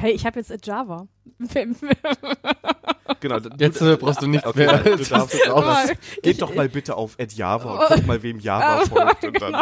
Hey, 0.00 0.12
ich 0.12 0.24
habe 0.26 0.40
jetzt 0.40 0.66
Java. 0.66 1.06
Genau. 3.20 3.36
Jetzt 3.58 3.82
äh, 3.82 3.96
brauchst 3.96 4.22
du 4.22 4.28
nicht 4.28 4.46
Okay, 4.46 4.66
mehr. 4.66 4.78
du 4.78 4.96
darfst 5.04 5.34
jetzt 5.34 5.50
auch 5.50 5.66
was. 5.66 5.88
Geht 5.88 5.98
Ich- 6.24 6.38
doch 6.38 6.54
mal 6.54 6.68
bitte 6.70 6.96
auf 6.96 7.16
Java 7.34 7.72
und 7.74 7.86
guck 7.88 8.06
mal, 8.06 8.22
wem 8.22 8.38
Java 8.38 8.86
folgt. 8.86 9.24
Und 9.24 9.42
dann, 9.42 9.52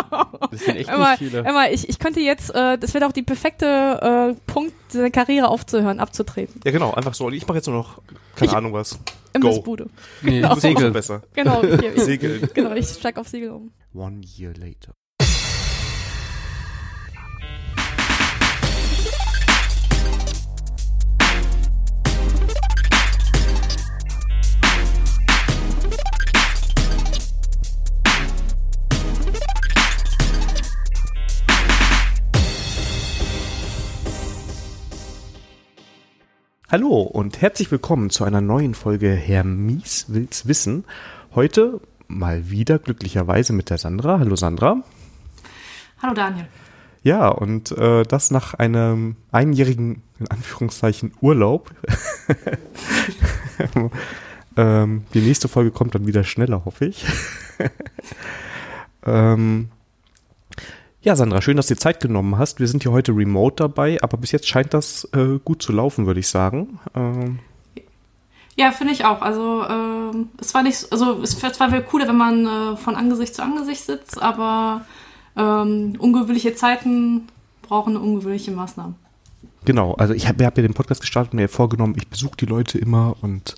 Das 0.51 0.61
sind 0.64 0.77
echt 0.77 0.88
Immer, 0.90 1.11
nicht 1.11 1.19
viele. 1.19 1.40
immer, 1.40 1.71
ich, 1.71 1.88
ich 1.88 1.98
könnte 1.98 2.21
jetzt, 2.21 2.54
äh, 2.54 2.79
das 2.79 2.95
wäre 2.95 3.04
doch 3.04 3.11
die 3.12 3.22
perfekte 3.22 4.37
äh, 4.37 4.40
Punkt, 4.53 4.74
seine 4.88 5.11
Karriere 5.11 5.48
aufzuhören, 5.48 5.98
abzutreten. 5.98 6.61
ja, 6.64 6.70
genau, 6.70 6.93
einfach 6.93 7.14
so. 7.14 7.27
Und 7.27 7.32
ich 7.32 7.46
mache 7.48 7.57
jetzt 7.59 7.66
nur 7.66 7.77
noch, 7.79 8.00
keine 8.36 8.50
Ich- 8.52 8.57
Ahnung 8.57 8.73
was. 8.75 8.98
Imbissbude. 9.32 9.89
Nee, 10.23 10.41
bist 10.41 10.50
auch 10.50 10.55
so 10.55 10.61
Segel. 10.61 10.91
besser. 10.93 11.23
Genau, 11.34 11.62
ich, 11.62 11.82
ich, 11.82 12.02
Segeln. 12.02 12.48
genau, 12.55 12.73
ich 12.75 12.86
steig 12.89 13.18
auf 13.18 13.29
Segel 13.29 13.50
um. 13.50 13.73
One 13.95 14.20
year 14.36 14.52
later. 14.57 14.93
Hallo 36.70 37.00
und 37.00 37.41
herzlich 37.41 37.70
willkommen 37.70 38.11
zu 38.11 38.25
einer 38.25 38.42
neuen 38.42 38.75
Folge 38.75 39.11
Herr 39.11 39.42
Mies 39.42 40.05
will's 40.09 40.47
wissen. 40.47 40.84
Heute 41.34 41.81
mal 42.09 42.50
wieder 42.50 42.78
glücklicherweise 42.78 43.55
mit 43.55 43.70
der 43.70 43.78
Sandra. 43.78 44.19
Hallo 44.19 44.36
Sandra. 44.36 44.83
Hallo 46.03 46.12
Daniel. 46.12 46.47
Ja, 47.03 47.28
und 47.28 47.73
äh, 47.73 48.03
das 48.03 48.31
nach 48.31 48.53
einem 48.53 49.17
einjährigen, 49.33 50.03
in 50.20 50.28
Anführungszeichen, 50.28 51.14
Urlaub. 51.23 51.70
ähm, 54.59 55.05
die 55.14 55.20
nächste 55.23 55.48
Folge 55.48 55.70
kommt 55.70 55.95
dann 55.95 56.07
wieder 56.07 56.23
schneller, 56.23 56.67
hoffe 56.67 56.85
ich. 56.85 57.07
ähm, 59.07 59.70
ja, 61.03 61.17
Sandra, 61.17 61.41
schön, 61.41 61.57
dass 61.57 61.69
du 61.69 61.75
dir 61.75 61.81
Zeit 61.81 62.01
genommen 62.01 62.39
hast. 62.39 62.61
Wir 62.61 62.67
sind 62.67 62.83
hier 62.83 62.93
heute 62.93 63.13
remote 63.13 63.57
dabei, 63.57 63.99
aber 64.03 64.17
bis 64.17 64.33
jetzt 64.33 64.49
scheint 64.49 64.75
das 64.75 65.09
äh, 65.13 65.39
gut 65.45 65.63
zu 65.63 65.73
laufen, 65.73 66.07
würde 66.07 66.21
ich 66.21 66.29
sagen. 66.29 66.81
Ähm, 66.95 67.39
Ja, 68.57 68.73
finde 68.73 68.93
ich 68.93 69.05
auch. 69.05 69.23
Also 69.23 69.65
ähm, 69.69 70.31
es 70.41 70.53
war 70.55 70.63
nicht, 70.63 70.91
also 70.91 71.23
es 71.23 71.41
war 71.43 71.53
zwar 71.53 71.71
cooler, 71.83 72.09
wenn 72.09 72.17
man 72.17 72.47
äh, 72.47 72.77
von 72.77 72.97
Angesicht 72.97 73.35
zu 73.35 73.43
Angesicht 73.43 73.85
sitzt, 73.85 74.21
aber 74.21 74.85
ähm, 75.37 75.95
ungewöhnliche 75.99 76.55
Zeiten 76.55 77.29
brauchen 77.63 77.97
ungewöhnliche 77.97 78.51
Maßnahmen. 78.51 78.97
Genau, 79.65 79.95
also 79.95 80.15
ich 80.15 80.27
habe 80.27 80.45
hab 80.45 80.57
ja 80.57 80.63
den 80.63 80.75
Podcast 80.75 81.01
gestartet 81.01 81.33
und 81.33 81.41
mir 81.41 81.49
vorgenommen, 81.49 81.95
ich 81.97 82.09
besuche 82.09 82.37
die 82.39 82.47
Leute 82.47 82.79
immer 82.79 83.17
und 83.21 83.55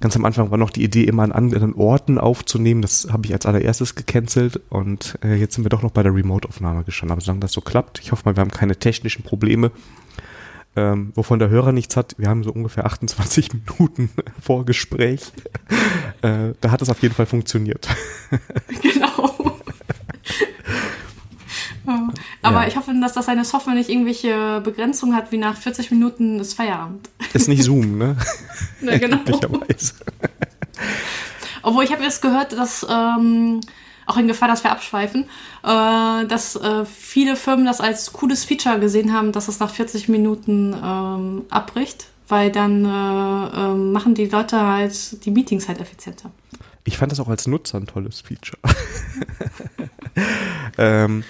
ganz 0.00 0.16
am 0.16 0.24
Anfang 0.24 0.50
war 0.50 0.58
noch 0.58 0.70
die 0.70 0.82
Idee, 0.84 1.04
immer 1.04 1.22
an 1.22 1.32
anderen 1.32 1.74
Orten 1.74 2.18
aufzunehmen. 2.18 2.82
Das 2.82 3.08
habe 3.10 3.26
ich 3.26 3.32
als 3.32 3.46
allererstes 3.46 3.94
gecancelt 3.94 4.60
und 4.70 5.18
äh, 5.24 5.34
jetzt 5.34 5.54
sind 5.54 5.64
wir 5.64 5.70
doch 5.70 5.82
noch 5.82 5.90
bei 5.90 6.02
der 6.02 6.14
Remote-Aufnahme 6.14 6.84
gestanden. 6.84 7.12
Aber 7.12 7.20
solange 7.20 7.40
das 7.40 7.52
so 7.52 7.60
klappt, 7.60 8.00
ich 8.00 8.12
hoffe 8.12 8.22
mal, 8.24 8.36
wir 8.36 8.40
haben 8.40 8.50
keine 8.50 8.76
technischen 8.76 9.22
Probleme, 9.22 9.70
ähm, 10.76 11.12
wovon 11.14 11.38
der 11.38 11.48
Hörer 11.48 11.72
nichts 11.72 11.96
hat. 11.96 12.14
Wir 12.18 12.28
haben 12.28 12.42
so 12.44 12.52
ungefähr 12.52 12.86
28 12.86 13.50
Minuten 13.78 14.10
Vorgespräch. 14.40 15.32
äh, 16.22 16.52
da 16.60 16.70
hat 16.70 16.82
es 16.82 16.88
auf 16.88 17.02
jeden 17.02 17.14
Fall 17.14 17.26
funktioniert. 17.26 17.88
genau. 18.82 19.33
Ja. 21.86 22.08
Aber 22.42 22.62
Ja. 22.62 22.68
ich 22.68 22.76
hoffe, 22.76 22.92
dass 23.00 23.12
das 23.12 23.28
eine 23.28 23.44
Software 23.44 23.74
nicht 23.74 23.90
irgendwelche 23.90 24.60
Begrenzungen 24.62 25.14
hat, 25.14 25.32
wie 25.32 25.38
nach 25.38 25.56
40 25.56 25.90
Minuten 25.90 26.40
ist 26.40 26.54
Feierabend. 26.54 27.08
Ist 27.32 27.48
nicht 27.48 27.62
Zoom, 27.62 27.98
ne? 27.98 28.16
Ne, 28.80 28.98
genau. 28.98 29.18
Obwohl 31.62 31.84
ich 31.84 31.92
habe 31.92 32.02
jetzt 32.02 32.20
gehört, 32.20 32.52
dass 32.52 32.86
ähm, 32.88 33.60
auch 34.06 34.16
in 34.18 34.28
Gefahr, 34.28 34.48
dass 34.48 34.64
wir 34.64 34.70
abschweifen, 34.70 35.24
äh, 35.62 36.26
dass 36.26 36.56
äh, 36.56 36.84
viele 36.84 37.36
Firmen 37.36 37.64
das 37.64 37.80
als 37.80 38.12
cooles 38.12 38.44
Feature 38.44 38.78
gesehen 38.78 39.12
haben, 39.12 39.32
dass 39.32 39.48
es 39.48 39.60
nach 39.60 39.70
40 39.70 40.08
Minuten 40.08 40.74
ähm, 40.82 41.42
abbricht, 41.48 42.08
weil 42.28 42.50
dann 42.50 42.84
äh, 42.84 42.88
ähm, 42.88 43.92
machen 43.92 44.14
die 44.14 44.26
Leute 44.26 44.60
halt 44.60 45.24
die 45.24 45.30
Meetings 45.30 45.68
halt 45.68 45.80
effizienter. 45.80 46.30
Ich 46.84 46.98
fand 46.98 47.12
das 47.12 47.20
auch 47.20 47.28
als 47.28 47.46
Nutzer 47.46 47.78
ein 47.78 47.86
tolles 47.86 48.20
Feature. 48.20 48.58
ähm, 50.78 51.24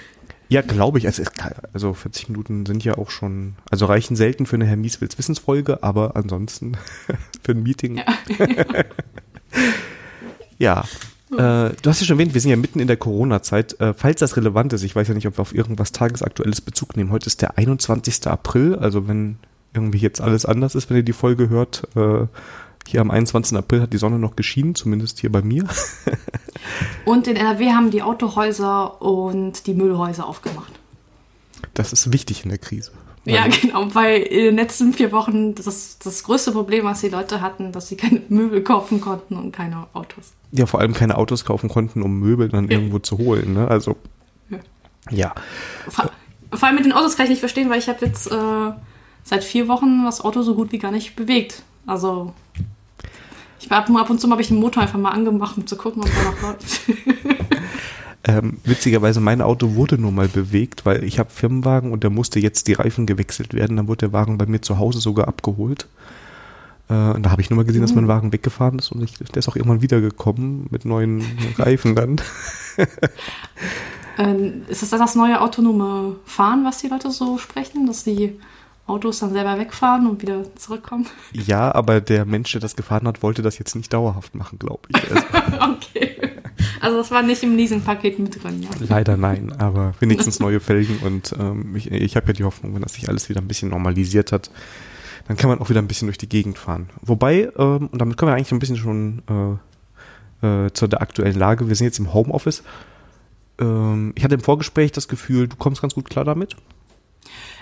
ja, 0.55 0.63
glaube 0.63 0.99
ich. 0.99 1.07
Also, 1.07 1.23
es- 1.23 1.31
also 1.73 1.93
40 1.95 2.29
Minuten 2.29 2.65
sind 2.65 2.85
ja 2.85 2.97
auch 2.97 3.11
schon, 3.11 3.55
also 3.71 3.87
reichen 3.87 4.15
selten 4.17 4.47
für 4.47 4.57
eine 4.57 4.67
Herr 4.67 4.77
Mieswils 4.77 5.19
Wissensfolge, 5.19 5.83
aber 5.83 6.15
ansonsten 6.17 6.77
für 7.43 7.53
ein 7.53 7.63
Meeting. 7.63 8.01
Ja. 10.59 10.85
Äh, 11.33 11.37
du 11.37 11.75
hast 11.87 12.01
ja 12.01 12.07
schon 12.07 12.17
erwähnt, 12.19 12.33
wir 12.35 12.41
sind 12.41 12.51
ja 12.51 12.57
mitten 12.57 12.79
in 12.81 12.87
der 12.87 12.97
Corona-Zeit. 12.97 13.79
Äh, 13.81 13.93
falls 13.95 14.21
das 14.21 14.37
relevant 14.37 14.73
ist, 14.73 14.83
ich 14.85 14.95
weiß 14.95 15.09
ja 15.09 15.15
nicht, 15.15 15.27
ob 15.27 15.37
wir 15.37 15.43
auf 15.43 15.55
irgendwas 15.55 15.91
Tagesaktuelles 15.93 16.61
Bezug 16.61 16.97
nehmen. 16.97 17.11
Heute 17.11 17.27
ist 17.27 17.43
der 17.43 17.59
21. 17.59 18.27
April, 18.29 18.77
also 18.77 19.09
wenn 19.09 19.37
irgendwie 19.73 19.99
jetzt 19.99 20.21
alles 20.21 20.47
anders 20.47 20.77
ist, 20.77 20.89
wenn 20.91 20.97
ihr 20.99 21.03
die 21.03 21.13
Folge 21.13 21.49
hört, 21.49 21.89
äh, 21.97 22.27
hier 22.89 23.01
am 23.01 23.11
21. 23.11 23.57
April 23.57 23.83
hat 23.83 23.93
die 23.93 23.99
Sonne 23.99 24.19
noch 24.19 24.37
geschienen, 24.37 24.75
zumindest 24.75 25.21
hier 25.21 25.31
bei 25.33 25.43
mir. 25.43 25.67
Und 27.05 27.27
in 27.27 27.37
NRW 27.37 27.73
haben 27.73 27.91
die 27.91 28.03
Autohäuser 28.03 29.03
und 29.03 29.67
die 29.67 29.75
Müllhäuser 29.75 30.27
aufgemacht. 30.27 30.73
Das 31.75 31.93
ist 31.93 32.13
wichtig 32.13 32.45
in 32.45 32.51
der 32.51 32.59
Krise. 32.59 32.93
Ja, 33.27 33.47
genau, 33.47 33.95
weil 33.95 34.21
in 34.23 34.45
den 34.45 34.57
letzten 34.57 34.93
vier 34.93 35.11
Wochen 35.13 35.55
das, 35.55 35.99
das 35.99 36.23
größte 36.25 36.53
Problem, 36.53 36.85
was 36.85 37.01
die 37.01 37.09
Leute 37.09 37.41
hatten, 37.41 37.73
dass 37.73 37.89
sie 37.89 37.97
keine 37.97 38.21
Möbel 38.29 38.63
kaufen 38.63 39.01
konnten 39.01 39.37
und 39.37 39.53
keine 39.53 39.87
Autos. 39.95 40.33
Ja, 40.53 40.67
vor 40.67 40.81
allem 40.81 40.93
keine 40.93 41.17
Autos 41.17 41.45
kaufen 41.45 41.69
konnten, 41.69 42.03
um 42.03 42.19
Möbel 42.19 42.49
dann 42.49 42.71
irgendwo 42.71 42.99
zu 42.99 43.19
holen. 43.19 43.55
Ne? 43.55 43.67
Also, 43.69 43.97
Ja. 44.51 44.59
ja. 45.11 45.35
Vor, 45.89 46.11
vor 46.53 46.69
allem 46.69 46.77
mit 46.77 46.85
den 46.85 46.93
Autos 46.93 47.17
kann 47.17 47.25
ich 47.25 47.31
nicht 47.31 47.41
verstehen, 47.41 47.71
weil 47.71 47.79
ich 47.79 47.89
habe 47.89 48.05
jetzt 48.05 48.31
äh, 48.31 48.73
seit 49.23 49.43
vier 49.43 49.69
Wochen 49.69 50.05
das 50.05 50.21
Auto 50.21 50.43
so 50.43 50.55
gut 50.55 50.71
wie 50.73 50.79
gar 50.79 50.93
nicht 50.93 51.17
bewegt. 51.17 51.63
Also 51.87 52.35
ich 53.61 53.71
war 53.71 53.79
ab, 53.79 53.91
ab 53.91 54.11
und 54.11 54.21
zu 54.21 54.31
habe 54.31 54.43
ich 54.43 54.49
den 54.49 54.61
Motor 54.61 54.83
einfach 54.83 54.99
mal 54.99 55.11
angemacht, 55.11 55.57
um 55.57 55.67
zu 55.67 55.77
gucken, 55.77 56.03
ob 56.03 56.09
er 56.09 56.25
noch 56.25 56.43
läuft. 56.43 56.81
Ähm, 58.27 58.57
witzigerweise, 58.65 59.21
mein 59.21 59.43
Auto 59.43 59.75
wurde 59.75 59.99
nur 59.99 60.11
mal 60.11 60.29
bewegt, 60.29 60.87
weil 60.87 61.05
ich 61.05 61.19
habe 61.19 61.29
Firmenwagen 61.29 61.93
und 61.93 62.05
da 62.05 62.11
musste 62.11 62.41
jetzt 62.41 62.69
die 62.69 62.73
Reifen 62.73 63.05
gewechselt 63.05 63.53
werden. 63.53 63.77
Dann 63.77 63.87
wurde 63.87 64.07
der 64.07 64.13
Wagen 64.15 64.39
bei 64.39 64.47
mir 64.47 64.63
zu 64.63 64.79
Hause 64.79 65.01
sogar 65.01 65.29
abgeholt. 65.29 65.87
Äh, 66.89 66.95
und 66.95 67.23
da 67.25 67.31
habe 67.31 67.43
ich 67.43 67.51
nur 67.51 67.59
mal 67.59 67.65
gesehen, 67.65 67.83
dass 67.83 67.95
mein 67.95 68.09
Wagen 68.09 68.33
weggefahren 68.33 68.79
ist 68.79 68.93
und 68.93 69.03
ich, 69.03 69.19
der 69.19 69.37
ist 69.37 69.49
auch 69.49 69.57
irgendwann 69.57 69.83
wiedergekommen 69.83 70.67
mit 70.71 70.87
neuen 70.87 71.23
Reifen 71.59 71.95
dann. 71.95 72.21
ähm, 74.17 74.63
ist 74.69 74.83
das 74.83 74.91
das 74.91 75.15
neue 75.15 75.41
autonome 75.43 76.17
Fahren, 76.25 76.65
was 76.65 76.79
die 76.79 76.89
Leute 76.89 77.11
so 77.11 77.37
sprechen, 77.37 77.87
dass 77.87 78.05
die 78.05 78.39
Autos 78.87 79.21
dann 79.21 79.33
selber 79.33 79.59
wegfahren 79.59 80.07
und 80.07 80.23
wieder 80.23 80.43
zurückkommen? 80.57 81.07
Ja, 81.33 81.75
aber 81.75 82.01
der 82.01 82.25
Mensch, 82.25 82.53
der 82.53 82.61
das 82.61 82.77
gefahren 82.77 83.07
hat, 83.09 83.23
wollte 83.23 83.43
das 83.43 83.59
jetzt 83.59 83.75
nicht 83.75 83.93
dauerhaft 83.93 84.35
machen, 84.35 84.59
glaube 84.59 84.89
ich. 84.89 85.11
Also, 85.11 85.25
okay. 85.73 86.17
Also 86.81 86.99
das 86.99 87.11
war 87.11 87.23
nicht 87.23 87.43
im 87.43 87.57
Leasingpaket 87.57 88.19
mit 88.19 88.43
drin, 88.43 88.63
ja. 88.63 88.69
leider 88.89 89.17
nein, 89.17 89.53
aber 89.59 89.95
wenigstens 90.01 90.39
neue 90.39 90.61
Felgen 90.61 90.99
und 90.99 91.35
ähm, 91.39 91.75
ich, 91.75 91.91
ich 91.91 92.15
habe 92.15 92.27
ja 92.29 92.33
die 92.35 92.45
Hoffnung, 92.45 92.75
wenn 92.75 92.83
das 92.83 92.95
sich 92.95 93.09
alles 93.09 93.29
wieder 93.29 93.41
ein 93.41 93.49
bisschen 93.49 93.71
normalisiert 93.71 94.33
hat, 94.33 94.51
dann 95.27 95.37
kann 95.37 95.49
man 95.49 95.61
auch 95.61 95.71
wieder 95.71 95.81
ein 95.81 95.89
bisschen 95.89 96.09
durch 96.09 96.19
die 96.19 96.29
Gegend 96.29 96.59
fahren. 96.59 96.91
Wobei, 97.01 97.51
ähm, 97.57 97.89
und 97.91 97.99
damit 97.99 98.17
kommen 98.17 98.31
wir 98.31 98.37
eigentlich 98.37 98.53
ein 98.53 98.59
bisschen 98.59 98.77
schon 98.77 99.23
äh, 100.43 100.67
äh, 100.67 100.71
zu 100.73 100.87
der 100.87 101.01
aktuellen 101.01 101.39
Lage, 101.39 101.69
wir 101.69 101.75
sind 101.75 101.87
jetzt 101.87 101.99
im 101.99 102.13
Homeoffice. 102.13 102.63
Ähm, 103.59 104.13
ich 104.15 104.25
hatte 104.25 104.35
im 104.35 104.43
Vorgespräch 104.43 104.93
das 104.93 105.09
Gefühl, 105.09 105.49
du 105.49 105.57
kommst 105.57 105.81
ganz 105.81 105.95
gut 105.95 106.11
klar 106.11 106.25
damit. 106.25 106.57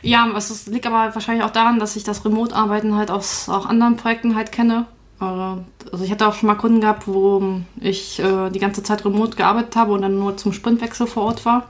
Ja, 0.03 0.29
es 0.37 0.67
liegt 0.67 0.87
aber 0.87 1.15
wahrscheinlich 1.15 1.45
auch 1.45 1.51
daran, 1.51 1.79
dass 1.79 1.97
ich 1.97 2.03
das 2.05 2.25
Remote-Arbeiten 2.25 2.97
halt 2.97 3.11
aus 3.11 3.49
auch 3.49 3.67
anderen 3.67 3.97
Projekten 3.97 4.35
halt 4.35 4.51
kenne. 4.51 4.87
Äh, 5.21 5.25
Also 5.25 6.05
ich 6.05 6.11
hatte 6.11 6.27
auch 6.27 6.35
schon 6.35 6.49
mal 6.49 6.57
Kunden 6.57 6.81
gehabt, 6.81 7.07
wo 7.07 7.61
ich 7.81 8.19
äh, 8.19 8.51
die 8.51 8.59
ganze 8.59 8.83
Zeit 8.83 9.05
remote 9.05 9.37
gearbeitet 9.37 9.77
habe 9.77 9.93
und 9.93 10.03
dann 10.03 10.19
nur 10.19 10.37
zum 10.37 10.53
Sprintwechsel 10.53 11.07
vor 11.07 11.25
Ort 11.25 11.45
war. 11.47 11.69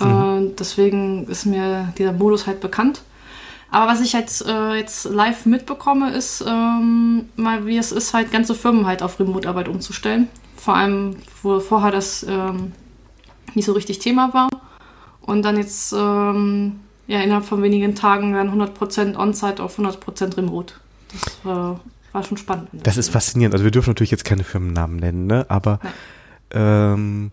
Äh, 0.00 0.50
deswegen 0.58 1.26
ist 1.28 1.46
mir 1.46 1.92
dieser 1.96 2.12
Modus 2.12 2.46
halt 2.46 2.60
bekannt. 2.60 3.02
Aber 3.70 3.90
was 3.90 4.02
ich 4.02 4.12
jetzt, 4.12 4.44
äh, 4.46 4.74
jetzt 4.74 5.06
live 5.06 5.46
mitbekomme, 5.46 6.10
ist 6.10 6.44
ähm, 6.46 7.30
mal, 7.36 7.64
wie 7.64 7.78
es 7.78 7.92
ist, 7.92 8.12
halt 8.12 8.30
ganze 8.30 8.54
Firmen 8.54 8.86
halt 8.86 9.02
auf 9.02 9.18
Remote-Arbeit 9.18 9.68
umzustellen. 9.68 10.28
Vor 10.56 10.74
allem, 10.74 11.16
wo 11.42 11.58
vorher 11.60 11.90
das 11.90 12.26
ähm, 12.28 12.72
nicht 13.54 13.64
so 13.64 13.72
richtig 13.72 13.98
Thema 13.98 14.34
war. 14.34 14.50
Und 15.22 15.42
dann 15.42 15.56
jetzt 15.56 15.94
ähm, 15.94 16.80
ja, 17.12 17.20
innerhalb 17.20 17.44
von 17.44 17.62
wenigen 17.62 17.94
Tagen 17.94 18.32
werden 18.32 18.58
100% 18.58 19.16
On-Site 19.18 19.62
auf 19.62 19.78
100% 19.78 20.38
Remote. 20.38 20.72
Das 21.12 21.34
äh, 21.44 21.76
war 22.12 22.24
schon 22.24 22.38
spannend. 22.38 22.70
Das 22.72 22.96
ist 22.96 23.10
faszinierend. 23.10 23.54
Also 23.54 23.64
wir 23.64 23.70
dürfen 23.70 23.90
natürlich 23.90 24.10
jetzt 24.10 24.24
keine 24.24 24.44
Firmennamen 24.44 24.96
nennen, 24.96 25.26
ne? 25.26 25.44
aber 25.50 25.78
ähm, 26.52 27.30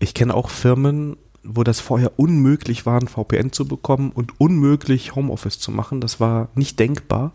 ich 0.00 0.14
kenne 0.14 0.34
auch 0.34 0.50
Firmen, 0.50 1.16
wo 1.44 1.62
das 1.62 1.78
vorher 1.78 2.18
unmöglich 2.18 2.84
war, 2.84 3.00
ein 3.00 3.06
VPN 3.06 3.52
zu 3.52 3.64
bekommen 3.64 4.10
und 4.10 4.40
unmöglich 4.40 5.14
Homeoffice 5.14 5.60
zu 5.60 5.70
machen. 5.70 6.00
Das 6.00 6.18
war 6.18 6.48
nicht 6.56 6.80
denkbar. 6.80 7.30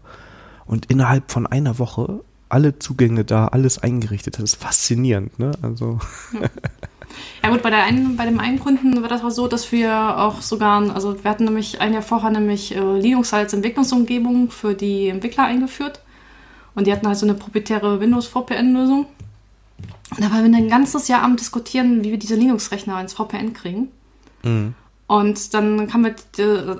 Und 0.65 0.87
innerhalb 0.87 1.31
von 1.31 1.47
einer 1.47 1.79
Woche 1.79 2.19
alle 2.49 2.79
Zugänge 2.79 3.23
da, 3.23 3.47
alles 3.47 3.79
eingerichtet. 3.79 4.35
Das 4.35 4.43
ist 4.43 4.55
faszinierend, 4.55 5.39
ne? 5.39 5.51
Also. 5.61 5.99
Ja. 6.33 6.49
Ja 7.43 7.49
gut, 7.49 7.61
bei, 7.61 7.69
der 7.69 7.83
einen, 7.83 8.17
bei 8.17 8.25
dem 8.25 8.39
einen 8.39 8.59
Kunden 8.59 9.01
war 9.01 9.09
das 9.09 9.23
auch 9.23 9.29
so, 9.29 9.47
dass 9.47 9.71
wir 9.71 10.17
auch 10.17 10.41
sogar, 10.41 10.93
also 10.93 11.23
wir 11.23 11.29
hatten 11.29 11.45
nämlich 11.45 11.79
ein 11.79 11.93
Jahr 11.93 12.01
vorher 12.01 12.29
nämlich 12.29 12.75
äh, 12.75 12.99
Linux 12.99 13.33
als 13.33 13.53
Entwicklungsumgebung 13.53 14.51
für 14.51 14.73
die 14.73 15.07
Entwickler 15.07 15.45
eingeführt. 15.45 16.01
Und 16.75 16.87
die 16.87 16.91
hatten 16.91 17.07
halt 17.07 17.17
so 17.17 17.25
eine 17.25 17.35
proprietäre 17.35 17.99
Windows 17.99 18.27
VPN-Lösung. 18.27 19.07
Und 20.11 20.21
da 20.21 20.31
waren 20.31 20.51
wir 20.51 20.57
ein 20.57 20.69
ganzes 20.69 21.07
Jahr 21.07 21.23
am 21.23 21.35
diskutieren, 21.35 22.03
wie 22.03 22.11
wir 22.11 22.19
diese 22.19 22.35
Linux-Rechner 22.35 22.99
ins 23.01 23.13
VPN 23.13 23.53
kriegen. 23.53 23.89
Mhm. 24.43 24.73
Und 25.07 25.53
dann 25.53 25.87
kam 25.87 26.01
mit, 26.01 26.15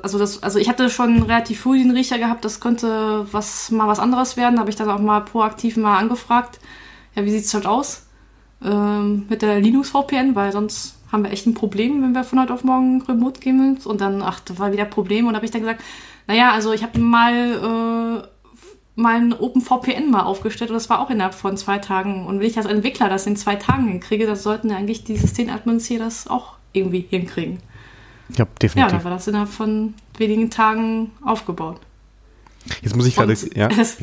also 0.04 0.20
das, 0.20 0.44
also 0.44 0.60
ich 0.60 0.68
hatte 0.68 0.90
schon 0.90 1.24
relativ 1.24 1.62
früh 1.62 1.78
den 1.78 1.92
Riecher 1.92 2.18
gehabt, 2.18 2.44
das 2.44 2.60
könnte 2.60 3.26
was 3.32 3.72
mal 3.72 3.88
was 3.88 4.00
anderes 4.00 4.36
werden. 4.36 4.56
Da 4.56 4.62
habe 4.62 4.70
ich 4.70 4.76
dann 4.76 4.90
auch 4.90 5.00
mal 5.00 5.22
proaktiv 5.22 5.78
mal 5.78 5.98
angefragt, 5.98 6.60
ja, 7.16 7.24
wie 7.24 7.32
sieht's 7.32 7.54
halt 7.54 7.66
aus 7.66 8.07
ähm, 8.64 9.26
mit 9.30 9.42
der 9.42 9.60
Linux 9.60 9.90
VPN, 9.90 10.36
weil 10.36 10.52
sonst 10.52 10.96
haben 11.12 11.24
wir 11.24 11.32
echt 11.32 11.48
ein 11.48 11.54
Problem, 11.54 12.02
wenn 12.02 12.14
wir 12.14 12.24
von 12.24 12.40
heute 12.40 12.54
auf 12.54 12.64
morgen 12.64 13.02
remote 13.04 13.40
gehen. 13.40 13.78
Und 13.84 14.02
dann, 14.02 14.22
ach, 14.22 14.40
das 14.42 14.60
war 14.60 14.72
wieder 14.72 14.84
ein 14.84 14.90
Problem. 14.90 15.26
Und 15.26 15.34
da 15.34 15.38
habe 15.38 15.46
ich 15.46 15.52
dann 15.52 15.62
gesagt, 15.62 15.82
naja, 16.28 16.52
also 16.52 16.74
ich 16.74 16.84
habe 16.84 17.00
mal 17.00 18.24
äh, 18.24 18.28
mal 18.98 19.16
ein 19.16 19.34
OpenVPN 19.34 20.10
mal 20.10 20.24
aufgestellt 20.24 20.72
und 20.72 20.76
das 20.76 20.90
war 20.90 21.00
auch 21.00 21.12
innerhalb 21.12 21.36
von 21.36 21.56
zwei 21.56 21.78
Tagen. 21.78 22.26
Und 22.26 22.40
wenn 22.40 22.48
ich 22.48 22.58
als 22.58 22.66
Entwickler 22.66 23.10
das 23.10 23.28
in 23.28 23.38
zwei 23.38 23.56
Tagen 23.56 23.88
hinkriege, 23.88 24.26
dann 24.26 24.36
sollten 24.36 24.72
eigentlich 24.72 25.04
die 25.04 25.18
Systemadmins 25.18 25.86
hier 25.86 26.00
das 26.00 26.28
auch 26.28 26.56
irgendwie 26.74 27.06
hinkriegen. 27.08 27.60
Ja, 28.36 28.46
definitiv. 28.46 28.76
Ja, 28.76 28.88
dann 28.90 29.04
war 29.04 29.12
das 29.12 29.28
innerhalb 29.28 29.50
von 29.50 29.94
wenigen 30.18 30.50
Tagen 30.50 31.12
aufgebaut. 31.24 31.80
Jetzt 32.82 32.96
muss 32.96 33.06
ich 33.06 33.16
gerade, 33.16 33.36
ja. 33.54 33.68
Das, 33.78 33.98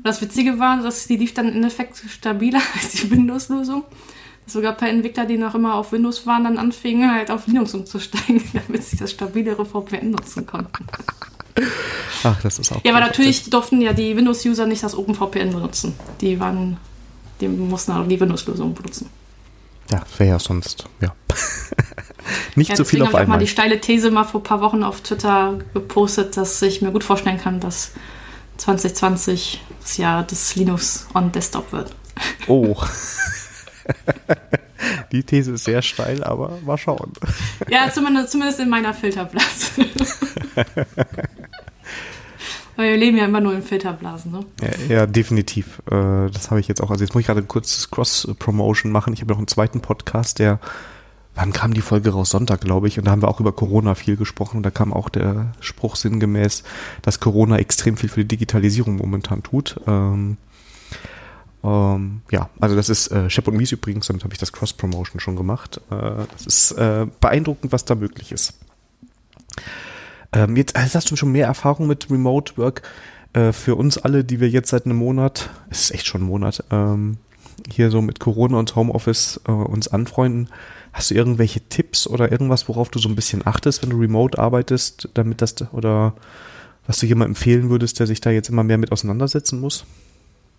und 0.00 0.06
das 0.06 0.22
Witzige 0.22 0.58
war, 0.58 0.82
dass 0.82 1.06
die 1.06 1.18
lief 1.18 1.34
dann 1.34 1.48
im 1.48 1.56
Endeffekt 1.56 2.02
stabiler 2.08 2.62
als 2.74 2.92
die 2.92 3.10
Windows-Lösung. 3.10 3.84
Sogar 4.46 4.72
per 4.72 4.88
Entwickler, 4.88 5.26
die 5.26 5.36
noch 5.36 5.54
immer 5.54 5.74
auf 5.74 5.92
Windows 5.92 6.26
waren, 6.26 6.44
dann 6.44 6.56
anfingen 6.56 7.12
halt 7.12 7.30
auf 7.30 7.46
Linux 7.46 7.74
umzusteigen, 7.74 8.42
damit 8.66 8.82
sie 8.82 8.96
das 8.96 9.10
stabilere 9.10 9.66
VPN 9.66 10.12
nutzen 10.12 10.46
konnten. 10.46 10.86
Ach, 12.24 12.40
das 12.42 12.58
ist 12.58 12.72
auch. 12.72 12.82
Ja, 12.82 12.92
aber 12.92 13.00
natürlich 13.00 13.50
durften 13.50 13.82
ja 13.82 13.92
die 13.92 14.16
Windows-User 14.16 14.64
nicht 14.64 14.82
das 14.82 14.96
OpenVPN 14.96 15.52
benutzen. 15.52 15.94
Die 16.22 16.40
waren, 16.40 16.78
die 17.42 17.48
mussten 17.48 17.92
auch 17.92 18.08
die 18.08 18.18
Windows-Lösung 18.18 18.72
benutzen. 18.72 19.10
Ja, 19.92 20.02
wäre 20.16 20.30
ja 20.30 20.38
sonst, 20.38 20.86
ja. 21.02 21.14
Nicht 22.54 22.70
ja, 22.70 22.76
so 22.76 22.84
viel 22.84 23.02
auf 23.02 23.08
einmal. 23.08 23.20
Ich 23.20 23.20
habe 23.20 23.30
mal 23.30 23.38
die 23.38 23.48
steile 23.48 23.80
These 23.82 24.10
mal 24.10 24.24
vor 24.24 24.40
ein 24.40 24.44
paar 24.44 24.62
Wochen 24.62 24.82
auf 24.82 25.02
Twitter 25.02 25.58
gepostet, 25.74 26.38
dass 26.38 26.62
ich 26.62 26.80
mir 26.80 26.90
gut 26.90 27.04
vorstellen 27.04 27.38
kann, 27.38 27.60
dass 27.60 27.92
2020 28.60 29.64
das 29.80 29.96
Jahr 29.96 30.22
des 30.22 30.54
Linux 30.54 31.06
on 31.14 31.32
Desktop 31.32 31.72
wird. 31.72 31.94
Oh. 32.46 32.76
Die 35.12 35.22
These 35.22 35.52
ist 35.52 35.64
sehr 35.64 35.82
steil, 35.82 36.22
aber 36.22 36.58
mal 36.64 36.76
schauen. 36.78 37.12
Ja, 37.68 37.90
zumindest, 37.92 38.30
zumindest 38.30 38.60
in 38.60 38.68
meiner 38.68 38.94
Filterblase. 38.94 39.86
wir 42.76 42.96
leben 42.96 43.16
ja 43.16 43.24
immer 43.24 43.40
nur 43.40 43.54
in 43.54 43.62
Filterblasen, 43.62 44.30
ne? 44.32 44.40
Ja, 44.60 44.68
ja 44.94 45.06
definitiv. 45.06 45.80
Äh, 45.90 46.30
das 46.30 46.50
habe 46.50 46.60
ich 46.60 46.68
jetzt 46.68 46.82
auch. 46.82 46.90
Also 46.90 47.02
jetzt 47.02 47.14
muss 47.14 47.22
ich 47.22 47.26
gerade 47.26 47.42
kurz 47.42 47.90
Cross-Promotion 47.90 48.92
machen. 48.92 49.12
Ich 49.14 49.20
habe 49.22 49.32
noch 49.32 49.38
einen 49.38 49.48
zweiten 49.48 49.80
Podcast, 49.80 50.38
der 50.38 50.60
wann 51.40 51.52
kam 51.52 51.72
die 51.72 51.80
Folge 51.80 52.10
raus? 52.10 52.30
Sonntag, 52.30 52.60
glaube 52.60 52.86
ich. 52.86 52.98
Und 52.98 53.06
da 53.06 53.10
haben 53.10 53.22
wir 53.22 53.28
auch 53.28 53.40
über 53.40 53.52
Corona 53.52 53.94
viel 53.94 54.16
gesprochen. 54.16 54.58
Und 54.58 54.62
da 54.62 54.70
kam 54.70 54.92
auch 54.92 55.08
der 55.08 55.52
Spruch 55.60 55.96
sinngemäß, 55.96 56.64
dass 57.02 57.18
Corona 57.18 57.56
extrem 57.56 57.96
viel 57.96 58.10
für 58.10 58.20
die 58.20 58.28
Digitalisierung 58.28 58.96
momentan 58.96 59.42
tut. 59.42 59.80
Ähm, 59.86 60.36
ähm, 61.64 62.20
ja, 62.30 62.50
also 62.60 62.76
das 62.76 62.90
ist 62.90 63.08
äh, 63.08 63.30
Shep 63.30 63.48
und 63.48 63.56
Mies 63.56 63.72
übrigens, 63.72 64.06
damit 64.06 64.22
habe 64.22 64.34
ich 64.34 64.38
das 64.38 64.52
Cross-Promotion 64.52 65.18
schon 65.18 65.36
gemacht. 65.36 65.80
Äh, 65.90 66.26
das 66.32 66.46
ist 66.46 66.72
äh, 66.72 67.06
beeindruckend, 67.20 67.72
was 67.72 67.86
da 67.86 67.94
möglich 67.94 68.32
ist. 68.32 68.54
Ähm, 70.32 70.56
jetzt 70.56 70.76
also 70.76 70.96
hast 70.96 71.10
du 71.10 71.16
schon 71.16 71.32
mehr 71.32 71.46
Erfahrung 71.46 71.86
mit 71.86 72.10
Remote 72.10 72.58
Work. 72.58 72.82
Äh, 73.32 73.52
für 73.52 73.76
uns 73.76 73.96
alle, 73.96 74.24
die 74.24 74.40
wir 74.40 74.50
jetzt 74.50 74.68
seit 74.68 74.84
einem 74.84 74.96
Monat, 74.96 75.48
es 75.70 75.84
ist 75.84 75.94
echt 75.94 76.06
schon 76.06 76.22
ein 76.22 76.26
Monat, 76.26 76.64
ähm, 76.70 77.16
hier 77.70 77.90
so 77.90 78.02
mit 78.02 78.20
Corona 78.20 78.58
und 78.58 78.74
Homeoffice 78.76 79.40
äh, 79.46 79.52
uns 79.52 79.88
anfreunden. 79.88 80.48
Hast 80.92 81.10
du 81.10 81.14
irgendwelche 81.14 81.60
Tipps 81.60 82.06
oder 82.06 82.32
irgendwas, 82.32 82.68
worauf 82.68 82.88
du 82.88 82.98
so 82.98 83.08
ein 83.08 83.14
bisschen 83.14 83.46
achtest, 83.46 83.82
wenn 83.82 83.90
du 83.90 83.98
remote 83.98 84.38
arbeitest, 84.38 85.08
damit 85.14 85.40
das 85.40 85.54
oder 85.72 86.14
was 86.86 86.98
du 86.98 87.06
jemandem 87.06 87.32
empfehlen 87.32 87.70
würdest, 87.70 88.00
der 88.00 88.06
sich 88.06 88.20
da 88.20 88.30
jetzt 88.30 88.48
immer 88.48 88.64
mehr 88.64 88.78
mit 88.78 88.90
auseinandersetzen 88.90 89.60
muss? 89.60 89.84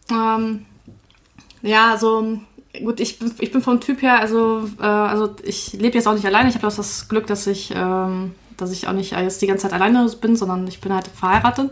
Ähm, 0.10 0.66
ja, 1.62 1.92
also 1.92 2.40
gut, 2.84 3.00
ich, 3.00 3.20
ich 3.40 3.52
bin 3.52 3.62
vom 3.62 3.80
Typ 3.82 4.02
her, 4.02 4.20
also, 4.20 4.70
äh, 4.80 4.86
also 4.86 5.36
ich 5.44 5.74
lebe 5.74 5.96
jetzt 5.96 6.08
auch 6.08 6.14
nicht 6.14 6.26
alleine. 6.26 6.50
Ich 6.50 6.56
habe 6.56 6.68
auch 6.68 6.76
das 6.76 7.10
Glück, 7.10 7.28
dass 7.28 7.48
ich, 7.48 7.74
ähm, 7.76 8.34
dass 8.58 8.72
ich 8.72 8.88
auch 8.88 8.94
nicht 8.94 9.12
jetzt 9.12 9.42
die 9.42 9.48
ganze 9.48 9.64
Zeit 9.64 9.74
alleine 9.74 10.10
bin, 10.22 10.36
sondern 10.36 10.68
ich 10.68 10.80
bin 10.80 10.94
halt 10.94 11.08
verheiratet. 11.08 11.72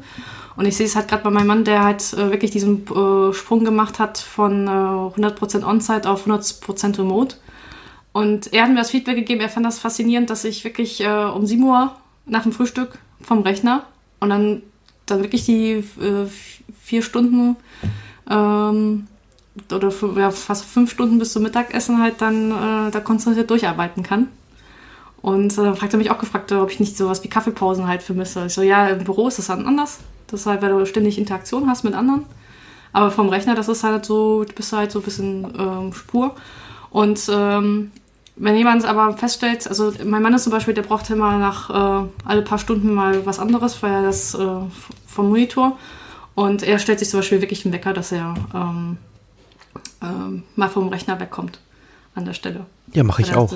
Und 0.55 0.65
ich 0.65 0.75
sehe 0.75 0.87
es 0.87 0.95
halt 0.97 1.07
gerade 1.07 1.23
bei 1.23 1.29
meinem 1.29 1.47
Mann, 1.47 1.63
der 1.63 1.83
halt 1.83 2.13
äh, 2.13 2.31
wirklich 2.31 2.51
diesen 2.51 2.85
äh, 2.87 3.33
Sprung 3.33 3.63
gemacht 3.63 3.97
hat 3.99 4.17
von 4.17 4.67
äh, 4.67 4.69
100% 4.69 5.63
On-Site 5.63 6.09
auf 6.09 6.27
100% 6.27 6.99
Remote. 6.99 7.37
Und 8.11 8.53
er 8.53 8.63
hat 8.63 8.69
mir 8.69 8.77
das 8.77 8.89
Feedback 8.91 9.15
gegeben, 9.15 9.41
er 9.41 9.49
fand 9.49 9.65
das 9.65 9.79
faszinierend, 9.79 10.29
dass 10.29 10.43
ich 10.43 10.63
wirklich 10.63 11.01
äh, 11.01 11.07
um 11.07 11.45
7 11.45 11.63
Uhr 11.63 11.95
nach 12.25 12.43
dem 12.43 12.51
Frühstück 12.51 12.97
vom 13.21 13.41
Rechner 13.41 13.83
und 14.19 14.29
dann, 14.29 14.63
dann 15.05 15.21
wirklich 15.21 15.45
die 15.45 15.71
äh, 15.73 16.25
vier 16.81 17.01
Stunden 17.01 17.55
ähm, 18.29 19.07
oder 19.71 19.91
ja, 20.15 20.31
fast 20.31 20.65
fünf 20.65 20.91
Stunden 20.91 21.19
bis 21.19 21.33
zum 21.33 21.43
Mittagessen 21.43 22.01
halt 22.01 22.21
dann 22.21 22.51
äh, 22.51 22.91
da 22.91 22.99
konzentriert 22.99 23.49
durcharbeiten 23.49 24.03
kann. 24.03 24.27
Und 25.21 25.57
äh, 25.57 25.75
fragte 25.75 25.97
mich 25.97 26.11
auch 26.11 26.17
gefragt, 26.17 26.51
ob 26.53 26.71
ich 26.71 26.79
nicht 26.79 26.95
sowas 26.95 27.23
wie 27.23 27.27
Kaffeepausen 27.27 27.87
halt 27.87 28.01
vermisse. 28.01 28.45
Ich 28.45 28.53
so, 28.53 28.61
ja, 28.61 28.87
im 28.87 29.03
Büro 29.03 29.27
ist 29.27 29.37
das 29.37 29.47
dann 29.47 29.67
anders. 29.67 29.99
Das 30.27 30.41
ist 30.41 30.45
halt, 30.45 30.61
weil 30.61 30.69
du 30.69 30.85
ständig 30.85 31.17
Interaktion 31.17 31.69
hast 31.69 31.83
mit 31.83 31.93
anderen. 31.93 32.25
Aber 32.93 33.11
vom 33.11 33.27
Rechner, 33.27 33.53
das 33.53 33.67
ist 33.67 33.83
halt 33.83 34.05
so, 34.05 34.45
du 34.45 34.53
bist 34.53 34.71
halt 34.71 34.91
so 34.91 34.99
ein 34.99 35.03
bisschen 35.03 35.47
ähm, 35.59 35.93
Spur. 35.93 36.35
Und 36.89 37.29
ähm, 37.31 37.91
wenn 38.39 38.55
jemand 38.55 38.85
aber 38.85 39.15
feststellt, 39.17 39.67
also 39.67 39.93
mein 40.05 40.21
Mann 40.21 40.33
ist 40.33 40.45
zum 40.45 40.51
Beispiel, 40.51 40.73
der 40.73 40.81
braucht 40.81 41.09
immer 41.09 41.37
nach 41.37 41.69
äh, 41.69 42.07
alle 42.23 42.41
paar 42.41 42.57
Stunden 42.57 42.93
mal 42.93 43.25
was 43.25 43.37
anderes, 43.37 43.83
weil 43.83 43.91
er 43.91 44.01
das 44.01 44.33
äh, 44.33 44.39
vom 45.05 45.27
Monitor. 45.27 45.77
Und 46.35 46.63
er 46.63 46.79
stellt 46.79 46.99
sich 46.99 47.09
zum 47.09 47.19
Beispiel 47.19 47.41
wirklich 47.41 47.63
den 47.63 47.73
Wecker, 47.73 47.91
dass 47.91 48.13
er 48.13 48.33
ähm, 48.53 48.97
ähm, 50.01 50.43
mal 50.55 50.69
vom 50.69 50.87
Rechner 50.87 51.19
wegkommt 51.19 51.59
an 52.15 52.23
der 52.23 52.33
Stelle. 52.33 52.65
Ja, 52.93 53.03
mache 53.03 53.21
ich 53.21 53.35
auch. 53.35 53.51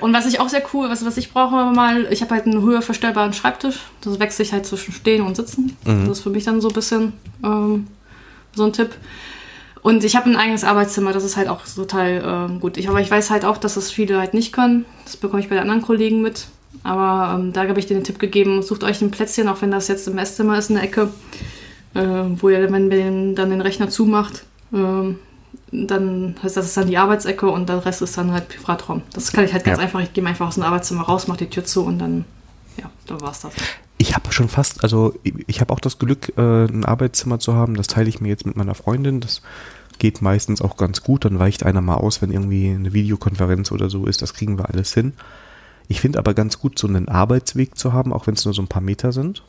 Und 0.00 0.12
was 0.12 0.26
ich 0.26 0.40
auch 0.40 0.48
sehr 0.48 0.62
cool, 0.72 0.88
was, 0.88 1.04
was 1.04 1.18
ich 1.18 1.32
brauche 1.32 1.70
mal, 1.72 2.10
ich 2.10 2.22
habe 2.22 2.34
halt 2.34 2.46
einen 2.46 2.62
höher 2.62 2.80
verstellbaren 2.80 3.34
Schreibtisch. 3.34 3.80
Das 4.00 4.18
wechsle 4.18 4.44
ich 4.44 4.52
halt 4.52 4.64
zwischen 4.64 4.92
Stehen 4.92 5.22
und 5.22 5.36
Sitzen. 5.36 5.76
Mhm. 5.84 6.08
Das 6.08 6.18
ist 6.18 6.22
für 6.22 6.30
mich 6.30 6.44
dann 6.44 6.62
so 6.62 6.68
ein 6.68 6.74
bisschen 6.74 7.12
ähm, 7.44 7.88
so 8.54 8.64
ein 8.64 8.72
Tipp. 8.72 8.96
Und 9.82 10.04
ich 10.04 10.16
habe 10.16 10.28
ein 10.28 10.36
eigenes 10.36 10.64
Arbeitszimmer, 10.64 11.12
das 11.12 11.24
ist 11.24 11.36
halt 11.36 11.48
auch 11.48 11.62
total 11.64 12.22
ähm, 12.24 12.60
gut. 12.60 12.76
Ich, 12.76 12.88
aber 12.88 13.00
ich 13.00 13.10
weiß 13.10 13.30
halt 13.30 13.44
auch, 13.44 13.58
dass 13.58 13.74
das 13.74 13.90
viele 13.90 14.18
halt 14.18 14.34
nicht 14.34 14.52
können. 14.52 14.84
Das 15.04 15.16
bekomme 15.16 15.40
ich 15.40 15.48
bei 15.48 15.54
den 15.54 15.62
anderen 15.62 15.82
Kollegen 15.82 16.20
mit. 16.20 16.48
Aber 16.82 17.38
ähm, 17.38 17.52
da 17.52 17.66
habe 17.66 17.78
ich 17.78 17.86
dir 17.86 17.94
den 17.94 18.04
Tipp 18.04 18.18
gegeben, 18.18 18.62
sucht 18.62 18.84
euch 18.84 19.00
ein 19.02 19.10
Plätzchen, 19.10 19.48
auch 19.48 19.62
wenn 19.62 19.70
das 19.70 19.88
jetzt 19.88 20.06
im 20.08 20.18
Esszimmer 20.18 20.58
ist, 20.58 20.70
eine 20.70 20.82
Ecke, 20.82 21.10
äh, 21.94 22.00
wo 22.00 22.48
ihr, 22.48 22.70
wenn 22.70 22.90
ihr 22.90 23.34
dann 23.34 23.50
den 23.50 23.60
Rechner 23.60 23.88
zumacht, 23.88 24.44
äh, 24.72 25.14
dann 25.70 26.36
heißt 26.42 26.56
das 26.56 26.66
ist 26.66 26.76
dann 26.76 26.88
die 26.88 26.98
Arbeitsecke 26.98 27.48
und 27.48 27.68
der 27.68 27.84
Rest 27.84 28.02
ist 28.02 28.16
dann 28.16 28.32
halt 28.32 28.48
Privatraum. 28.48 29.02
Das 29.12 29.32
kann 29.32 29.44
ich 29.44 29.52
halt 29.52 29.64
ganz 29.64 29.78
ja. 29.78 29.84
einfach, 29.84 30.00
ich 30.00 30.12
gehe 30.12 30.24
einfach 30.24 30.48
aus 30.48 30.54
dem 30.54 30.64
Arbeitszimmer 30.64 31.02
raus, 31.02 31.26
mache 31.28 31.38
die 31.38 31.50
Tür 31.50 31.64
zu 31.64 31.84
und 31.84 31.98
dann, 31.98 32.24
ja, 32.78 32.90
da 33.06 33.20
war's 33.20 33.40
das. 33.40 33.52
Ich 34.08 34.14
habe 34.14 34.32
schon 34.32 34.48
fast, 34.48 34.84
also 34.84 35.14
ich 35.22 35.60
habe 35.60 35.70
auch 35.70 35.80
das 35.80 35.98
Glück, 35.98 36.32
äh, 36.38 36.64
ein 36.64 36.86
Arbeitszimmer 36.86 37.40
zu 37.40 37.52
haben. 37.52 37.74
Das 37.74 37.88
teile 37.88 38.08
ich 38.08 38.22
mir 38.22 38.28
jetzt 38.28 38.46
mit 38.46 38.56
meiner 38.56 38.74
Freundin. 38.74 39.20
Das 39.20 39.42
geht 39.98 40.22
meistens 40.22 40.62
auch 40.62 40.78
ganz 40.78 41.02
gut. 41.02 41.26
Dann 41.26 41.38
weicht 41.38 41.62
einer 41.62 41.82
mal 41.82 41.96
aus, 41.96 42.22
wenn 42.22 42.32
irgendwie 42.32 42.70
eine 42.70 42.94
Videokonferenz 42.94 43.70
oder 43.70 43.90
so 43.90 44.06
ist. 44.06 44.22
Das 44.22 44.32
kriegen 44.32 44.56
wir 44.56 44.70
alles 44.70 44.94
hin. 44.94 45.12
Ich 45.88 46.00
finde 46.00 46.20
aber 46.20 46.32
ganz 46.32 46.58
gut, 46.58 46.78
so 46.78 46.86
einen 46.88 47.08
Arbeitsweg 47.08 47.76
zu 47.76 47.92
haben, 47.92 48.14
auch 48.14 48.26
wenn 48.26 48.32
es 48.32 48.46
nur 48.46 48.54
so 48.54 48.62
ein 48.62 48.68
paar 48.68 48.80
Meter 48.80 49.12
sind. 49.12 49.42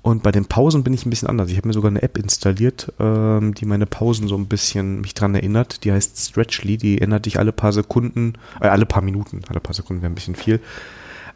Und 0.00 0.22
bei 0.22 0.30
den 0.30 0.44
Pausen 0.44 0.84
bin 0.84 0.94
ich 0.94 1.04
ein 1.04 1.10
bisschen 1.10 1.28
anders. 1.28 1.50
Ich 1.50 1.56
habe 1.56 1.66
mir 1.66 1.74
sogar 1.74 1.90
eine 1.90 2.02
App 2.02 2.18
installiert, 2.18 2.92
ähm, 3.00 3.52
die 3.52 3.66
meine 3.66 3.86
Pausen 3.86 4.28
so 4.28 4.36
ein 4.36 4.46
bisschen 4.46 5.00
mich 5.00 5.14
dran 5.14 5.34
erinnert. 5.34 5.82
Die 5.82 5.90
heißt 5.90 6.16
Stretchly. 6.20 6.76
Die 6.76 6.98
erinnert 6.98 7.26
dich 7.26 7.40
alle 7.40 7.50
paar 7.50 7.72
Sekunden, 7.72 8.34
äh, 8.60 8.68
alle 8.68 8.86
paar 8.86 9.02
Minuten, 9.02 9.40
alle 9.48 9.58
paar 9.58 9.74
Sekunden 9.74 10.02
wäre 10.02 10.12
ein 10.12 10.14
bisschen 10.14 10.36
viel, 10.36 10.60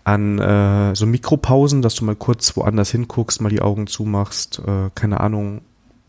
an 0.05 0.39
äh, 0.39 0.95
so 0.95 1.07
Mikropausen, 1.07 1.83
dass 1.83 1.95
du 1.95 2.05
mal 2.05 2.17
kurz 2.17 2.57
woanders 2.57 2.91
hinguckst, 2.91 3.41
mal 3.41 3.49
die 3.49 3.63
Augen 3.63 3.87
zumachst, 3.87 4.61
äh, 4.67 4.91
keine 4.95 5.21
Ahnung, 5.21 5.61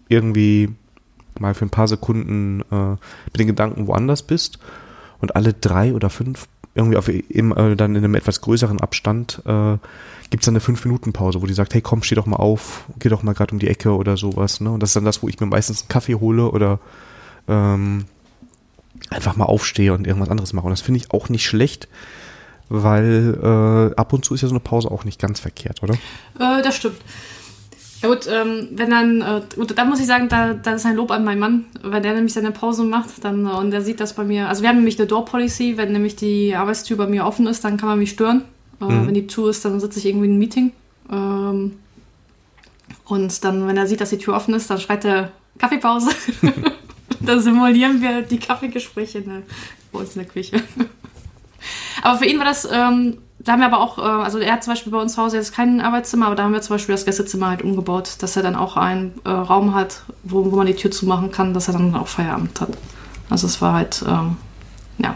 irgendwie 0.10 0.70
mal 1.40 1.54
für 1.54 1.66
ein 1.66 1.70
paar 1.70 1.88
Sekunden 1.88 2.62
äh, 2.72 2.92
mit 3.26 3.40
den 3.40 3.48
Gedanken 3.48 3.88
woanders 3.88 4.24
bist. 4.24 4.60
Und 5.20 5.36
alle 5.36 5.54
drei 5.54 5.94
oder 5.94 6.10
fünf 6.10 6.48
irgendwie 6.76 6.98
auf, 6.98 7.08
im, 7.08 7.52
äh, 7.56 7.76
dann 7.76 7.96
in 7.96 8.04
einem 8.04 8.16
etwas 8.16 8.42
größeren 8.42 8.82
Abstand 8.82 9.42
äh, 9.46 9.78
gibt 10.30 10.44
es 10.44 10.46
dann 10.46 10.56
eine 10.56 10.64
5-Minuten-Pause, 10.64 11.42
wo 11.42 11.46
die 11.46 11.54
sagt, 11.54 11.74
hey 11.74 11.82
komm, 11.82 12.02
steh 12.02 12.16
doch 12.16 12.26
mal 12.26 12.38
auf, 12.38 12.86
geh 12.98 13.10
doch 13.10 13.22
mal 13.24 13.34
gerade 13.34 13.54
um 13.54 13.60
die 13.60 13.68
Ecke 13.68 13.96
oder 13.96 14.18
sowas. 14.18 14.60
Ne? 14.60 14.72
Und 14.72 14.82
das 14.82 14.90
ist 14.90 14.96
dann 14.96 15.06
das, 15.06 15.22
wo 15.22 15.28
ich 15.28 15.40
mir 15.40 15.46
meistens 15.46 15.82
einen 15.82 15.90
Kaffee 15.90 16.16
hole 16.16 16.50
oder 16.50 16.80
ähm, 17.48 18.06
einfach 19.10 19.36
mal 19.36 19.46
aufstehe 19.46 19.94
und 19.94 20.08
irgendwas 20.08 20.30
anderes 20.30 20.54
mache. 20.54 20.66
Und 20.66 20.72
das 20.72 20.82
finde 20.82 21.00
ich 21.00 21.12
auch 21.12 21.30
nicht 21.30 21.46
schlecht, 21.46 21.88
weil 22.70 23.91
äh, 23.93 23.96
ab 23.96 24.13
und 24.13 24.25
zu 24.25 24.34
ist 24.34 24.41
ja 24.41 24.48
so 24.48 24.53
eine 24.53 24.60
Pause 24.60 24.91
auch 24.91 25.03
nicht 25.03 25.20
ganz 25.20 25.39
verkehrt, 25.39 25.84
oder? 25.84 25.93
Äh, 26.39 26.62
das 26.62 26.75
stimmt. 26.75 26.98
Ja 28.01 28.10
gut, 28.10 28.27
ähm, 28.29 28.67
wenn 28.72 28.89
dann, 28.89 29.22
äh, 29.22 29.41
gut, 29.55 29.77
da 29.77 29.86
muss 29.86 30.01
ich 30.01 30.08
sagen, 30.08 30.27
da, 30.27 30.53
da 30.53 30.74
ist 30.74 30.86
ein 30.86 30.98
Lob 30.98 31.10
an 31.12 31.24
meinen 31.24 31.39
Mann, 31.39 31.65
wenn 31.84 32.03
der 32.03 32.13
nämlich 32.13 32.34
seine 32.34 32.51
Pause 32.51 32.84
macht, 32.84 33.24
dann 33.24 33.46
und 33.48 33.72
der 33.72 33.82
sieht 33.82 34.01
das 34.01 34.13
bei 34.13 34.25
mir. 34.25 34.50
Also 34.50 34.62
wir 34.62 34.70
haben 34.70 34.75
nämlich 34.75 35.00
eine 35.00 35.08
Door 35.08 35.24
Policy, 35.25 35.77
wenn 35.77 35.93
nämlich 35.93 36.17
die 36.17 36.53
Arbeitstür 36.53 36.98
bei 36.98 37.08
mir 37.08 37.25
offen 37.25 37.48
ist, 37.48 37.63
dann 37.63 37.77
kann 37.77 37.88
man 37.88 38.00
mich 38.00 38.12
stören. 38.12 38.43
Äh, 38.82 38.86
Mhm. 38.86 39.08
Wenn 39.08 39.13
die 39.13 39.27
zu 39.27 39.48
ist, 39.48 39.63
dann 39.63 39.79
sitze 39.79 40.00
ich 40.00 40.05
irgendwie 40.05 40.25
in 40.25 40.32
einem 40.32 40.39
Meeting. 40.39 40.72
Ähm, 41.12 41.74
und 43.05 43.43
dann, 43.43 43.67
wenn 43.67 43.77
er 43.77 43.88
sieht, 43.88 44.01
dass 44.01 44.10
die 44.10 44.17
Tür 44.17 44.36
offen 44.36 44.53
ist, 44.53 44.70
dann 44.70 44.79
schreit 44.79 45.05
er 45.05 45.32
Kaffeepause. 45.58 46.10
dann 47.22 47.39
simulieren 47.39 48.01
wir 48.01 48.22
die 48.22 48.39
Kaffeegespräche 48.39 49.20
in 49.20 49.25
der, 49.25 49.41
bei 49.91 50.00
uns 50.00 50.15
in 50.15 50.24
der 50.24 50.32
Küche. 50.32 50.62
Aber 52.03 52.19
für 52.19 52.25
ihn 52.25 52.38
war 52.38 52.45
das, 52.45 52.67
ähm, 52.72 53.17
da 53.39 53.53
haben 53.53 53.60
wir 53.60 53.65
aber 53.67 53.79
auch, 53.81 53.98
äh, 53.98 54.01
also 54.01 54.38
er 54.39 54.53
hat 54.53 54.63
zum 54.63 54.74
Beispiel 54.74 54.91
bei 54.91 55.00
uns 55.00 55.13
zu 55.15 55.22
Hause 55.22 55.38
jetzt 55.38 55.53
kein 55.53 55.81
Arbeitszimmer, 55.81 56.27
aber 56.27 56.36
da 56.36 56.43
haben 56.43 56.53
wir 56.53 56.62
zum 56.62 56.75
Beispiel 56.75 56.93
das 56.93 57.05
Gästezimmer 57.05 57.50
halt 57.50 57.62
umgebaut, 57.62 58.15
dass 58.19 58.36
er 58.38 58.43
dann 58.43 58.55
auch 58.55 58.77
einen 58.77 59.13
äh, 59.25 59.29
Raum 59.29 59.74
hat, 59.74 60.03
wo, 60.24 60.50
wo 60.51 60.55
man 60.55 60.67
die 60.67 60.75
Tür 60.75 60.91
zumachen 60.91 61.31
kann, 61.31 61.53
dass 61.53 61.67
er 61.67 61.74
dann 61.74 61.95
auch 61.95 62.07
Feierabend 62.07 62.60
hat. 62.62 62.69
Also 63.29 63.48
es 63.48 63.62
war 63.62 63.74
halt, 63.74 64.03
ähm, 64.07 64.38
ja. 65.00 65.15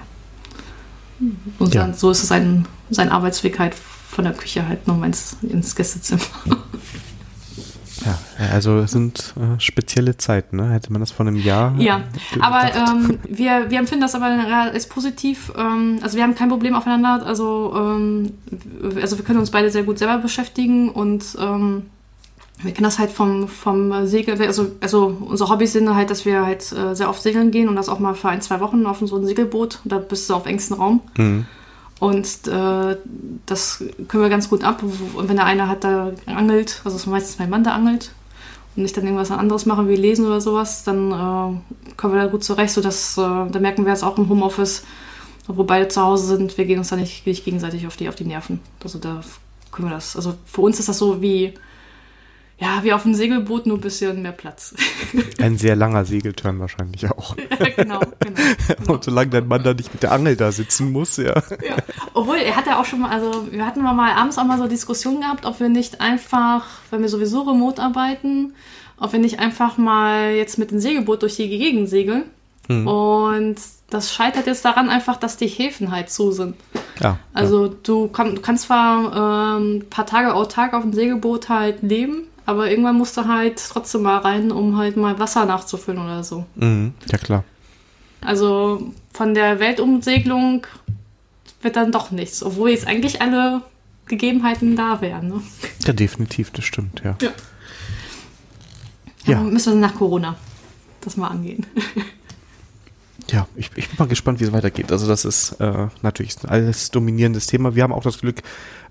Und 1.60 1.74
Ja. 1.74 1.82
dann, 1.82 1.94
so 1.94 2.10
ist 2.12 2.24
es 2.24 2.32
ein, 2.32 2.68
sein 2.90 3.10
Arbeitsweg 3.12 3.60
halt 3.60 3.76
von 3.76 4.24
der 4.24 4.34
Küche 4.34 4.68
halt 4.68 4.88
nur 4.88 5.04
ins, 5.06 5.38
ins 5.42 5.76
Gästezimmer. 5.76 6.22
Ja, 8.08 8.18
also 8.54 8.78
es 8.80 8.92
sind 8.92 9.34
äh, 9.36 9.60
spezielle 9.60 10.16
Zeiten, 10.18 10.58
ne? 10.58 10.70
Hätte 10.70 10.92
man 10.92 11.02
das 11.02 11.12
vor 11.12 11.26
einem 11.26 11.36
Jahr. 11.36 11.76
Ja, 11.78 12.02
aber 12.40 12.74
ähm, 12.74 13.20
wir, 13.28 13.70
wir 13.70 13.80
empfinden 13.80 14.02
das 14.02 14.16
aber 14.16 14.26
als 14.26 14.88
positiv. 14.88 15.52
Ähm, 15.58 16.00
also 16.02 16.16
wir 16.16 16.24
haben 16.24 16.36
kein 16.36 16.50
Problem 16.50 16.74
aufeinander. 16.74 17.26
Also, 17.26 17.74
ähm, 17.76 18.34
also 19.02 19.18
wir 19.18 19.26
können 19.26 19.40
uns 19.40 19.52
beide 19.52 19.70
sehr 19.70 19.84
gut 19.84 20.00
selber 20.00 20.20
beschäftigen 20.20 20.90
und 20.90 21.38
ähm, 21.40 21.88
wir 22.60 22.72
kennen 22.72 22.86
das 22.86 22.98
halt 22.98 23.12
vom, 23.12 23.48
vom 23.48 24.08
Segel. 24.08 24.42
Also, 24.42 24.72
also 24.80 25.18
unsere 25.20 25.50
Hobbys 25.50 25.74
sind 25.74 25.94
halt, 25.94 26.10
dass 26.10 26.26
wir 26.26 26.46
halt 26.46 26.72
äh, 26.72 26.96
sehr 26.96 27.10
oft 27.10 27.22
segeln 27.22 27.52
gehen 27.52 27.68
und 27.68 27.76
das 27.76 27.90
auch 27.90 28.00
mal 28.00 28.16
für 28.16 28.30
ein, 28.30 28.42
zwei 28.42 28.60
Wochen 28.62 28.86
auf 28.86 29.00
so 29.00 29.18
ein 29.18 29.26
Segelboot. 29.26 29.80
Da 29.84 29.98
bist 29.98 30.30
du 30.30 30.34
auf 30.34 30.46
engstem 30.46 30.78
Raum. 30.78 31.02
Mhm. 31.18 31.46
Und 32.00 32.48
äh, 32.48 32.98
das 33.46 33.84
können 34.08 34.24
wir 34.24 34.30
ganz 34.30 34.50
gut 34.50 34.64
ab. 34.64 34.84
Und 34.84 35.30
wenn 35.30 35.36
der 35.36 35.46
eine 35.46 35.68
hat 35.68 35.84
da 35.84 36.12
angelt, 36.28 36.82
also 36.86 36.96
es 36.96 37.04
ist 37.04 37.08
meistens 37.08 37.40
mein 37.40 37.50
Mann, 37.50 37.64
der 37.64 37.74
angelt, 37.74 38.12
und 38.76 38.86
ich 38.86 38.94
dann 38.94 39.06
irgendwas 39.06 39.32
anderes 39.32 39.66
mache, 39.66 39.88
wie 39.88 39.96
lesen 39.96 40.28
oder 40.28 40.40
sowas, 40.40 40.84
dann 40.84 41.12
äh, 41.12 41.96
kommen 41.98 42.14
wir 42.14 42.22
da 42.22 42.28
gut 42.28 42.44
zurecht, 42.44 42.72
sodass, 42.72 43.18
äh, 43.18 43.22
da 43.22 43.60
merken 43.60 43.86
wir 43.86 43.92
jetzt 43.92 44.04
auch 44.04 44.20
im 44.20 44.30
Homeoffice, 44.30 44.84
wo 45.48 45.64
beide 45.64 45.88
zu 45.88 46.02
Hause 46.02 46.28
sind, 46.28 46.58
wir 46.58 46.66
gehen 46.66 46.78
uns 46.78 46.90
da 46.90 46.96
nicht, 46.96 47.26
nicht 47.26 47.44
gegenseitig 47.44 47.88
auf 47.88 47.98
die, 47.98 48.08
auf 48.08 48.16
die 48.16 48.26
Nerven. 48.26 48.60
Also 48.84 49.00
da 49.00 49.22
können 49.72 49.90
wir 49.90 49.96
das, 49.96 50.16
also 50.16 50.36
für 50.46 50.62
uns 50.62 50.80
ist 50.80 50.90
das 50.90 51.00
so 51.00 51.22
wie, 51.24 51.56
ja, 52.60 52.84
wie 52.84 52.92
auf 52.94 53.06
einem 53.06 53.14
Segelboot, 53.14 53.68
nur 53.68 53.78
ein 53.78 53.82
bisschen 53.82 54.22
mehr 54.22 54.32
Platz. 54.32 54.74
Ein 55.40 55.58
sehr 55.58 55.76
langer 55.76 56.06
Segelturn 56.06 56.60
wahrscheinlich 56.60 57.10
auch. 57.10 57.36
ja, 57.38 57.70
genau, 57.70 58.00
genau. 58.20 58.42
genau. 58.68 58.94
Und 58.94 59.04
solange 59.04 59.30
dein 59.30 59.48
Mann 59.48 59.64
da 59.64 59.74
nicht 59.74 59.94
mit 59.94 60.02
der 60.02 60.12
Angel 60.12 60.36
da 60.36 60.52
sitzen 60.52 60.92
muss, 60.92 61.18
ja. 61.18 61.36
Ja. 61.36 61.78
Obwohl, 62.14 62.38
er 62.38 62.56
hat 62.56 62.66
ja 62.66 62.80
auch 62.80 62.86
schon 62.86 63.02
mal, 63.02 63.12
also 63.12 63.48
wir 63.52 63.66
hatten 63.66 63.84
mal 63.84 64.12
abends 64.12 64.38
auch 64.40 64.46
mal 64.46 64.58
so 64.58 64.68
Diskussionen 64.68 65.22
gehabt, 65.22 65.46
ob 65.46 65.60
wir 65.60 65.70
nicht 65.70 66.02
einfach, 66.02 66.66
wenn 66.90 67.02
wir 67.02 67.10
sowieso 67.10 67.42
remote 67.42 67.82
arbeiten, 67.82 68.54
ob 69.00 69.12
wir 69.14 69.20
nicht 69.20 69.40
einfach 69.40 69.78
mal 69.78 70.32
jetzt 70.32 70.58
mit 70.58 70.72
dem 70.72 70.80
Segelboot 70.80 71.22
durch 71.22 71.36
die 71.36 71.50
Gegend 71.50 71.90
segeln. 71.90 72.24
Und 72.70 73.56
das 73.90 74.14
scheitert 74.14 74.48
jetzt 74.48 74.66
daran 74.66 74.90
einfach, 74.90 75.16
dass 75.16 75.38
die 75.38 75.48
Häfen 75.48 75.92
halt 75.92 76.10
zu 76.10 76.32
sind. 76.32 76.56
Ja, 77.00 77.18
Also 77.34 77.70
du, 77.70 78.08
kann, 78.10 78.36
du 78.36 78.42
kannst 78.42 78.66
zwar 78.66 79.58
ähm, 79.58 79.78
ein 79.78 79.90
paar 79.90 80.06
Tage 80.06 80.34
autark 80.34 80.74
auf 80.74 80.82
dem 80.82 80.92
Segelboot 80.92 81.48
halt 81.48 81.82
leben, 81.82 82.24
aber 82.48 82.72
irgendwann 82.72 82.98
musst 82.98 83.18
du 83.18 83.28
halt 83.28 83.62
trotzdem 83.70 84.04
mal 84.04 84.18
rein, 84.20 84.52
um 84.52 84.78
halt 84.78 84.96
mal 84.96 85.20
Wasser 85.20 85.46
nachzufüllen 85.46 86.02
oder 86.02 86.24
so. 86.24 86.46
ja. 86.56 86.66
Mhm. 86.66 86.94
ja 87.12 87.18
klar. 87.18 87.44
Also 88.22 88.94
von 89.14 89.34
der 89.34 89.60
Weltumsegelung 89.60 90.66
wird 91.62 91.76
dann 91.76 91.92
doch 91.92 92.10
nichts, 92.10 92.42
obwohl 92.42 92.70
jetzt 92.72 92.88
eigentlich 92.88 93.22
alle 93.22 93.62
Gegebenheiten 94.08 94.76
da 94.78 95.02
wären. 95.02 95.28
Ne? 95.28 95.42
Ja, 95.86 95.92
definitiv, 95.94 96.52
das 96.52 96.64
stimmt, 96.64 97.02
ja. 97.04 97.16
Ja. 97.22 97.32
Ja. 99.26 99.42
Müssen 99.42 99.74
wir 99.74 99.82
nach 99.82 99.96
Corona 99.96 100.38
das 101.02 101.18
mal 101.18 101.28
angehen. 101.28 101.66
Ja, 103.30 103.46
ich, 103.58 103.72
ich 103.76 103.90
bin 103.90 103.98
mal 104.00 104.08
gespannt, 104.08 104.40
wie 104.40 104.46
es 104.46 104.54
weitergeht. 104.54 104.90
Also 104.90 105.06
das 105.06 105.26
ist 105.26 105.60
äh, 105.60 105.88
natürlich 106.02 106.38
ein 106.44 106.50
alles 106.50 106.92
dominierendes 106.92 107.48
Thema. 107.48 107.76
Wir 107.76 107.84
haben 107.84 107.92
auch 107.92 108.04
das 108.04 108.20
Glück, 108.20 108.42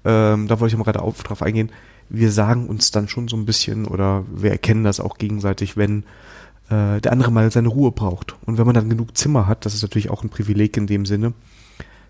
ähm, 0.05 0.47
da 0.47 0.61
wollte 0.61 0.75
ich 0.75 0.79
mal 0.79 0.85
gerade 0.85 1.01
auf, 1.01 1.23
drauf 1.23 1.41
eingehen, 1.41 1.71
wir 2.09 2.31
sagen 2.31 2.69
uns 2.69 2.91
dann 2.91 3.09
schon 3.09 3.29
so 3.29 3.37
ein 3.37 3.47
bisschen 3.47 3.87
oder 3.87 4.25
wir 4.33 4.51
erkennen 4.51 4.85
das 4.85 5.01
auch 5.01 5.19
gegenseitig, 5.19 5.77
wenn 5.77 6.05
äh, 6.69 7.01
der 7.01 7.13
andere 7.13 7.31
mal 7.31 7.51
seine 7.51 7.69
Ruhe 7.69 7.93
braucht. 7.93 8.37
Und 8.45 8.59
wenn 8.59 8.67
man 8.67 8.75
dann 8.75 8.89
genug 8.89 9.17
Zimmer 9.17 9.47
hat, 9.47 9.67
das 9.67 9.75
ist 9.75 9.83
natürlich 9.83 10.11
auch 10.11 10.23
ein 10.23 10.31
Privileg 10.31 10.77
in 10.77 10.87
dem 10.87 11.07
Sinne, 11.07 11.33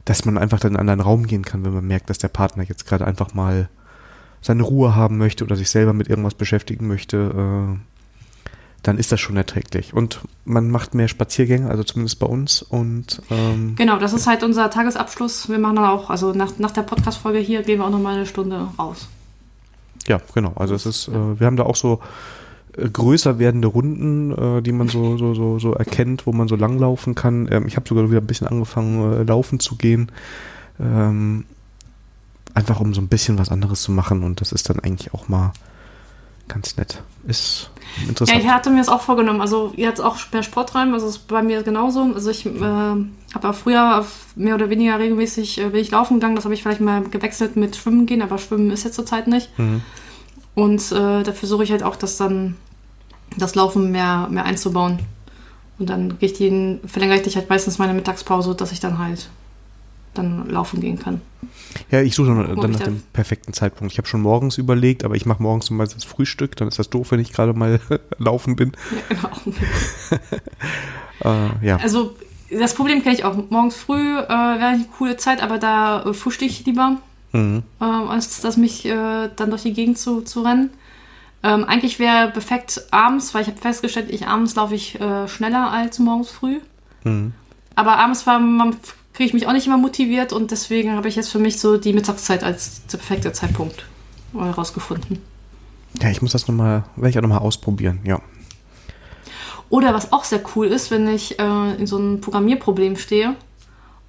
dass 0.04 0.24
man 0.24 0.38
einfach 0.38 0.60
dann 0.60 0.72
in 0.72 0.76
einen 0.76 0.88
anderen 0.88 1.08
Raum 1.08 1.26
gehen 1.26 1.44
kann, 1.44 1.64
wenn 1.64 1.74
man 1.74 1.86
merkt, 1.86 2.10
dass 2.10 2.18
der 2.18 2.28
Partner 2.28 2.64
jetzt 2.64 2.86
gerade 2.86 3.06
einfach 3.06 3.34
mal 3.34 3.68
seine 4.40 4.62
Ruhe 4.62 4.94
haben 4.94 5.18
möchte 5.18 5.44
oder 5.44 5.56
sich 5.56 5.70
selber 5.70 5.92
mit 5.92 6.08
irgendwas 6.08 6.34
beschäftigen 6.34 6.86
möchte, 6.86 7.76
äh, 7.76 7.78
dann 8.82 8.98
ist 8.98 9.10
das 9.10 9.20
schon 9.20 9.36
erträglich. 9.36 9.94
Und 9.94 10.20
man 10.44 10.70
macht 10.70 10.94
mehr 10.94 11.08
Spaziergänge, 11.08 11.68
also 11.68 11.82
zumindest 11.82 12.20
bei 12.20 12.26
uns. 12.26 12.62
Und 12.62 13.20
ähm, 13.30 13.74
Genau, 13.74 13.98
das 13.98 14.12
ist 14.12 14.28
halt 14.28 14.44
unser 14.44 14.70
Tagesabschluss. 14.70 15.48
Wir 15.48 15.58
machen 15.58 15.76
dann 15.76 15.86
auch, 15.86 16.08
also 16.08 16.32
nach, 16.32 16.58
nach 16.58 16.70
der 16.70 16.82
Podcast-Folge 16.82 17.40
hier 17.40 17.62
gehen 17.62 17.80
wir 17.80 17.86
auch 17.86 17.90
nochmal 17.90 18.14
eine 18.14 18.26
Stunde 18.26 18.68
raus. 18.78 19.08
Ja, 20.08 20.20
genau. 20.34 20.52
Also 20.56 20.74
es 20.74 20.86
ist, 20.86 21.08
äh, 21.08 21.40
wir 21.40 21.46
haben 21.46 21.56
da 21.56 21.64
auch 21.64 21.76
so 21.76 22.00
äh, 22.76 22.88
größer 22.88 23.38
werdende 23.38 23.68
Runden, 23.68 24.32
äh, 24.32 24.62
die 24.62 24.72
man 24.72 24.88
so, 24.88 25.16
so, 25.16 25.34
so, 25.34 25.58
so 25.58 25.72
erkennt, 25.72 26.26
wo 26.26 26.32
man 26.32 26.48
so 26.48 26.56
langlaufen 26.56 27.14
kann. 27.14 27.48
Ähm, 27.50 27.66
ich 27.66 27.76
habe 27.76 27.88
sogar 27.88 28.10
wieder 28.10 28.20
ein 28.20 28.26
bisschen 28.26 28.46
angefangen, 28.46 29.12
äh, 29.12 29.22
laufen 29.22 29.60
zu 29.60 29.76
gehen. 29.76 30.12
Ähm, 30.80 31.44
einfach 32.54 32.80
um 32.80 32.94
so 32.94 33.00
ein 33.00 33.08
bisschen 33.08 33.38
was 33.38 33.50
anderes 33.50 33.82
zu 33.82 33.92
machen 33.92 34.22
und 34.22 34.40
das 34.40 34.52
ist 34.52 34.70
dann 34.70 34.80
eigentlich 34.80 35.12
auch 35.12 35.28
mal 35.28 35.52
ganz 36.48 36.76
nett. 36.76 37.02
Ist 37.26 37.70
Ja, 38.02 38.08
interessant. 38.08 38.40
ich 38.40 38.48
hatte 38.48 38.70
mir 38.70 38.78
das 38.78 38.88
auch 38.88 39.00
vorgenommen. 39.00 39.40
Also 39.40 39.72
jetzt 39.76 40.00
auch 40.00 40.16
mehr 40.32 40.42
Sport 40.42 40.74
rein, 40.74 40.92
also 40.92 41.06
ist 41.06 41.26
bei 41.28 41.42
mir 41.42 41.62
genauso. 41.62 42.02
Also 42.14 42.30
ich 42.30 42.46
äh, 42.46 42.60
habe 42.60 43.08
ja 43.42 43.52
früher 43.52 44.06
mehr 44.36 44.54
oder 44.54 44.70
weniger 44.70 44.98
regelmäßig 44.98 45.60
äh, 45.60 45.68
bin 45.68 45.80
ich 45.80 45.90
laufen 45.90 46.14
gegangen. 46.14 46.36
Das 46.36 46.44
habe 46.44 46.54
ich 46.54 46.62
vielleicht 46.62 46.80
mal 46.80 47.02
gewechselt 47.02 47.56
mit 47.56 47.76
Schwimmen 47.76 48.06
gehen, 48.06 48.22
aber 48.22 48.38
Schwimmen 48.38 48.70
ist 48.70 48.84
jetzt 48.84 48.94
zurzeit 48.94 49.26
nicht. 49.26 49.56
Mhm. 49.58 49.82
Und 50.54 50.92
äh, 50.92 51.22
da 51.22 51.32
versuche 51.32 51.64
ich 51.64 51.70
halt 51.70 51.82
auch, 51.82 51.96
das 51.96 52.16
dann 52.16 52.56
das 53.36 53.54
Laufen 53.54 53.90
mehr, 53.92 54.28
mehr 54.30 54.44
einzubauen. 54.44 55.00
Und 55.78 55.90
dann 55.90 56.18
gehe 56.18 56.30
ich 56.30 56.38
den, 56.38 56.80
verlängere 56.86 57.20
ich 57.20 57.36
halt 57.36 57.50
meistens 57.50 57.78
meine 57.78 57.92
Mittagspause, 57.92 58.54
dass 58.54 58.72
ich 58.72 58.80
dann 58.80 58.98
halt 58.98 59.28
dann 60.16 60.48
laufen 60.50 60.80
gehen 60.80 60.98
kann. 60.98 61.20
Ja, 61.90 62.00
ich 62.00 62.14
suche 62.14 62.28
dann, 62.28 62.56
dann 62.60 62.70
nach 62.72 62.80
dem 62.80 63.02
perfekten 63.12 63.52
Zeitpunkt. 63.52 63.92
Ich 63.92 63.98
habe 63.98 64.08
schon 64.08 64.22
morgens 64.22 64.56
überlegt, 64.58 65.04
aber 65.04 65.14
ich 65.14 65.26
mache 65.26 65.42
morgens 65.42 65.70
meistens 65.70 66.04
Frühstück, 66.04 66.56
dann 66.56 66.68
ist 66.68 66.78
das 66.78 66.88
doof, 66.90 67.10
wenn 67.10 67.20
ich 67.20 67.32
gerade 67.32 67.52
mal 67.52 67.80
laufen 68.18 68.56
bin. 68.56 68.72
Ja, 69.10 69.30
genau. 69.30 69.56
Äh, 71.24 71.66
ja. 71.66 71.76
Also 71.78 72.14
das 72.50 72.74
Problem 72.74 73.02
kenne 73.02 73.14
ich 73.14 73.24
auch. 73.24 73.36
Morgens 73.50 73.74
früh 73.76 74.18
äh, 74.18 74.28
wäre 74.28 74.66
eine 74.66 74.84
coole 74.98 75.16
Zeit, 75.16 75.42
aber 75.42 75.58
da 75.58 76.02
äh, 76.04 76.12
frühstücke 76.12 76.50
ich 76.50 76.64
lieber. 76.66 76.98
Mhm. 77.32 77.62
ähm, 77.80 78.08
als 78.08 78.40
dass 78.40 78.56
mich 78.56 78.84
äh, 78.86 79.28
dann 79.34 79.50
durch 79.50 79.62
die 79.62 79.72
Gegend 79.72 79.98
zu, 79.98 80.20
zu 80.22 80.42
rennen. 80.42 80.70
Ähm, 81.42 81.64
eigentlich 81.64 81.98
wäre 81.98 82.30
perfekt 82.30 82.82
abends, 82.92 83.34
weil 83.34 83.42
ich 83.42 83.48
habe 83.48 83.58
festgestellt, 83.58 84.10
ich 84.10 84.26
abends 84.26 84.54
laufe 84.54 84.74
ich 84.74 84.98
äh, 85.00 85.26
schneller 85.28 85.70
als 85.70 85.98
morgens 85.98 86.30
früh. 86.30 86.60
Mhm. 87.04 87.32
Aber 87.74 87.98
abends 87.98 88.26
war, 88.26 88.38
man- 88.38 88.76
kriege 89.16 89.28
ich 89.28 89.32
mich 89.32 89.46
auch 89.46 89.52
nicht 89.52 89.66
immer 89.66 89.78
motiviert 89.78 90.34
und 90.34 90.50
deswegen 90.50 90.92
habe 90.92 91.08
ich 91.08 91.16
jetzt 91.16 91.30
für 91.30 91.38
mich 91.38 91.58
so 91.58 91.78
die 91.78 91.94
Mittagszeit 91.94 92.44
als 92.44 92.84
der 92.86 92.98
perfekte 92.98 93.32
Zeitpunkt 93.32 93.86
äh, 94.34 94.38
rausgefunden. 94.38 95.20
Ja, 96.02 96.10
ich 96.10 96.20
muss 96.20 96.32
das 96.32 96.46
nochmal, 96.46 96.84
werde 96.96 97.08
ich 97.08 97.18
auch 97.18 97.22
nochmal 97.22 97.38
ausprobieren, 97.38 98.00
ja. 98.04 98.20
Oder 99.70 99.94
was 99.94 100.12
auch 100.12 100.24
sehr 100.24 100.40
cool 100.54 100.66
ist, 100.66 100.90
wenn 100.90 101.08
ich 101.08 101.38
äh, 101.38 101.74
in 101.76 101.86
so 101.86 101.96
einem 101.96 102.20
Programmierproblem 102.20 102.96
stehe 102.96 103.34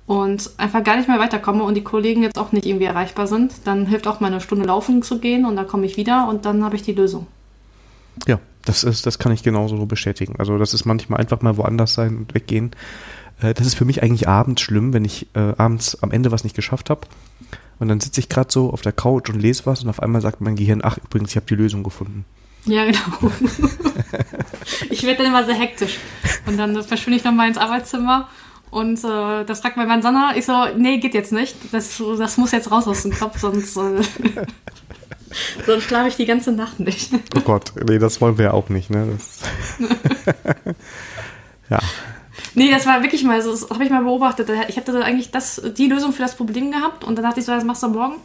und 0.08 0.52
einfach 0.58 0.84
gar 0.84 0.98
nicht 0.98 1.08
mehr 1.08 1.20
weiterkomme 1.20 1.64
und 1.64 1.76
die 1.76 1.84
Kollegen 1.84 2.22
jetzt 2.22 2.38
auch 2.38 2.52
nicht 2.52 2.66
irgendwie 2.66 2.86
erreichbar 2.86 3.28
sind, 3.28 3.54
dann 3.64 3.86
hilft 3.86 4.08
auch 4.08 4.20
mal 4.20 4.28
eine 4.28 4.42
Stunde 4.42 4.66
laufen 4.66 5.04
zu 5.04 5.20
gehen 5.20 5.46
und 5.46 5.56
dann 5.56 5.68
komme 5.68 5.86
ich 5.86 5.96
wieder 5.96 6.28
und 6.28 6.44
dann 6.44 6.66
habe 6.66 6.76
ich 6.76 6.82
die 6.82 6.92
Lösung. 6.92 7.28
Ja, 8.28 8.40
Das 8.66 8.84
ist, 8.84 9.06
das 9.06 9.20
kann 9.20 9.32
ich 9.32 9.42
genauso 9.42 9.86
bestätigen. 9.86 10.36
Also 10.38 10.58
das 10.58 10.74
ist 10.74 10.84
manchmal 10.84 11.22
einfach 11.22 11.42
mal 11.42 11.56
woanders 11.56 11.94
sein 11.94 12.18
und 12.18 12.36
weggehen. 12.36 12.72
Äh, 13.42 13.54
das 13.54 13.68
ist 13.68 13.76
für 13.76 13.86
mich 13.86 14.04
eigentlich 14.04 14.28
abends 14.28 14.62
schlimm, 14.62 14.94
wenn 14.94 15.06
ich 15.06 15.28
äh, 15.36 15.54
abends 15.58 16.02
am 16.02 16.12
Ende 16.12 16.32
was 16.32 16.44
nicht 16.44 16.56
geschafft 16.56 16.90
habe. 16.90 17.02
Und 17.80 17.90
dann 17.90 18.00
sitze 18.00 18.20
ich 18.20 18.30
gerade 18.30 18.52
so 18.52 18.72
auf 18.72 18.82
der 18.82 18.92
Couch 18.92 19.30
und 19.30 19.40
lese 19.40 19.66
was 19.66 19.84
und 19.84 19.90
auf 19.90 20.02
einmal 20.02 20.22
sagt 20.22 20.42
mein 20.42 20.56
Gehirn, 20.56 20.82
ach 20.84 20.98
übrigens, 20.98 21.32
ich 21.32 21.36
habe 21.36 21.46
die 21.46 21.56
Lösung 21.56 21.84
gefunden. 21.84 22.26
Ja, 22.66 22.86
genau. 22.86 23.32
ich 24.90 25.04
werde 25.04 25.20
dann 25.20 25.28
immer 25.28 25.46
sehr 25.46 25.56
hektisch. 25.56 26.00
Und 26.48 26.58
dann 26.58 26.82
verschwinde 26.84 27.18
ich 27.18 27.24
nochmal 27.24 27.48
ins 27.48 27.58
Arbeitszimmer 27.58 28.28
und 28.70 29.04
äh, 29.04 29.46
das 29.46 29.62
fragt 29.62 29.78
mein 29.78 29.88
Mann 29.88 30.02
Sanna. 30.02 30.36
Ich 30.36 30.46
so, 30.46 30.66
nee, 30.76 30.98
geht 30.98 31.14
jetzt 31.14 31.32
nicht. 31.32 31.56
Das, 31.72 32.02
das 32.18 32.38
muss 32.38 32.52
jetzt 32.52 32.70
raus 32.72 32.88
aus 32.88 33.04
dem 33.04 33.14
Kopf, 33.14 33.40
sonst, 33.40 33.78
äh, 33.78 34.02
sonst 35.66 35.84
schlafe 35.84 36.10
ich 36.10 36.18
die 36.18 36.26
ganze 36.26 36.52
Nacht 36.52 36.80
nicht. 36.80 37.12
Oh 37.36 37.42
Gott, 37.42 37.72
nee, 37.88 38.00
das 38.00 38.20
wollen 38.20 38.38
wir 38.38 38.46
ja 38.46 38.52
auch 38.52 38.70
nicht, 38.70 38.90
ne? 38.90 39.18
ja. 41.70 41.80
Nee, 42.58 42.72
das 42.72 42.88
war 42.88 43.04
wirklich 43.04 43.24
mal 43.24 43.40
so, 43.44 43.52
das 43.52 43.70
habe 43.70 43.84
ich 43.84 43.92
mal 43.92 44.02
beobachtet. 44.02 44.50
Ich 44.68 44.78
hatte 44.78 45.06
eigentlich 45.06 45.30
das, 45.30 45.62
die 45.78 45.86
Lösung 45.86 46.12
für 46.12 46.24
das 46.24 46.34
Problem 46.34 46.72
gehabt 46.72 47.04
und 47.04 47.16
dann 47.16 47.24
dachte 47.24 47.40
ich 47.40 47.46
so, 47.46 47.52
das 47.52 47.64
machst 47.64 47.84
du 47.84 47.88
morgen. 47.90 48.16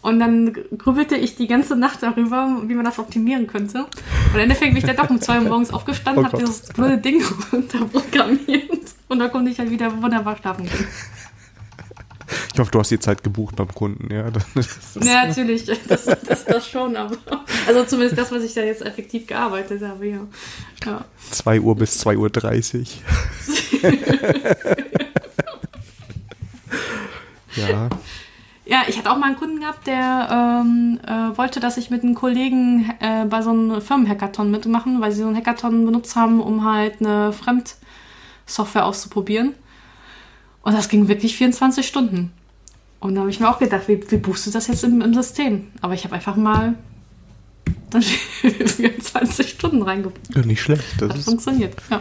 Und 0.00 0.18
dann 0.18 0.56
grübelte 0.78 1.14
ich 1.14 1.36
die 1.36 1.46
ganze 1.46 1.76
Nacht 1.76 2.02
darüber, 2.02 2.62
wie 2.64 2.74
man 2.74 2.86
das 2.86 2.98
optimieren 2.98 3.46
könnte. 3.46 3.80
Und 3.80 4.34
im 4.34 4.40
Endeffekt 4.40 4.72
bin 4.72 4.78
ich 4.78 4.84
dann 4.84 4.96
doch 4.96 5.10
um 5.10 5.20
zwei 5.20 5.42
Uhr 5.42 5.46
morgens 5.46 5.74
aufgestanden, 5.74 6.24
oh 6.24 6.26
habe 6.26 6.38
dieses 6.38 6.68
blöde 6.68 6.96
Ding 6.96 7.22
runterprogrammiert 7.52 8.94
und 9.08 9.18
dann 9.18 9.30
konnte 9.30 9.50
ich 9.50 9.58
halt 9.58 9.70
wieder 9.70 9.92
wunderbar 10.00 10.38
schlafen 10.38 10.64
gehen. 10.64 10.86
Ich 12.52 12.60
hoffe, 12.60 12.70
du 12.70 12.78
hast 12.78 12.90
die 12.90 12.98
Zeit 12.98 13.22
gebucht 13.22 13.56
beim 13.56 13.68
Kunden, 13.68 14.12
ja. 14.12 14.26
ja, 15.00 15.26
natürlich, 15.26 15.64
das, 15.64 16.04
das, 16.04 16.44
das 16.44 16.68
schon, 16.68 16.96
aber 16.96 17.16
also 17.66 17.84
zumindest 17.84 18.18
das, 18.18 18.30
was 18.32 18.42
ich 18.44 18.54
da 18.54 18.62
jetzt 18.62 18.82
effektiv 18.82 19.26
gearbeitet 19.26 19.82
habe, 19.82 20.06
ja. 20.06 20.26
ja. 20.84 21.04
2 21.30 21.60
Uhr 21.60 21.76
bis 21.76 21.98
2 21.98 22.16
Uhr 22.16 22.30
30. 22.30 23.02
ja. 27.56 27.88
Ja, 28.70 28.82
ich 28.86 28.96
hatte 28.98 29.10
auch 29.10 29.18
mal 29.18 29.26
einen 29.26 29.36
Kunden 29.36 29.58
gehabt, 29.58 29.88
der 29.88 30.62
ähm, 30.62 31.00
äh, 31.04 31.36
wollte, 31.36 31.58
dass 31.58 31.76
ich 31.76 31.90
mit 31.90 32.04
einem 32.04 32.14
Kollegen 32.14 32.88
äh, 33.00 33.24
bei 33.24 33.42
so 33.42 33.50
einem 33.50 33.80
Firmenhackathon 33.80 34.48
mitmachen, 34.48 35.00
weil 35.00 35.10
sie 35.10 35.22
so 35.22 35.26
einen 35.26 35.36
Hackathon 35.36 35.84
benutzt 35.84 36.14
haben, 36.14 36.40
um 36.40 36.64
halt 36.64 37.00
eine 37.00 37.32
Fremdsoftware 37.32 38.84
auszuprobieren. 38.84 39.56
Und 40.62 40.74
das 40.74 40.88
ging 40.88 41.08
wirklich 41.08 41.36
24 41.36 41.86
Stunden. 41.86 42.32
Und 43.00 43.14
da 43.14 43.22
habe 43.22 43.30
ich 43.30 43.40
mir 43.40 43.48
auch 43.48 43.58
gedacht, 43.58 43.88
wie, 43.88 44.00
wie 44.10 44.16
buchst 44.18 44.46
du 44.46 44.50
das 44.50 44.66
jetzt 44.66 44.84
im, 44.84 45.00
im 45.00 45.14
System? 45.14 45.68
Aber 45.80 45.94
ich 45.94 46.04
habe 46.04 46.14
einfach 46.14 46.36
mal 46.36 46.74
dann 47.88 48.02
24 48.02 49.50
Stunden 49.50 49.82
reingebucht. 49.82 50.34
Ja, 50.34 50.42
nicht 50.42 50.60
schlecht. 50.60 50.84
Das 50.98 51.10
Hat 51.10 51.18
funktioniert, 51.18 51.74
ja. 51.90 52.00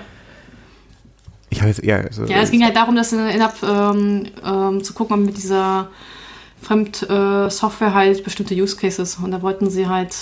Ich 1.50 1.62
habe 1.62 1.70
jetzt 1.70 1.84
eher. 1.84 2.06
Also 2.06 2.26
ja, 2.26 2.42
es 2.42 2.52
ging 2.52 2.64
halt 2.64 2.76
darum, 2.76 2.96
dass 2.96 3.12
innerhalb 3.12 3.64
ähm, 3.64 4.28
ähm, 4.46 4.84
zu 4.84 4.94
gucken, 4.94 5.20
ob 5.20 5.26
mit 5.26 5.38
dieser 5.38 5.90
Fremdsoftware 6.62 7.94
halt 7.94 8.24
bestimmte 8.24 8.54
Use 8.54 8.76
Cases 8.76 9.16
und 9.16 9.32
da 9.32 9.42
wollten 9.42 9.70
sie 9.70 9.88
halt 9.88 10.16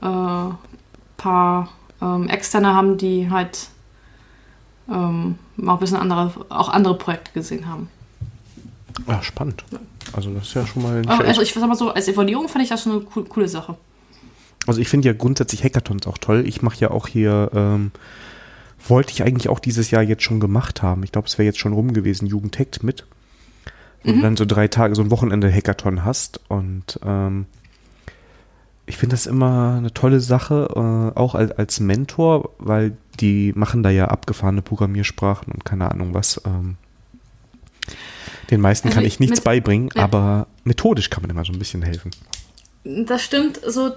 äh, 0.00 0.54
paar 1.16 1.68
ähm, 2.00 2.28
externe 2.28 2.74
haben, 2.74 2.96
die 2.96 3.30
halt 3.30 3.68
ähm, 4.90 5.36
auch 5.66 5.74
ein 5.74 5.78
bisschen 5.78 5.96
andere, 5.96 6.32
auch 6.48 6.68
andere 6.68 6.96
Projekte 6.96 7.32
gesehen 7.32 7.66
haben. 7.66 7.88
Ja, 9.06 9.22
spannend. 9.22 9.64
Also 10.12 10.32
das 10.34 10.48
ist 10.48 10.54
ja 10.54 10.66
schon 10.66 10.82
mal. 10.82 11.02
Also 11.06 11.42
ich 11.42 11.52
sag 11.52 11.66
mal 11.66 11.76
so, 11.76 11.90
als 11.90 12.08
Evaluierung 12.08 12.48
fand 12.48 12.64
ich 12.64 12.70
das 12.70 12.82
schon 12.82 12.92
eine 12.92 13.02
cool, 13.14 13.24
coole 13.24 13.48
Sache. 13.48 13.76
Also 14.66 14.80
ich 14.80 14.88
finde 14.88 15.08
ja 15.08 15.14
grundsätzlich 15.14 15.64
Hackathons 15.64 16.06
auch 16.06 16.18
toll. 16.18 16.44
Ich 16.46 16.60
mache 16.60 16.78
ja 16.78 16.90
auch 16.90 17.06
hier, 17.06 17.50
ähm, 17.54 17.92
wollte 18.86 19.12
ich 19.12 19.22
eigentlich 19.22 19.48
auch 19.48 19.58
dieses 19.58 19.90
Jahr 19.90 20.02
jetzt 20.02 20.22
schon 20.22 20.40
gemacht 20.40 20.82
haben. 20.82 21.02
Ich 21.02 21.12
glaube, 21.12 21.28
es 21.28 21.38
wäre 21.38 21.46
jetzt 21.46 21.58
schon 21.58 21.72
rum 21.72 21.92
gewesen, 21.92 22.26
Jugendhackt 22.26 22.82
mit 22.82 23.04
wo 24.04 24.12
mhm. 24.12 24.22
dann 24.22 24.36
so 24.36 24.44
drei 24.44 24.68
Tage, 24.68 24.94
so 24.94 25.02
ein 25.02 25.10
Wochenende 25.10 25.52
Hackathon 25.52 26.04
hast. 26.04 26.40
Und 26.48 26.98
ähm, 27.04 27.46
ich 28.86 28.96
finde 28.96 29.14
das 29.14 29.26
immer 29.26 29.76
eine 29.78 29.92
tolle 29.92 30.20
Sache, 30.20 30.68
äh, 31.14 31.18
auch 31.18 31.34
als, 31.34 31.52
als 31.52 31.80
Mentor, 31.80 32.50
weil 32.58 32.96
die 33.20 33.52
machen 33.54 33.82
da 33.82 33.90
ja 33.90 34.06
abgefahrene 34.06 34.62
Programmiersprachen 34.62 35.52
und 35.52 35.64
keine 35.64 35.90
Ahnung 35.90 36.14
was. 36.14 36.40
Ähm, 36.44 36.76
den 38.50 38.60
meisten 38.60 38.88
also 38.88 38.96
kann 38.96 39.06
ich 39.06 39.20
nichts 39.20 39.40
beibringen, 39.40 39.90
ja. 39.94 40.02
aber 40.02 40.46
methodisch 40.64 41.10
kann 41.10 41.22
man 41.22 41.30
immer 41.30 41.44
so 41.44 41.52
ein 41.52 41.58
bisschen 41.58 41.82
helfen. 41.82 42.10
Das 42.84 43.22
stimmt. 43.22 43.60
So, 43.64 43.92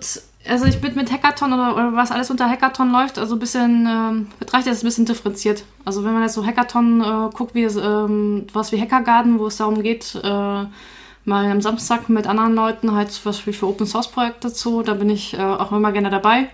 also 0.48 0.66
ich 0.66 0.82
bin 0.82 0.96
mit 0.96 1.12
Hackathon 1.12 1.54
oder, 1.54 1.74
oder, 1.74 1.94
was 1.94 2.12
alles 2.12 2.30
unter 2.30 2.50
Hackathon 2.50 2.92
läuft, 2.92 3.18
also 3.18 3.36
ein 3.36 3.40
bisschen, 3.40 3.88
ähm, 3.90 4.28
betrachte 4.40 4.70
das 4.70 4.84
ein 4.84 4.86
bisschen 4.86 5.06
differenziert. 5.06 5.64
Also 5.86 6.04
wenn 6.04 6.14
man 6.14 6.24
jetzt 6.24 6.34
so 6.34 6.46
Hackathon 6.46 7.02
äh, 7.02 7.30
guckt, 7.34 7.56
wie 7.56 7.64
es, 7.64 7.78
ähm, 7.78 8.46
was 8.54 8.72
wie 8.72 8.82
Hackergarden, 8.82 9.40
wo 9.40 9.48
es 9.48 9.58
darum 9.58 9.82
geht, 9.82 10.16
äh, 10.22 10.28
mal 11.26 11.50
am 11.50 11.62
Samstag 11.62 12.10
mit 12.10 12.28
anderen 12.28 12.54
Leuten 12.54 12.94
halt 12.94 13.20
was 13.26 13.48
wie 13.48 13.54
für 13.54 13.68
Open 13.68 13.88
Source 13.88 14.10
Projekte 14.10 14.52
zu, 14.52 14.84
da 14.84 14.94
bin 14.94 15.10
ich 15.10 15.34
äh, 15.34 15.42
auch 15.42 15.72
immer 15.72 15.92
gerne 15.92 16.10
dabei. 16.10 16.50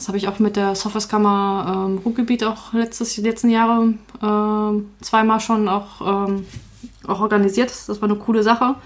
Das 0.00 0.08
habe 0.08 0.16
ich 0.16 0.28
auch 0.28 0.38
mit 0.38 0.56
der 0.56 0.74
Softwareskammer 0.74 1.86
ähm, 1.86 1.98
Ruhrgebiet 1.98 2.42
auch 2.42 2.72
letztes, 2.72 3.18
letzten 3.18 3.50
Jahre 3.50 3.92
äh, 4.22 5.04
zweimal 5.04 5.40
schon 5.40 5.68
auch, 5.68 6.26
ähm, 6.26 6.46
auch 7.06 7.20
organisiert. 7.20 7.68
Das 7.68 8.00
war 8.00 8.08
eine 8.08 8.18
coole 8.18 8.42
Sache. 8.42 8.76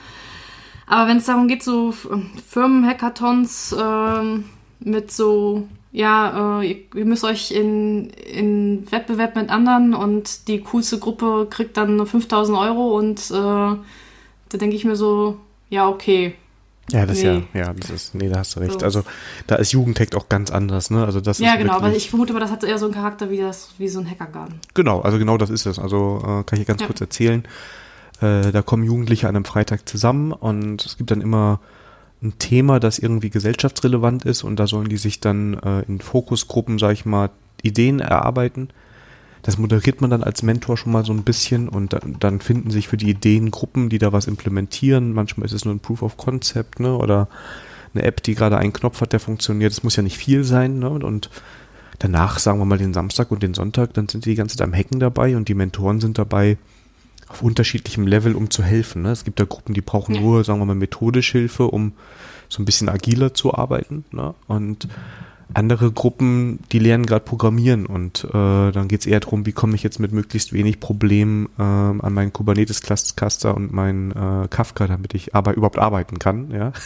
Aber 0.89 1.09
wenn 1.09 1.19
es 1.19 1.27
darum 1.27 1.47
geht, 1.47 1.63
so 1.63 1.95
ähm, 2.11 2.33
Firmen-Hackathons 2.49 3.77
ähm, 3.81 4.47
mit 4.81 5.13
so, 5.13 5.69
ja, 5.93 6.61
äh, 6.61 6.69
ihr, 6.69 6.77
ihr, 6.97 7.05
müsst 7.05 7.23
euch 7.23 7.53
in, 7.53 8.11
in 8.11 8.91
Wettbewerb 8.91 9.37
mit 9.37 9.51
anderen 9.51 9.95
und 9.95 10.49
die 10.49 10.63
coolste 10.63 10.99
Gruppe 10.99 11.47
kriegt 11.49 11.77
dann 11.77 12.05
5000 12.05 12.59
Euro 12.59 12.99
und 12.99 13.21
äh, 13.31 13.35
da 13.35 13.79
denke 14.51 14.75
ich 14.75 14.85
mir 14.85 14.97
so, 14.97 15.39
ja, 15.71 15.89
okay. 15.89 16.35
Ja, 16.93 17.07
das 17.07 17.23
nee. 17.23 17.45
ja, 17.55 17.61
ja, 17.61 17.73
das 17.73 17.91
ist, 17.91 18.15
nee, 18.15 18.29
da 18.29 18.41
hast 18.41 18.57
du 18.57 18.61
recht. 18.61 18.81
So. 18.81 18.85
Also 18.85 19.05
da 19.47 19.57
ist 19.57 19.73
Jugendtech 19.73 20.15
auch 20.15 20.29
ganz 20.29 20.51
anders, 20.51 20.91
ne? 20.91 21.05
Also 21.05 21.21
das 21.21 21.39
ja, 21.39 21.57
genau, 21.57 21.75
aber 21.75 21.95
ich 21.95 22.11
vermute 22.11 22.33
aber, 22.33 22.41
das 22.41 22.51
hat 22.51 22.63
eher 22.63 22.79
so 22.79 22.85
einen 22.85 22.95
Charakter 22.95 23.31
wie 23.31 23.39
das, 23.39 23.71
wie 23.79 23.89
so 23.89 24.01
ein 24.01 24.11
Hackergarten. 24.11 24.61
Genau, 24.75 25.01
also 25.01 25.19
genau 25.19 25.39
das 25.39 25.49
ist 25.51 25.65
es. 25.67 25.79
Also 25.79 26.19
äh, 26.19 26.45
kann 26.45 26.45
ich 26.53 26.59
hier 26.59 26.65
ganz 26.67 26.83
ja. 26.83 26.87
kurz 26.87 27.01
erzählen. 27.01 27.45
Äh, 28.21 28.53
da 28.53 28.63
kommen 28.63 28.85
Jugendliche 28.85 29.29
an 29.29 29.37
einem 29.37 29.45
Freitag 29.47 29.89
zusammen 29.89 30.33
und 30.33 30.85
es 30.85 30.99
gibt 30.99 31.11
dann 31.11 31.23
immer 31.23 31.61
ein 32.23 32.39
Thema, 32.39 32.81
das 32.81 32.99
irgendwie 32.99 33.31
gesellschaftsrelevant 33.31 34.25
ist 34.25 34.45
und 34.45 34.57
da 34.57 34.67
sollen 34.67 34.89
die 34.89 34.97
sich 34.97 35.21
dann 35.21 35.55
äh, 35.55 35.83
in 35.83 36.01
Fokusgruppen, 36.01 36.79
sag 36.79 36.93
ich 36.93 37.05
mal, 37.05 37.31
Ideen 37.63 38.01
erarbeiten. 38.01 38.69
Das 39.45 39.59
moderiert 39.59 40.01
man 40.01 40.09
dann 40.09 40.23
als 40.23 40.43
Mentor 40.43 40.79
schon 40.79 40.91
mal 40.91 41.05
so 41.05 41.13
ein 41.13 41.23
bisschen 41.23 41.69
und 41.69 41.93
dann, 41.93 42.17
dann 42.19 42.41
finden 42.41 42.71
sich 42.71 42.89
für 42.89 42.97
die 42.97 43.11
Ideen 43.11 43.51
Gruppen, 43.51 43.91
die 43.91 43.99
da 43.99 44.11
was 44.11 44.27
implementieren. 44.27 45.13
Manchmal 45.13 45.45
ist 45.45 45.53
es 45.53 45.67
nur 45.67 45.75
ein 45.75 45.81
Proof 45.81 46.01
of 46.01 46.17
Concept, 46.17 46.81
ne? 46.81 46.97
Oder 46.97 47.29
eine 47.93 48.05
App, 48.05 48.23
die 48.23 48.35
gerade 48.35 48.57
einen 48.57 48.73
Knopf 48.73 49.03
hat, 49.03 49.13
der 49.13 49.21
funktioniert. 49.21 49.71
Das 49.71 49.83
muss 49.83 49.97
ja 49.97 50.03
nicht 50.03 50.17
viel 50.17 50.45
sein, 50.45 50.79
ne? 50.79 50.89
Und 50.89 51.29
danach, 51.99 52.39
sagen 52.39 52.59
wir 52.59 52.65
mal, 52.65 52.79
den 52.79 52.95
Samstag 52.95 53.31
und 53.31 53.43
den 53.43 53.53
Sonntag, 53.53 53.93
dann 53.93 54.09
sind 54.09 54.25
die 54.25 54.31
die 54.31 54.37
ganze 54.37 54.57
Zeit 54.57 54.67
am 54.67 54.75
Hacken 54.75 54.99
dabei 54.99 55.37
und 55.37 55.49
die 55.49 55.55
Mentoren 55.55 56.01
sind 56.01 56.17
dabei, 56.17 56.57
auf 57.29 57.43
unterschiedlichem 57.43 58.07
Level, 58.07 58.35
um 58.35 58.49
zu 58.49 58.63
helfen. 58.63 59.03
Ne? 59.03 59.11
Es 59.11 59.25
gibt 59.25 59.41
da 59.41 59.45
Gruppen, 59.45 59.75
die 59.75 59.83
brauchen 59.83 60.15
ja. 60.15 60.23
nur, 60.23 60.45
sagen 60.45 60.59
wir 60.61 60.67
mal, 60.67 60.75
methodisch 60.75 61.33
Hilfe, 61.33 61.67
um 61.67 61.93
so 62.49 62.63
ein 62.63 62.65
bisschen 62.65 62.89
agiler 62.89 63.35
zu 63.35 63.55
arbeiten. 63.55 64.05
Ne? 64.11 64.35
Und 64.47 64.89
andere 65.53 65.93
Gruppen, 65.93 66.61
die 66.73 66.79
lernen 66.79 67.07
gerade 67.07 67.25
Programmieren 67.25 67.87
und 67.87 68.25
äh, 68.25 68.73
dann 68.73 68.89
geht 68.89 69.01
es 69.01 69.07
eher 69.07 69.21
darum, 69.21 69.47
wie 69.47 69.53
komme 69.53 69.75
ich 69.75 69.83
jetzt 69.83 70.01
mit 70.01 70.13
möglichst 70.13 70.53
wenig 70.53 70.81
Problemen 70.81 71.49
äh, 71.59 71.63
an 71.63 72.13
meinen 72.13 72.33
Kubernetes-Cluster 72.33 73.55
und 73.55 73.73
meinen 73.73 74.13
äh, 74.13 74.49
Kafka, 74.49 74.87
damit 74.87 75.15
ich 75.15 75.35
aber 75.35 75.55
überhaupt 75.55 75.79
arbeiten 75.79 76.19
kann. 76.19 76.51
Ja. 76.51 76.73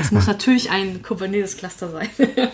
Es 0.00 0.12
muss 0.12 0.26
natürlich 0.26 0.70
ein 0.70 1.02
Kubernetes-Cluster 1.02 1.90
sein. 1.90 2.08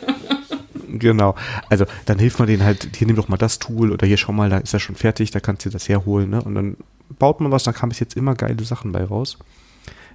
Genau. 0.97 1.35
Also 1.69 1.87
dann 2.07 2.21
hilft 2.21 2.39
man 2.39 2.47
denen 2.47 2.63
halt, 2.63 2.91
hier 2.97 3.09
nimm 3.09 3.17
doch 3.17 3.27
mal 3.27 3.37
das 3.37 3.59
Tool 3.59 3.91
oder 3.91 4.07
hier 4.07 4.17
schau 4.17 4.31
mal, 4.31 4.49
da 4.49 4.59
ist 4.59 4.75
er 4.75 4.79
schon 4.79 4.95
fertig, 4.95 5.33
da 5.33 5.41
kannst 5.41 5.67
du 5.67 5.71
das 5.71 5.89
herholen. 5.89 6.31
Ne? 6.31 6.41
Und 6.41 6.55
dann 6.55 6.77
baut 7.19 7.41
man 7.41 7.51
was, 7.51 7.65
dann 7.65 7.75
kam 7.75 7.89
bis 7.89 7.99
jetzt 7.99 8.17
immer 8.17 8.37
geile 8.37 8.63
Sachen 8.63 8.93
bei 8.93 9.03
raus. 9.03 9.39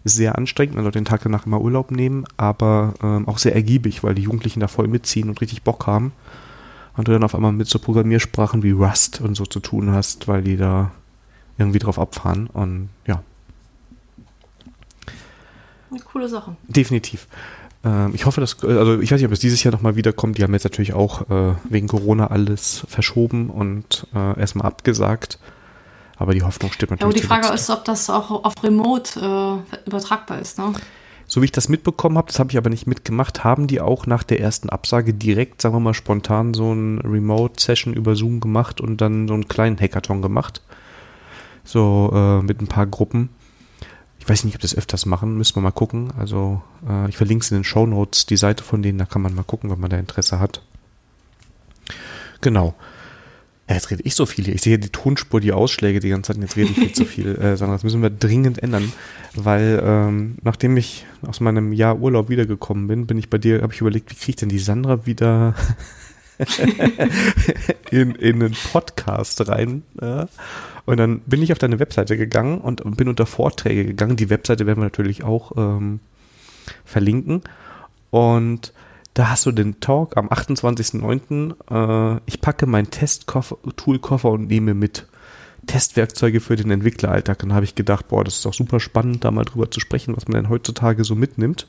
Ist 0.03 0.15
sehr 0.15 0.37
anstrengend, 0.37 0.75
man 0.75 0.83
soll 0.83 0.91
den 0.91 1.05
Tag 1.05 1.21
danach 1.23 1.45
immer 1.45 1.61
Urlaub 1.61 1.91
nehmen, 1.91 2.25
aber 2.37 2.93
ähm, 3.03 3.27
auch 3.27 3.37
sehr 3.37 3.53
ergiebig, 3.53 4.03
weil 4.03 4.15
die 4.15 4.21
Jugendlichen 4.23 4.59
da 4.59 4.67
voll 4.67 4.87
mitziehen 4.87 5.29
und 5.29 5.41
richtig 5.41 5.63
Bock 5.63 5.87
haben. 5.87 6.13
Und 6.95 7.07
du 7.07 7.11
dann 7.11 7.23
auf 7.23 7.35
einmal 7.35 7.51
mit 7.51 7.67
so 7.67 7.79
Programmiersprachen 7.79 8.63
wie 8.63 8.71
Rust 8.71 9.21
und 9.21 9.35
so 9.35 9.45
zu 9.45 9.59
tun 9.59 9.91
hast, 9.91 10.27
weil 10.27 10.41
die 10.41 10.57
da 10.57 10.91
irgendwie 11.57 11.79
drauf 11.79 11.99
abfahren. 11.99 12.47
Und 12.47 12.89
ja. 13.05 13.21
Eine 15.91 15.99
coole 16.01 16.27
Sache. 16.27 16.55
Definitiv. 16.67 17.27
Ähm, 17.83 18.11
ich 18.13 18.25
hoffe, 18.25 18.41
dass, 18.41 18.63
also 18.63 18.99
ich 18.99 19.11
weiß 19.11 19.19
nicht, 19.19 19.27
ob 19.27 19.31
es 19.31 19.39
dieses 19.39 19.63
Jahr 19.63 19.71
nochmal 19.71 19.95
wiederkommt. 19.95 20.37
Die 20.37 20.43
haben 20.43 20.53
jetzt 20.53 20.63
natürlich 20.63 20.93
auch 20.93 21.29
äh, 21.29 21.55
wegen 21.69 21.87
Corona 21.87 22.27
alles 22.27 22.85
verschoben 22.87 23.49
und 23.49 24.07
äh, 24.13 24.39
erstmal 24.39 24.67
abgesagt. 24.67 25.39
Aber 26.19 26.33
die 26.33 26.43
Hoffnung 26.43 26.71
stimmt 26.71 26.91
natürlich. 26.91 27.23
Ja, 27.23 27.29
aber 27.31 27.39
die 27.39 27.45
Frage 27.45 27.55
ist, 27.55 27.69
ob 27.69 27.85
das 27.85 28.09
auch 28.09 28.43
auf 28.43 28.61
Remote 28.61 29.63
äh, 29.65 29.87
übertragbar 29.87 30.39
ist, 30.39 30.59
ne? 30.59 30.73
so 31.29 31.41
wie 31.41 31.45
ich 31.45 31.51
das 31.51 31.69
mitbekommen 31.69 32.17
habe, 32.17 32.27
das 32.27 32.39
habe 32.39 32.51
ich 32.51 32.57
aber 32.57 32.71
nicht 32.71 32.87
mitgemacht, 32.87 33.43
haben 33.43 33.67
die 33.67 33.79
auch 33.79 34.07
nach 34.07 34.23
der 34.23 34.41
ersten 34.41 34.69
Absage 34.69 35.13
direkt, 35.13 35.61
sagen 35.61 35.75
wir 35.75 35.79
mal, 35.79 35.93
spontan 35.93 36.55
so 36.55 36.73
ein 36.73 36.99
Remote-Session 37.01 37.93
über 37.93 38.15
Zoom 38.15 38.39
gemacht 38.39 38.81
und 38.81 38.99
dann 38.99 39.27
so 39.27 39.35
einen 39.35 39.47
kleinen 39.47 39.79
Hackathon 39.79 40.23
gemacht. 40.23 40.63
So 41.63 42.11
äh, 42.11 42.41
mit 42.41 42.61
ein 42.61 42.67
paar 42.67 42.87
Gruppen. 42.87 43.29
Ich 44.17 44.27
weiß 44.27 44.43
nicht, 44.43 44.55
ob 44.55 44.61
das 44.61 44.75
öfters 44.75 45.05
machen, 45.05 45.37
müssen 45.37 45.55
wir 45.55 45.61
mal 45.61 45.71
gucken. 45.71 46.11
Also 46.17 46.63
äh, 46.87 47.07
ich 47.09 47.17
verlinke 47.17 47.43
es 47.43 47.51
in 47.51 47.59
den 47.59 47.63
Show 47.63 47.85
Notes, 47.85 48.25
die 48.25 48.37
Seite 48.37 48.63
von 48.63 48.81
denen, 48.81 48.97
da 48.97 49.05
kann 49.05 49.21
man 49.21 49.35
mal 49.35 49.43
gucken, 49.43 49.69
wenn 49.69 49.79
man 49.79 49.91
da 49.91 49.97
Interesse 49.97 50.39
hat. 50.39 50.63
Genau. 52.41 52.73
Ja, 53.69 53.75
jetzt 53.75 53.91
rede 53.91 54.01
ich 54.03 54.15
so 54.15 54.25
viel 54.25 54.45
hier. 54.45 54.55
Ich 54.55 54.63
sehe 54.63 54.79
die 54.79 54.89
Tonspur, 54.89 55.39
die 55.39 55.51
Ausschläge 55.51 55.99
die 55.99 56.09
ganze 56.09 56.33
Zeit. 56.33 56.41
Jetzt 56.41 56.55
rede 56.55 56.71
ich 56.71 56.75
viel 56.75 56.93
zu 56.93 57.05
viel. 57.05 57.35
Äh, 57.35 57.55
Sandra, 57.55 57.75
das 57.75 57.83
müssen 57.83 58.01
wir 58.01 58.09
dringend 58.09 58.63
ändern, 58.63 58.91
weil 59.35 59.79
ähm, 59.85 60.37
nachdem 60.41 60.75
ich 60.75 61.05
aus 61.21 61.39
meinem 61.39 61.71
Jahr 61.71 61.99
Urlaub 61.99 62.29
wiedergekommen 62.29 62.87
bin, 62.87 63.05
bin 63.05 63.19
ich 63.19 63.29
bei 63.29 63.37
dir, 63.37 63.61
habe 63.61 63.71
ich 63.71 63.81
überlegt, 63.81 64.09
wie 64.09 64.15
kriege 64.15 64.31
ich 64.31 64.35
denn 64.37 64.49
die 64.49 64.57
Sandra 64.57 65.05
wieder 65.05 65.53
in, 67.91 68.15
in 68.15 68.41
einen 68.41 68.55
Podcast 68.71 69.47
rein. 69.47 69.83
Ja? 70.01 70.27
Und 70.87 70.97
dann 70.97 71.19
bin 71.19 71.43
ich 71.43 71.51
auf 71.51 71.59
deine 71.59 71.77
Webseite 71.77 72.17
gegangen 72.17 72.61
und 72.61 72.97
bin 72.97 73.07
unter 73.07 73.27
Vorträge 73.27 73.85
gegangen. 73.85 74.15
Die 74.15 74.31
Webseite 74.31 74.65
werden 74.65 74.79
wir 74.79 74.85
natürlich 74.85 75.23
auch 75.23 75.51
ähm, 75.57 75.99
verlinken. 76.85 77.43
Und 78.09 78.73
da 79.13 79.29
hast 79.29 79.45
du 79.45 79.51
den 79.51 79.79
Talk 79.79 80.17
am 80.17 80.29
28.09. 80.29 82.15
Äh, 82.17 82.21
ich 82.25 82.41
packe 82.41 82.65
mein 82.65 82.89
Test-Tool-Koffer 82.89 84.29
und 84.29 84.47
nehme 84.47 84.73
mit 84.73 85.07
Testwerkzeuge 85.67 86.39
für 86.39 86.55
den 86.55 86.71
Entwickleralltag. 86.71 87.39
Dann 87.39 87.53
habe 87.53 87.65
ich 87.65 87.75
gedacht, 87.75 88.07
boah, 88.07 88.23
das 88.23 88.35
ist 88.35 88.45
doch 88.45 88.53
super 88.53 88.79
spannend, 88.79 89.23
da 89.23 89.31
mal 89.31 89.45
drüber 89.45 89.69
zu 89.69 89.79
sprechen, 89.79 90.15
was 90.15 90.27
man 90.27 90.41
denn 90.41 90.49
heutzutage 90.49 91.03
so 91.03 91.15
mitnimmt. 91.15 91.67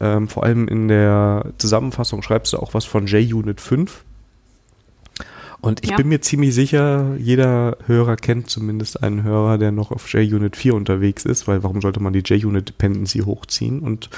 Ähm, 0.00 0.28
vor 0.28 0.44
allem 0.44 0.68
in 0.68 0.88
der 0.88 1.52
Zusammenfassung 1.58 2.22
schreibst 2.22 2.52
du 2.52 2.58
auch 2.58 2.74
was 2.74 2.84
von 2.84 3.06
JUnit 3.06 3.60
5. 3.60 4.04
Und 5.66 5.82
ich 5.82 5.90
ja. 5.90 5.96
bin 5.96 6.06
mir 6.06 6.20
ziemlich 6.20 6.54
sicher, 6.54 7.16
jeder 7.18 7.76
Hörer 7.86 8.14
kennt 8.14 8.48
zumindest 8.48 9.02
einen 9.02 9.24
Hörer, 9.24 9.58
der 9.58 9.72
noch 9.72 9.90
auf 9.90 10.08
JUnit 10.12 10.54
4 10.54 10.76
unterwegs 10.76 11.24
ist, 11.24 11.48
weil 11.48 11.64
warum 11.64 11.80
sollte 11.80 11.98
man 11.98 12.12
die 12.12 12.20
JUnit 12.20 12.68
Dependency 12.68 13.18
hochziehen? 13.18 13.80
Und 13.80 14.08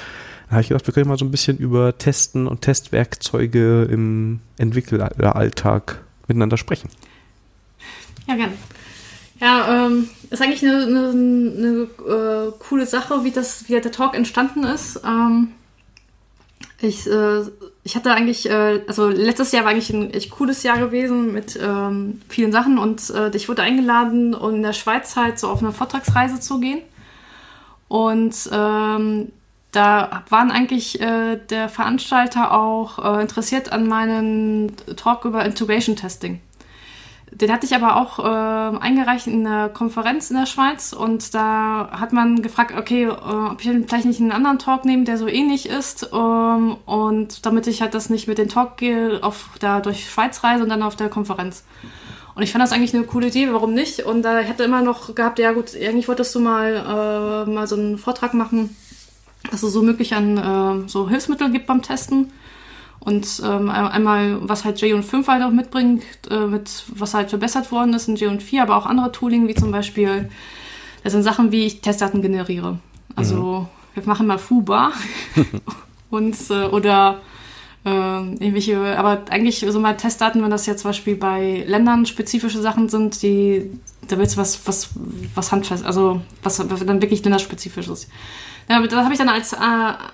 da 0.46 0.52
habe 0.52 0.60
ich 0.60 0.68
gedacht, 0.68 0.86
wir 0.86 0.92
können 0.92 1.08
mal 1.08 1.16
so 1.16 1.24
ein 1.24 1.30
bisschen 1.30 1.56
über 1.56 1.96
Testen 1.96 2.46
und 2.46 2.60
Testwerkzeuge 2.60 3.84
im 3.84 4.40
Entwickleralltag 4.58 6.02
miteinander 6.26 6.58
sprechen. 6.58 6.90
Ja, 8.26 8.36
gerne. 8.36 8.52
Ja, 9.40 9.86
ähm, 9.86 10.10
ist 10.28 10.42
eigentlich 10.42 10.62
eine, 10.62 10.84
eine, 10.84 11.08
eine 11.08 12.48
äh, 12.48 12.52
coole 12.58 12.84
Sache, 12.84 13.24
wie 13.24 13.30
das, 13.30 13.70
wie 13.70 13.80
der 13.80 13.90
Talk 13.90 14.14
entstanden 14.14 14.64
ist. 14.64 15.00
Ähm, 15.02 15.48
ich, 16.80 17.06
äh, 17.06 17.40
ich 17.88 17.96
hatte 17.96 18.12
eigentlich, 18.12 18.50
äh, 18.50 18.82
also 18.86 19.08
letztes 19.08 19.50
Jahr 19.50 19.64
war 19.64 19.70
eigentlich 19.70 19.88
ein 19.88 20.12
echt 20.12 20.30
cooles 20.30 20.62
Jahr 20.62 20.76
gewesen 20.76 21.32
mit 21.32 21.58
ähm, 21.58 22.20
vielen 22.28 22.52
Sachen 22.52 22.76
und 22.76 23.08
äh, 23.08 23.34
ich 23.34 23.48
wurde 23.48 23.62
eingeladen, 23.62 24.34
um 24.34 24.56
in 24.56 24.62
der 24.62 24.74
Schweiz 24.74 25.16
halt 25.16 25.38
so 25.38 25.48
auf 25.48 25.60
eine 25.60 25.72
Vortragsreise 25.72 26.38
zu 26.38 26.60
gehen. 26.60 26.82
Und 27.88 28.36
ähm, 28.52 29.32
da 29.72 30.22
waren 30.28 30.50
eigentlich 30.50 31.00
äh, 31.00 31.36
der 31.36 31.70
Veranstalter 31.70 32.52
auch 32.52 32.98
äh, 32.98 33.22
interessiert 33.22 33.72
an 33.72 33.88
meinen 33.88 34.76
Talk 34.96 35.24
über 35.24 35.46
Integration 35.46 35.96
Testing. 35.96 36.42
Den 37.40 37.52
hatte 37.52 37.66
ich 37.66 37.74
aber 37.74 37.96
auch 37.96 38.18
äh, 38.18 38.78
eingereicht 38.78 39.26
in 39.26 39.46
einer 39.46 39.68
Konferenz 39.68 40.30
in 40.30 40.36
der 40.36 40.46
Schweiz 40.46 40.92
und 40.92 41.34
da 41.34 41.88
hat 41.92 42.12
man 42.12 42.42
gefragt, 42.42 42.74
okay, 42.76 43.04
äh, 43.04 43.10
ob 43.10 43.64
ich 43.64 43.70
vielleicht 43.86 44.06
nicht 44.06 44.20
einen 44.20 44.32
anderen 44.32 44.58
Talk 44.58 44.84
nehme, 44.84 45.04
der 45.04 45.18
so 45.18 45.28
ähnlich 45.28 45.68
ist 45.68 46.10
ähm, 46.12 46.76
und 46.84 47.46
damit 47.46 47.66
ich 47.66 47.80
halt 47.80 47.94
das 47.94 48.10
nicht 48.10 48.26
mit 48.26 48.38
dem 48.38 48.48
Talk 48.48 48.76
gehe, 48.76 49.22
auf 49.22 49.50
da 49.60 49.80
durch 49.80 50.10
Schweiz 50.10 50.42
reise 50.42 50.64
und 50.64 50.68
dann 50.68 50.82
auf 50.82 50.96
der 50.96 51.08
Konferenz. 51.08 51.64
Und 52.34 52.42
ich 52.42 52.52
fand 52.52 52.62
das 52.62 52.72
eigentlich 52.72 52.94
eine 52.94 53.04
coole 53.04 53.28
Idee, 53.28 53.52
warum 53.52 53.72
nicht? 53.72 54.04
Und 54.04 54.22
da 54.22 54.38
hätte 54.38 54.64
immer 54.64 54.82
noch 54.82 55.14
gehabt, 55.14 55.38
ja 55.38 55.52
gut, 55.52 55.74
eigentlich 55.74 56.08
wolltest 56.08 56.34
du 56.34 56.40
mal, 56.40 57.44
äh, 57.46 57.50
mal 57.50 57.66
so 57.66 57.76
einen 57.76 57.98
Vortrag 57.98 58.34
machen 58.34 58.76
dass 59.50 59.62
es 59.62 59.72
so 59.72 59.82
möglich 59.82 60.14
an 60.14 60.36
äh, 60.36 60.88
so 60.88 61.08
Hilfsmittel 61.08 61.50
gibt 61.50 61.66
beim 61.66 61.82
Testen. 61.82 62.32
Und 63.00 63.40
ähm, 63.44 63.70
einmal, 63.70 64.38
was 64.40 64.64
halt 64.64 64.80
J 64.80 64.94
und 64.94 65.04
5 65.04 65.28
halt 65.28 65.42
auch 65.42 65.50
mitbringt, 65.50 66.02
äh, 66.30 66.46
mit 66.46 66.84
was 66.88 67.14
halt 67.14 67.30
verbessert 67.30 67.70
worden 67.72 67.94
ist 67.94 68.08
in 68.08 68.16
J 68.16 68.30
und 68.30 68.42
4, 68.42 68.62
aber 68.62 68.76
auch 68.76 68.86
andere 68.86 69.12
Tooling, 69.12 69.48
wie 69.48 69.54
zum 69.54 69.70
Beispiel, 69.70 70.28
das 71.04 71.12
sind 71.12 71.22
Sachen, 71.22 71.52
wie 71.52 71.64
ich 71.64 71.80
Testdaten 71.80 72.22
generiere. 72.22 72.78
Also 73.14 73.36
mhm. 73.60 73.66
wir 73.94 74.06
machen 74.06 74.26
mal 74.26 74.38
FUBA 74.38 74.92
und 76.10 76.36
äh, 76.50 76.64
oder 76.64 77.20
äh, 77.84 77.88
irgendwelche, 77.90 78.98
aber 78.98 79.22
eigentlich 79.30 79.64
so 79.66 79.80
mal 79.80 79.96
Testdaten, 79.96 80.42
wenn 80.42 80.50
das 80.50 80.66
jetzt 80.66 80.82
zum 80.82 80.90
Beispiel 80.90 81.16
bei 81.16 81.64
Ländern 81.66 82.04
spezifische 82.04 82.60
Sachen 82.60 82.88
sind, 82.88 83.22
die 83.22 83.70
da 84.08 84.18
willst 84.18 84.36
du 84.36 84.40
was, 84.40 84.66
was, 84.66 84.90
was 85.34 85.52
handfest, 85.52 85.84
also 85.84 86.20
was, 86.42 86.70
was 86.70 86.84
dann 86.84 87.02
wirklich 87.02 87.22
länderspezifisch 87.22 87.88
ist. 87.88 88.08
Ja, 88.70 88.86
das 88.86 89.02
habe 89.02 89.12
ich 89.12 89.18
dann 89.18 89.30
als, 89.30 89.54
äh, 89.54 89.56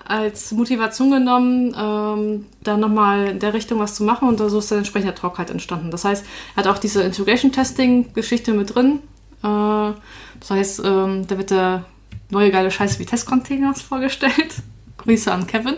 als 0.07 0.51
Motivation 0.53 1.11
genommen, 1.11 1.75
ähm, 1.77 2.45
da 2.63 2.77
nochmal 2.77 3.27
in 3.27 3.39
der 3.39 3.53
Richtung 3.53 3.79
was 3.79 3.95
zu 3.95 4.03
machen 4.03 4.29
und 4.29 4.37
so 4.37 4.59
ist 4.59 4.71
dann 4.71 4.79
entsprechend 4.79 5.07
der 5.07 5.15
Talk 5.15 5.37
halt 5.37 5.49
entstanden. 5.49 5.91
Das 5.91 6.05
heißt, 6.05 6.25
er 6.55 6.63
hat 6.63 6.67
auch 6.67 6.77
diese 6.77 7.03
Integration-Testing-Geschichte 7.03 8.53
mit 8.53 8.73
drin. 8.73 8.99
Äh, 9.43 9.93
das 10.39 10.49
heißt, 10.49 10.81
ähm, 10.85 11.27
da 11.27 11.37
wird 11.37 11.51
der 11.51 11.85
neue 12.29 12.49
geile 12.49 12.71
Scheiße 12.71 12.99
wie 12.99 13.05
Testcontainers 13.05 13.81
vorgestellt. 13.81 14.55
Grüße 14.97 15.31
an 15.31 15.47
Kevin. 15.47 15.75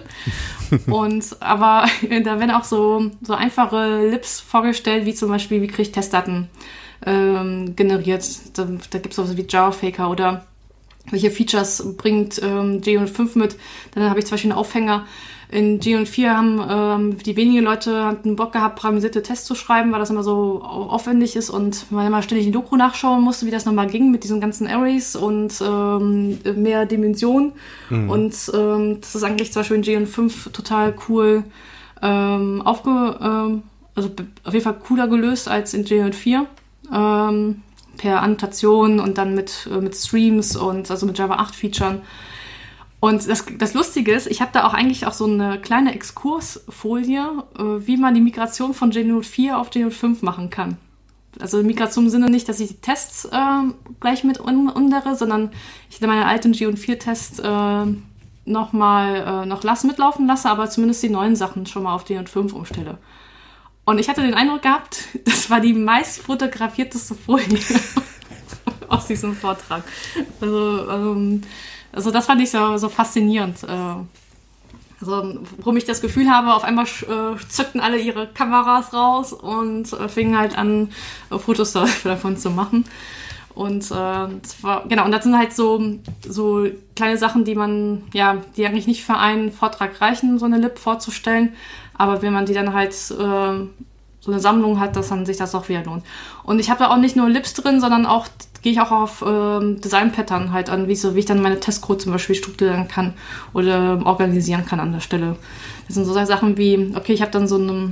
und 0.87 1.35
aber 1.39 1.85
da 2.23 2.39
werden 2.39 2.51
auch 2.51 2.63
so, 2.63 3.11
so 3.21 3.33
einfache 3.33 4.07
Lips 4.07 4.39
vorgestellt, 4.39 5.05
wie 5.05 5.15
zum 5.15 5.29
Beispiel, 5.29 5.61
wie 5.61 5.67
kriege 5.67 5.81
ich 5.81 5.91
Testdaten 5.91 6.47
ähm, 7.05 7.75
generiert. 7.75 8.23
Da, 8.53 8.67
da 8.89 8.99
gibt 8.99 9.13
es 9.13 9.19
auch 9.19 9.25
so 9.25 9.37
wie 9.37 9.45
Java 9.47 9.71
Faker 9.71 10.09
oder 10.09 10.46
welche 11.09 11.31
Features 11.31 11.95
bringt 11.97 12.41
ähm, 12.43 12.81
Geon 12.81 13.07
5 13.07 13.35
mit. 13.35 13.55
Dann 13.93 14.09
habe 14.09 14.19
ich 14.19 14.25
zum 14.25 14.35
Beispiel 14.35 14.51
einen 14.51 14.59
Aufhänger. 14.59 15.05
In 15.49 15.79
Geon 15.79 16.05
4 16.05 16.37
haben 16.37 16.61
ähm, 16.69 17.17
die 17.19 17.37
wenigen 17.37 17.63
Leute 17.63 18.03
hatten 18.03 18.35
Bock 18.35 18.51
gehabt, 18.51 18.79
parametrisierte 18.79 19.23
Tests 19.23 19.45
zu 19.45 19.55
schreiben, 19.55 19.93
weil 19.93 19.99
das 19.99 20.09
immer 20.09 20.23
so 20.23 20.61
aufwendig 20.61 21.37
ist 21.37 21.49
und 21.49 21.89
man 21.89 22.05
immer 22.05 22.21
ständig 22.21 22.47
in 22.47 22.51
Doku 22.51 22.75
nachschauen 22.75 23.23
musste, 23.23 23.45
wie 23.45 23.51
das 23.51 23.65
nochmal 23.65 23.87
ging 23.87 24.11
mit 24.11 24.25
diesen 24.25 24.41
ganzen 24.41 24.67
Arrays 24.67 25.15
und 25.15 25.53
ähm, 25.61 26.39
mehr 26.55 26.85
Dimensionen. 26.85 27.53
Mhm. 27.89 28.09
Und 28.09 28.51
ähm, 28.53 28.97
das 28.99 29.15
ist 29.15 29.23
eigentlich 29.23 29.53
zum 29.53 29.61
Beispiel 29.61 29.77
in 29.77 29.83
Geon 29.83 30.05
5 30.07 30.51
total 30.51 30.93
cool 31.07 31.43
ähm, 32.01 32.61
aufge... 32.63 33.17
Ähm, 33.21 33.63
also 33.97 34.11
auf 34.43 34.53
jeden 34.53 34.63
Fall 34.63 34.75
cooler 34.75 35.07
gelöst 35.07 35.49
als 35.49 35.73
in 35.73 35.83
Geon 35.83 36.13
4. 36.13 36.45
Ähm, 36.93 37.63
per 37.97 38.21
Annotation 38.21 38.99
und 38.99 39.17
dann 39.17 39.35
mit, 39.35 39.67
äh, 39.71 39.81
mit 39.81 39.95
Streams 39.95 40.55
und 40.55 40.89
also 40.89 41.05
mit 41.05 41.17
Java 41.17 41.35
8 41.35 41.55
Featuren. 41.55 42.01
Und 42.99 43.27
das, 43.29 43.45
das 43.57 43.73
Lustige 43.73 44.11
ist, 44.11 44.27
ich 44.27 44.41
habe 44.41 44.51
da 44.53 44.65
auch 44.65 44.73
eigentlich 44.73 45.05
auch 45.05 45.13
so 45.13 45.25
eine 45.25 45.59
kleine 45.59 45.93
Exkursfolie, 45.93 47.43
äh, 47.57 47.61
wie 47.85 47.97
man 47.97 48.15
die 48.15 48.21
Migration 48.21 48.73
von 48.73 48.91
JNote 48.91 49.27
4 49.27 49.59
auf 49.59 49.69
JNote 49.73 49.95
5 49.95 50.21
machen 50.23 50.49
kann. 50.49 50.77
Also 51.39 51.61
Migration 51.61 52.05
im 52.05 52.09
Sinne 52.09 52.29
nicht, 52.31 52.49
dass 52.49 52.59
ich 52.59 52.69
die 52.69 52.81
Tests 52.81 53.25
äh, 53.25 53.63
gleich 53.99 54.23
mit 54.23 54.39
undere, 54.39 55.15
sondern 55.15 55.51
ich 55.91 56.01
meine 56.01 56.25
alten 56.25 56.53
JNote 56.53 56.77
4 56.77 56.99
Tests 56.99 57.39
äh, 57.39 57.85
nochmal 58.45 59.43
äh, 59.43 59.45
noch 59.45 59.63
lass, 59.63 59.83
mitlaufen 59.83 60.25
lasse, 60.25 60.49
aber 60.49 60.69
zumindest 60.69 61.03
die 61.03 61.09
neuen 61.09 61.35
Sachen 61.35 61.67
schon 61.67 61.83
mal 61.83 61.93
auf 61.93 62.09
JNote 62.09 62.31
5 62.31 62.53
umstelle. 62.53 62.97
Und 63.87 63.99
ich 63.99 64.09
hatte 64.09 64.21
den 64.21 64.33
Eindruck 64.33 64.63
gehabt, 64.63 65.05
das 65.23 65.49
war 65.49 65.61
die 65.61 65.71
meist 65.71 66.19
fotografierteste 66.19 67.15
Folie 67.15 67.57
aus 68.89 69.07
diesem 69.07 69.33
Vortrag. 69.33 69.81
Also, 70.41 70.89
also, 70.89 71.39
also 71.93 72.11
das 72.11 72.25
fand 72.25 72.41
ich 72.41 72.51
so, 72.51 72.75
so 72.75 72.89
faszinierend. 72.89 73.63
Äh, 73.63 73.67
also, 74.99 75.39
warum 75.59 75.77
ich 75.77 75.85
das 75.85 76.01
Gefühl 76.01 76.29
habe, 76.29 76.53
auf 76.53 76.65
einmal 76.65 76.83
äh, 76.83 77.37
zückten 77.47 77.79
alle 77.79 77.97
ihre 77.97 78.27
Kameras 78.27 78.93
raus 78.93 79.31
und 79.31 79.93
äh, 79.93 80.09
fingen 80.09 80.37
halt 80.37 80.57
an, 80.57 80.89
Fotos 81.29 81.71
davon 82.03 82.35
zu 82.35 82.49
machen. 82.49 82.83
Und 83.57 83.89
äh, 83.89 84.27
das 84.41 84.61
war, 84.61 84.87
genau, 84.87 85.05
und 85.05 85.11
das 85.11 85.23
sind 85.23 85.35
halt 85.35 85.51
so, 85.51 85.81
so 86.27 86.67
kleine 86.95 87.17
Sachen, 87.17 87.43
die 87.43 87.55
man, 87.55 88.03
ja, 88.13 88.37
die 88.55 88.67
eigentlich 88.67 88.85
nicht 88.85 89.03
für 89.03 89.17
einen 89.17 89.51
Vortrag 89.51 89.99
reichen, 89.99 90.37
so 90.37 90.45
eine 90.45 90.59
Lip 90.59 90.77
vorzustellen. 90.77 91.53
Aber 91.97 92.21
wenn 92.21 92.33
man 92.33 92.45
die 92.45 92.53
dann 92.53 92.73
halt 92.73 92.91
äh, 92.91 93.67
so 94.19 94.31
eine 94.31 94.39
Sammlung 94.39 94.79
hat, 94.79 94.95
dass 94.95 95.09
dann 95.09 95.25
sich 95.25 95.37
das 95.37 95.55
auch 95.55 95.69
wieder 95.69 95.83
lohnt. 95.83 96.03
Und 96.43 96.59
ich 96.59 96.69
habe 96.69 96.79
da 96.79 96.89
auch 96.89 96.97
nicht 96.97 97.15
nur 97.15 97.29
Lips 97.29 97.53
drin, 97.53 97.79
sondern 97.79 98.05
auch 98.05 98.27
gehe 98.61 98.71
ich 98.71 98.81
auch 98.81 98.91
auf 98.91 99.23
ähm, 99.25 99.79
Design-Pattern 99.79 100.51
halt 100.51 100.69
an, 100.69 100.87
wie, 100.87 100.95
so, 100.95 101.15
wie 101.15 101.19
ich 101.19 101.25
dann 101.25 101.41
meine 101.41 101.59
Testcode 101.59 102.01
zum 102.01 102.11
Beispiel 102.11 102.35
strukturieren 102.35 102.87
kann 102.87 103.13
oder 103.53 104.01
organisieren 104.05 104.65
kann 104.65 104.79
an 104.79 104.91
der 104.91 104.99
Stelle. 104.99 105.37
Das 105.87 105.95
sind 105.95 106.05
so 106.05 106.13
Sachen 106.13 106.57
wie, 106.57 106.93
okay, 106.95 107.13
ich 107.13 107.21
habe 107.21 107.31
dann 107.31 107.47
so 107.47 107.55
eine 107.57 107.91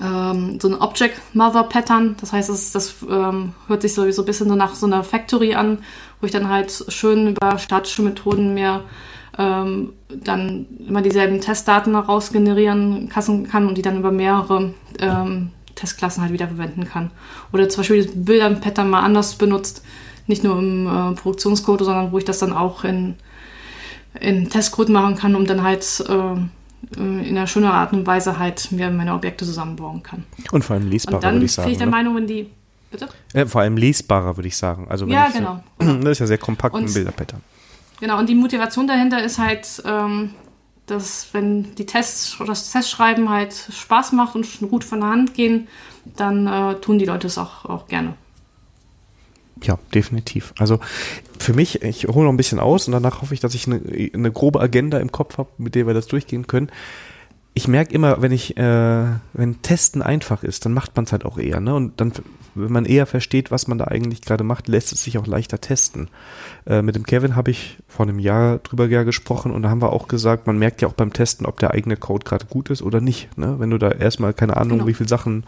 ähm, 0.00 0.58
so 0.60 0.68
ein 0.68 0.74
Object 0.74 1.20
Mother 1.34 1.64
Pattern. 1.64 2.16
Das 2.20 2.32
heißt, 2.32 2.48
das, 2.48 2.72
das 2.72 2.94
ähm, 3.08 3.52
hört 3.68 3.82
sich 3.82 3.94
sowieso 3.94 4.22
ein 4.22 4.26
bisschen 4.26 4.48
so 4.48 4.54
nach 4.54 4.74
so 4.74 4.86
einer 4.86 5.04
Factory 5.04 5.54
an, 5.54 5.78
wo 6.20 6.26
ich 6.26 6.32
dann 6.32 6.48
halt 6.48 6.84
schön 6.88 7.28
über 7.28 7.58
statische 7.58 8.02
Methoden 8.02 8.54
mehr 8.54 8.82
ähm, 9.38 9.92
dann 10.08 10.66
immer 10.86 11.02
dieselben 11.02 11.40
Testdaten 11.40 11.94
rausgenerieren 11.94 13.08
kann 13.08 13.68
und 13.68 13.76
die 13.76 13.82
dann 13.82 13.98
über 13.98 14.10
mehrere 14.10 14.74
ähm, 15.00 15.50
Testklassen 15.74 16.22
halt 16.22 16.32
wieder 16.32 16.46
verwenden 16.46 16.84
kann. 16.84 17.10
Oder 17.52 17.68
zum 17.68 17.80
Beispiel 17.80 18.04
das 18.04 18.12
Bilderpattern 18.14 18.88
mal 18.88 19.00
anders 19.00 19.34
benutzt, 19.34 19.84
nicht 20.26 20.44
nur 20.44 20.58
im 20.58 20.86
äh, 20.86 21.14
Produktionscode, 21.14 21.80
sondern 21.80 22.12
wo 22.12 22.18
ich 22.18 22.24
das 22.24 22.38
dann 22.38 22.52
auch 22.52 22.84
in, 22.84 23.14
in 24.20 24.48
Testcode 24.48 24.90
machen 24.90 25.16
kann, 25.16 25.34
um 25.34 25.46
dann 25.46 25.62
halt 25.62 26.04
äh, 26.08 26.36
in 26.96 27.28
einer 27.28 27.46
schönen 27.46 27.66
Art 27.66 27.92
und 27.92 28.06
Weise 28.06 28.38
halt 28.38 28.70
mir 28.70 28.90
meine 28.90 29.14
Objekte 29.14 29.44
zusammenbauen 29.44 30.02
kann. 30.02 30.24
Und 30.52 30.64
vor 30.64 30.76
allem 30.76 30.88
lesbarer, 30.88 31.22
würde 31.32 31.44
ich 31.44 31.52
sagen. 31.52 31.66
bin 31.66 31.72
ich 31.72 31.78
der 31.78 31.86
ne? 31.86 31.90
Meinung, 31.90 32.16
wenn 32.16 32.26
die. 32.26 32.50
Bitte? 32.90 33.08
Äh, 33.32 33.46
vor 33.46 33.62
allem 33.62 33.76
lesbarer, 33.76 34.36
würde 34.36 34.46
ich 34.46 34.56
sagen. 34.56 34.86
Also 34.88 35.06
Ja, 35.06 35.28
genau. 35.28 35.62
Das 35.78 36.12
ist 36.12 36.18
ja 36.20 36.26
sehr 36.26 36.38
kompakt 36.38 36.74
Und- 36.74 36.84
ein 36.84 36.92
Bilderpattern. 36.92 37.40
Genau, 38.00 38.18
und 38.18 38.28
die 38.28 38.34
Motivation 38.34 38.86
dahinter 38.86 39.22
ist 39.22 39.38
halt, 39.38 39.82
ähm, 39.86 40.30
dass 40.86 41.28
wenn 41.32 41.74
die 41.76 41.86
Tests 41.86 42.40
oder 42.40 42.48
das 42.48 42.70
Testschreiben 42.70 43.30
halt 43.30 43.54
Spaß 43.54 44.12
macht 44.12 44.34
und 44.34 44.46
gut 44.68 44.84
von 44.84 45.00
der 45.00 45.10
Hand 45.10 45.34
gehen, 45.34 45.68
dann 46.16 46.46
äh, 46.46 46.74
tun 46.80 46.98
die 46.98 47.06
Leute 47.06 47.26
es 47.26 47.38
auch, 47.38 47.64
auch 47.64 47.86
gerne. 47.86 48.14
Ja, 49.62 49.78
definitiv. 49.94 50.52
Also 50.58 50.80
für 51.38 51.54
mich, 51.54 51.82
ich 51.82 52.06
hole 52.06 52.24
noch 52.24 52.32
ein 52.32 52.36
bisschen 52.36 52.60
aus 52.60 52.86
und 52.86 52.92
danach 52.92 53.22
hoffe 53.22 53.32
ich, 53.32 53.40
dass 53.40 53.54
ich 53.54 53.66
eine, 53.66 53.80
eine 54.12 54.30
grobe 54.30 54.60
Agenda 54.60 54.98
im 54.98 55.12
Kopf 55.12 55.38
habe, 55.38 55.48
mit 55.58 55.74
der 55.74 55.86
wir 55.86 55.94
das 55.94 56.06
durchgehen 56.06 56.46
können. 56.46 56.70
Ich 57.54 57.68
merke 57.68 57.94
immer, 57.94 58.20
wenn 58.20 58.32
ich, 58.32 58.56
äh, 58.56 59.06
wenn 59.32 59.62
Testen 59.62 60.02
einfach 60.02 60.42
ist, 60.42 60.66
dann 60.66 60.74
macht 60.74 60.96
man 60.96 61.04
es 61.04 61.12
halt 61.12 61.24
auch 61.24 61.38
eher, 61.38 61.60
ne? 61.60 61.74
Und 61.74 62.00
dann, 62.00 62.12
wenn 62.54 62.72
man 62.72 62.84
eher 62.84 63.06
versteht, 63.06 63.50
was 63.50 63.66
man 63.68 63.78
da 63.78 63.84
eigentlich 63.86 64.22
gerade 64.22 64.44
macht, 64.44 64.68
lässt 64.68 64.92
es 64.92 65.02
sich 65.02 65.18
auch 65.18 65.26
leichter 65.26 65.60
testen. 65.60 66.08
Äh, 66.66 66.82
mit 66.82 66.94
dem 66.96 67.04
Kevin 67.04 67.36
habe 67.36 67.50
ich 67.50 67.78
vor 67.88 68.06
einem 68.06 68.18
Jahr 68.18 68.58
drüber 68.58 68.86
ja 68.86 69.02
gesprochen 69.02 69.52
und 69.52 69.62
da 69.62 69.70
haben 69.70 69.82
wir 69.82 69.92
auch 69.92 70.08
gesagt, 70.08 70.46
man 70.46 70.58
merkt 70.58 70.82
ja 70.82 70.88
auch 70.88 70.92
beim 70.94 71.12
Testen, 71.12 71.46
ob 71.46 71.58
der 71.60 71.72
eigene 71.72 71.96
Code 71.96 72.24
gerade 72.24 72.46
gut 72.46 72.70
ist 72.70 72.82
oder 72.82 73.00
nicht. 73.00 73.36
Ne? 73.36 73.56
Wenn 73.58 73.70
du 73.70 73.78
da 73.78 73.90
erstmal 73.90 74.34
keine 74.34 74.56
Ahnung, 74.56 74.78
Genau. 74.78 74.88
wie 74.88 74.94
viele 74.94 75.08
Sachen 75.08 75.44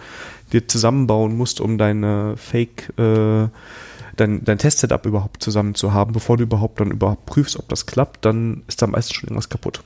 dir 0.52 0.66
zusammenbauen 0.68 1.36
musst, 1.36 1.60
um 1.60 1.78
deine 1.78 2.36
Fake 2.36 2.92
äh, 2.98 3.48
dein, 4.16 4.44
dein 4.44 4.58
Test-Setup 4.58 5.04
überhaupt 5.06 5.42
zusammen 5.42 5.74
zu 5.74 5.92
haben, 5.92 6.12
bevor 6.12 6.36
du 6.36 6.42
überhaupt 6.44 6.80
dann 6.80 6.90
überhaupt 6.90 7.26
prüfst, 7.26 7.58
ob 7.58 7.68
das 7.68 7.86
klappt, 7.86 8.24
dann 8.24 8.62
ist 8.66 8.82
da 8.82 8.86
meistens 8.86 9.16
schon 9.16 9.28
irgendwas 9.28 9.48
kaputt. 9.48 9.82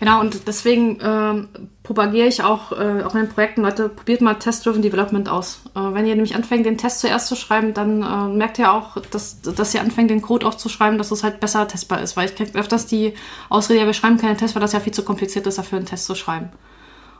Genau, 0.00 0.20
und 0.20 0.48
deswegen 0.48 0.98
ähm, 1.00 1.48
propagiere 1.84 2.26
ich 2.26 2.42
auch, 2.42 2.72
äh, 2.72 3.02
auch 3.04 3.14
in 3.14 3.20
den 3.20 3.28
Projekten, 3.28 3.62
Leute, 3.62 3.88
probiert 3.88 4.20
mal 4.20 4.34
Test-Driven 4.34 4.82
Development 4.82 5.28
aus. 5.28 5.62
Äh, 5.76 5.80
wenn 5.92 6.06
ihr 6.06 6.14
nämlich 6.14 6.34
anfängt, 6.34 6.66
den 6.66 6.78
Test 6.78 7.00
zuerst 7.00 7.28
zu 7.28 7.36
schreiben, 7.36 7.72
dann 7.72 8.02
äh, 8.02 8.36
merkt 8.36 8.58
ihr 8.58 8.72
auch, 8.72 9.00
dass, 9.10 9.40
dass 9.42 9.74
ihr 9.74 9.80
anfängt, 9.80 10.10
den 10.10 10.22
Code 10.22 10.46
auch 10.46 10.54
zu 10.54 10.68
schreiben, 10.68 10.98
dass 10.98 11.12
es 11.12 11.22
halt 11.22 11.38
besser 11.40 11.68
testbar 11.68 12.02
ist. 12.02 12.16
Weil 12.16 12.28
ich 12.28 12.34
kriege 12.34 12.58
öfters 12.58 12.86
die 12.86 13.14
Ausrede, 13.48 13.80
ja, 13.80 13.86
wir 13.86 13.94
schreiben 13.94 14.18
keinen 14.18 14.36
Test, 14.36 14.54
weil 14.54 14.62
das 14.62 14.72
ja 14.72 14.80
viel 14.80 14.94
zu 14.94 15.04
kompliziert 15.04 15.46
ist, 15.46 15.58
dafür 15.58 15.78
einen 15.78 15.86
Test 15.86 16.06
zu 16.06 16.14
schreiben. 16.14 16.50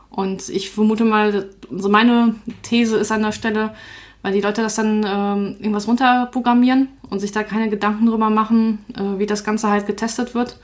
Und 0.09 0.49
ich 0.49 0.71
vermute 0.71 1.05
mal, 1.05 1.49
also 1.71 1.89
meine 1.89 2.35
These 2.63 2.97
ist 2.97 3.11
an 3.11 3.21
der 3.21 3.31
Stelle, 3.31 3.73
weil 4.21 4.33
die 4.33 4.41
Leute 4.41 4.61
das 4.61 4.75
dann 4.75 5.05
ähm, 5.05 5.55
irgendwas 5.59 5.87
runterprogrammieren 5.87 6.89
und 7.09 7.19
sich 7.19 7.31
da 7.31 7.43
keine 7.43 7.69
Gedanken 7.69 8.07
drüber 8.07 8.29
machen, 8.29 8.83
äh, 8.95 9.19
wie 9.19 9.25
das 9.25 9.43
Ganze 9.43 9.69
halt 9.69 9.87
getestet 9.87 10.33
wird. 10.33 10.57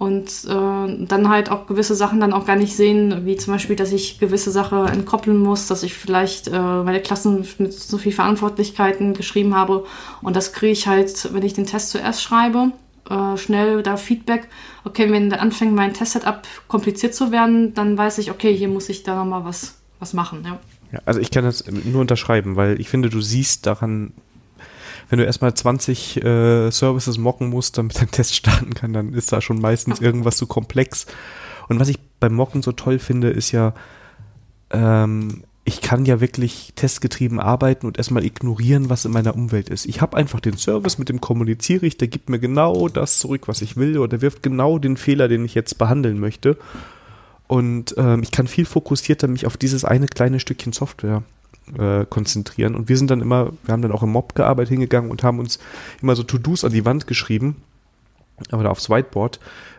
Und 0.00 0.46
äh, 0.48 1.04
dann 1.04 1.28
halt 1.28 1.50
auch 1.50 1.66
gewisse 1.66 1.94
Sachen 1.94 2.20
dann 2.20 2.32
auch 2.32 2.46
gar 2.46 2.56
nicht 2.56 2.74
sehen, 2.74 3.26
wie 3.26 3.36
zum 3.36 3.52
Beispiel, 3.52 3.76
dass 3.76 3.92
ich 3.92 4.18
gewisse 4.18 4.50
Sachen 4.50 4.86
entkoppeln 4.86 5.36
muss, 5.36 5.66
dass 5.66 5.82
ich 5.82 5.92
vielleicht 5.92 6.48
äh, 6.48 6.58
meine 6.58 7.02
Klassen 7.02 7.46
mit 7.58 7.74
so 7.74 7.98
viel 7.98 8.12
Verantwortlichkeiten 8.12 9.12
geschrieben 9.12 9.54
habe. 9.54 9.84
Und 10.22 10.36
das 10.36 10.54
kriege 10.54 10.72
ich 10.72 10.86
halt, 10.86 11.34
wenn 11.34 11.42
ich 11.42 11.52
den 11.52 11.66
Test 11.66 11.90
zuerst 11.90 12.22
schreibe, 12.22 12.72
äh, 13.10 13.36
schnell 13.36 13.82
da 13.82 13.98
Feedback. 13.98 14.48
Okay, 14.84 15.12
wenn 15.12 15.30
anfängt, 15.34 15.74
mein 15.74 15.92
Test-Setup 15.92 16.40
kompliziert 16.66 17.14
zu 17.14 17.30
werden, 17.30 17.74
dann 17.74 17.98
weiß 17.98 18.16
ich, 18.18 18.30
okay, 18.30 18.56
hier 18.56 18.68
muss 18.68 18.88
ich 18.88 19.02
da 19.02 19.14
nochmal 19.14 19.44
was, 19.44 19.82
was 19.98 20.14
machen. 20.14 20.40
Ja. 20.46 20.58
Ja, 20.92 21.00
also 21.04 21.20
ich 21.20 21.30
kann 21.30 21.44
das 21.44 21.64
nur 21.70 22.00
unterschreiben, 22.00 22.56
weil 22.56 22.80
ich 22.80 22.88
finde, 22.88 23.10
du 23.10 23.20
siehst 23.20 23.66
daran, 23.66 24.14
wenn 25.10 25.18
du 25.18 25.24
erstmal 25.24 25.52
20 25.52 26.24
äh, 26.24 26.70
Services 26.70 27.18
mocken 27.18 27.50
musst, 27.50 27.76
damit 27.76 28.00
dein 28.00 28.10
Test 28.10 28.34
starten 28.34 28.74
kann, 28.74 28.92
dann 28.92 29.12
ist 29.12 29.32
da 29.32 29.40
schon 29.40 29.60
meistens 29.60 30.00
irgendwas 30.00 30.36
zu 30.36 30.46
komplex. 30.46 31.06
Und 31.68 31.80
was 31.80 31.88
ich 31.88 31.98
beim 32.20 32.32
Mocken 32.32 32.62
so 32.62 32.72
toll 32.72 33.00
finde, 33.00 33.28
ist 33.28 33.50
ja, 33.50 33.74
ähm, 34.70 35.42
ich 35.64 35.80
kann 35.80 36.04
ja 36.04 36.20
wirklich 36.20 36.72
testgetrieben 36.76 37.40
arbeiten 37.40 37.86
und 37.86 37.98
erstmal 37.98 38.24
ignorieren, 38.24 38.88
was 38.88 39.04
in 39.04 39.10
meiner 39.10 39.34
Umwelt 39.34 39.68
ist. 39.68 39.84
Ich 39.86 40.00
habe 40.00 40.16
einfach 40.16 40.38
den 40.38 40.56
Service, 40.56 40.98
mit 40.98 41.08
dem 41.08 41.20
kommuniziere 41.20 41.86
ich, 41.86 41.98
der 41.98 42.08
gibt 42.08 42.30
mir 42.30 42.38
genau 42.38 42.88
das 42.88 43.18
zurück, 43.18 43.48
was 43.48 43.62
ich 43.62 43.76
will, 43.76 43.98
oder 43.98 44.08
der 44.08 44.22
wirft 44.22 44.44
genau 44.44 44.78
den 44.78 44.96
Fehler, 44.96 45.26
den 45.26 45.44
ich 45.44 45.54
jetzt 45.54 45.76
behandeln 45.76 46.20
möchte. 46.20 46.56
Und 47.48 47.96
ähm, 47.98 48.22
ich 48.22 48.30
kann 48.30 48.46
viel 48.46 48.64
fokussierter 48.64 49.26
mich 49.26 49.44
auf 49.44 49.56
dieses 49.56 49.84
eine 49.84 50.06
kleine 50.06 50.38
Stückchen 50.38 50.72
Software 50.72 51.24
äh, 51.78 52.06
konzentrieren. 52.06 52.74
Und 52.74 52.88
wir 52.88 52.96
sind 52.96 53.10
dann 53.10 53.20
immer, 53.20 53.52
wir 53.64 53.72
haben 53.72 53.82
dann 53.82 53.92
auch 53.92 54.02
im 54.02 54.10
Mob 54.10 54.34
gearbeitet 54.34 54.70
hingegangen 54.70 55.10
und 55.10 55.22
haben 55.22 55.38
uns 55.38 55.58
immer 56.02 56.16
so 56.16 56.22
To-Dos 56.22 56.64
an 56.64 56.72
die 56.72 56.84
Wand 56.84 57.06
geschrieben 57.06 57.56
oder 58.52 58.70
aufs 58.70 58.88
Whiteboard, 58.88 59.38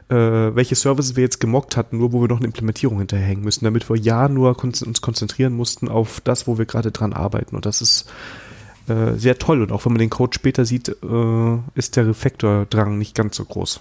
äh, 0.09 0.15
welche 0.15 0.75
Services 0.75 1.15
wir 1.15 1.23
jetzt 1.23 1.39
gemockt 1.39 1.77
hatten, 1.77 1.97
nur 1.97 2.13
wo 2.13 2.21
wir 2.21 2.27
noch 2.27 2.37
eine 2.37 2.47
Implementierung 2.47 2.99
hinterhängen 2.99 3.43
müssen, 3.43 3.65
damit 3.65 3.89
wir 3.89 3.97
ja 3.97 4.27
nur 4.27 4.55
kon 4.55 4.73
uns 4.85 5.01
konzentrieren 5.01 5.53
mussten 5.53 5.87
auf 5.87 6.21
das, 6.21 6.47
wo 6.47 6.57
wir 6.57 6.65
gerade 6.65 6.91
dran 6.91 7.13
arbeiten. 7.13 7.55
Und 7.55 7.65
das 7.65 7.81
ist 7.81 8.11
äh, 8.87 9.13
sehr 9.15 9.37
toll. 9.37 9.61
Und 9.61 9.71
auch 9.71 9.85
wenn 9.85 9.93
man 9.93 9.99
den 9.99 10.09
Code 10.09 10.33
später 10.33 10.65
sieht, 10.65 10.89
äh, 10.89 11.57
ist 11.75 11.95
der 11.95 12.07
Refaktordrang 12.07 12.97
nicht 12.97 13.15
ganz 13.15 13.35
so 13.35 13.45
groß. 13.45 13.79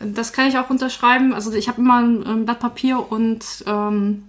Das 0.00 0.32
kann 0.32 0.48
ich 0.48 0.58
auch 0.58 0.68
unterschreiben. 0.70 1.32
Also 1.32 1.52
ich 1.52 1.68
habe 1.68 1.80
immer 1.80 2.00
ein, 2.00 2.26
ein 2.26 2.44
Blatt 2.44 2.60
Papier 2.60 3.10
und 3.10 3.44
ähm, 3.66 4.24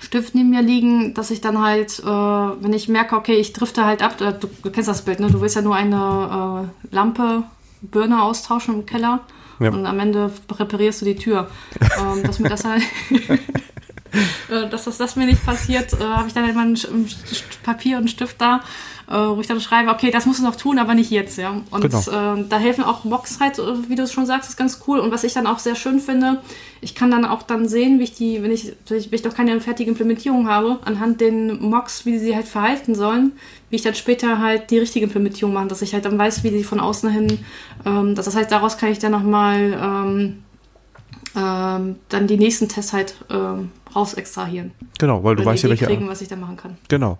Stift 0.00 0.34
neben 0.34 0.50
mir 0.50 0.62
liegen, 0.62 1.14
dass 1.14 1.30
ich 1.30 1.40
dann 1.40 1.60
halt, 1.62 1.98
äh, 2.00 2.04
wenn 2.06 2.72
ich 2.72 2.88
merke, 2.88 3.16
okay, 3.16 3.34
ich 3.34 3.52
drifte 3.52 3.84
halt 3.84 4.02
ab, 4.02 4.20
äh, 4.20 4.32
du, 4.32 4.48
du 4.62 4.70
kennst 4.70 4.88
das 4.88 5.02
Bild, 5.02 5.20
ne? 5.20 5.30
Du 5.30 5.40
willst 5.40 5.56
ja 5.56 5.62
nur 5.62 5.74
eine 5.76 6.68
äh, 6.90 6.94
Lampe, 6.94 7.44
Birne 7.80 8.22
austauschen 8.22 8.74
im 8.74 8.86
Keller 8.86 9.20
Ja. 9.60 9.70
und 9.70 9.86
am 9.86 9.98
Ende 10.00 10.30
reparierst 10.50 11.00
du 11.02 11.04
die 11.06 11.16
Tür. 11.16 11.48
ähm, 11.98 12.22
dass 12.22 12.38
mir 12.38 12.48
das 12.48 12.64
halt, 12.64 12.82
äh, 14.50 14.68
dass 14.70 14.84
das, 14.84 14.98
das 14.98 15.16
mir 15.16 15.26
nicht 15.26 15.44
passiert, 15.44 15.92
äh, 15.94 16.04
habe 16.04 16.28
ich 16.28 16.34
dann 16.34 16.44
halt 16.44 16.54
mal 16.56 16.66
ein 16.66 16.74
ein 16.74 17.08
Papier 17.62 17.96
und 17.96 18.02
einen 18.02 18.08
Stift 18.08 18.40
da, 18.40 18.60
äh, 19.08 19.14
wo 19.14 19.40
ich 19.40 19.46
dann 19.46 19.60
schreibe, 19.60 19.90
okay, 19.90 20.10
das 20.10 20.26
musst 20.26 20.40
du 20.40 20.44
noch 20.44 20.56
tun, 20.56 20.78
aber 20.78 20.94
nicht 20.94 21.10
jetzt, 21.10 21.38
ja. 21.38 21.60
Und 21.70 21.80
Genau. 21.82 21.98
äh, 21.98 22.44
da 22.48 22.58
helfen 22.58 22.84
auch 22.84 23.04
Mocks 23.04 23.38
halt, 23.40 23.58
äh, 23.58 23.88
wie 23.88 23.94
du 23.94 24.02
es 24.02 24.12
schon 24.12 24.26
sagst, 24.26 24.50
ist 24.50 24.56
ganz 24.56 24.80
cool. 24.86 24.98
Und 24.98 25.10
was 25.10 25.24
ich 25.24 25.32
dann 25.32 25.46
auch 25.46 25.58
sehr 25.58 25.74
schön 25.74 26.00
finde, 26.00 26.40
ich 26.80 26.94
kann 26.94 27.10
dann 27.10 27.24
auch 27.24 27.42
dann 27.42 27.68
sehen, 27.68 27.98
wie 27.98 28.04
ich 28.04 28.14
die, 28.14 28.42
wenn 28.42 28.50
ich, 28.50 28.72
wenn 28.88 28.98
ich, 28.98 29.24
noch 29.24 29.34
keine 29.34 29.60
fertige 29.60 29.90
Implementierung 29.90 30.48
habe, 30.48 30.78
anhand 30.84 31.20
den 31.20 31.60
Mocks, 31.60 32.06
wie 32.06 32.18
sie 32.18 32.34
halt 32.34 32.48
verhalten 32.48 32.94
sollen, 32.94 33.32
wie 33.70 33.76
ich 33.76 33.82
dann 33.82 33.94
später 33.94 34.38
halt 34.38 34.70
die 34.70 34.78
richtige 34.78 35.04
Implementierung 35.04 35.54
mache, 35.54 35.68
dass 35.68 35.82
ich 35.82 35.94
halt 35.94 36.04
dann 36.04 36.18
weiß, 36.18 36.44
wie 36.44 36.50
sie 36.50 36.64
von 36.64 36.80
außen 36.80 37.10
hin, 37.10 37.38
ähm, 37.84 38.14
das 38.14 38.34
heißt, 38.34 38.50
daraus 38.50 38.78
kann 38.78 38.90
ich 38.90 38.98
dann 38.98 39.12
nochmal 39.12 39.78
ähm, 39.82 40.44
ähm, 41.36 41.96
dann 42.08 42.26
die 42.26 42.36
nächsten 42.36 42.68
Tests 42.68 42.92
halt 42.92 43.14
ähm, 43.30 43.70
raus 43.94 44.14
extrahieren. 44.14 44.72
Genau, 44.98 45.24
weil 45.24 45.36
du 45.36 45.42
Oder 45.42 45.52
weißt 45.52 45.64
ja, 45.64 45.70
welche. 45.70 45.86
kriegen, 45.86 46.08
was 46.08 46.20
ich 46.20 46.28
da 46.28 46.36
machen 46.36 46.56
kann. 46.56 46.76
Genau. 46.88 47.18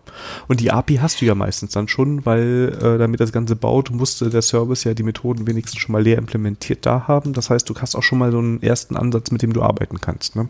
Und 0.48 0.60
die 0.60 0.70
API 0.70 0.96
hast 0.96 1.20
du 1.20 1.24
ja 1.24 1.34
meistens 1.34 1.72
dann 1.72 1.88
schon, 1.88 2.24
weil 2.26 2.76
äh, 2.80 2.98
damit 2.98 3.20
das 3.20 3.32
Ganze 3.32 3.56
baut, 3.56 3.90
musste 3.90 4.30
der 4.30 4.42
Service 4.42 4.84
ja 4.84 4.94
die 4.94 5.02
Methoden 5.02 5.46
wenigstens 5.46 5.80
schon 5.80 5.92
mal 5.92 6.02
leer 6.02 6.18
implementiert 6.18 6.86
da 6.86 7.06
haben. 7.08 7.32
Das 7.32 7.50
heißt, 7.50 7.68
du 7.68 7.74
hast 7.76 7.94
auch 7.94 8.02
schon 8.02 8.18
mal 8.18 8.32
so 8.32 8.38
einen 8.38 8.62
ersten 8.62 8.96
Ansatz, 8.96 9.30
mit 9.30 9.42
dem 9.42 9.52
du 9.52 9.62
arbeiten 9.62 10.00
kannst. 10.00 10.36
Ne? 10.36 10.48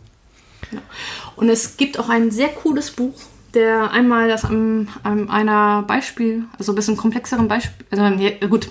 Und 1.36 1.48
es 1.48 1.76
gibt 1.76 1.98
auch 1.98 2.08
ein 2.08 2.30
sehr 2.30 2.48
cooles 2.48 2.90
Buch, 2.90 3.14
der 3.54 3.90
einmal 3.92 4.28
das 4.28 4.44
am, 4.44 4.88
am 5.02 5.30
einer 5.30 5.82
Beispiel, 5.82 6.44
also 6.58 6.72
ein 6.72 6.74
bisschen 6.74 6.96
komplexeren 6.96 7.48
Beispiel, 7.48 7.86
also 7.90 8.08
nee, 8.08 8.38
gut, 8.48 8.70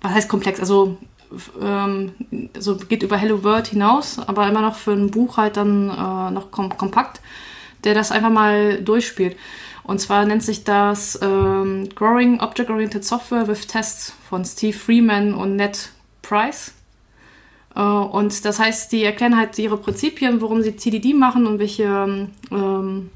was 0.00 0.12
heißt 0.12 0.28
komplex? 0.28 0.58
Also 0.60 0.98
ähm, 1.60 2.12
so 2.58 2.76
geht 2.76 3.02
über 3.02 3.16
Hello 3.16 3.42
World 3.44 3.68
hinaus, 3.68 4.18
aber 4.18 4.48
immer 4.48 4.60
noch 4.60 4.76
für 4.76 4.92
ein 4.92 5.10
Buch 5.10 5.36
halt 5.36 5.56
dann 5.56 5.90
äh, 5.90 6.30
noch 6.30 6.50
kom 6.50 6.76
kompakt, 6.76 7.20
der 7.84 7.94
das 7.94 8.12
einfach 8.12 8.30
mal 8.30 8.82
durchspielt. 8.82 9.36
Und 9.84 10.00
zwar 10.00 10.24
nennt 10.24 10.42
sich 10.42 10.64
das 10.64 11.18
ähm, 11.22 11.88
Growing 11.94 12.40
Object-Oriented 12.40 13.04
Software 13.04 13.48
with 13.48 13.66
Tests 13.66 14.12
von 14.28 14.44
Steve 14.44 14.76
Freeman 14.76 15.34
und 15.34 15.56
Ned 15.56 15.90
Price. 16.22 16.72
Äh, 17.74 17.80
Und 17.80 18.44
das 18.44 18.58
heißt, 18.58 18.92
die 18.92 19.04
erklären 19.04 19.36
halt 19.36 19.58
ihre 19.58 19.76
Prinzipien, 19.76 20.40
warum 20.40 20.62
sie 20.62 20.72
TDD 20.72 21.14
machen 21.14 21.46
und 21.46 21.58
welche 21.58 22.28
ähm, 22.50 23.10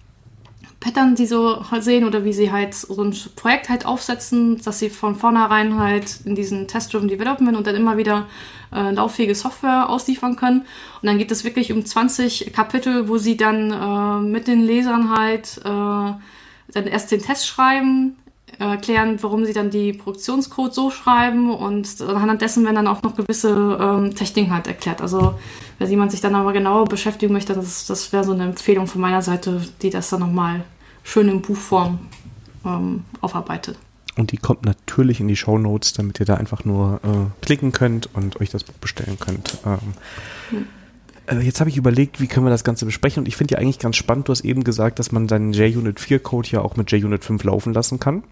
Pattern 0.87 1.17
sie 1.17 1.27
so 1.27 1.69
halt 1.69 1.83
sehen 1.83 2.05
oder 2.05 2.25
wie 2.25 2.33
sie 2.33 2.53
halt 2.53 2.73
so 2.73 3.03
ein 3.03 3.13
Projekt 3.35 3.69
halt 3.69 3.85
aufsetzen, 3.85 4.63
dass 4.63 4.79
sie 4.79 4.89
von 4.89 5.17
vornherein 5.17 5.81
halt 5.81 6.21
in 6.25 6.37
diesen 6.37 6.69
Test-Driven 6.69 7.09
Development 7.09 7.57
und 7.57 7.67
dann 7.67 7.75
immer 7.75 7.97
wieder 7.97 8.27
äh, 8.73 8.93
lauffähige 8.93 9.35
Software 9.35 9.91
ausliefern 9.91 10.37
können. 10.37 10.61
Und 10.61 11.07
dann 11.09 11.19
geht 11.19 11.33
es 11.33 11.43
wirklich 11.43 11.73
um 11.73 11.85
20 11.85 12.53
Kapitel, 12.53 13.09
wo 13.09 13.19
sie 13.19 13.37
dann 13.37 13.73
äh, 13.73 14.29
mit 14.29 14.47
den 14.47 14.63
Lesern 14.63 15.11
halt 15.11 15.59
äh, 15.65 15.65
dann 15.65 16.87
erst 16.89 17.11
den 17.11 17.21
Test 17.21 17.49
schreiben, 17.49 18.15
erklären, 18.61 19.19
warum 19.23 19.45
sie 19.45 19.53
dann 19.53 19.71
die 19.71 19.93
Produktionscode 19.93 20.73
so 20.73 20.91
schreiben 20.91 21.53
und 21.53 22.01
anhand 22.01 22.41
dessen 22.43 22.65
werden 22.65 22.77
dann 22.77 22.87
auch 22.87 23.03
noch 23.03 23.17
gewisse 23.17 23.51
ähm, 23.51 24.15
Techniken 24.15 24.55
halt 24.55 24.69
erklärt. 24.69 25.03
Also 25.03 25.35
wenn 25.81 25.91
jemand 25.91 26.13
sich 26.13 26.21
dann 26.21 26.37
aber 26.37 26.53
genauer 26.53 26.85
beschäftigen 26.85 27.33
möchte, 27.33 27.55
das, 27.55 27.87
das 27.87 28.13
wäre 28.13 28.23
so 28.23 28.33
eine 28.33 28.45
Empfehlung 28.45 28.87
von 28.87 29.01
meiner 29.01 29.21
Seite, 29.21 29.61
die 29.83 29.91
das 29.91 30.11
dann 30.11 30.21
nochmal 30.21 30.65
schön 31.07 31.29
in 31.29 31.41
Buchform 31.41 32.01
ähm, 32.65 33.05
aufarbeitet. 33.21 33.79
Und 34.17 34.33
die 34.33 34.39
kommt 34.39 34.65
natürlich 34.65 35.21
in 35.21 35.29
die 35.29 35.37
Show 35.37 35.57
Notes, 35.57 35.93
damit 35.93 36.19
ihr 36.21 36.27
da 36.27 36.35
einfach 36.35 36.65
nur 36.65 37.01
äh, 37.05 37.45
klicken 37.45 37.73
könnt 37.73 38.15
und 38.15 38.41
euch 38.41 38.51
das 38.51 38.65
Buch 38.65 38.75
bestellen 38.75 39.19
könnt. 39.21 39.59
Ähm, 39.65 39.79
hm. 40.51 40.67
Äh, 41.27 41.45
jetzt 41.45 41.61
habe 41.61 41.71
ich 41.71 41.77
überlegt, 41.77 42.21
wie 42.21 42.27
können 42.27 42.47
wir 42.47 42.51
das 42.51 42.65
Ganze 42.65 42.87
besprechen 42.87 43.21
und 43.23 43.29
ich 43.29 43.37
finde 43.37 43.55
ja 43.55 43.61
eigentlich 43.61 43.79
ganz 43.79 43.97
spannend, 43.97 44.29
du 44.29 44.33
hast 44.33 44.45
eben 44.45 44.65
gesagt, 44.65 44.99
dass 44.99 45.13
man 45.13 45.29
seinen 45.29 45.53
JUnit 45.53 46.01
4 46.01 46.19
Code 46.19 46.49
ja 46.51 46.61
auch 46.63 46.77
mit 46.77 46.91
JUnit 46.91 47.25
5 47.25 47.45
laufen 47.45 47.73
lassen 47.73 48.01
kann. 48.01 48.25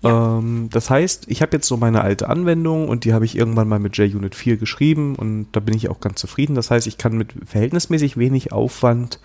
Ja. 0.00 0.38
Ähm, 0.38 0.70
das 0.72 0.90
heißt, 0.90 1.26
ich 1.28 1.42
habe 1.42 1.52
jetzt 1.52 1.68
so 1.68 1.76
meine 1.76 2.00
alte 2.00 2.28
Anwendung 2.28 2.88
und 2.88 3.04
die 3.04 3.12
habe 3.12 3.24
ich 3.24 3.36
irgendwann 3.36 3.68
mal 3.68 3.78
mit 3.78 3.96
JUnit 3.96 4.34
4 4.34 4.56
geschrieben 4.56 5.14
und 5.14 5.48
da 5.52 5.60
bin 5.60 5.76
ich 5.76 5.88
auch 5.88 6.00
ganz 6.00 6.20
zufrieden. 6.20 6.54
Das 6.56 6.70
heißt, 6.70 6.86
ich 6.86 6.98
kann 6.98 7.16
mit 7.16 7.34
verhältnismäßig 7.46 8.16
wenig 8.16 8.50
Aufwand 8.50 9.20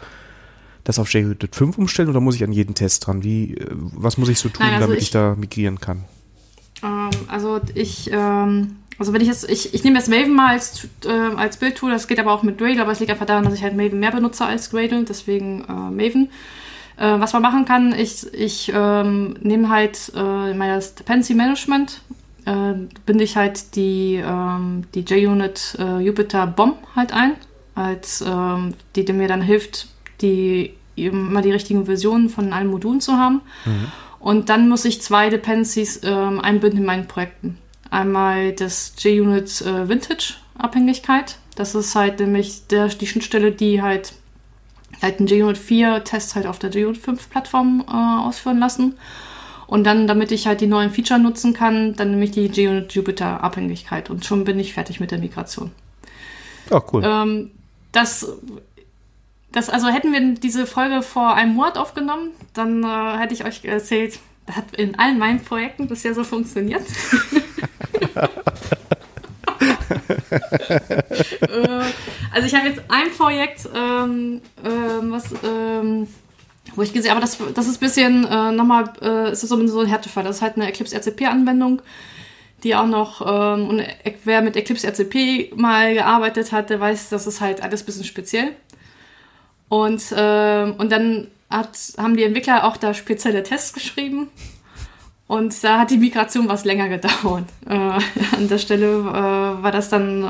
das 0.87 0.99
auf 0.99 1.11
JUnit 1.11 1.49
5 1.51 1.77
umstellen 1.77 2.09
oder 2.09 2.21
muss 2.21 2.35
ich 2.35 2.43
an 2.43 2.51
jeden 2.51 2.75
Test 2.75 3.05
dran? 3.05 3.23
Wie, 3.23 3.55
äh, 3.55 3.67
was 3.71 4.17
muss 4.17 4.29
ich 4.29 4.39
so 4.39 4.49
tun, 4.49 4.65
Nein, 4.65 4.75
also 4.75 4.87
damit 4.87 4.97
ich, 4.99 5.05
ich, 5.05 5.11
da 5.11 5.35
migrieren 5.35 5.79
kann? 5.79 6.05
Ähm, 6.83 7.09
also 7.27 7.59
ich 7.73 8.09
ähm 8.11 8.77
also 8.99 9.13
wenn 9.13 9.21
ich 9.21 9.27
jetzt, 9.27 9.49
ich, 9.49 9.73
ich 9.73 9.83
nehme 9.83 9.97
jetzt 9.97 10.09
Maven 10.09 10.33
mal 10.33 10.53
als, 10.53 10.87
äh, 11.05 11.09
als 11.09 11.57
Bildtool, 11.57 11.91
das 11.91 12.07
geht 12.07 12.19
aber 12.19 12.33
auch 12.33 12.41
mit 12.41 12.57
Gradle, 12.57 12.81
aber 12.81 12.91
es 12.91 12.99
liegt 12.99 13.11
einfach 13.11 13.27
daran, 13.27 13.43
dass 13.43 13.53
ich 13.53 13.61
halt 13.61 13.75
Maven 13.75 13.99
mehr 13.99 14.11
benutze 14.11 14.45
als 14.45 14.71
Gradle, 14.71 15.03
deswegen 15.03 15.63
äh, 15.65 15.71
Maven. 15.71 16.29
Äh, 16.97 17.19
was 17.19 17.33
man 17.33 17.43
machen 17.43 17.65
kann, 17.65 17.93
ich, 17.93 18.33
ich 18.33 18.71
ähm, 18.73 19.35
nehme 19.41 19.69
halt 19.69 20.11
äh, 20.15 20.51
in 20.51 20.57
meiner 20.57 20.79
Dependency 20.79 21.35
Management, 21.35 22.01
äh, 22.45 22.73
binde 23.05 23.23
ich 23.23 23.37
halt 23.37 23.75
die, 23.75 24.15
ähm, 24.15 24.85
die 24.95 25.01
JUnit 25.01 25.77
äh, 25.77 25.99
Jupyter 25.99 26.47
BOM 26.47 26.73
halt 26.95 27.13
ein, 27.13 27.33
als 27.75 28.23
ähm, 28.27 28.73
die, 28.95 29.05
die 29.05 29.13
mir 29.13 29.27
dann 29.27 29.43
hilft, 29.43 29.89
die 30.21 30.73
immer 31.05 31.41
die 31.41 31.51
richtigen 31.51 31.85
Versionen 31.85 32.29
von 32.29 32.53
allen 32.53 32.67
Modulen 32.67 33.01
zu 33.01 33.13
haben. 33.13 33.41
Mhm. 33.65 33.91
Und 34.19 34.49
dann 34.49 34.67
muss 34.67 34.85
ich 34.85 35.01
zwei 35.01 35.29
Dependencies 35.29 36.01
ähm, 36.03 36.39
einbinden 36.39 36.79
in 36.79 36.85
meinen 36.85 37.07
Projekten. 37.07 37.57
Einmal 37.89 38.51
das 38.51 38.93
JUnit 38.97 39.61
äh, 39.61 39.87
Vintage 39.87 40.33
Abhängigkeit. 40.57 41.37
Das 41.55 41.75
ist 41.75 41.95
halt 41.95 42.19
nämlich 42.19 42.67
der, 42.67 42.87
die 42.87 43.07
Schnittstelle, 43.07 43.51
die 43.51 43.81
halt, 43.81 44.13
halt 45.01 45.19
einen 45.19 45.27
JUnit 45.27 45.57
4 45.57 46.03
Test 46.03 46.35
halt 46.35 46.47
auf 46.47 46.59
der 46.59 46.71
JUnit 46.71 46.97
5 46.97 47.29
Plattform 47.29 47.85
äh, 47.87 48.27
ausführen 48.27 48.59
lassen. 48.59 48.95
Und 49.67 49.83
dann, 49.83 50.07
damit 50.07 50.31
ich 50.31 50.47
halt 50.47 50.61
die 50.61 50.67
neuen 50.67 50.91
Feature 50.91 51.19
nutzen 51.19 51.53
kann, 51.53 51.93
dann 51.93 52.11
nehme 52.11 52.23
ich 52.23 52.31
die 52.31 52.47
JUnit 52.47 52.93
Jupyter 52.93 53.43
Abhängigkeit 53.43 54.09
und 54.09 54.25
schon 54.25 54.45
bin 54.45 54.59
ich 54.59 54.73
fertig 54.73 54.99
mit 54.99 55.11
der 55.11 55.19
Migration. 55.19 55.71
Oh, 56.69 56.81
cool. 56.91 57.03
Ähm, 57.05 57.51
das, 57.91 58.27
das, 59.51 59.69
also 59.69 59.87
hätten 59.87 60.11
wir 60.11 60.35
diese 60.35 60.67
Folge 60.67 61.01
vor 61.01 61.33
einem 61.33 61.55
Monat 61.55 61.77
aufgenommen, 61.77 62.31
dann 62.53 62.83
äh, 62.83 63.17
hätte 63.17 63.33
ich 63.33 63.45
euch 63.45 63.63
erzählt, 63.65 64.19
das 64.45 64.55
hat 64.55 64.75
in 64.75 64.97
allen 64.99 65.17
meinen 65.17 65.43
Projekten 65.43 65.87
bisher 65.87 66.13
so 66.13 66.23
funktioniert. 66.23 66.83
Äh, 71.41 71.91
also 72.31 72.47
ich 72.47 72.55
habe 72.55 72.67
jetzt 72.67 72.81
ein 72.89 73.11
Projekt, 73.17 73.67
ähm, 73.73 74.41
ähm, 74.63 75.11
was, 75.11 75.33
ähm, 75.43 76.07
wo 76.75 76.81
ich 76.81 76.93
gesehen 76.93 77.11
habe, 77.11 77.21
das, 77.21 77.37
das 77.53 77.67
ist 77.67 77.77
ein 77.77 77.79
bisschen 77.79 78.25
äh, 78.25 78.51
nochmal, 78.51 78.93
äh, 79.01 79.31
ist 79.31 79.41
so, 79.41 79.67
so 79.67 79.79
ein 79.79 79.87
Härtefall. 79.87 80.23
Das 80.23 80.37
ist 80.37 80.41
halt 80.41 80.55
eine 80.55 80.67
Eclipse 80.67 80.95
RCP-Anwendung, 80.95 81.81
die 82.63 82.75
auch 82.75 82.85
noch, 82.85 83.21
ähm, 83.21 83.67
und 83.67 83.83
wer 84.23 84.41
mit 84.41 84.55
Eclipse 84.55 84.87
RCP 84.87 85.53
mal 85.55 85.93
gearbeitet 85.93 86.51
hat, 86.51 86.69
der 86.69 86.79
weiß, 86.79 87.09
das 87.09 87.27
ist 87.27 87.41
halt 87.41 87.61
alles 87.61 87.83
ein 87.83 87.85
bisschen 87.85 88.03
speziell. 88.03 88.55
Und, 89.69 90.03
ähm, 90.15 90.75
und 90.77 90.91
dann 90.91 91.27
hat, 91.49 91.77
haben 91.97 92.15
die 92.15 92.23
Entwickler 92.23 92.65
auch 92.65 92.77
da 92.77 92.93
spezielle 92.93 93.43
Tests 93.43 93.73
geschrieben. 93.73 94.29
Und 95.27 95.61
da 95.61 95.79
hat 95.79 95.91
die 95.91 95.97
Migration 95.97 96.47
was 96.47 96.63
länger 96.63 96.89
gedauert. 96.89 97.45
Äh, 97.69 97.99
an 98.37 98.47
der 98.47 98.59
Stelle 98.59 98.87
äh, 98.87 99.63
war 99.63 99.71
das 99.73 99.89
dann 99.89 100.23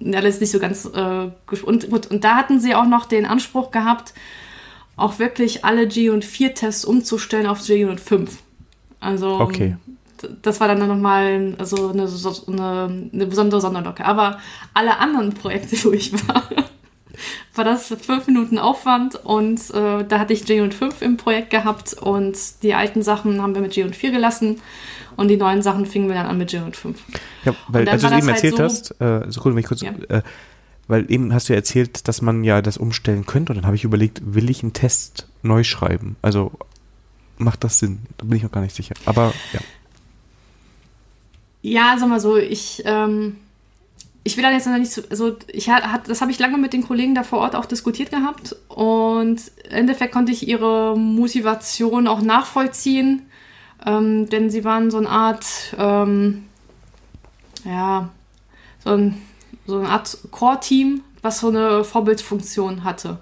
ähm, 0.00 0.14
alles 0.14 0.40
nicht 0.40 0.50
so 0.50 0.58
ganz 0.58 0.86
äh, 0.86 1.28
und, 1.64 1.84
und, 1.84 2.10
und 2.10 2.24
da 2.24 2.36
hatten 2.36 2.60
sie 2.60 2.74
auch 2.74 2.86
noch 2.86 3.04
den 3.04 3.26
Anspruch 3.26 3.70
gehabt, 3.70 4.14
auch 4.96 5.18
wirklich 5.18 5.66
alle 5.66 5.86
G 5.86 6.08
und 6.08 6.24
4 6.24 6.54
Tests 6.54 6.86
umzustellen 6.86 7.46
auf 7.46 7.62
G 7.66 7.84
und 7.84 8.00
5. 8.00 8.38
Also 9.00 9.38
okay. 9.38 9.76
das 10.40 10.60
war 10.60 10.68
dann 10.68 10.78
nochmal 10.78 11.54
also 11.58 11.90
eine, 11.90 12.08
eine, 12.46 13.10
eine 13.12 13.26
besondere 13.26 13.60
Sonderlocke. 13.60 14.06
Aber 14.06 14.38
alle 14.72 14.98
anderen 14.98 15.34
Projekte, 15.34 15.76
wo 15.84 15.92
ich 15.92 16.10
war, 16.26 16.44
war 17.54 17.64
das 17.64 17.88
fünf 17.88 18.26
Minuten 18.26 18.58
Aufwand 18.58 19.14
und 19.14 19.60
äh, 19.70 20.04
da 20.04 20.18
hatte 20.18 20.32
ich 20.32 20.48
J 20.48 20.62
und 20.62 20.72
5 20.72 21.02
im 21.02 21.16
Projekt 21.16 21.50
gehabt 21.50 21.92
und 21.94 22.36
die 22.62 22.74
alten 22.74 23.02
Sachen 23.02 23.42
haben 23.42 23.54
wir 23.54 23.60
mit 23.60 23.76
J 23.76 23.86
und 23.86 23.94
4 23.94 24.10
gelassen 24.10 24.60
und 25.16 25.28
die 25.28 25.36
neuen 25.36 25.60
Sachen 25.60 25.84
fingen 25.84 26.08
wir 26.08 26.14
dann 26.14 26.26
an 26.26 26.38
mit 26.38 26.52
J 26.52 26.64
und 26.64 26.76
5. 26.76 26.98
Ja, 27.44 27.54
weil 27.68 27.86
als 27.88 28.00
du 28.00 28.08
eben 28.08 28.16
halt 28.16 28.28
erzählt 28.28 28.56
so, 28.56 28.64
hast, 28.64 29.00
äh, 29.00 29.30
Sekunde, 29.30 29.56
wenn 29.56 29.60
ich 29.60 29.66
kurz, 29.66 29.82
ja. 29.82 29.92
äh, 30.08 30.22
weil 30.88 31.10
eben 31.10 31.34
hast 31.34 31.48
du 31.48 31.52
ja 31.52 31.58
erzählt, 31.58 32.08
dass 32.08 32.22
man 32.22 32.42
ja 32.42 32.62
das 32.62 32.78
umstellen 32.78 33.26
könnte 33.26 33.52
und 33.52 33.58
dann 33.58 33.66
habe 33.66 33.76
ich 33.76 33.84
überlegt, 33.84 34.22
will 34.24 34.48
ich 34.48 34.62
einen 34.62 34.72
Test 34.72 35.28
neu 35.42 35.62
schreiben? 35.62 36.16
Also 36.22 36.52
macht 37.36 37.64
das 37.64 37.78
Sinn? 37.78 38.00
Da 38.16 38.24
bin 38.24 38.36
ich 38.36 38.42
noch 38.42 38.52
gar 38.52 38.62
nicht 38.62 38.74
sicher. 38.74 38.94
Aber 39.04 39.34
ja. 39.52 39.60
Ja, 41.64 41.96
sag 41.98 42.08
mal 42.08 42.18
so, 42.18 42.36
ich 42.38 42.82
ähm, 42.86 43.36
ich 44.24 44.36
will 44.36 44.44
da 44.44 44.52
jetzt 44.52 44.66
noch 44.66 44.78
nicht 44.78 44.92
so, 44.92 45.02
also 45.10 45.36
ich 45.48 45.68
hat, 45.68 46.08
das 46.08 46.20
habe 46.20 46.30
ich 46.30 46.38
lange 46.38 46.58
mit 46.58 46.72
den 46.72 46.82
Kollegen 46.86 47.14
da 47.14 47.22
vor 47.22 47.40
Ort 47.40 47.56
auch 47.56 47.64
diskutiert 47.64 48.10
gehabt 48.10 48.54
und 48.68 49.40
im 49.68 49.72
Endeffekt 49.72 50.12
konnte 50.12 50.32
ich 50.32 50.46
ihre 50.46 50.96
Motivation 50.96 52.06
auch 52.06 52.22
nachvollziehen, 52.22 53.22
ähm, 53.84 54.28
denn 54.28 54.48
sie 54.50 54.64
waren 54.64 54.90
so 54.90 54.98
eine 54.98 55.08
Art, 55.08 55.46
ähm, 55.76 56.44
ja, 57.64 58.10
so, 58.84 58.90
ein, 58.90 59.20
so 59.66 59.78
eine 59.78 59.88
Art 59.88 60.18
Core-Team, 60.30 61.02
was 61.20 61.40
so 61.40 61.48
eine 61.48 61.82
Vorbildfunktion 61.82 62.84
hatte. 62.84 63.18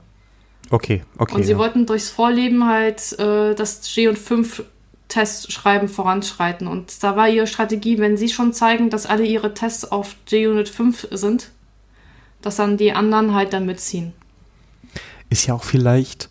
Okay, 0.71 1.03
okay. 1.19 1.35
Und 1.35 1.45
sie 1.45 1.53
ja. 1.53 1.59
wollten 1.59 1.87
durchs 1.87 2.11
Vorleben 2.11 2.67
halt 2.67 3.19
äh, 3.19 3.55
das 3.55 3.83
G 3.93 4.07
und 4.07 4.19
5 4.19 4.65
Testschreiben 5.11 5.89
voranschreiten. 5.89 6.67
Und 6.67 7.03
da 7.03 7.17
war 7.17 7.29
ihre 7.29 7.47
Strategie, 7.47 7.99
wenn 7.99 8.17
sie 8.17 8.31
schon 8.31 8.55
zeigen, 8.55 8.89
dass 8.89 9.05
alle 9.05 9.27
ihre 9.27 9.53
Tests 9.53 9.85
auf 9.85 10.17
JUnit 10.29 10.71
5 10.71 11.09
sind, 11.11 11.51
dass 12.41 12.57
dann 12.57 12.79
die 12.79 12.93
anderen 12.93 13.35
halt 13.35 13.53
dann 13.53 13.67
mitziehen. 13.67 14.15
Ist 15.29 15.47
ja 15.47 15.55
auch 15.55 15.65
vielleicht, 15.65 16.31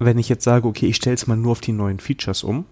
wenn 0.00 0.18
ich 0.18 0.28
jetzt 0.28 0.44
sage, 0.44 0.66
okay, 0.66 0.86
ich 0.86 0.96
stelle 0.96 1.14
es 1.14 1.28
mal 1.28 1.36
nur 1.36 1.52
auf 1.52 1.60
die 1.60 1.72
neuen 1.72 2.00
Features 2.00 2.42
um, 2.42 2.64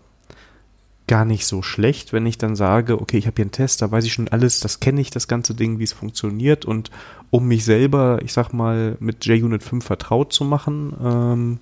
gar 1.06 1.24
nicht 1.24 1.46
so 1.46 1.62
schlecht, 1.62 2.12
wenn 2.12 2.26
ich 2.26 2.38
dann 2.38 2.56
sage, 2.56 3.00
okay, 3.00 3.18
ich 3.18 3.26
habe 3.26 3.37
hier 3.37 3.44
einen 3.44 3.52
Test, 3.52 3.83
da 3.83 3.90
weiß 3.90 4.04
ich 4.04 4.12
schon 4.12 4.28
alles, 4.28 4.61
das 4.61 4.80
kenne 4.80 5.00
ich, 5.00 5.11
das 5.11 5.28
ganze 5.28 5.54
Ding, 5.54 5.78
wie 5.78 5.85
es 5.85 5.92
funktioniert 5.92 6.64
und 6.64 6.90
um 7.30 7.48
mich 7.48 7.64
selber, 7.64 8.20
ich 8.22 8.33
sag 8.33 8.52
mal, 8.52 8.96
mit 9.00 9.24
JUnit 9.26 9.62
5 9.62 9.85
vertraut 9.85 10.33
zu 10.33 10.44
machen, 10.44 10.94
ähm, 11.02 11.59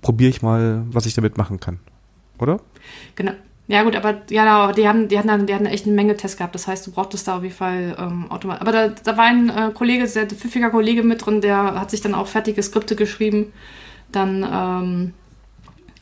probiere 0.00 0.30
ich 0.30 0.42
mal, 0.42 0.84
was 0.90 1.06
ich 1.06 1.14
damit 1.14 1.38
machen 1.38 1.60
kann 1.60 1.80
oder? 2.40 2.60
Genau. 3.16 3.32
Ja 3.70 3.84
gut, 3.84 3.94
aber 3.94 4.22
ja, 4.30 4.72
die 4.72 4.88
haben, 4.88 5.06
die 5.06 5.16
hatten 5.16 5.28
dann, 5.28 5.46
die 5.46 5.54
hatten 5.54 5.66
echt 5.66 5.86
eine 5.86 5.94
Menge 5.94 6.16
Tests 6.16 6.36
gehabt. 6.36 6.56
Das 6.56 6.66
heißt, 6.66 6.84
du 6.88 6.90
brauchtest 6.90 7.28
da 7.28 7.36
auf 7.36 7.44
jeden 7.44 7.54
Fall 7.54 7.94
ähm, 8.00 8.28
automatisch. 8.28 8.62
Aber 8.62 8.72
da, 8.72 8.88
da 8.88 9.16
war 9.16 9.26
ein 9.26 9.48
äh, 9.48 9.70
Kollege, 9.72 10.08
sehr 10.08 10.26
pfiffiger 10.26 10.70
Kollege 10.70 11.04
mit 11.04 11.24
drin, 11.24 11.40
der 11.40 11.80
hat 11.80 11.92
sich 11.92 12.00
dann 12.00 12.16
auch 12.16 12.26
fertige 12.26 12.60
Skripte 12.64 12.96
geschrieben. 12.96 13.52
Dann, 14.10 14.42
ähm, 14.42 15.14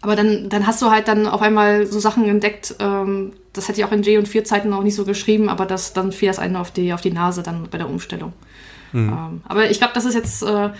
aber 0.01 0.16
dann, 0.16 0.48
dann 0.48 0.66
hast 0.66 0.81
du 0.81 0.90
halt 0.90 1.09
dann 1.09 1.27
auf 1.27 1.42
einmal 1.42 1.85
so 1.85 2.01
Sachen 2.01 2.27
entdeckt. 2.27 2.74
Ähm, 2.79 3.33
das 3.53 3.68
hätte 3.68 3.81
ich 3.81 3.85
auch 3.85 3.92
in 3.92 4.03
J 4.03 4.18
und 4.18 4.29
4 4.29 4.44
Zeiten 4.44 4.72
auch 4.72 4.83
nicht 4.83 4.94
so 4.94 5.05
geschrieben, 5.05 5.51
aber 5.51 5.66
das, 5.66 5.92
dann 5.92 6.11
fiel 6.11 6.29
das 6.29 6.38
einen 6.38 6.57
auf 6.57 6.70
die, 6.70 6.94
auf 6.94 7.03
die 7.03 7.11
Nase 7.11 7.42
dann 7.42 7.68
bei 7.70 7.77
der 7.77 7.90
Umstellung. 7.90 8.33
Mhm. 8.92 9.09
Ähm, 9.09 9.40
aber 9.46 9.70
ich 9.70 9.77
glaube, 9.77 9.92
das 9.92 10.07
ist 10.07 10.14
jetzt 10.14 10.42
äh, 10.42 10.70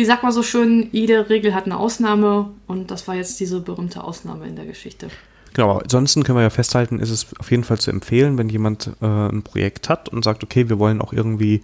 wie 0.00 0.04
sagt 0.06 0.22
man 0.22 0.32
so 0.32 0.42
schön, 0.42 0.88
jede 0.92 1.28
Regel 1.28 1.54
hat 1.54 1.66
eine 1.66 1.76
Ausnahme 1.76 2.48
und 2.66 2.90
das 2.90 3.06
war 3.06 3.16
jetzt 3.16 3.38
diese 3.38 3.60
berühmte 3.60 4.02
Ausnahme 4.02 4.46
in 4.46 4.56
der 4.56 4.64
Geschichte. 4.64 5.08
Genau, 5.52 5.72
aber 5.72 5.82
ansonsten 5.82 6.22
können 6.22 6.38
wir 6.38 6.42
ja 6.42 6.48
festhalten, 6.48 7.00
ist 7.00 7.10
es 7.10 7.26
auf 7.38 7.50
jeden 7.50 7.64
Fall 7.64 7.78
zu 7.78 7.90
empfehlen, 7.90 8.38
wenn 8.38 8.48
jemand 8.48 8.92
äh, 9.02 9.04
ein 9.04 9.42
Projekt 9.42 9.90
hat 9.90 10.08
und 10.08 10.24
sagt, 10.24 10.42
okay, 10.42 10.70
wir 10.70 10.78
wollen 10.78 11.02
auch 11.02 11.12
irgendwie 11.12 11.60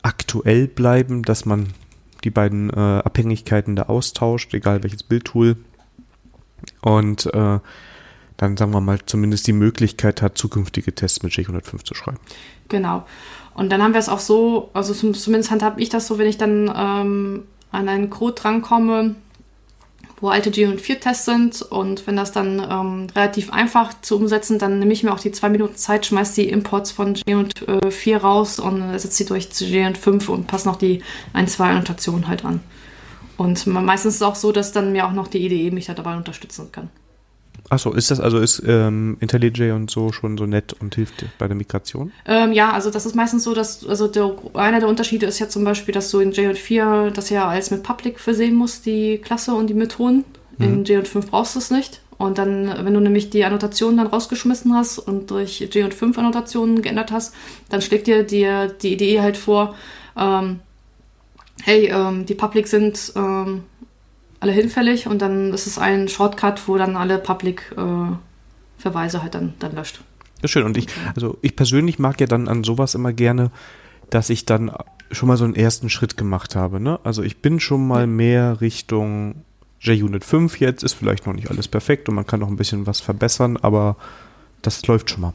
aktuell 0.00 0.68
bleiben, 0.68 1.22
dass 1.22 1.44
man 1.44 1.66
die 2.24 2.30
beiden 2.30 2.70
äh, 2.70 2.76
Abhängigkeiten 2.76 3.76
da 3.76 3.82
austauscht, 3.82 4.54
egal 4.54 4.82
welches 4.82 5.02
Bildtool. 5.02 5.56
Und 6.80 7.26
äh, 7.26 7.58
dann 8.38 8.56
sagen 8.56 8.72
wir 8.72 8.80
mal 8.80 9.00
zumindest 9.04 9.46
die 9.48 9.52
Möglichkeit 9.52 10.22
hat, 10.22 10.38
zukünftige 10.38 10.94
Tests 10.94 11.22
mit 11.22 11.34
J105 11.34 11.84
zu 11.84 11.94
schreiben. 11.94 12.20
Genau. 12.70 13.04
Und 13.52 13.70
dann 13.70 13.82
haben 13.82 13.92
wir 13.92 14.00
es 14.00 14.08
auch 14.08 14.20
so, 14.20 14.70
also 14.72 14.94
zumindest 14.94 15.50
handhabe 15.50 15.82
ich 15.82 15.90
das 15.90 16.06
so, 16.06 16.16
wenn 16.16 16.26
ich 16.26 16.38
dann 16.38 16.72
ähm, 16.74 17.42
an 17.72 17.88
einen 17.88 18.10
Code 18.10 18.34
drankomme, 18.34 19.16
wo 20.20 20.28
alte 20.28 20.50
G4-Tests 20.50 21.24
sind. 21.24 21.62
Und 21.62 22.06
wenn 22.06 22.16
das 22.16 22.32
dann 22.32 22.58
ähm, 22.58 23.06
relativ 23.14 23.52
einfach 23.52 24.00
zu 24.02 24.16
umsetzen, 24.16 24.58
dann 24.58 24.78
nehme 24.78 24.92
ich 24.92 25.02
mir 25.02 25.12
auch 25.12 25.20
die 25.20 25.32
zwei 25.32 25.48
Minuten 25.48 25.76
Zeit, 25.76 26.06
schmeiße 26.06 26.42
die 26.42 26.48
Imports 26.48 26.92
von 26.92 27.14
G4 27.14 28.16
raus 28.18 28.58
und 28.58 28.98
setze 28.98 29.16
sie 29.16 29.24
durch 29.24 29.50
zu 29.50 29.64
G5 29.64 30.28
und 30.28 30.46
passe 30.46 30.68
noch 30.68 30.76
die 30.76 31.02
ein, 31.32 31.48
zwei 31.48 31.70
Annotationen 31.70 32.28
halt 32.28 32.44
an. 32.44 32.60
Und 33.36 33.66
meistens 33.66 34.14
ist 34.14 34.20
es 34.20 34.22
auch 34.22 34.36
so, 34.36 34.52
dass 34.52 34.72
dann 34.72 34.92
mir 34.92 35.06
auch 35.06 35.12
noch 35.12 35.28
die 35.28 35.44
IDE 35.44 35.70
mich 35.70 35.86
da 35.86 35.94
dabei 35.94 36.16
unterstützen 36.16 36.70
kann. 36.72 36.90
Achso, 37.70 37.92
ist 37.92 38.10
das 38.10 38.18
also, 38.18 38.40
ist 38.40 38.62
ähm, 38.66 39.16
IntelliJ 39.20 39.70
und 39.70 39.90
so 39.90 40.10
schon 40.10 40.36
so 40.36 40.44
nett 40.44 40.74
und 40.80 40.96
hilft 40.96 41.24
bei 41.38 41.46
der 41.46 41.56
Migration? 41.56 42.12
Ähm, 42.26 42.52
ja, 42.52 42.72
also 42.72 42.90
das 42.90 43.06
ist 43.06 43.14
meistens 43.14 43.44
so, 43.44 43.54
dass, 43.54 43.86
also 43.86 44.08
der, 44.08 44.34
einer 44.54 44.80
der 44.80 44.88
Unterschiede 44.88 45.26
ist 45.26 45.38
ja 45.38 45.48
zum 45.48 45.62
Beispiel, 45.62 45.94
dass 45.94 46.10
du 46.10 46.18
in 46.18 46.32
J4 46.32 47.10
das 47.10 47.30
ja 47.30 47.48
als 47.48 47.70
mit 47.70 47.84
Public 47.84 48.18
versehen 48.18 48.56
musst, 48.56 48.86
die 48.86 49.18
Klasse 49.18 49.54
und 49.54 49.68
die 49.68 49.74
Methoden. 49.74 50.24
Mhm. 50.58 50.64
In 50.64 50.84
J5 50.84 51.30
brauchst 51.30 51.54
du 51.54 51.60
es 51.60 51.70
nicht. 51.70 52.00
Und 52.18 52.38
dann, 52.38 52.84
wenn 52.84 52.92
du 52.92 53.00
nämlich 53.00 53.30
die 53.30 53.44
Annotationen 53.44 53.98
dann 53.98 54.08
rausgeschmissen 54.08 54.74
hast 54.74 54.98
und 54.98 55.30
durch 55.30 55.62
J5 55.62 56.18
Annotationen 56.18 56.82
geändert 56.82 57.12
hast, 57.12 57.34
dann 57.68 57.80
schlägt 57.80 58.08
dir 58.08 58.24
die, 58.24 58.46
die 58.82 58.92
Idee 58.92 59.20
halt 59.20 59.36
vor, 59.36 59.76
ähm, 60.18 60.58
hey, 61.62 61.86
ähm, 61.86 62.26
die 62.26 62.34
Public 62.34 62.66
sind 62.66 63.12
ähm, 63.14 63.62
alle 64.40 64.52
hinfällig 64.52 65.06
und 65.06 65.22
dann 65.22 65.52
ist 65.52 65.66
es 65.66 65.78
ein 65.78 66.08
Shortcut, 66.08 66.66
wo 66.66 66.78
dann 66.78 66.96
alle 66.96 67.18
Public-Verweise 67.18 69.18
äh, 69.18 69.20
halt 69.20 69.34
dann, 69.34 69.52
dann 69.58 69.74
löscht. 69.74 70.00
Ja, 70.42 70.48
schön. 70.48 70.64
Und 70.64 70.78
ich, 70.78 70.86
also 71.14 71.36
ich 71.42 71.54
persönlich 71.54 71.98
mag 71.98 72.20
ja 72.20 72.26
dann 72.26 72.48
an 72.48 72.64
sowas 72.64 72.94
immer 72.94 73.12
gerne, 73.12 73.50
dass 74.08 74.30
ich 74.30 74.46
dann 74.46 74.72
schon 75.12 75.28
mal 75.28 75.36
so 75.36 75.44
einen 75.44 75.54
ersten 75.54 75.90
Schritt 75.90 76.16
gemacht 76.16 76.56
habe. 76.56 76.80
Ne? 76.80 76.98
Also 77.04 77.22
ich 77.22 77.42
bin 77.42 77.60
schon 77.60 77.86
mal 77.86 78.06
mehr 78.06 78.60
Richtung 78.60 79.44
JUnit 79.80 80.24
5 80.24 80.60
jetzt, 80.60 80.82
ist 80.82 80.94
vielleicht 80.94 81.26
noch 81.26 81.34
nicht 81.34 81.50
alles 81.50 81.68
perfekt 81.68 82.08
und 82.08 82.14
man 82.14 82.26
kann 82.26 82.40
noch 82.40 82.48
ein 82.48 82.56
bisschen 82.56 82.86
was 82.86 83.00
verbessern, 83.00 83.56
aber 83.56 83.96
das 84.62 84.86
läuft 84.86 85.10
schon 85.10 85.22
mal. 85.22 85.32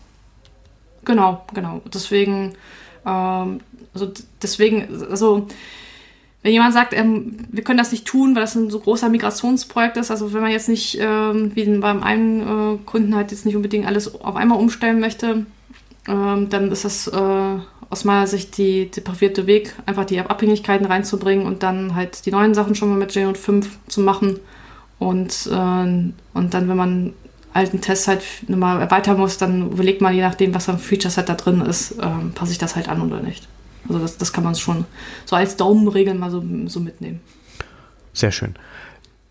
Genau, 1.03 1.45
genau. 1.53 1.81
Deswegen, 1.93 2.53
ähm, 3.05 3.59
also 3.93 4.11
deswegen, 4.41 4.87
also 5.09 5.47
wenn 6.45 6.53
jemand 6.53 6.75
sagt, 6.75 6.93
ähm, 6.93 7.37
wir 7.51 7.63
können 7.63 7.79
das 7.79 7.91
nicht 7.91 8.05
tun, 8.05 8.35
weil 8.35 8.43
das 8.43 8.53
ein 8.53 8.69
so 8.69 8.79
großer 8.79 9.09
Migrationsprojekt 9.09 9.97
ist, 9.97 10.11
also 10.11 10.31
wenn 10.31 10.43
man 10.43 10.51
jetzt 10.51 10.69
nicht, 10.69 10.95
ähm, 11.01 11.51
wie 11.55 11.65
beim 11.79 12.03
einen 12.03 12.41
äh, 12.41 12.77
Kunden 12.85 13.15
halt 13.15 13.31
jetzt 13.31 13.47
nicht 13.47 13.55
unbedingt 13.55 13.87
alles 13.87 14.13
auf 14.21 14.35
einmal 14.35 14.59
umstellen 14.59 14.99
möchte, 14.99 15.47
ähm, 16.07 16.49
dann 16.51 16.71
ist 16.71 16.85
das 16.85 17.07
äh, 17.07 17.57
aus 17.89 18.03
meiner 18.03 18.27
Sicht 18.27 18.59
die, 18.59 18.91
der 18.91 19.01
präferierte 19.01 19.47
Weg, 19.47 19.73
einfach 19.87 20.05
die 20.05 20.19
Abhängigkeiten 20.19 20.85
reinzubringen 20.85 21.47
und 21.47 21.63
dann 21.63 21.95
halt 21.95 22.27
die 22.27 22.31
neuen 22.31 22.53
Sachen 22.53 22.75
schon 22.75 22.89
mal 22.89 22.99
mit 22.99 23.15
J 23.15 23.27
und 23.27 23.39
5 23.39 23.79
zu 23.87 24.01
machen. 24.01 24.39
Und, 24.99 25.49
äh, 25.51 25.55
und 25.55 26.53
dann, 26.53 26.69
wenn 26.69 26.77
man 26.77 27.13
alten 27.53 27.81
Tests 27.81 28.07
halt 28.07 28.21
nochmal 28.47 28.81
erweitern 28.81 29.17
muss, 29.17 29.39
dann 29.39 29.71
überlegt 29.71 30.01
man, 30.01 30.13
je 30.13 30.21
nachdem, 30.21 30.53
was 30.53 30.69
am 30.69 30.77
Feature-Set 30.77 31.27
da 31.27 31.33
drin 31.33 31.61
ist, 31.61 31.95
ähm, 31.99 32.33
passe 32.35 32.51
ich 32.51 32.59
das 32.59 32.75
halt 32.75 32.87
an 32.87 33.01
oder 33.01 33.19
nicht. 33.19 33.47
Also 33.87 33.99
das, 33.99 34.17
das 34.17 34.33
kann 34.33 34.43
man 34.43 34.55
schon 34.55 34.85
so 35.25 35.35
als 35.35 35.55
Daumenregel 35.57 36.13
mal 36.15 36.31
so, 36.31 36.43
so 36.67 36.79
mitnehmen. 36.79 37.19
Sehr 38.13 38.31
schön. 38.31 38.55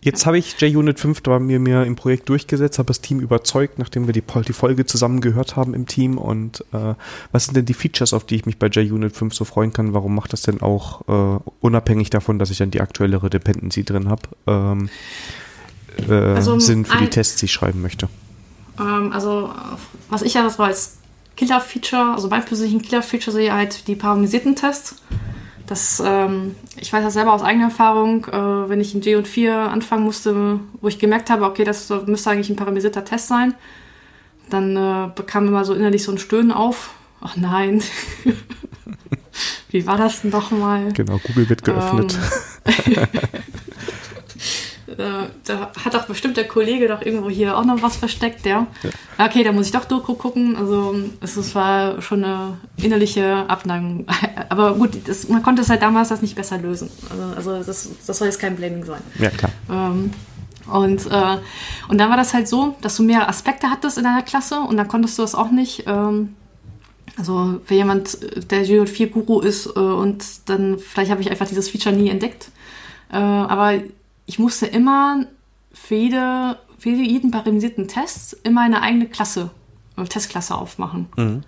Jetzt 0.05 0.26
habe 0.26 0.36
ich 0.36 0.61
JUnit 0.61 1.00
5 1.00 1.22
bei 1.22 1.38
mir, 1.38 1.59
mir 1.59 1.84
im 1.84 1.96
Projekt 1.96 2.28
durchgesetzt, 2.28 2.78
habe 2.78 2.88
das 2.88 3.00
Team 3.00 3.20
überzeugt, 3.20 3.78
nachdem 3.78 4.07
wir 4.07 4.12
die, 4.12 4.22
die 4.46 4.52
Folge 4.52 4.84
zusammen 4.84 5.22
gehört 5.22 5.57
haben 5.57 5.72
im 5.72 5.86
Team. 5.86 6.18
Und 6.18 6.62
äh, 6.74 6.92
was 7.32 7.46
sind 7.46 7.57
denn 7.57 7.64
die 7.64 7.72
Features, 7.72 8.12
auf 8.12 8.24
die 8.24 8.34
ich 8.34 8.44
mich 8.44 8.59
bei 8.59 8.66
JUnit 8.66 9.16
5 9.16 9.32
so 9.32 9.46
freuen 9.46 9.72
kann? 9.72 9.94
Warum 9.94 10.14
macht 10.14 10.34
das 10.34 10.42
denn 10.42 10.61
auch 10.61 11.09
äh, 11.09 11.40
unabhängig 11.61 12.11
davon, 12.11 12.38
dass 12.38 12.50
ich 12.50 12.59
dann 12.59 12.70
die 12.70 12.82
aktuellere 12.82 13.30
Dependency 13.30 13.82
drin 13.82 14.11
habe, 14.11 14.22
ähm, 14.46 14.90
äh, 16.07 16.12
also 16.12 16.59
Sinn 16.59 16.84
für 16.84 16.98
die 16.98 17.09
Tests, 17.09 17.36
die 17.36 17.46
ich 17.46 17.52
schreiben 17.52 17.80
möchte? 17.80 18.11
Ähm, 18.78 19.11
also 19.11 19.55
was 20.11 20.20
ich 20.20 20.34
ja 20.34 20.42
das 20.42 20.59
war 20.59 20.66
als 20.66 20.98
Killer-Feature, 21.37 22.14
also 22.14 22.28
mein 22.28 22.45
persönlichen 22.45 22.82
Killer-Feature 22.82 23.32
sehe 23.32 23.47
ich 23.47 23.53
halt 23.53 23.89
die 23.89 23.97
parameterisierten 23.97 24.57
Tests. 24.57 24.97
Das, 25.66 26.03
ähm, 26.05 26.55
ich 26.76 26.93
weiß 26.93 27.03
das 27.03 27.14
selber 27.14 27.32
aus 27.32 27.43
eigener 27.43 27.66
Erfahrung, 27.66 28.26
äh, 28.26 28.68
wenn 28.68 28.80
ich 28.80 28.95
in 28.95 29.01
G 29.01 29.16
und 29.16 29.26
4 29.26 29.55
anfangen 29.55 30.05
musste, 30.05 30.61
wo 30.80 30.89
ich 30.89 30.99
gemerkt 30.99 31.30
habe, 31.30 31.45
okay, 31.45 31.64
das 31.64 31.91
müsste 32.07 32.30
eigentlich 32.30 32.51
ein 32.51 32.57
parameterisierter 32.57 33.05
Test 33.05 33.28
sein, 33.28 33.55
dann 34.51 34.76
äh, 34.76 35.11
bekam 35.14 35.49
immer 35.49 35.64
so 35.64 35.74
innerlich 35.74 36.05
so 36.05 36.12
ein 36.12 36.18
Stöhnen 36.18 36.53
auf. 36.53 36.91
Ach 37.20 37.37
nein. 37.37 37.82
Wie 39.70 39.87
war 39.87 39.97
das 39.97 40.22
denn 40.22 40.30
doch 40.30 40.51
mal? 40.51 40.93
Genau, 40.93 41.18
Google 41.18 41.49
wird 41.49 41.64
geöffnet. 41.64 42.18
Ähm, 42.87 43.07
Äh, 44.99 45.28
da 45.45 45.72
hat 45.84 45.95
doch 45.95 46.07
bestimmt 46.07 46.36
der 46.36 46.47
Kollege 46.47 46.88
doch 46.88 47.03
irgendwo 47.03 47.30
hier 47.30 47.57
auch 47.57 47.64
noch 47.64 47.82
was 47.82 47.97
versteckt, 47.97 48.47
ja. 48.47 48.66
ja. 48.82 49.26
Okay, 49.26 49.45
da 49.45 49.53
muss 49.53 49.66
ich 49.66 49.72
doch 49.72 49.84
Doku 49.84 50.14
gucken. 50.14 50.57
Also 50.57 50.95
es 51.20 51.55
war 51.55 52.01
schon 52.01 52.24
eine 52.24 52.59
innerliche 52.76 53.49
Abneigung. 53.49 54.07
Aber 54.49 54.74
gut, 54.74 54.90
das, 55.07 55.28
man 55.28 55.42
konnte 55.42 55.62
es 55.62 55.70
halt 55.70 55.82
damals 55.82 56.09
das 56.09 56.22
nicht 56.22 56.36
besser 56.36 56.59
lösen. 56.59 56.90
Also, 57.11 57.22
also 57.34 57.64
das, 57.64 57.88
das 58.07 58.18
soll 58.18 58.28
jetzt 58.28 58.40
kein 58.40 58.57
Blaming 58.57 58.84
sein. 58.84 59.01
Ja, 59.18 59.30
klar. 59.30 59.51
Ähm, 59.70 60.11
und, 60.66 61.07
äh, 61.07 61.36
und 61.88 61.99
dann 61.99 62.11
war 62.11 62.16
das 62.16 62.32
halt 62.32 62.49
so, 62.49 62.74
dass 62.80 62.97
du 62.97 63.03
mehrere 63.03 63.28
Aspekte 63.28 63.70
hattest 63.70 63.99
in 63.99 64.05
deiner 64.05 64.22
Klasse 64.22 64.61
und 64.61 64.76
dann 64.76 64.88
konntest 64.88 65.18
du 65.18 65.22
das 65.22 65.34
auch 65.34 65.51
nicht. 65.51 65.84
Ähm, 65.86 66.34
also 67.16 67.61
für 67.64 67.74
jemand, 67.74 68.18
der 68.51 68.64
G4-Guru 68.64 69.40
ist 69.40 69.66
äh, 69.66 69.78
und 69.78 70.24
dann, 70.47 70.78
vielleicht 70.78 71.11
habe 71.11 71.20
ich 71.20 71.30
einfach 71.30 71.47
dieses 71.47 71.68
Feature 71.68 71.95
nie 71.95 72.09
entdeckt. 72.09 72.49
Äh, 73.12 73.16
aber 73.16 73.74
ich 74.26 74.38
musste 74.38 74.66
immer 74.66 75.26
für, 75.72 75.96
jede, 75.96 76.58
für 76.78 76.90
jeden 76.90 77.30
parameterisierten 77.30 77.88
Test 77.88 78.36
immer 78.42 78.62
eine 78.62 78.82
eigene 78.82 79.06
Klasse, 79.06 79.50
eine 79.96 80.08
Testklasse 80.08 80.54
aufmachen. 80.54 81.06
Mhm. 81.16 81.42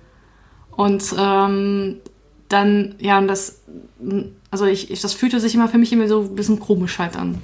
Und 0.72 1.14
ähm, 1.18 1.96
dann, 2.48 2.94
ja, 2.98 3.18
und 3.18 3.28
das, 3.28 3.62
also 4.50 4.66
ich, 4.66 4.90
ich, 4.90 5.00
das 5.00 5.14
fühlte 5.14 5.40
sich 5.40 5.54
immer 5.54 5.68
für 5.68 5.78
mich 5.78 5.92
immer 5.92 6.06
so 6.06 6.20
ein 6.22 6.34
bisschen 6.34 6.60
komisch 6.60 6.98
halt 6.98 7.16
an. 7.16 7.42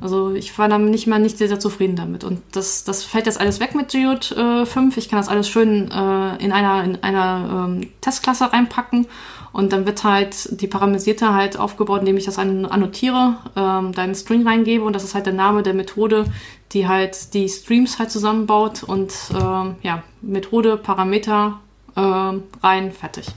Also 0.00 0.34
ich 0.34 0.58
war 0.58 0.68
dann 0.68 0.86
nicht 0.86 1.06
mal 1.06 1.20
nicht 1.20 1.38
sehr, 1.38 1.48
sehr 1.48 1.60
zufrieden 1.60 1.96
damit. 1.96 2.24
Und 2.24 2.42
das, 2.52 2.84
das 2.84 3.04
fällt 3.04 3.26
jetzt 3.26 3.40
alles 3.40 3.60
weg 3.60 3.74
mit 3.74 3.92
Geode 3.92 4.62
äh, 4.62 4.66
5. 4.66 4.96
Ich 4.96 5.08
kann 5.08 5.18
das 5.18 5.28
alles 5.28 5.48
schön 5.48 5.90
äh, 5.90 6.44
in 6.44 6.52
einer, 6.52 6.84
in 6.84 7.02
einer 7.02 7.68
ähm, 7.68 7.90
Testklasse 8.00 8.52
reinpacken 8.52 9.06
und 9.54 9.72
dann 9.72 9.86
wird 9.86 10.02
halt 10.02 10.60
die 10.60 10.66
Parameter 10.66 11.32
halt 11.32 11.56
aufgebaut, 11.56 12.00
indem 12.00 12.16
ich 12.16 12.24
das 12.24 12.38
annotiere, 12.38 13.36
ähm, 13.54 13.92
da 13.92 14.02
einen 14.02 14.16
String 14.16 14.46
reingebe 14.46 14.82
und 14.84 14.94
das 14.94 15.04
ist 15.04 15.14
halt 15.14 15.26
der 15.26 15.32
Name 15.32 15.62
der 15.62 15.74
Methode, 15.74 16.24
die 16.72 16.88
halt 16.88 17.32
die 17.34 17.48
Streams 17.48 18.00
halt 18.00 18.10
zusammenbaut 18.10 18.82
und 18.82 19.12
ähm, 19.32 19.76
ja, 19.82 20.02
Methode, 20.22 20.76
Parameter 20.76 21.60
äh, 21.94 22.00
rein, 22.00 22.90
fertig. 22.90 23.28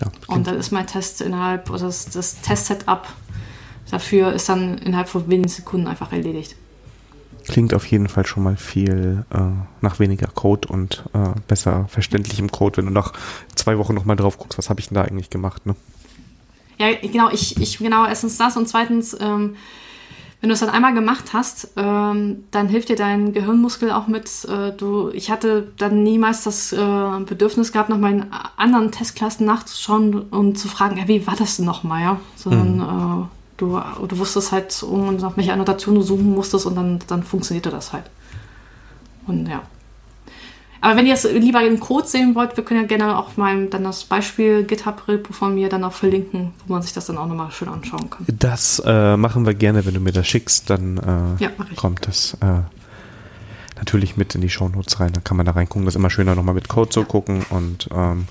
Ja, 0.00 0.08
und 0.26 0.48
dann 0.48 0.56
ist 0.56 0.72
mein 0.72 0.88
Test 0.88 1.20
innerhalb, 1.20 1.70
oder 1.70 1.84
das, 1.84 2.06
das 2.06 2.40
Test-Setup 2.40 3.06
dafür 3.92 4.32
ist 4.32 4.48
dann 4.48 4.78
innerhalb 4.78 5.08
von 5.08 5.28
wenigen 5.28 5.48
Sekunden 5.48 5.86
einfach 5.86 6.10
erledigt. 6.10 6.56
Klingt 7.46 7.74
auf 7.74 7.86
jeden 7.86 8.08
Fall 8.08 8.26
schon 8.26 8.42
mal 8.42 8.56
viel 8.56 9.24
äh, 9.30 9.38
nach 9.80 9.98
weniger 9.98 10.28
Code 10.28 10.68
und 10.68 11.04
äh, 11.12 11.38
besser 11.46 11.86
verständlichem 11.88 12.50
Code, 12.50 12.78
wenn 12.78 12.86
du 12.86 12.92
nach 12.92 13.12
zwei 13.54 13.78
Wochen 13.78 13.94
nochmal 13.94 14.16
drauf 14.16 14.38
guckst, 14.38 14.58
was 14.58 14.70
habe 14.70 14.80
ich 14.80 14.88
denn 14.88 14.96
da 14.96 15.02
eigentlich 15.02 15.30
gemacht, 15.30 15.66
ne? 15.66 15.76
Ja, 16.78 16.88
genau, 17.00 17.30
ich, 17.30 17.60
ich 17.60 17.78
genau, 17.78 18.06
erstens 18.06 18.36
das 18.36 18.56
und 18.56 18.68
zweitens, 18.68 19.16
ähm, 19.20 19.56
wenn 20.40 20.48
du 20.48 20.54
es 20.54 20.60
dann 20.60 20.70
einmal 20.70 20.92
gemacht 20.92 21.32
hast, 21.32 21.70
ähm, 21.76 22.44
dann 22.50 22.68
hilft 22.68 22.90
dir 22.90 22.96
dein 22.96 23.32
Gehirnmuskel 23.32 23.90
auch 23.90 24.08
mit. 24.08 24.28
Äh, 24.44 24.72
du, 24.72 25.10
ich 25.10 25.30
hatte 25.30 25.72
dann 25.78 26.02
niemals 26.02 26.44
das 26.44 26.72
äh, 26.72 27.20
Bedürfnis 27.24 27.72
gehabt, 27.72 27.88
noch 27.88 27.98
mal 27.98 28.12
in 28.12 28.26
anderen 28.56 28.90
Testklassen 28.90 29.46
nachzuschauen 29.46 30.20
und 30.20 30.58
zu 30.58 30.68
fragen, 30.68 30.98
ja, 30.98 31.08
wie 31.08 31.26
war 31.26 31.36
das 31.36 31.56
denn 31.56 31.64
nochmal, 31.64 32.02
ja? 32.02 32.20
Sondern 32.36 32.76
mhm. 32.76 33.22
äh, 33.22 33.26
du, 33.56 33.80
du 34.08 34.18
wusstest 34.18 34.52
halt, 34.52 34.82
um 34.82 35.16
nach 35.16 35.36
welcher 35.36 35.52
Annotation 35.52 35.94
du 35.94 36.02
suchen 36.02 36.32
musstest 36.34 36.66
und 36.66 36.74
dann, 36.76 36.98
dann 37.06 37.22
funktionierte 37.22 37.70
das 37.70 37.92
halt. 37.92 38.04
Und 39.26 39.46
ja. 39.46 39.62
Aber 40.80 40.96
wenn 40.96 41.06
ihr 41.06 41.14
es 41.14 41.24
lieber 41.24 41.66
in 41.66 41.80
Code 41.80 42.06
sehen 42.06 42.34
wollt, 42.34 42.58
wir 42.58 42.64
können 42.64 42.82
ja 42.82 42.86
gerne 42.86 43.18
auch 43.18 43.38
mal 43.38 43.68
dann 43.68 43.84
das 43.84 44.04
Beispiel 44.04 44.64
GitHub-Repo 44.64 45.32
von 45.32 45.54
mir 45.54 45.70
dann 45.70 45.82
auch 45.82 45.94
verlinken, 45.94 46.52
wo 46.66 46.74
man 46.74 46.82
sich 46.82 46.92
das 46.92 47.06
dann 47.06 47.16
auch 47.16 47.26
nochmal 47.26 47.50
schön 47.52 47.68
anschauen 47.68 48.10
kann. 48.10 48.26
Das 48.26 48.82
äh, 48.84 49.16
machen 49.16 49.46
wir 49.46 49.54
gerne, 49.54 49.86
wenn 49.86 49.94
du 49.94 50.00
mir 50.00 50.12
das 50.12 50.28
schickst, 50.28 50.68
dann 50.68 50.98
äh, 51.38 51.42
ja, 51.42 51.50
kommt 51.74 52.06
das 52.06 52.34
äh, 52.42 52.60
natürlich 53.76 54.18
mit 54.18 54.34
in 54.34 54.42
die 54.42 54.50
Shownotes 54.50 55.00
rein. 55.00 55.14
Dann 55.14 55.24
kann 55.24 55.38
man 55.38 55.46
da 55.46 55.52
reingucken. 55.52 55.86
Das 55.86 55.94
ist 55.94 55.98
immer 55.98 56.10
schöner, 56.10 56.34
nochmal 56.34 56.54
mit 56.54 56.68
Code 56.68 56.90
zu 56.90 57.00
ja. 57.00 57.06
gucken. 57.06 57.46
Und 57.48 57.88
ähm, 57.90 58.26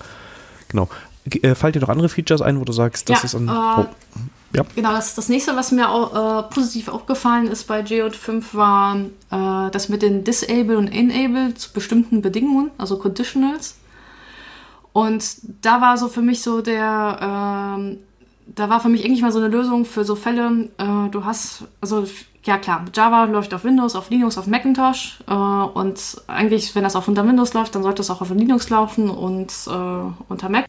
genau. 0.69 0.89
Äh, 1.25 1.55
fallen 1.55 1.73
dir 1.73 1.79
noch 1.79 1.89
andere 1.89 2.09
Features 2.09 2.43
ein, 2.43 2.59
wo 2.59 2.65
du 2.65 2.73
sagst, 2.73 3.09
das 3.09 3.19
ja, 3.19 3.25
ist 3.25 3.35
ein. 3.35 3.49
Oh. 3.49 3.85
Ja. 4.53 4.63
Genau, 4.75 4.91
das, 4.91 5.15
das 5.15 5.29
nächste, 5.29 5.55
was 5.55 5.71
mir 5.71 5.89
auch, 5.89 6.43
äh, 6.43 6.43
positiv 6.53 6.87
aufgefallen 6.87 7.47
ist 7.47 7.65
bei 7.67 7.81
Geode 7.81 8.15
5, 8.15 8.53
war 8.53 8.97
äh, 8.97 9.71
das 9.71 9.89
mit 9.89 10.01
den 10.01 10.23
Disable 10.23 10.77
und 10.77 10.87
Enable 10.87 11.55
zu 11.55 11.73
bestimmten 11.73 12.21
Bedingungen, 12.21 12.69
also 12.77 12.97
Conditionals. 12.99 13.77
Und 14.93 15.25
da 15.63 15.81
war 15.81 15.97
so 15.97 16.07
für 16.07 16.21
mich 16.21 16.43
so 16.43 16.61
der, 16.61 17.17
äh, 17.79 17.97
da 18.55 18.69
war 18.69 18.79
für 18.79 18.89
mich 18.89 19.03
eigentlich 19.03 19.23
mal 19.23 19.31
so 19.31 19.39
eine 19.39 19.47
Lösung 19.47 19.85
für 19.85 20.05
so 20.05 20.15
Fälle. 20.15 20.69
Äh, 20.77 21.09
du 21.09 21.25
hast, 21.25 21.63
also 21.81 22.05
ja 22.43 22.57
klar, 22.59 22.85
Java 22.93 23.23
läuft 23.23 23.55
auf 23.55 23.63
Windows, 23.63 23.95
auf 23.95 24.11
Linux, 24.11 24.37
auf 24.37 24.45
Macintosh 24.45 25.19
äh, 25.27 25.33
und 25.33 26.21
eigentlich, 26.27 26.75
wenn 26.75 26.83
das 26.83 26.95
auch 26.95 27.07
unter 27.07 27.25
Windows 27.27 27.53
läuft, 27.55 27.73
dann 27.73 27.81
sollte 27.81 28.03
es 28.03 28.11
auch 28.11 28.21
auf 28.21 28.29
Linux 28.29 28.69
laufen 28.69 29.09
und 29.09 29.51
äh, 29.65 30.13
unter 30.29 30.49
Mac. 30.49 30.67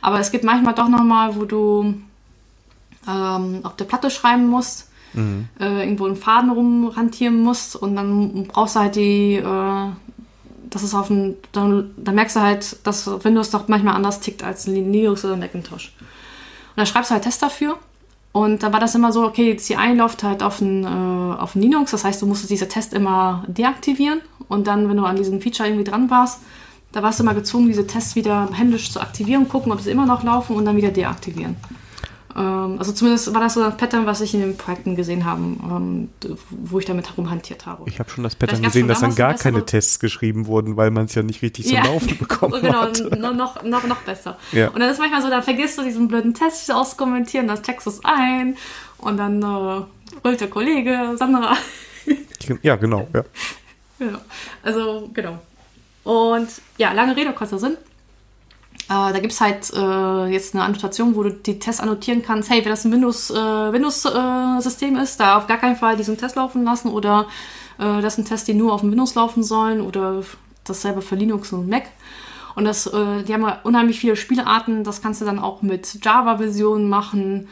Aber 0.00 0.20
es 0.20 0.30
gibt 0.30 0.44
manchmal 0.44 0.74
doch 0.74 0.88
nochmal, 0.88 1.36
wo 1.36 1.44
du 1.44 1.94
ähm, 3.08 3.60
auf 3.62 3.76
der 3.76 3.84
Platte 3.84 4.10
schreiben 4.10 4.46
musst, 4.46 4.88
mhm. 5.12 5.48
äh, 5.60 5.82
irgendwo 5.82 6.06
einen 6.06 6.16
Faden 6.16 6.50
rumrantieren 6.50 7.42
musst 7.42 7.76
und 7.76 7.96
dann 7.96 8.46
brauchst 8.48 8.76
du 8.76 8.80
halt 8.80 8.96
die, 8.96 9.36
äh, 9.36 9.88
das 10.70 10.82
ist 10.82 10.94
auf 10.94 11.08
dem, 11.08 11.36
dann, 11.52 11.90
dann 11.96 12.14
merkst 12.14 12.36
du 12.36 12.40
halt, 12.40 12.86
dass 12.86 13.06
Windows 13.24 13.50
doch 13.50 13.68
manchmal 13.68 13.94
anders 13.94 14.20
tickt 14.20 14.42
als 14.42 14.66
Linux 14.66 15.24
oder 15.24 15.36
Macintosh. 15.36 15.92
Und 15.98 16.76
dann 16.76 16.86
schreibst 16.86 17.10
du 17.10 17.14
halt 17.14 17.24
Test 17.24 17.42
dafür 17.42 17.78
und 18.32 18.62
dann 18.62 18.72
war 18.72 18.80
das 18.80 18.94
immer 18.94 19.12
so, 19.12 19.24
okay, 19.24 19.54
die 19.54 19.56
CI 19.56 19.94
läuft 19.94 20.22
halt 20.22 20.42
auf 20.42 20.60
ein, 20.60 20.84
äh, 20.84 21.40
auf 21.40 21.54
ein 21.54 21.62
Linux, 21.62 21.92
das 21.92 22.04
heißt, 22.04 22.20
du 22.20 22.26
musstest 22.26 22.50
diese 22.50 22.68
Test 22.68 22.92
immer 22.92 23.44
deaktivieren 23.46 24.20
und 24.48 24.66
dann, 24.66 24.88
wenn 24.88 24.96
du 24.96 25.04
an 25.04 25.16
diesem 25.16 25.40
Feature 25.40 25.68
irgendwie 25.68 25.84
dran 25.84 26.10
warst, 26.10 26.40
da 26.92 27.02
warst 27.02 27.18
du 27.18 27.24
immer 27.24 27.34
gezwungen, 27.34 27.66
diese 27.68 27.86
Tests 27.86 28.16
wieder 28.16 28.48
händisch 28.52 28.90
zu 28.90 29.00
aktivieren, 29.00 29.48
gucken, 29.48 29.72
ob 29.72 29.80
sie 29.80 29.90
immer 29.90 30.06
noch 30.06 30.22
laufen 30.22 30.56
und 30.56 30.64
dann 30.64 30.76
wieder 30.76 30.90
deaktivieren. 30.90 31.56
Ähm, 32.36 32.76
also 32.78 32.92
zumindest 32.92 33.32
war 33.32 33.40
das 33.40 33.54
so 33.54 33.62
ein 33.62 33.76
Pattern, 33.76 34.04
was 34.04 34.20
ich 34.20 34.34
in 34.34 34.40
den 34.40 34.56
Projekten 34.56 34.94
gesehen 34.94 35.24
habe, 35.24 35.40
ähm, 35.40 36.10
wo 36.50 36.78
ich 36.78 36.84
damit 36.84 37.08
herumhantiert 37.08 37.64
habe. 37.64 37.84
Ich 37.86 37.98
habe 37.98 38.10
schon 38.10 38.24
das 38.24 38.34
Pattern 38.34 38.62
gesehen, 38.62 38.88
dass 38.88 39.00
dann 39.00 39.14
gar 39.14 39.34
keine 39.34 39.64
Tests 39.64 39.98
geschrieben 39.98 40.46
wurden, 40.46 40.76
weil 40.76 40.90
man 40.90 41.06
es 41.06 41.14
ja 41.14 41.22
nicht 41.22 41.40
richtig 41.40 41.66
zum 41.66 41.76
ja, 41.76 41.84
Laufen 41.84 42.18
bekommen 42.18 42.60
genau, 42.60 42.82
hat. 42.82 43.02
Genau, 43.10 43.32
noch, 43.32 43.62
noch, 43.62 43.86
noch 43.86 44.02
besser. 44.02 44.36
Ja. 44.52 44.68
Und 44.68 44.80
dann 44.80 44.90
ist 44.90 44.98
manchmal 44.98 45.22
so, 45.22 45.30
dann 45.30 45.42
vergisst 45.42 45.78
du 45.78 45.82
diesen 45.82 46.08
blöden 46.08 46.34
Test 46.34 46.70
auszukommentieren, 46.70 47.48
dann 47.48 47.62
checkst 47.62 47.86
du 47.86 47.90
es 47.90 48.00
ein 48.04 48.56
und 48.98 49.16
dann 49.16 49.42
äh, 49.42 50.18
brüllt 50.20 50.40
der 50.40 50.50
Kollege, 50.50 51.14
Sandra. 51.16 51.56
ja, 52.62 52.76
genau, 52.76 53.08
ja. 53.14 53.24
Genau. 53.98 54.18
Also, 54.62 55.08
genau. 55.14 55.38
Und 56.04 56.48
ja, 56.76 56.92
lange 56.92 57.16
Rede, 57.16 57.32
kurzer 57.32 57.58
Sinn. 57.58 57.78
Äh, 58.88 59.12
da 59.12 59.18
gibt 59.18 59.32
es 59.32 59.40
halt 59.40 59.72
äh, 59.74 60.26
jetzt 60.32 60.54
eine 60.54 60.62
Annotation, 60.62 61.16
wo 61.16 61.24
du 61.24 61.32
die 61.32 61.58
Tests 61.58 61.80
annotieren 61.80 62.22
kannst, 62.22 62.50
hey, 62.50 62.64
wenn 62.64 62.70
das 62.70 62.84
ein 62.84 62.92
Windows-System 62.92 63.36
äh, 63.36 63.72
Windows, 63.72 64.04
äh, 64.04 65.02
ist, 65.02 65.18
da 65.18 65.38
auf 65.38 65.48
gar 65.48 65.58
keinen 65.58 65.76
Fall 65.76 65.96
diesen 65.96 66.16
Test 66.16 66.36
laufen 66.36 66.62
lassen 66.62 66.90
oder 66.90 67.26
äh, 67.78 68.00
das 68.00 68.14
sind 68.14 68.28
Tests, 68.28 68.46
die 68.46 68.54
nur 68.54 68.72
auf 68.72 68.82
dem 68.82 68.92
Windows 68.92 69.16
laufen 69.16 69.42
sollen 69.42 69.80
oder 69.80 70.22
dasselbe 70.62 71.02
für 71.02 71.16
Linux 71.16 71.52
und 71.52 71.68
Mac. 71.68 71.84
Und 72.54 72.64
das, 72.64 72.86
äh, 72.86 73.24
die 73.24 73.34
haben 73.34 73.42
ja 73.42 73.58
unheimlich 73.64 73.98
viele 73.98 74.14
Spielarten, 74.14 74.84
das 74.84 75.02
kannst 75.02 75.20
du 75.20 75.24
dann 75.24 75.40
auch 75.40 75.62
mit 75.62 76.04
Java-Versionen 76.04 76.88
machen. 76.88 77.48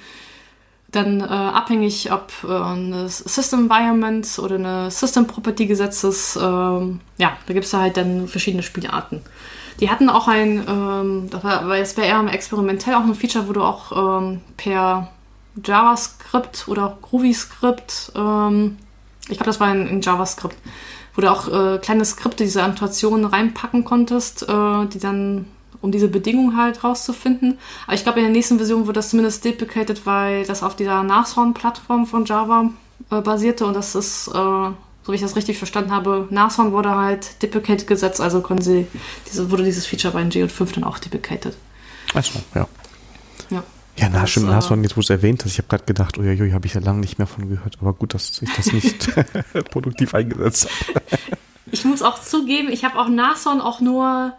Dann 0.92 1.20
äh, 1.20 1.24
abhängig, 1.24 2.12
ob 2.12 2.32
äh, 2.44 2.52
eine 2.52 3.08
System 3.08 3.64
Environment 3.64 4.38
oder 4.38 4.54
eine 4.54 4.90
System 4.92 5.26
Property 5.26 5.66
gesetzt 5.66 6.04
ist, 6.04 6.36
ähm, 6.36 7.00
ja, 7.18 7.36
da 7.46 7.52
gibt 7.52 7.66
es 7.66 7.72
halt 7.72 7.96
dann 7.96 8.28
verschiedene 8.28 8.62
Spielarten. 8.62 9.20
Die 9.80 9.90
hatten 9.90 10.08
auch 10.08 10.28
ein, 10.28 10.64
ähm, 10.68 11.30
das 11.30 11.42
war, 11.44 11.68
es 11.76 11.96
wäre 11.96 12.06
eher 12.06 12.32
experimentell 12.32 12.94
auch 12.94 13.00
ein 13.00 13.14
Feature, 13.14 13.48
wo 13.48 13.52
du 13.52 13.62
auch 13.62 14.20
ähm, 14.20 14.40
per 14.56 15.08
JavaScript 15.62 16.68
oder 16.68 16.98
GroovyScript, 17.02 18.12
ähm, 18.14 18.76
ich 19.28 19.38
glaube, 19.38 19.46
das 19.46 19.60
war 19.60 19.72
in, 19.72 19.86
in, 19.86 20.00
JavaScript, 20.00 20.56
wo 21.14 21.22
du 21.22 21.30
auch 21.30 21.48
äh, 21.48 21.78
kleine 21.78 22.04
Skripte, 22.04 22.44
diese 22.44 22.62
Annotationen 22.62 23.24
reinpacken 23.24 23.84
konntest, 23.84 24.42
äh, 24.48 24.86
die 24.86 24.98
dann, 24.98 25.46
um 25.80 25.92
diese 25.92 26.08
Bedingungen 26.08 26.56
halt 26.56 26.82
rauszufinden. 26.82 27.58
Aber 27.86 27.94
ich 27.94 28.02
glaube, 28.02 28.18
in 28.18 28.26
der 28.26 28.32
nächsten 28.32 28.56
Version 28.56 28.82
wurde 28.82 28.94
das 28.94 29.10
zumindest 29.10 29.44
deprecated, 29.44 30.06
weil 30.06 30.44
das 30.44 30.62
auf 30.62 30.76
dieser 30.76 31.02
Nashorn-Plattform 31.02 32.06
von 32.06 32.24
Java 32.24 32.70
äh, 33.10 33.20
basierte 33.20 33.66
und 33.66 33.74
das 33.74 33.94
ist 33.94 34.28
äh, 34.28 34.70
so 35.04 35.12
wie 35.12 35.16
ich 35.16 35.22
das 35.22 35.36
richtig 35.36 35.58
verstanden 35.58 35.92
habe, 35.92 36.26
Nashorn 36.30 36.72
wurde 36.72 36.94
halt 36.94 37.42
deprecated 37.42 37.86
gesetzt, 37.86 38.20
also 38.20 38.40
können 38.40 38.62
sie, 38.62 38.86
diese, 39.30 39.50
wurde 39.50 39.64
dieses 39.64 39.86
Feature 39.86 40.14
bei 40.14 40.22
G5 40.22 40.74
dann 40.74 40.84
auch 40.84 40.98
deprecated. 40.98 41.54
Achso, 42.14 42.40
ja. 42.54 42.66
Ja. 43.50 43.62
Ja, 43.96 44.08
na, 44.10 44.26
stimmt, 44.26 44.46
Nashorn, 44.46 44.82
jetzt 44.82 44.96
wo 44.96 45.00
du 45.00 45.04
es 45.04 45.10
erwähnt 45.10 45.44
hast, 45.44 45.52
ich 45.52 45.58
habe 45.58 45.68
gerade 45.68 45.84
gedacht, 45.84 46.18
uiuiui, 46.18 46.50
habe 46.50 46.66
ich 46.66 46.74
ja 46.74 46.80
lange 46.80 47.00
nicht 47.00 47.18
mehr 47.18 47.26
von 47.26 47.48
gehört, 47.48 47.76
aber 47.80 47.92
gut, 47.92 48.14
dass 48.14 48.40
ich 48.42 48.52
das 48.54 48.72
nicht 48.72 49.08
produktiv 49.70 50.14
eingesetzt 50.14 50.68
habe. 50.88 51.02
ich 51.70 51.84
muss 51.84 52.02
auch 52.02 52.20
zugeben, 52.20 52.70
ich 52.70 52.84
habe 52.84 52.98
auch 52.98 53.08
Nashorn 53.08 53.60
auch 53.60 53.80
nur 53.80 54.32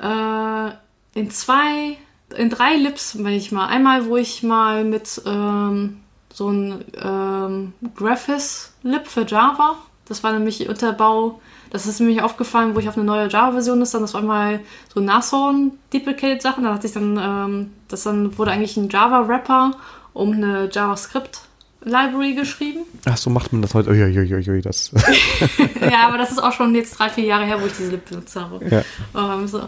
äh, 0.00 0.70
in 1.18 1.30
zwei, 1.30 1.98
in 2.36 2.48
drei 2.48 2.76
Lips, 2.76 3.18
wenn 3.18 3.32
ich 3.32 3.52
mal. 3.52 3.66
Einmal, 3.66 4.06
wo 4.06 4.16
ich 4.16 4.42
mal 4.42 4.84
mit 4.84 5.20
ähm, 5.26 6.00
so 6.32 6.48
ein 6.50 6.84
ähm, 7.02 7.72
Graphis-Lib 7.96 9.06
für 9.06 9.26
Java. 9.26 9.76
Das 10.06 10.22
war 10.22 10.32
nämlich 10.32 10.68
Unterbau. 10.68 11.40
Das 11.70 11.86
ist 11.86 12.00
nämlich 12.00 12.22
aufgefallen, 12.22 12.74
wo 12.74 12.78
ich 12.78 12.88
auf 12.88 12.96
eine 12.96 13.04
neue 13.04 13.28
Java-Version 13.28 13.82
ist. 13.82 13.94
Dann 13.94 14.02
das 14.02 14.14
war 14.14 14.22
mal 14.22 14.60
so 14.92 15.00
Nashorn-Deprecated-Sachen. 15.00 16.64
Da 16.64 16.74
hatte 16.74 16.86
ich 16.86 16.92
dann, 16.92 17.18
ähm, 17.20 17.72
das 17.88 18.04
dann 18.04 18.38
wurde 18.38 18.52
eigentlich 18.52 18.76
ein 18.76 18.88
Java-Rapper 18.88 19.72
um 20.14 20.32
eine 20.32 20.68
JavaScript 20.72 21.42
Library 21.82 22.34
geschrieben. 22.34 22.80
Ach, 23.04 23.16
so 23.16 23.30
macht 23.30 23.52
man 23.52 23.62
das 23.62 23.74
heute. 23.74 23.90
Uiuiuiui, 23.90 24.62
das. 24.62 24.90
ja, 25.80 26.08
aber 26.08 26.18
das 26.18 26.30
ist 26.30 26.42
auch 26.42 26.52
schon 26.52 26.74
jetzt 26.74 26.98
drei, 26.98 27.08
vier 27.08 27.24
Jahre 27.24 27.44
her, 27.44 27.60
wo 27.60 27.66
ich 27.66 27.72
diese 27.72 27.90
Lib 27.90 28.08
benutzt 28.08 28.34
habe. 28.34 28.60
Ja. 28.66 29.34
Ähm, 29.34 29.46
so. 29.46 29.62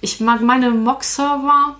Ich 0.00 0.20
mag 0.20 0.40
meine 0.42 0.70
Mock-Server 0.70 1.76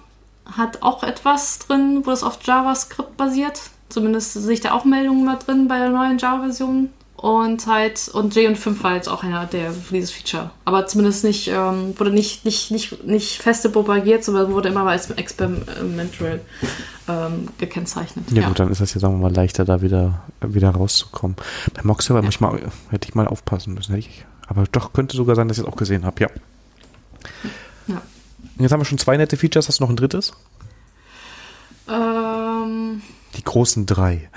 hat 0.57 0.83
auch 0.83 1.03
etwas 1.03 1.59
drin, 1.59 2.03
wo 2.05 2.11
das 2.11 2.22
auf 2.22 2.39
JavaScript 2.43 3.16
basiert. 3.16 3.70
Zumindest 3.89 4.32
sehe 4.35 4.55
ich 4.55 4.61
da 4.61 4.72
auch 4.72 4.85
Meldungen 4.85 5.24
mal 5.24 5.39
drin 5.39 5.68
bei 5.68 5.78
der 5.78 5.91
neuen 5.91 6.18
Java-Version. 6.18 6.91
Und 7.16 7.66
halt, 7.66 8.09
und 8.09 8.35
J 8.35 8.49
und 8.49 8.59
5 8.59 8.82
war 8.82 8.97
jetzt 8.97 9.09
auch 9.09 9.22
einer 9.22 9.47
der 9.47 9.72
für 9.72 9.95
dieses 9.95 10.11
Feature. 10.11 10.51
Aber 10.66 10.87
zumindest 10.87 11.24
nicht, 11.24 11.49
ähm, 11.49 11.99
wurde 11.99 12.11
nicht, 12.11 12.45
nicht, 12.45 12.70
nicht, 12.70 13.05
nicht 13.05 13.41
feste 13.41 13.70
propagiert, 13.70 14.24
sondern 14.24 14.53
wurde 14.53 14.68
immer 14.68 14.87
als 14.87 15.11
experimental 15.11 16.41
ähm, 17.09 17.49
gekennzeichnet. 17.57 18.30
Ja, 18.30 18.43
ja, 18.43 18.49
gut, 18.49 18.59
dann 18.59 18.70
ist 18.70 18.80
das 18.80 18.93
ja, 18.93 19.01
sagen 19.01 19.14
wir 19.14 19.22
mal, 19.22 19.35
leichter, 19.35 19.64
da 19.64 19.80
wieder, 19.80 20.22
wieder 20.43 20.70
rauszukommen. 20.70 21.37
Bei 21.72 21.82
Moxer 21.82 22.14
ja. 22.14 22.20
manchmal 22.20 22.61
hätte 22.91 23.09
ich 23.09 23.14
mal 23.14 23.26
aufpassen 23.26 23.74
müssen. 23.74 23.95
Hätte 23.95 24.07
ich, 24.07 24.26
aber 24.47 24.64
doch 24.70 24.93
könnte 24.93 25.16
sogar 25.16 25.37
sein, 25.37 25.49
dass 25.49 25.57
ich 25.57 25.64
es 25.64 25.70
auch 25.70 25.76
gesehen 25.76 26.05
habe, 26.05 26.24
ja. 26.24 26.28
ja. 27.87 28.03
Jetzt 28.59 28.72
haben 28.72 28.80
wir 28.80 28.85
schon 28.85 28.99
zwei 28.99 29.16
nette 29.16 29.37
Features. 29.37 29.68
Hast 29.68 29.80
du 29.80 29.85
noch 29.85 29.91
ein 29.91 29.97
drittes? 29.97 30.32
Ähm, 31.89 33.03
die 33.37 33.43
großen 33.55 33.87
drei. 33.87 34.29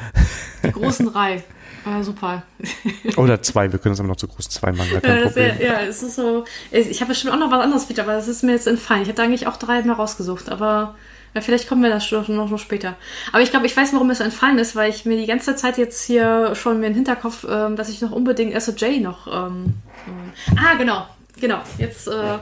Die 0.63 0.71
großen 0.71 1.11
drei. 1.11 1.43
Ah, 1.83 2.03
super. 2.03 2.43
Oder 3.17 3.41
zwei, 3.41 3.71
wir 3.71 3.79
können 3.79 3.93
es 3.93 3.99
aber 3.99 4.09
noch 4.09 4.17
zu 4.17 4.27
großen 4.27 4.51
zwei 4.51 4.71
machen. 4.71 4.89
Ja, 5.03 5.15
ja, 5.15 5.55
ja, 5.55 5.81
es 5.81 6.03
ist 6.03 6.15
so. 6.15 6.45
Ich 6.69 7.01
habe 7.01 7.09
bestimmt 7.09 7.33
auch 7.33 7.39
noch 7.39 7.49
was 7.49 7.63
anderes 7.63 7.89
wieder, 7.89 8.03
aber 8.03 8.13
das 8.13 8.27
ist 8.27 8.43
mir 8.43 8.51
jetzt 8.51 8.67
entfallen. 8.67 9.01
Ich 9.01 9.09
hätte 9.09 9.23
eigentlich 9.23 9.47
auch 9.47 9.57
drei 9.57 9.81
mehr 9.81 9.95
rausgesucht, 9.95 10.49
aber 10.49 10.93
ja, 11.33 11.41
vielleicht 11.41 11.67
kommen 11.67 11.81
wir 11.81 11.89
das 11.89 12.11
noch, 12.11 12.27
noch, 12.27 12.59
später. 12.59 12.95
Aber 13.31 13.41
ich 13.41 13.49
glaube, 13.49 13.65
ich 13.65 13.75
weiß, 13.75 13.91
warum 13.93 14.11
es 14.11 14.19
entfallen 14.19 14.59
ist, 14.59 14.75
weil 14.75 14.91
ich 14.91 15.05
mir 15.05 15.17
die 15.17 15.25
ganze 15.25 15.55
Zeit 15.55 15.79
jetzt 15.79 16.03
hier 16.03 16.53
schon 16.53 16.79
mir 16.79 16.87
in 16.87 16.93
den 16.93 16.97
Hinterkopf, 16.97 17.43
ähm, 17.49 17.75
dass 17.75 17.89
ich 17.89 18.01
noch 18.01 18.11
unbedingt 18.11 18.61
SOJ 18.61 18.99
noch. 18.99 19.25
Ähm, 19.25 19.73
ähm, 20.07 20.57
ah, 20.57 20.75
genau, 20.77 21.07
genau. 21.41 21.61
Jetzt. 21.79 22.07
Äh, 22.07 22.37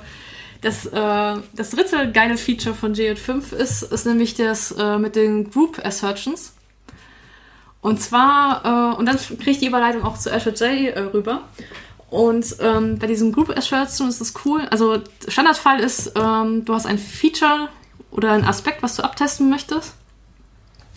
das, 0.61 0.87
äh, 0.87 1.41
das 1.53 1.69
dritte 1.69 2.11
geile 2.11 2.37
Feature 2.37 2.73
von 2.73 2.95
JS5 2.95 3.53
ist, 3.53 3.83
ist 3.83 4.05
nämlich 4.07 4.33
das 4.33 4.71
äh, 4.71 4.97
mit 4.97 5.15
den 5.15 5.51
Group 5.51 5.79
Assertions. 5.85 6.54
Und 7.85 8.01
zwar, 8.01 8.65
äh, 8.65 8.97
und 8.97 9.05
dann 9.05 9.15
kriege 9.15 9.51
ich 9.51 9.59
die 9.59 9.67
Überleitung 9.67 10.03
auch 10.05 10.17
zu 10.17 10.33
Azure 10.33 10.55
J 10.55 10.95
äh, 10.95 10.99
rüber. 11.01 11.43
Und 12.09 12.55
ähm, 12.59 12.97
bei 12.97 13.05
diesem 13.05 13.31
Group 13.31 13.55
Assertions 13.55 14.15
ist 14.15 14.21
es 14.21 14.33
cool. 14.43 14.61
Also 14.71 15.03
Standardfall 15.27 15.79
ist, 15.81 16.13
ähm, 16.15 16.65
du 16.65 16.73
hast 16.73 16.87
ein 16.87 16.97
Feature 16.97 17.69
oder 18.09 18.31
ein 18.31 18.43
Aspekt, 18.43 18.81
was 18.81 18.95
du 18.95 19.03
abtesten 19.03 19.51
möchtest. 19.51 19.93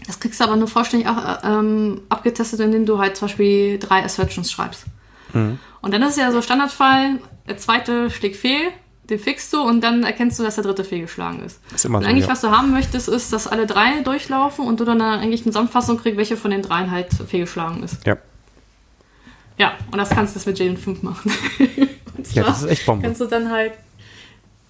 Das 0.07 0.18
kriegst 0.18 0.41
du 0.41 0.45
aber 0.45 0.57
nur 0.57 0.66
vollständig 0.66 1.11
auch, 1.11 1.18
äh, 1.18 1.47
ähm, 1.47 2.01
abgetestet, 2.09 2.61
indem 2.61 2.86
du 2.86 2.99
halt 2.99 3.18
zum 3.18 3.28
Beispiel 3.28 3.78
drei 3.78 4.03
Assertions 4.03 4.51
schreibst. 4.51 4.86
Mhm. 5.34 5.59
Und 5.82 5.93
dann 5.93 6.01
ist 6.01 6.12
es 6.12 6.16
ja 6.16 6.32
so 6.32 6.41
Standardfall, 6.41 7.18
der 7.47 7.59
zweite 7.59 8.09
schlägt 8.11 8.36
fehl, 8.36 8.70
den 9.11 9.18
fixst 9.18 9.52
du 9.52 9.62
und 9.62 9.82
dann 9.82 10.04
erkennst 10.04 10.38
du, 10.38 10.42
dass 10.42 10.56
der 10.56 10.64
dritte 10.64 10.84
fehlgeschlagen 10.84 11.42
ist. 11.42 11.61
ist 11.74 11.84
immer 11.84 11.98
und 11.98 12.04
so, 12.04 12.11
eigentlich, 12.11 12.26
ja. 12.26 12.30
was 12.30 12.40
du 12.42 12.50
haben 12.50 12.72
möchtest, 12.72 13.09
ist, 13.09 13.32
dass 13.32 13.46
alle 13.46 13.66
drei 13.66 14.02
durchlaufen 14.02 14.66
und 14.66 14.80
du 14.80 14.84
dann 14.84 15.00
eigentlich 15.00 15.42
eine 15.42 15.52
Zusammenfassung 15.52 15.98
kriegst, 15.98 16.18
welche 16.18 16.36
von 16.36 16.50
den 16.50 16.62
dreien 16.62 16.90
halt 16.90 17.09
fehlgeschlagen 17.12 17.82
ist. 17.82 18.06
Ja. 18.06 18.16
Ja, 19.56 19.72
und 19.90 19.98
das 19.98 20.11
kannst 20.11 20.34
du 20.34 20.38
jetzt 20.38 20.46
mit 20.46 20.61
JN5 20.61 20.98
machen. 21.02 21.32
ja, 22.32 22.44
das 22.44 22.62
ist 22.62 22.70
echt 22.70 22.86
Bombe. 22.86 23.04
Kannst 23.04 23.20
du 23.20 23.26
dann 23.26 23.50
halt. 23.50 23.72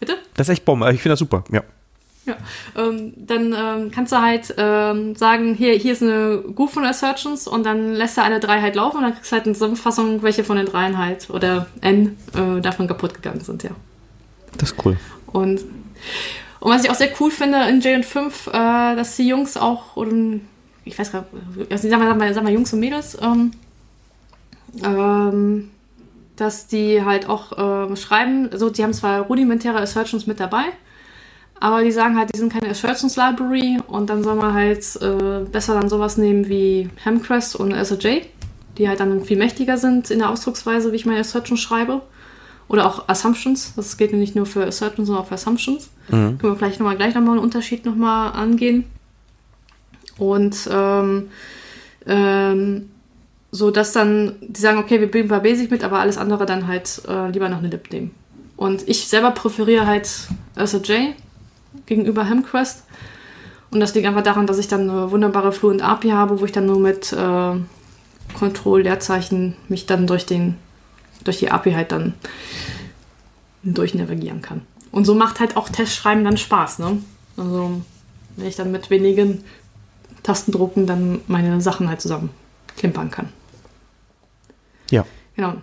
Bitte? 0.00 0.16
Das 0.34 0.48
ist 0.48 0.52
echt 0.52 0.64
Bombe. 0.64 0.90
Ich 0.92 1.02
finde 1.02 1.12
das 1.12 1.18
super, 1.18 1.44
ja. 1.50 1.62
Ja, 2.24 2.36
ähm, 2.76 3.14
dann 3.16 3.54
ähm, 3.56 3.90
kannst 3.90 4.12
du 4.12 4.20
halt 4.20 4.54
ähm, 4.58 5.14
sagen, 5.16 5.54
hier, 5.54 5.72
hier 5.74 5.92
ist 5.92 6.02
eine 6.02 6.42
Group 6.54 6.70
von 6.70 6.84
Assertions 6.84 7.48
und 7.48 7.64
dann 7.64 7.94
lässt 7.94 8.18
du 8.18 8.22
alle 8.22 8.38
drei 8.38 8.60
halt 8.60 8.76
laufen 8.76 8.98
und 8.98 9.02
dann 9.02 9.14
kriegst 9.14 9.32
du 9.32 9.36
halt 9.36 9.46
eine 9.46 9.54
Zusammenfassung, 9.54 10.22
welche 10.22 10.44
von 10.44 10.58
den 10.58 10.66
dreien 10.66 10.98
halt 10.98 11.30
oder 11.30 11.68
N 11.80 12.18
äh, 12.34 12.60
davon 12.60 12.86
kaputt 12.86 13.14
gegangen 13.14 13.40
sind, 13.40 13.62
ja. 13.62 13.70
Das 14.56 14.72
ist 14.72 14.84
cool. 14.84 14.96
Und, 15.26 15.60
Und 16.60 16.72
was 16.72 16.84
ich 16.84 16.90
auch 16.90 16.94
sehr 16.94 17.10
cool 17.20 17.30
finde 17.30 17.68
in 17.68 17.80
J5, 17.80 18.48
äh, 18.48 18.96
dass 18.96 19.16
die 19.16 19.28
Jungs 19.28 19.56
auch, 19.56 19.96
oder 19.96 20.12
ich 20.84 20.98
weiß 20.98 21.12
gar 21.12 21.26
nicht, 21.56 21.70
also 21.70 21.88
sagen 21.88 22.02
wir, 22.02 22.20
wir, 22.20 22.34
sagen 22.34 22.46
wir 22.46 22.52
Jungs 22.52 22.72
und 22.72 22.80
Mädels, 22.80 23.16
ähm, 23.20 23.52
ähm, 24.82 25.70
dass 26.36 26.66
die 26.66 27.04
halt 27.04 27.28
auch 27.28 27.90
äh, 27.90 27.96
schreiben, 27.96 28.50
so, 28.54 28.70
die 28.70 28.82
haben 28.82 28.92
zwar 28.92 29.22
rudimentäre 29.22 29.78
Assertions 29.78 30.26
mit 30.26 30.40
dabei, 30.40 30.64
aber 31.60 31.82
die 31.82 31.92
sagen 31.92 32.16
halt, 32.16 32.32
die 32.34 32.38
sind 32.38 32.52
keine 32.52 32.70
Assertions 32.70 33.16
Library 33.16 33.78
und 33.86 34.08
dann 34.10 34.22
soll 34.22 34.36
man 34.36 34.54
halt 34.54 34.84
äh, 35.00 35.44
besser 35.50 35.74
dann 35.74 35.88
sowas 35.88 36.16
nehmen 36.16 36.48
wie 36.48 36.88
Hemcrest 37.02 37.56
und 37.56 37.74
SOJ, 37.84 38.22
die 38.78 38.88
halt 38.88 39.00
dann 39.00 39.24
viel 39.24 39.36
mächtiger 39.36 39.76
sind 39.76 40.10
in 40.10 40.20
der 40.20 40.30
Ausdrucksweise, 40.30 40.92
wie 40.92 40.96
ich 40.96 41.06
meine 41.06 41.20
Assertions 41.20 41.60
schreibe. 41.60 42.02
Oder 42.68 42.86
auch 42.86 43.08
Assumptions. 43.08 43.72
Das 43.76 43.96
geht 43.96 44.12
nicht 44.12 44.36
nur 44.36 44.46
für 44.46 44.66
Assertions, 44.66 45.06
sondern 45.06 45.24
auch 45.24 45.28
für 45.28 45.34
Assumptions. 45.34 45.90
Mhm. 46.08 46.38
Können 46.38 46.52
wir 46.52 46.56
vielleicht 46.56 46.80
nochmal 46.80 46.96
gleich 46.96 47.14
nochmal 47.14 47.32
einen 47.32 47.44
Unterschied 47.44 47.84
nochmal 47.86 48.32
angehen. 48.32 48.84
Und 50.18 50.68
ähm, 50.70 51.28
ähm, 52.06 52.90
so 53.50 53.70
dass 53.70 53.92
dann 53.92 54.36
die 54.42 54.60
sagen, 54.60 54.78
okay, 54.78 55.00
wir 55.00 55.10
bringen 55.10 55.26
ein 55.26 55.30
paar 55.30 55.40
Basic 55.40 55.70
mit, 55.70 55.84
aber 55.84 56.00
alles 56.00 56.18
andere 56.18 56.44
dann 56.44 56.66
halt 56.66 57.02
äh, 57.08 57.30
lieber 57.30 57.48
noch 57.48 57.58
eine 57.58 57.68
Lib 57.68 57.90
nehmen. 57.90 58.10
Und 58.56 58.86
ich 58.88 59.08
selber 59.08 59.30
präferiere 59.30 59.86
halt 59.86 60.10
SOJ 60.62 61.12
gegenüber 61.86 62.24
Hemquest. 62.24 62.84
Und 63.70 63.80
das 63.80 63.94
liegt 63.94 64.06
einfach 64.06 64.22
daran, 64.22 64.46
dass 64.46 64.58
ich 64.58 64.68
dann 64.68 64.90
eine 64.90 65.10
wunderbare 65.10 65.52
Fluent 65.52 65.82
API 65.82 66.10
habe, 66.10 66.40
wo 66.40 66.44
ich 66.44 66.52
dann 66.52 66.66
nur 66.66 66.78
mit 66.78 67.12
äh, 67.12 67.52
Control 68.34 68.82
Leerzeichen 68.82 69.56
mich 69.68 69.86
dann 69.86 70.06
durch 70.06 70.26
den 70.26 70.56
durch 71.24 71.38
die 71.38 71.50
API 71.50 71.72
halt 71.72 71.92
dann 71.92 72.14
durchnavigieren 73.62 74.42
kann. 74.42 74.62
Und 74.90 75.04
so 75.04 75.14
macht 75.14 75.40
halt 75.40 75.56
auch 75.56 75.68
Testschreiben 75.68 76.24
dann 76.24 76.36
Spaß, 76.36 76.78
ne? 76.78 76.98
Also 77.36 77.82
wenn 78.36 78.46
ich 78.46 78.56
dann 78.56 78.72
mit 78.72 78.90
wenigen 78.90 79.44
Tastendrucken 80.22 80.86
dann 80.86 81.20
meine 81.26 81.60
Sachen 81.60 81.88
halt 81.88 82.00
zusammen 82.00 82.30
klimpern 82.76 83.10
kann. 83.10 83.28
Ja. 84.90 85.04
Genau. 85.36 85.54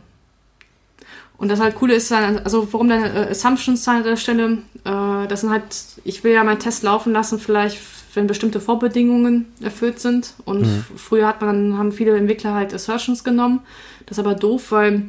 Und 1.38 1.50
das 1.50 1.60
halt 1.60 1.76
coole 1.76 1.96
ist 1.96 2.12
dann, 2.12 2.40
also 2.40 2.72
warum 2.72 2.88
dann 2.88 3.04
äh, 3.04 3.28
Assumptions 3.32 3.88
an 3.88 4.04
der 4.04 4.16
Stelle, 4.16 4.60
äh, 4.86 5.28
das 5.28 5.42
sind 5.42 5.50
halt, 5.50 5.64
ich 6.04 6.24
will 6.24 6.32
ja 6.32 6.44
meinen 6.44 6.60
Test 6.60 6.84
laufen 6.84 7.12
lassen, 7.12 7.40
vielleicht 7.40 7.80
wenn 8.14 8.28
bestimmte 8.28 8.62
Vorbedingungen 8.62 9.48
erfüllt 9.62 10.00
sind. 10.00 10.34
Und 10.46 10.62
mhm. 10.62 10.86
früher 10.96 11.28
hat 11.28 11.42
man, 11.42 11.78
haben 11.78 11.92
viele 11.92 12.16
Entwickler 12.16 12.54
halt 12.54 12.74
Assertions 12.74 13.24
genommen. 13.24 13.60
Das 14.06 14.18
ist 14.18 14.24
aber 14.24 14.36
doof, 14.36 14.72
weil 14.72 15.04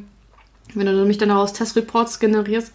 wenn 0.73 0.85
du 0.85 0.93
nämlich 0.93 1.17
dann 1.17 1.31
aus 1.31 1.53
Testreports 1.53 2.19
generierst, 2.19 2.71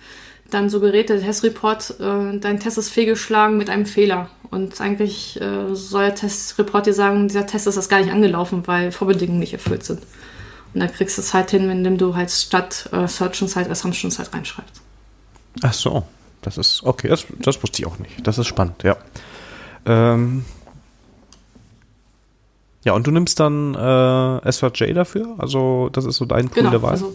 dann 0.50 0.68
suggeriert 0.68 1.08
der 1.08 1.20
Testreport, 1.20 1.98
äh, 1.98 2.38
dein 2.38 2.60
Test 2.60 2.78
ist 2.78 2.90
fehlgeschlagen 2.90 3.56
mit 3.56 3.70
einem 3.70 3.86
Fehler. 3.86 4.28
Und 4.50 4.80
eigentlich 4.80 5.40
äh, 5.40 5.74
soll 5.74 6.04
der 6.04 6.14
Testreport 6.14 6.86
dir 6.86 6.94
sagen, 6.94 7.26
dieser 7.28 7.46
Test 7.46 7.66
ist 7.66 7.76
das 7.76 7.88
gar 7.88 8.00
nicht 8.00 8.12
angelaufen, 8.12 8.66
weil 8.66 8.92
Vorbedingungen 8.92 9.40
nicht 9.40 9.54
erfüllt 9.54 9.84
sind. 9.84 10.00
Und 10.74 10.80
dann 10.80 10.92
kriegst 10.92 11.16
du 11.16 11.22
es 11.22 11.32
halt 11.32 11.50
hin, 11.50 11.70
indem 11.70 11.96
du 11.96 12.14
halt 12.14 12.30
statt 12.30 12.88
äh, 12.92 13.06
Search 13.06 13.42
halt 13.56 13.70
Assumptions 13.70 14.18
halt 14.18 14.32
reinschreibst. 14.34 14.82
Ach 15.62 15.72
so, 15.72 16.04
das 16.42 16.58
ist, 16.58 16.82
okay, 16.82 17.08
das, 17.08 17.26
das 17.38 17.62
wusste 17.62 17.82
ich 17.82 17.86
auch 17.86 17.98
nicht. 17.98 18.26
Das 18.26 18.38
ist 18.38 18.46
spannend, 18.46 18.82
ja. 18.82 18.96
Ähm, 19.86 20.44
ja, 22.84 22.94
und 22.94 23.06
du 23.06 23.10
nimmst 23.10 23.38
dann 23.38 23.74
äh, 23.74 24.52
SVJ 24.52 24.92
dafür? 24.92 25.34
Also, 25.38 25.88
das 25.92 26.04
ist 26.04 26.16
so 26.16 26.24
dein 26.24 26.46
Tool 26.46 26.54
genau, 26.54 26.70
der 26.70 26.82
Wahl? 26.82 26.92
Also, 26.92 27.14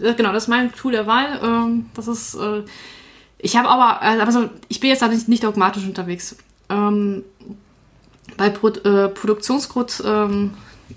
genau, 0.00 0.32
das 0.32 0.44
ist 0.44 0.48
mein 0.48 0.72
Tool 0.72 0.92
der 0.92 1.06
Wahl. 1.06 1.40
Ähm, 1.42 1.86
das 1.94 2.08
ist, 2.08 2.34
äh, 2.34 2.62
ich 3.38 3.56
habe 3.56 3.68
aber, 3.68 4.02
also 4.02 4.48
ich 4.68 4.80
bin 4.80 4.90
jetzt 4.90 5.02
da 5.02 5.08
nicht, 5.08 5.28
nicht 5.28 5.44
dogmatisch 5.44 5.84
unterwegs. 5.84 6.36
Ähm, 6.68 7.24
bei 8.36 8.50
Pro 8.50 8.68
äh, 8.68 9.08
Produktionscode 9.08 10.02
ähm, 10.04 10.50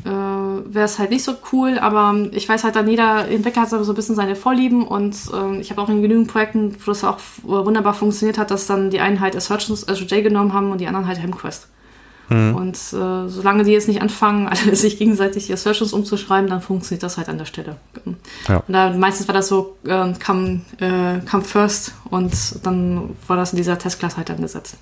äh, 0.06 0.10
wäre 0.10 0.86
es 0.86 1.00
halt 1.00 1.10
nicht 1.10 1.24
so 1.24 1.34
cool, 1.52 1.80
aber 1.80 2.30
ich 2.32 2.48
weiß 2.48 2.64
halt 2.64 2.76
dann, 2.76 2.88
jeder 2.88 3.28
Entwickler 3.28 3.64
hat 3.64 3.70
so 3.70 3.78
ein 3.78 3.96
bisschen 3.96 4.16
seine 4.16 4.36
Vorlieben 4.36 4.88
und 4.88 5.16
äh, 5.34 5.60
ich 5.60 5.72
habe 5.72 5.82
auch 5.82 5.90
in 5.90 6.02
genügend 6.02 6.30
Projekten, 6.30 6.76
wo 6.80 6.92
das 6.92 7.04
auch 7.04 7.20
wunderbar 7.44 7.94
funktioniert 7.94 8.38
hat, 8.38 8.52
dass 8.52 8.68
dann 8.68 8.90
die 8.90 9.00
einen 9.00 9.20
halt 9.20 9.36
Assertions 9.36 9.88
also 9.88 10.04
J 10.06 10.24
genommen 10.24 10.54
haben 10.54 10.72
und 10.72 10.80
die 10.80 10.88
anderen 10.88 11.08
halt 11.08 11.22
Hemquest. 11.22 11.68
Mhm. 12.32 12.56
Und 12.56 12.78
äh, 12.78 13.28
solange 13.28 13.64
die 13.64 13.72
jetzt 13.72 13.88
nicht 13.90 14.02
anfangen, 14.02 14.48
alle 14.48 14.76
sich 14.76 14.98
gegenseitig 14.98 15.48
die 15.48 15.54
Assertions 15.54 15.92
umzuschreiben, 15.92 16.50
dann 16.50 16.62
funktioniert 16.62 17.04
das 17.04 17.18
halt 17.18 17.28
an 17.28 17.38
der 17.38 17.46
Stelle. 17.46 17.76
Ja. 18.48 18.64
Und 18.68 18.74
da, 18.74 18.92
meistens 18.92 19.28
war 19.28 19.34
das 19.34 19.50
so, 19.50 19.78
äh, 19.86 20.14
come, 20.26 20.62
äh, 20.80 21.20
come 21.30 21.44
first 21.44 21.94
und 22.10 22.34
dann 22.64 23.16
war 23.28 23.36
das 23.36 23.52
in 23.52 23.58
dieser 23.58 23.78
Testklasse 23.78 24.18
halt 24.18 24.32
angesetzt. 24.32 24.78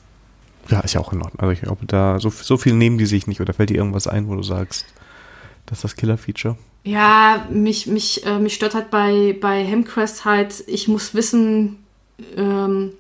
Ja, 0.70 0.82
ist 0.82 0.94
ja 0.94 1.02
auch 1.02 1.12
in 1.12 1.22
Ordnung. 1.22 1.40
Also 1.40 1.52
ich 1.52 1.62
glaube, 1.62 1.86
da 1.88 2.20
so, 2.20 2.30
so 2.30 2.58
viel 2.58 2.74
nehmen 2.74 3.00
die 3.00 3.08
sich 3.08 3.26
nicht 3.26 3.42
oder 3.42 3.54
fällt 3.54 3.72
dir 3.72 3.78
irgendwas 3.78 4.08
ein, 4.08 4.28
wo 4.28 4.36
du 4.36 4.44
sagst, 4.44 4.86
das 5.66 5.80
ist 5.80 5.84
das 5.84 5.96
Killer-Feature? 5.96 6.56
Ja, 6.84 7.48
mich, 7.50 7.88
mich, 7.88 8.26
äh, 8.26 8.38
mich 8.38 8.54
stört 8.54 8.76
halt 8.76 8.92
bei, 8.92 9.36
bei 9.42 9.64
Hemcrest 9.64 10.26
halt, 10.26 10.64
ich 10.68 10.88
muss 10.88 11.16
wissen, 11.16 11.78
ähm, 12.38 12.92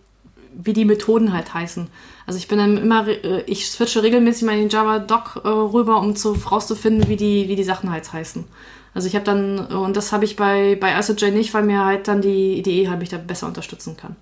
wie 0.53 0.73
die 0.73 0.85
Methoden 0.85 1.33
halt 1.33 1.53
heißen. 1.53 1.87
Also 2.29 2.37
ich 2.37 2.47
bin 2.47 2.59
dann 2.59 2.77
immer, 2.77 3.07
äh, 3.07 3.41
ich 3.47 3.67
switche 3.71 4.03
regelmäßig 4.03 4.43
mal 4.43 4.51
in 4.51 4.59
den 4.59 4.69
Java 4.69 4.99
Doc 4.99 5.41
äh, 5.43 5.47
rüber, 5.47 5.99
um 5.99 6.15
zu 6.15 6.33
rauszufinden, 6.33 7.09
wie 7.09 7.15
die, 7.15 7.47
wie 7.47 7.55
die 7.55 7.63
Sachen 7.63 7.89
halt 7.89 8.13
heißen. 8.13 8.45
Also 8.93 9.07
ich 9.07 9.15
habe 9.15 9.25
dann, 9.25 9.65
und 9.65 9.97
das 9.97 10.11
habe 10.11 10.25
ich 10.25 10.35
bei, 10.35 10.77
bei 10.79 10.95
ISOJ 10.95 11.31
nicht, 11.31 11.55
weil 11.55 11.63
mir 11.63 11.83
halt 11.83 12.07
dann 12.07 12.21
die 12.21 12.59
IDE 12.59 12.87
halt 12.87 12.99
mich 12.99 13.09
da 13.09 13.17
besser 13.17 13.47
unterstützen 13.47 13.97
kann. 13.97 14.15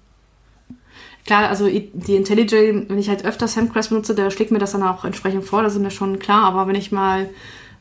Klar, 1.26 1.50
also 1.50 1.68
die 1.68 2.16
IntelliJ, 2.16 2.86
wenn 2.88 2.98
ich 2.98 3.10
halt 3.10 3.26
öfters 3.26 3.58
Hemcrest 3.58 3.90
benutze, 3.90 4.16
der 4.16 4.32
schlägt 4.32 4.52
mir 4.52 4.60
das 4.60 4.72
dann 4.72 4.84
auch 4.84 5.04
entsprechend 5.04 5.44
vor, 5.44 5.62
das 5.62 5.76
ist 5.76 5.82
mir 5.82 5.92
schon 5.92 6.18
klar, 6.18 6.46
aber 6.46 6.66
wenn 6.66 6.76
ich 6.76 6.94
mal 6.94 7.30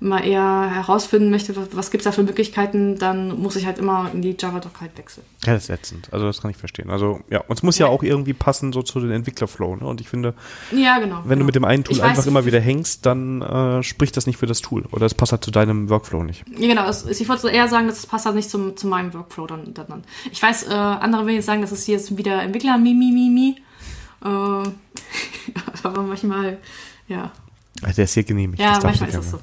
mal 0.00 0.24
eher 0.26 0.70
herausfinden 0.74 1.30
möchte, 1.30 1.56
was, 1.56 1.68
was 1.72 1.90
gibt 1.90 2.02
es 2.02 2.04
da 2.04 2.12
für 2.12 2.22
Möglichkeiten, 2.22 2.98
dann 2.98 3.40
muss 3.40 3.56
ich 3.56 3.66
halt 3.66 3.78
immer 3.78 4.10
in 4.12 4.22
die 4.22 4.36
Java-Doc 4.38 4.80
halt 4.80 4.96
wechseln. 4.98 5.24
Ja, 5.44 5.54
das 5.54 5.64
ist 5.64 5.70
ätzend. 5.70 6.12
Also 6.12 6.26
das 6.26 6.42
kann 6.42 6.50
ich 6.50 6.56
verstehen. 6.56 6.90
Also 6.90 7.20
ja, 7.30 7.40
und 7.40 7.56
es 7.56 7.62
muss 7.62 7.78
ja, 7.78 7.86
ja 7.86 7.92
auch 7.92 8.02
irgendwie 8.02 8.34
passen 8.34 8.72
so 8.72 8.82
zu 8.82 9.00
den 9.00 9.10
Entwicklerflow. 9.10 9.76
Ne? 9.76 9.86
Und 9.86 10.00
ich 10.00 10.08
finde, 10.08 10.34
ja, 10.70 10.98
genau, 10.98 11.20
wenn 11.24 11.30
genau. 11.30 11.40
du 11.40 11.44
mit 11.44 11.54
dem 11.54 11.64
einen 11.64 11.84
Tool 11.84 11.96
ich 11.96 12.02
einfach 12.02 12.18
weiß, 12.18 12.26
immer 12.26 12.44
wieder 12.44 12.60
hängst, 12.60 13.06
dann 13.06 13.40
äh, 13.42 13.82
spricht 13.82 14.16
das 14.16 14.26
nicht 14.26 14.38
für 14.38 14.46
das 14.46 14.60
Tool. 14.60 14.84
Oder 14.92 15.06
es 15.06 15.14
passt 15.14 15.32
halt 15.32 15.44
zu 15.44 15.50
deinem 15.50 15.88
Workflow 15.88 16.22
nicht. 16.24 16.44
Ja, 16.58 16.68
genau. 16.68 16.88
Es, 16.88 17.06
ich 17.06 17.28
wollte 17.28 17.48
eher 17.48 17.68
sagen, 17.68 17.86
das 17.86 18.06
passt 18.06 18.26
halt 18.26 18.36
nicht 18.36 18.50
zum, 18.50 18.76
zu 18.76 18.86
meinem 18.86 19.14
Workflow 19.14 19.46
dann. 19.46 19.72
dann. 19.72 20.04
Ich 20.30 20.42
weiß, 20.42 20.64
äh, 20.64 20.74
andere 20.74 21.26
will 21.26 21.34
jetzt 21.34 21.46
sagen, 21.46 21.62
das 21.62 21.72
ist 21.72 21.86
hier 21.86 21.96
jetzt 21.96 22.16
wieder 22.16 22.42
Entwickler, 22.42 22.76
mi, 22.76 22.92
mi, 22.92 23.12
mi, 23.12 23.30
mi. 23.30 23.56
Äh, 24.24 24.68
aber 25.82 26.02
manchmal, 26.02 26.58
ja. 27.08 27.30
Also 27.82 27.96
der 27.96 28.04
ist 28.04 28.14
hier 28.14 28.24
genehmigt. 28.24 28.60
Ja, 28.60 28.78
manchmal 28.82 29.10
ist 29.10 29.16
es 29.16 29.30
so. 29.30 29.40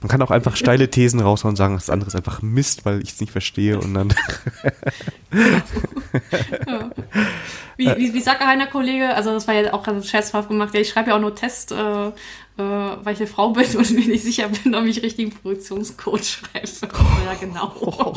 Man 0.00 0.08
kann 0.08 0.22
auch 0.22 0.30
einfach 0.30 0.56
steile 0.56 0.90
Thesen 0.90 1.20
raushauen 1.20 1.52
und 1.52 1.56
sagen, 1.56 1.74
das 1.74 1.90
andere 1.90 2.08
ist 2.08 2.16
einfach 2.16 2.42
Mist, 2.42 2.84
weil 2.84 3.02
ich 3.02 3.10
es 3.10 3.20
nicht 3.20 3.32
verstehe 3.32 3.78
und 3.78 3.94
dann. 3.94 4.08
ja. 6.66 6.90
Wie, 7.76 7.86
wie, 7.96 8.14
wie 8.14 8.20
sagt 8.20 8.40
einer 8.40 8.66
Kollege, 8.66 9.14
also 9.14 9.32
das 9.32 9.46
war 9.46 9.54
ja 9.54 9.72
auch 9.74 9.82
gerade 9.82 10.02
scherzhaft 10.02 10.48
gemacht, 10.48 10.72
ja, 10.74 10.80
ich 10.80 10.88
schreibe 10.88 11.10
ja 11.10 11.16
auch 11.16 11.20
nur 11.20 11.34
Test, 11.34 11.72
äh, 11.72 11.76
äh, 12.08 12.12
weil 12.56 13.12
ich 13.12 13.20
eine 13.20 13.26
Frau 13.26 13.50
bin 13.50 13.66
und 13.76 13.90
mir 13.90 14.06
nicht 14.06 14.24
sicher 14.24 14.48
bin, 14.48 14.74
ob 14.74 14.84
ich 14.86 15.02
richtigen 15.02 15.30
Produktionscode 15.30 16.24
schreibe. 16.24 16.66
ja, 17.26 17.34
genau. 17.38 18.14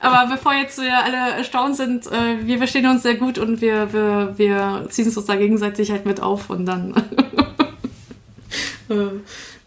Aber 0.00 0.30
bevor 0.32 0.54
jetzt 0.54 0.78
äh, 0.78 0.88
alle 0.88 1.36
erstaunt 1.36 1.76
sind, 1.76 2.06
äh, 2.06 2.46
wir 2.46 2.58
verstehen 2.58 2.86
uns 2.86 3.02
sehr 3.02 3.16
gut 3.16 3.38
und 3.38 3.60
wir, 3.60 3.92
wir, 3.92 4.34
wir 4.36 4.86
ziehen 4.90 5.08
es 5.08 5.16
uns 5.16 5.26
da 5.26 5.34
gegenseitig 5.34 5.90
halt 5.90 6.06
mit 6.06 6.20
auf 6.20 6.50
und 6.50 6.66
dann 6.66 6.94
äh, 6.94 7.33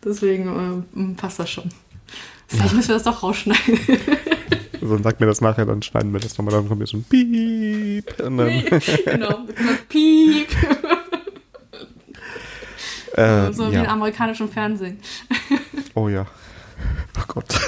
deswegen 0.03 0.85
äh, 0.95 1.13
passt 1.15 1.39
das 1.39 1.49
schon. 1.49 1.69
Vielleicht 2.47 2.73
müssen 2.73 2.89
wir 2.89 2.95
das 2.95 3.03
doch 3.03 3.23
rausschneiden. 3.23 3.79
So, 4.79 4.95
sag 5.01 5.19
mir 5.19 5.25
das 5.25 5.41
nachher, 5.41 5.65
dann 5.65 5.81
schneiden 5.81 6.13
wir 6.13 6.19
das 6.19 6.37
nochmal, 6.37 6.53
dann 6.53 6.67
kommt 6.67 6.79
hier 6.79 6.87
so 6.87 6.97
ein 6.97 7.03
Piep. 7.03 8.15
Genau, 9.05 9.39
Piep. 9.89 10.47
Äh, 13.13 13.51
so 13.51 13.71
wie 13.71 13.75
ja. 13.75 13.85
im 13.85 13.89
amerikanischen 13.89 14.47
Fernsehen. 14.47 14.99
Oh 15.95 16.07
ja. 16.07 16.27
Oh 17.17 17.23
Gott. 17.27 17.59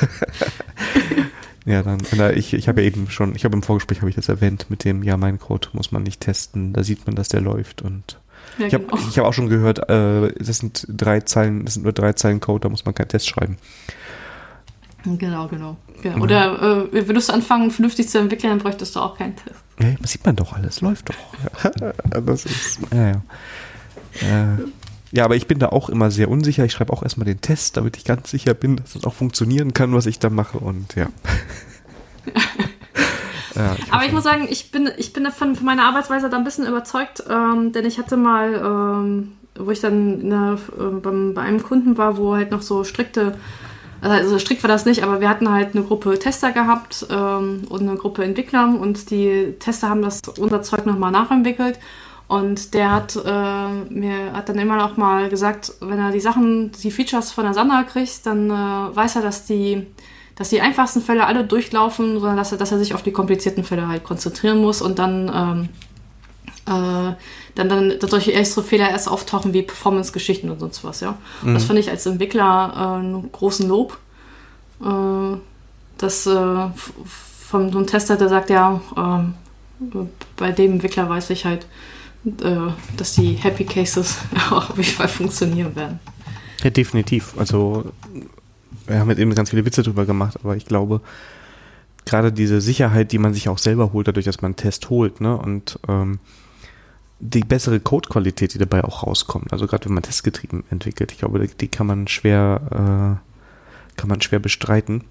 ja, 1.66 1.82
dann, 1.82 1.98
ich, 2.36 2.54
ich 2.54 2.68
habe 2.68 2.82
ja 2.82 2.88
eben 2.88 3.10
schon, 3.10 3.36
ich 3.36 3.46
habe 3.46 3.56
im 3.56 3.64
Vorgespräch 3.64 4.02
habe 4.02 4.12
ich 4.12 4.16
das 4.16 4.30
erwähnt, 4.30 4.68
mit 4.70 4.84
dem, 4.84 5.02
ja, 5.02 5.18
mein 5.18 5.40
Code 5.40 5.70
muss 5.74 5.92
man 5.92 6.04
nicht 6.04 6.22
testen, 6.22 6.72
da 6.72 6.84
sieht 6.84 7.08
man, 7.08 7.16
dass 7.16 7.30
der 7.30 7.42
läuft 7.42 7.82
und 7.82 8.20
ja, 8.58 8.68
ich 8.68 8.74
habe 8.74 8.86
genau. 8.86 9.02
hab 9.02 9.26
auch 9.26 9.34
schon 9.34 9.50
gehört, 9.50 9.90
äh, 9.90 10.34
das 10.34 10.58
sind 10.58 10.86
drei 10.90 11.22
Zeilen, 11.22 11.66
das 11.66 11.76
sind 11.76 11.84
nur 11.84 11.94
drei 11.94 12.14
Zeilen 12.14 12.40
Code, 12.40 12.62
da 12.62 12.70
muss 12.70 12.86
man 12.86 12.96
keinen 12.96 13.10
Test 13.10 13.28
schreiben. 13.28 13.58
Genau, 15.06 15.48
genau. 15.48 15.78
Ja, 16.04 16.16
oder 16.16 16.88
äh, 16.92 17.08
würdest 17.08 17.30
du 17.30 17.34
anfangen, 17.34 17.72
vernünftig 17.72 18.10
zu 18.10 18.20
entwickeln, 18.20 18.52
dann 18.52 18.60
bräuchtest 18.60 18.96
du 18.96 19.00
auch 19.00 19.18
keinen 19.18 19.36
Test. 19.36 19.56
Ja, 19.80 19.96
das 20.02 20.12
sieht 20.12 20.26
man 20.26 20.36
doch 20.36 20.54
alles, 20.54 20.82
läuft 20.82 21.10
doch. 21.10 21.74
das 22.26 22.46
ist, 22.46 22.80
ja, 22.92 23.08
ja. 23.08 23.22
Äh, 24.22 24.58
ja, 25.12 25.26
aber 25.26 25.36
ich 25.36 25.48
bin 25.48 25.58
da 25.58 25.70
auch 25.70 25.90
immer 25.90 26.12
sehr 26.12 26.30
unsicher. 26.30 26.66
Ich 26.66 26.74
schreibe 26.74 26.94
auch 26.94 27.02
erstmal 27.02 27.26
den 27.26 27.42
Test, 27.42 27.78
damit 27.78 27.98
ich 27.98 28.04
ganz 28.04 28.30
sicher 28.30 28.54
bin, 28.54 28.76
dass 28.76 28.88
es 28.88 28.94
das 28.94 29.04
auch 29.06 29.14
funktionieren 29.14 29.74
kann, 29.74 29.94
was 29.94 30.06
ich 30.06 30.20
da 30.20 30.30
mache. 30.30 30.60
Und 30.60 30.96
ja. 30.96 31.08
Ja, 33.56 33.76
ich 33.78 33.94
Aber 33.94 34.06
ich 34.06 34.12
muss 34.12 34.24
sagen, 34.24 34.48
ich 34.50 34.72
bin, 34.72 34.90
ich 34.98 35.14
bin 35.14 35.26
von, 35.32 35.56
von 35.56 35.66
meiner 35.66 35.86
Arbeitsweise 35.86 36.30
da 36.30 36.38
ein 36.38 36.44
bisschen 36.44 36.68
überzeugt, 36.68 37.24
ähm, 37.30 37.72
denn 37.72 37.86
ich 37.86 37.98
hatte 37.98 38.18
mal, 38.18 38.54
ähm, 38.54 39.34
wo 39.56 39.72
ich 39.72 39.80
dann 39.82 40.30
der, 40.30 40.58
äh, 40.78 40.84
beim, 41.02 41.34
bei 41.34 41.42
einem 41.42 41.64
Kunden 41.64 41.98
war, 41.98 42.18
wo 42.18 42.36
halt 42.36 42.52
noch 42.52 42.62
so 42.62 42.84
strikte, 42.84 43.38
also 44.02 44.40
strikt 44.40 44.64
war 44.64 44.70
das 44.70 44.86
nicht, 44.86 45.04
aber 45.04 45.20
wir 45.20 45.30
hatten 45.30 45.52
halt 45.52 45.76
eine 45.76 45.84
Gruppe 45.84 46.18
Tester 46.18 46.52
gehabt 46.52 47.06
ähm, 47.10 47.64
und 47.70 47.82
eine 47.82 47.98
Gruppe 47.98 48.24
Entwickler. 48.24 48.66
Und 48.80 49.12
die 49.12 49.56
Tester 49.60 49.90
haben 49.90 50.02
das 50.02 50.22
unser 50.38 50.62
Zeug 50.62 50.86
nochmal 50.86 51.12
nachentwickelt. 51.12 51.80
Und 52.30 52.76
der 52.76 52.92
hat 52.92 53.16
äh, 53.16 53.68
mir 53.90 54.34
hat 54.34 54.50
dann 54.50 54.60
immer 54.60 54.78
noch 54.78 54.98
mal 54.98 55.30
gesagt, 55.30 55.74
wenn 55.82 55.98
er 55.98 56.12
die 56.12 56.20
Sachen, 56.20 56.72
die 56.72 56.92
Features 56.92 57.32
von 57.32 57.44
der 57.44 57.56
Sandra 57.56 57.84
kriegt, 57.84 58.26
dann 58.26 58.52
äh, 58.52 58.96
weiß 58.96 59.16
er, 59.18 59.24
dass 59.24 59.46
die 59.46 59.88
dass 60.40 60.50
die 60.50 60.62
einfachsten 60.62 61.02
Fälle 61.02 61.28
alle 61.28 61.44
durchlaufen, 61.44 62.14
sondern 62.20 62.38
dass 62.38 62.52
er, 62.52 62.58
dass 62.58 62.72
er 62.72 62.80
sich 62.80 62.96
auf 62.96 63.04
die 63.04 63.12
komplizierten 63.12 63.64
Fälle 63.64 63.88
halt 63.88 64.04
konzentrieren 64.04 64.60
muss 64.60 64.82
und 64.82 64.98
dann, 64.98 65.30
ähm, 65.32 65.70
äh, 66.66 67.14
dann, 67.56 67.70
dann 67.70 67.94
solche 68.02 68.34
extra 68.34 68.62
Fehler 68.64 68.90
erst 68.90 69.10
auftauchen 69.10 69.54
wie 69.54 69.62
Performance-Geschichten 69.62 70.50
und 70.50 70.60
sonst 70.60 70.84
was, 70.84 71.02
ja. 71.02 71.18
Und 71.44 71.54
Das 71.54 71.66
finde 71.66 71.82
ich 71.82 71.90
als 71.90 72.06
Entwickler 72.06 72.74
äh, 72.74 73.00
einen 73.00 73.32
großen 73.32 73.68
Lob. 73.68 73.98
Äh, 74.82 75.38
dass 76.00 76.26
äh, 76.26 76.32
von 77.50 77.72
so 77.72 77.78
einem 77.78 77.88
Tester, 77.88 78.16
der 78.16 78.30
sagt, 78.30 78.50
ja, 78.50 78.82
ähm, 78.98 79.34
bei 80.38 80.52
dem 80.52 80.74
Entwickler 80.74 81.08
weiß 81.10 81.30
ich 81.30 81.46
halt, 81.46 81.68
äh, 82.26 82.72
dass 82.98 83.14
die 83.14 83.34
Happy 83.34 83.66
Cases 83.66 84.18
auch 84.52 84.72
auf 84.72 84.78
jeden 84.78 84.90
Fall 84.90 85.08
funktionieren 85.08 85.76
werden. 85.76 86.00
Ja, 86.64 86.70
definitiv. 86.70 87.34
Also, 87.38 87.92
wir 88.90 89.00
haben 89.00 89.10
jetzt 89.10 89.20
eben 89.20 89.34
ganz 89.36 89.50
viele 89.52 89.66
Witze 89.66 89.84
drüber 89.84 90.06
gemacht, 90.06 90.38
aber 90.44 90.56
ich 90.58 90.66
glaube, 90.66 91.02
gerade 92.06 92.32
diese 92.32 92.60
Sicherheit, 92.62 93.12
die 93.12 93.18
man 93.20 93.34
sich 93.34 93.48
auch 93.50 93.58
selber 93.60 93.94
holt, 93.94 94.08
dadurch, 94.08 94.26
dass 94.26 94.42
man 94.42 94.50
einen 94.50 94.56
Test 94.58 94.90
holt, 94.90 95.22
ne, 95.22 95.38
und 95.38 95.80
ähm, 95.88 96.20
die 97.22 97.42
bessere 97.42 97.80
Codequalität, 97.80 98.54
die 98.54 98.58
dabei 98.60 98.84
auch 98.84 99.04
rauskommt, 99.06 99.52
also 99.52 99.68
gerade 99.68 99.86
wenn 99.86 99.94
man 99.94 100.04
testgetrieben 100.04 100.64
entwickelt, 100.72 101.12
ich 101.12 101.20
glaube, 101.20 101.46
die, 101.48 101.68
kann 101.68 101.86
man 101.88 102.08
schwer, 102.08 103.20
äh, 103.20 103.98
kann 104.00 104.08
man 104.10 104.22
schwer 104.22 104.40
bestreiten. 104.40 105.04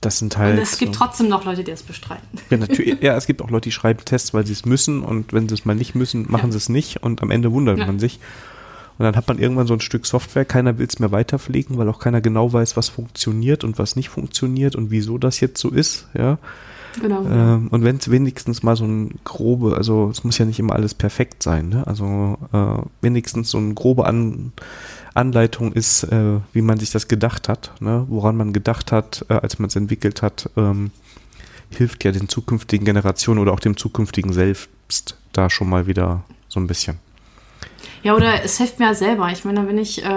Das 0.00 0.18
sind 0.18 0.38
halt. 0.38 0.56
Und 0.56 0.62
es 0.62 0.78
gibt 0.78 0.94
so- 0.94 1.00
trotzdem 1.04 1.28
noch 1.28 1.44
Leute, 1.44 1.64
die 1.64 1.70
das 1.72 1.82
bestreiten. 1.82 2.38
ja, 2.50 2.56
natürlich, 2.56 2.98
ja, 3.02 3.16
es 3.16 3.26
gibt 3.26 3.42
auch 3.42 3.50
Leute, 3.50 3.64
die 3.64 3.72
schreiben 3.72 4.04
Tests, 4.04 4.32
weil 4.32 4.46
sie 4.46 4.52
es 4.52 4.64
müssen 4.64 5.02
und 5.02 5.32
wenn 5.32 5.48
sie 5.48 5.54
es 5.54 5.64
mal 5.64 5.74
nicht 5.74 5.94
müssen, 5.94 6.26
machen 6.30 6.46
Ja. 6.46 6.52
sie 6.52 6.58
es 6.58 6.68
nicht 6.68 7.02
und 7.02 7.20
am 7.22 7.30
Ende 7.30 7.52
wundert 7.52 7.78
Ja. 7.78 7.86
man 7.86 7.98
sich. 7.98 8.20
Und 8.98 9.04
dann 9.04 9.16
hat 9.16 9.28
man 9.28 9.38
irgendwann 9.38 9.66
so 9.66 9.74
ein 9.74 9.80
Stück 9.80 10.06
Software, 10.06 10.44
keiner 10.44 10.78
will 10.78 10.86
es 10.86 10.98
mehr 10.98 11.12
weiterpflegen, 11.12 11.78
weil 11.78 11.88
auch 11.88 12.00
keiner 12.00 12.20
genau 12.20 12.52
weiß, 12.52 12.76
was 12.76 12.88
funktioniert 12.88 13.62
und 13.62 13.78
was 13.78 13.94
nicht 13.94 14.08
funktioniert 14.08 14.74
und 14.74 14.90
wieso 14.90 15.18
das 15.18 15.40
jetzt 15.40 15.60
so 15.60 15.70
ist, 15.70 16.08
ja. 16.14 16.38
Genau. 17.00 17.24
Ähm, 17.24 17.68
und 17.68 17.84
wenn 17.84 17.96
es 17.96 18.10
wenigstens 18.10 18.62
mal 18.62 18.74
so 18.74 18.84
ein 18.84 19.20
grobe, 19.22 19.76
also 19.76 20.08
es 20.10 20.24
muss 20.24 20.38
ja 20.38 20.44
nicht 20.44 20.58
immer 20.58 20.74
alles 20.74 20.94
perfekt 20.94 21.42
sein, 21.42 21.68
ne? 21.68 21.86
Also 21.86 22.38
äh, 22.52 22.82
wenigstens 23.02 23.50
so 23.50 23.58
eine 23.58 23.74
grobe 23.74 24.06
An 24.06 24.52
Anleitung 25.18 25.72
ist, 25.72 26.04
äh, 26.04 26.38
wie 26.52 26.62
man 26.62 26.78
sich 26.78 26.90
das 26.90 27.08
gedacht 27.08 27.48
hat, 27.48 27.72
ne? 27.80 28.06
woran 28.08 28.36
man 28.36 28.52
gedacht 28.52 28.92
hat, 28.92 29.26
äh, 29.28 29.34
als 29.34 29.58
man 29.58 29.68
es 29.68 29.76
entwickelt 29.76 30.22
hat, 30.22 30.48
ähm, 30.56 30.92
hilft 31.70 32.04
ja 32.04 32.12
den 32.12 32.28
zukünftigen 32.28 32.84
Generationen 32.84 33.40
oder 33.40 33.52
auch 33.52 33.60
dem 33.60 33.76
zukünftigen 33.76 34.32
selbst 34.32 35.16
da 35.32 35.50
schon 35.50 35.68
mal 35.68 35.86
wieder 35.86 36.24
so 36.48 36.60
ein 36.60 36.66
bisschen. 36.66 36.98
Ja, 38.02 38.14
oder 38.14 38.44
es 38.44 38.58
hilft 38.58 38.78
mir 38.78 38.86
ja 38.86 38.94
selber. 38.94 39.30
Ich 39.32 39.44
meine, 39.44 39.66
wenn 39.66 39.78
ich, 39.78 40.04
äh, 40.04 40.08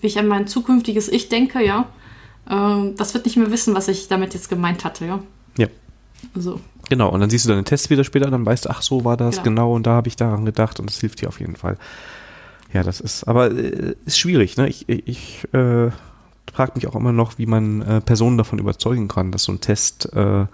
wie 0.00 0.06
ich 0.06 0.18
an 0.18 0.28
mein 0.28 0.46
zukünftiges 0.46 1.08
Ich 1.08 1.28
denke, 1.28 1.64
ja, 1.64 1.86
äh, 2.48 2.92
das 2.96 3.14
wird 3.14 3.24
nicht 3.24 3.36
mehr 3.36 3.50
wissen, 3.50 3.74
was 3.74 3.88
ich 3.88 4.08
damit 4.08 4.34
jetzt 4.34 4.48
gemeint 4.48 4.84
hatte, 4.84 5.06
ja. 5.06 5.20
Ja. 5.58 5.66
So. 6.34 6.60
Genau, 6.88 7.08
und 7.10 7.20
dann 7.20 7.30
siehst 7.30 7.44
du 7.44 7.48
deine 7.48 7.64
Tests 7.64 7.90
wieder 7.90 8.04
später, 8.04 8.30
dann 8.30 8.44
weißt 8.44 8.66
du, 8.66 8.70
ach 8.70 8.82
so 8.82 9.04
war 9.04 9.16
das, 9.16 9.36
Genau. 9.36 9.44
genau, 9.44 9.74
und 9.74 9.86
da 9.86 9.92
habe 9.92 10.08
ich 10.08 10.16
daran 10.16 10.44
gedacht 10.44 10.78
und 10.80 10.90
das 10.90 11.00
hilft 11.00 11.20
dir 11.20 11.28
auf 11.28 11.40
jeden 11.40 11.56
Fall. 11.56 11.76
Ja, 12.72 12.82
das 12.82 13.00
ist, 13.00 13.24
aber 13.24 13.50
äh, 13.52 13.94
ist 14.04 14.18
schwierig, 14.18 14.56
ne? 14.56 14.68
Ich, 14.68 14.88
ich, 14.88 15.06
ich 15.06 15.54
äh, 15.54 15.90
frage 16.52 16.72
mich 16.74 16.86
auch 16.86 16.94
immer 16.94 17.12
noch, 17.12 17.38
wie 17.38 17.46
man 17.46 17.82
äh, 17.82 18.00
Personen 18.00 18.36
davon 18.36 18.58
überzeugen 18.58 19.08
kann, 19.08 19.32
dass 19.32 19.44
so 19.44 19.52
ein 19.52 19.60
Test 19.60 20.12
äh, 20.12 20.46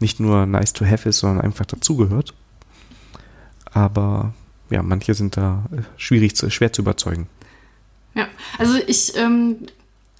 nicht 0.00 0.18
nur 0.20 0.46
nice 0.46 0.72
to 0.72 0.84
have 0.84 1.08
ist, 1.08 1.18
sondern 1.18 1.40
einfach 1.42 1.66
dazugehört. 1.66 2.34
Aber 3.72 4.32
ja, 4.70 4.82
manche 4.82 5.14
sind 5.14 5.36
da 5.36 5.64
äh, 5.72 5.82
schwierig, 5.96 6.36
schwer 6.36 6.72
zu 6.72 6.82
überzeugen. 6.82 7.28
Ja, 8.14 8.26
also 8.58 8.78
ich, 8.86 9.16
ähm, 9.16 9.56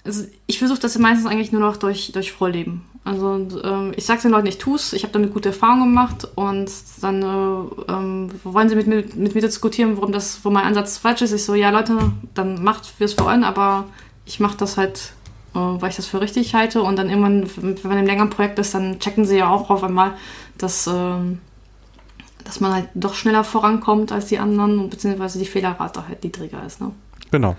also 0.03 0.25
ich 0.47 0.59
versuche 0.59 0.79
das 0.79 0.97
meistens 0.97 1.27
eigentlich 1.27 1.51
nur 1.51 1.61
noch 1.61 1.77
durch, 1.77 2.11
durch 2.11 2.31
Vorleben. 2.31 2.83
Also 3.03 3.47
ähm, 3.63 3.93
ich 3.95 4.05
sage 4.05 4.21
den 4.21 4.31
Leuten, 4.31 4.47
ich 4.47 4.57
tue 4.57 4.75
es, 4.75 4.93
ich 4.93 5.03
habe 5.03 5.13
damit 5.13 5.33
gute 5.33 5.49
Erfahrung 5.49 5.81
gemacht 5.81 6.27
und 6.35 6.69
dann 7.01 7.21
äh, 7.23 7.91
ähm, 7.91 8.29
wollen 8.43 8.69
sie 8.69 8.75
mit 8.75 8.87
mir, 8.87 9.03
mit 9.15 9.35
mir 9.35 9.41
diskutieren, 9.41 9.95
warum 9.95 10.11
das, 10.11 10.43
wo 10.43 10.49
mein 10.49 10.65
Ansatz 10.65 10.97
falsch 10.97 11.21
ist. 11.21 11.31
Ich 11.31 11.43
so, 11.43 11.55
ja 11.55 11.69
Leute, 11.69 11.97
dann 12.33 12.63
macht 12.63 12.99
wir 12.99 13.05
es 13.05 13.13
vor 13.13 13.29
allem, 13.29 13.43
aber 13.43 13.85
ich 14.25 14.39
mache 14.39 14.57
das 14.57 14.77
halt, 14.77 15.13
äh, 15.55 15.59
weil 15.59 15.89
ich 15.89 15.95
das 15.95 16.07
für 16.07 16.21
richtig 16.21 16.53
halte 16.53 16.81
und 16.81 16.97
dann 16.97 17.09
irgendwann, 17.09 17.49
wenn 17.55 17.77
man 17.83 17.97
im 17.99 18.05
längeren 18.05 18.29
Projekt 18.29 18.59
ist, 18.59 18.73
dann 18.73 18.99
checken 18.99 19.25
sie 19.25 19.37
ja 19.37 19.49
auch 19.49 19.69
auf 19.69 19.83
einmal, 19.83 20.13
dass, 20.57 20.87
ähm, 20.87 21.39
dass 22.49 22.59
man 22.59 22.73
halt 22.73 22.89
doch 22.95 23.13
schneller 23.13 23.43
vorankommt 23.43 24.11
als 24.11 24.25
die 24.25 24.39
anderen, 24.39 24.89
beziehungsweise 24.89 25.37
die 25.37 25.45
Fehlerrate 25.45 26.07
halt 26.07 26.23
niedriger 26.23 26.65
ist. 26.65 26.81
Ne? 26.81 26.91
Genau. 27.29 27.55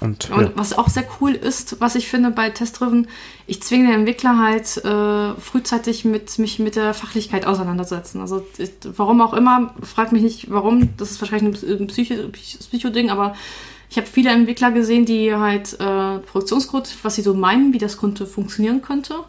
Und, 0.00 0.30
Und 0.30 0.42
ja. 0.42 0.52
was 0.54 0.78
auch 0.78 0.88
sehr 0.88 1.04
cool 1.20 1.32
ist, 1.32 1.80
was 1.80 1.96
ich 1.96 2.08
finde 2.08 2.30
bei 2.30 2.50
Testdriven, 2.50 3.08
ich 3.48 3.60
zwinge 3.60 3.88
den 3.88 4.00
Entwickler 4.00 4.38
halt 4.38 4.84
äh, 4.84 5.34
frühzeitig 5.40 6.04
mit 6.04 6.38
mich 6.38 6.60
mit 6.60 6.76
der 6.76 6.94
Fachlichkeit 6.94 7.44
auseinandersetzen. 7.44 8.20
Also 8.20 8.46
ich, 8.56 8.70
warum 8.96 9.20
auch 9.20 9.34
immer, 9.34 9.74
fragt 9.82 10.12
mich 10.12 10.22
nicht 10.22 10.50
warum, 10.50 10.96
das 10.96 11.10
ist 11.10 11.20
wahrscheinlich 11.20 11.64
ein 11.64 11.88
Psycho- 11.88 12.28
Psycho-Ding, 12.30 13.10
aber 13.10 13.34
ich 13.90 13.96
habe 13.96 14.06
viele 14.06 14.30
Entwickler 14.30 14.70
gesehen, 14.70 15.06
die 15.06 15.34
halt 15.34 15.72
äh, 15.80 16.18
Produktionscode, 16.18 16.88
was 17.02 17.16
sie 17.16 17.22
so 17.22 17.34
meinen, 17.34 17.72
wie 17.72 17.78
das 17.78 17.98
könnte 17.98 18.26
funktionieren 18.26 18.80
könnte. 18.80 19.24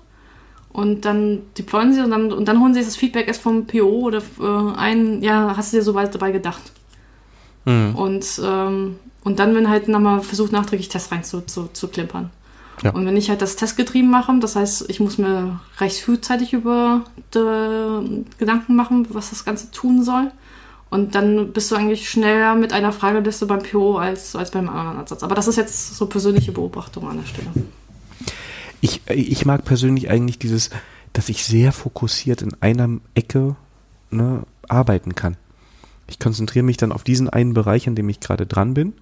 Und 0.76 1.06
dann 1.06 1.44
deployen 1.58 1.94
sie 1.94 2.02
und 2.02 2.12
dann, 2.12 2.34
und 2.34 2.50
dann 2.50 2.60
holen 2.60 2.74
sie 2.74 2.84
das 2.84 2.98
Feedback 2.98 3.30
erst 3.30 3.42
vom 3.42 3.66
PO 3.66 4.08
oder 4.08 4.18
äh, 4.18 4.78
ein, 4.78 5.24
ja, 5.24 5.54
hast 5.56 5.72
du 5.72 5.78
dir 5.78 5.84
so 5.84 5.94
weit 5.94 6.14
dabei 6.14 6.32
gedacht? 6.32 6.62
Mhm. 7.64 7.96
Und, 7.96 8.42
ähm, 8.44 8.98
und 9.24 9.40
dann, 9.40 9.56
wenn 9.56 9.70
halt 9.70 9.88
nochmal 9.88 10.20
versucht, 10.20 10.52
nachträglich 10.52 10.90
Tests 10.90 11.14
rein 11.14 11.24
zu, 11.24 11.46
zu, 11.46 11.70
zu 11.72 11.88
klimpern. 11.88 12.30
Ja. 12.84 12.92
Und 12.92 13.06
wenn 13.06 13.16
ich 13.16 13.30
halt 13.30 13.42
das 13.42 13.56
testgetrieben 13.56 14.12
mache, 14.12 14.38
das 14.40 14.58
heißt, 14.58 14.90
ich 14.90 15.00
muss 15.00 15.18
mir 15.18 15.62
recht 15.80 16.02
frühzeitig 16.02 16.52
über 16.52 17.04
Gedanken 17.32 18.76
machen, 18.76 19.08
was 19.12 19.30
das 19.30 19.46
Ganze 19.46 19.72
tun 19.72 20.04
soll. 20.04 20.30
Und 20.90 21.16
dann 21.16 21.54
bist 21.54 21.72
du 21.72 21.76
eigentlich 21.76 22.10
schneller 22.10 22.54
mit 22.56 22.74
einer 22.74 22.92
Frageliste 22.92 23.46
beim 23.46 23.64
PO 23.64 23.96
als, 23.96 24.36
als 24.36 24.52
beim 24.52 24.68
anderen 24.68 24.98
Ansatz. 24.98 25.24
Aber 25.24 25.36
das 25.36 25.48
ist 25.48 25.56
jetzt 25.56 25.96
so 25.96 26.06
persönliche 26.08 26.52
Beobachtung 26.52 27.10
an 27.10 27.20
der 27.20 27.26
Stelle. 27.28 27.48
Ich, 28.82 29.02
ich 29.10 29.46
mag 29.46 29.66
persönlich 29.66 30.10
eigentlich 30.10 30.40
dieses, 30.40 30.70
dass 31.14 31.30
ich 31.30 31.44
sehr 31.44 31.72
fokussiert 31.72 32.42
in 32.42 32.54
einer 32.62 32.90
Ecke 33.14 33.56
ne, 34.12 34.44
arbeiten 34.68 35.16
kann. 35.16 35.38
Ich 36.08 36.20
konzentriere 36.20 36.66
mich 36.66 36.78
dann 36.78 36.92
auf 36.92 37.04
diesen 37.04 37.30
einen 37.30 37.54
Bereich, 37.54 37.88
an 37.88 37.96
dem 37.96 38.10
ich 38.10 38.20
gerade 38.20 38.46
dran 38.46 38.74
bin, 38.74 38.94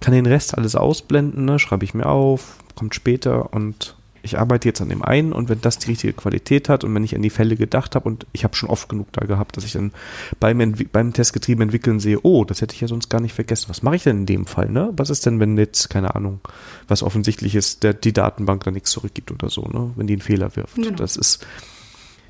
kann 0.00 0.12
den 0.12 0.26
Rest 0.26 0.56
alles 0.56 0.74
ausblenden, 0.74 1.44
ne, 1.44 1.58
schreibe 1.58 1.84
ich 1.84 1.94
mir 1.94 2.06
auf, 2.06 2.58
kommt 2.74 2.94
später 2.94 3.52
und 3.52 3.96
ich 4.26 4.38
arbeite 4.38 4.68
jetzt 4.68 4.80
an 4.82 4.90
dem 4.90 5.02
einen 5.02 5.32
und 5.32 5.48
wenn 5.48 5.60
das 5.62 5.78
die 5.78 5.88
richtige 5.88 6.12
Qualität 6.12 6.68
hat 6.68 6.84
und 6.84 6.94
wenn 6.94 7.02
ich 7.04 7.14
an 7.16 7.22
die 7.22 7.30
Fälle 7.30 7.56
gedacht 7.56 7.94
habe 7.94 8.06
und 8.08 8.26
ich 8.32 8.44
habe 8.44 8.54
schon 8.54 8.68
oft 8.68 8.88
genug 8.88 9.10
da 9.12 9.24
gehabt, 9.24 9.56
dass 9.56 9.64
ich 9.64 9.72
dann 9.72 9.92
beim, 10.38 10.58
Entwi- 10.60 10.88
beim 10.92 11.12
testgetrieben 11.14 11.62
entwickeln 11.62 11.98
sehe, 12.00 12.18
oh, 12.22 12.44
das 12.44 12.60
hätte 12.60 12.74
ich 12.74 12.80
ja 12.82 12.88
sonst 12.88 13.08
gar 13.08 13.20
nicht 13.22 13.32
vergessen. 13.34 13.70
Was 13.70 13.82
mache 13.82 13.96
ich 13.96 14.02
denn 14.02 14.18
in 14.18 14.26
dem 14.26 14.44
Fall? 14.46 14.68
Ne? 14.68 14.92
Was 14.96 15.08
ist 15.08 15.24
denn, 15.24 15.40
wenn 15.40 15.56
jetzt, 15.56 15.88
keine 15.88 16.14
Ahnung, 16.14 16.40
was 16.88 17.02
offensichtlich 17.02 17.54
ist, 17.54 17.82
der, 17.82 17.94
die 17.94 18.12
Datenbank 18.12 18.64
da 18.64 18.70
nichts 18.70 18.90
zurückgibt 18.90 19.30
oder 19.30 19.48
so, 19.48 19.62
ne? 19.62 19.92
wenn 19.96 20.06
die 20.06 20.14
einen 20.14 20.22
Fehler 20.22 20.54
wirft. 20.56 20.74
Genau. 20.76 20.90
Das 20.90 21.16
ist, 21.16 21.46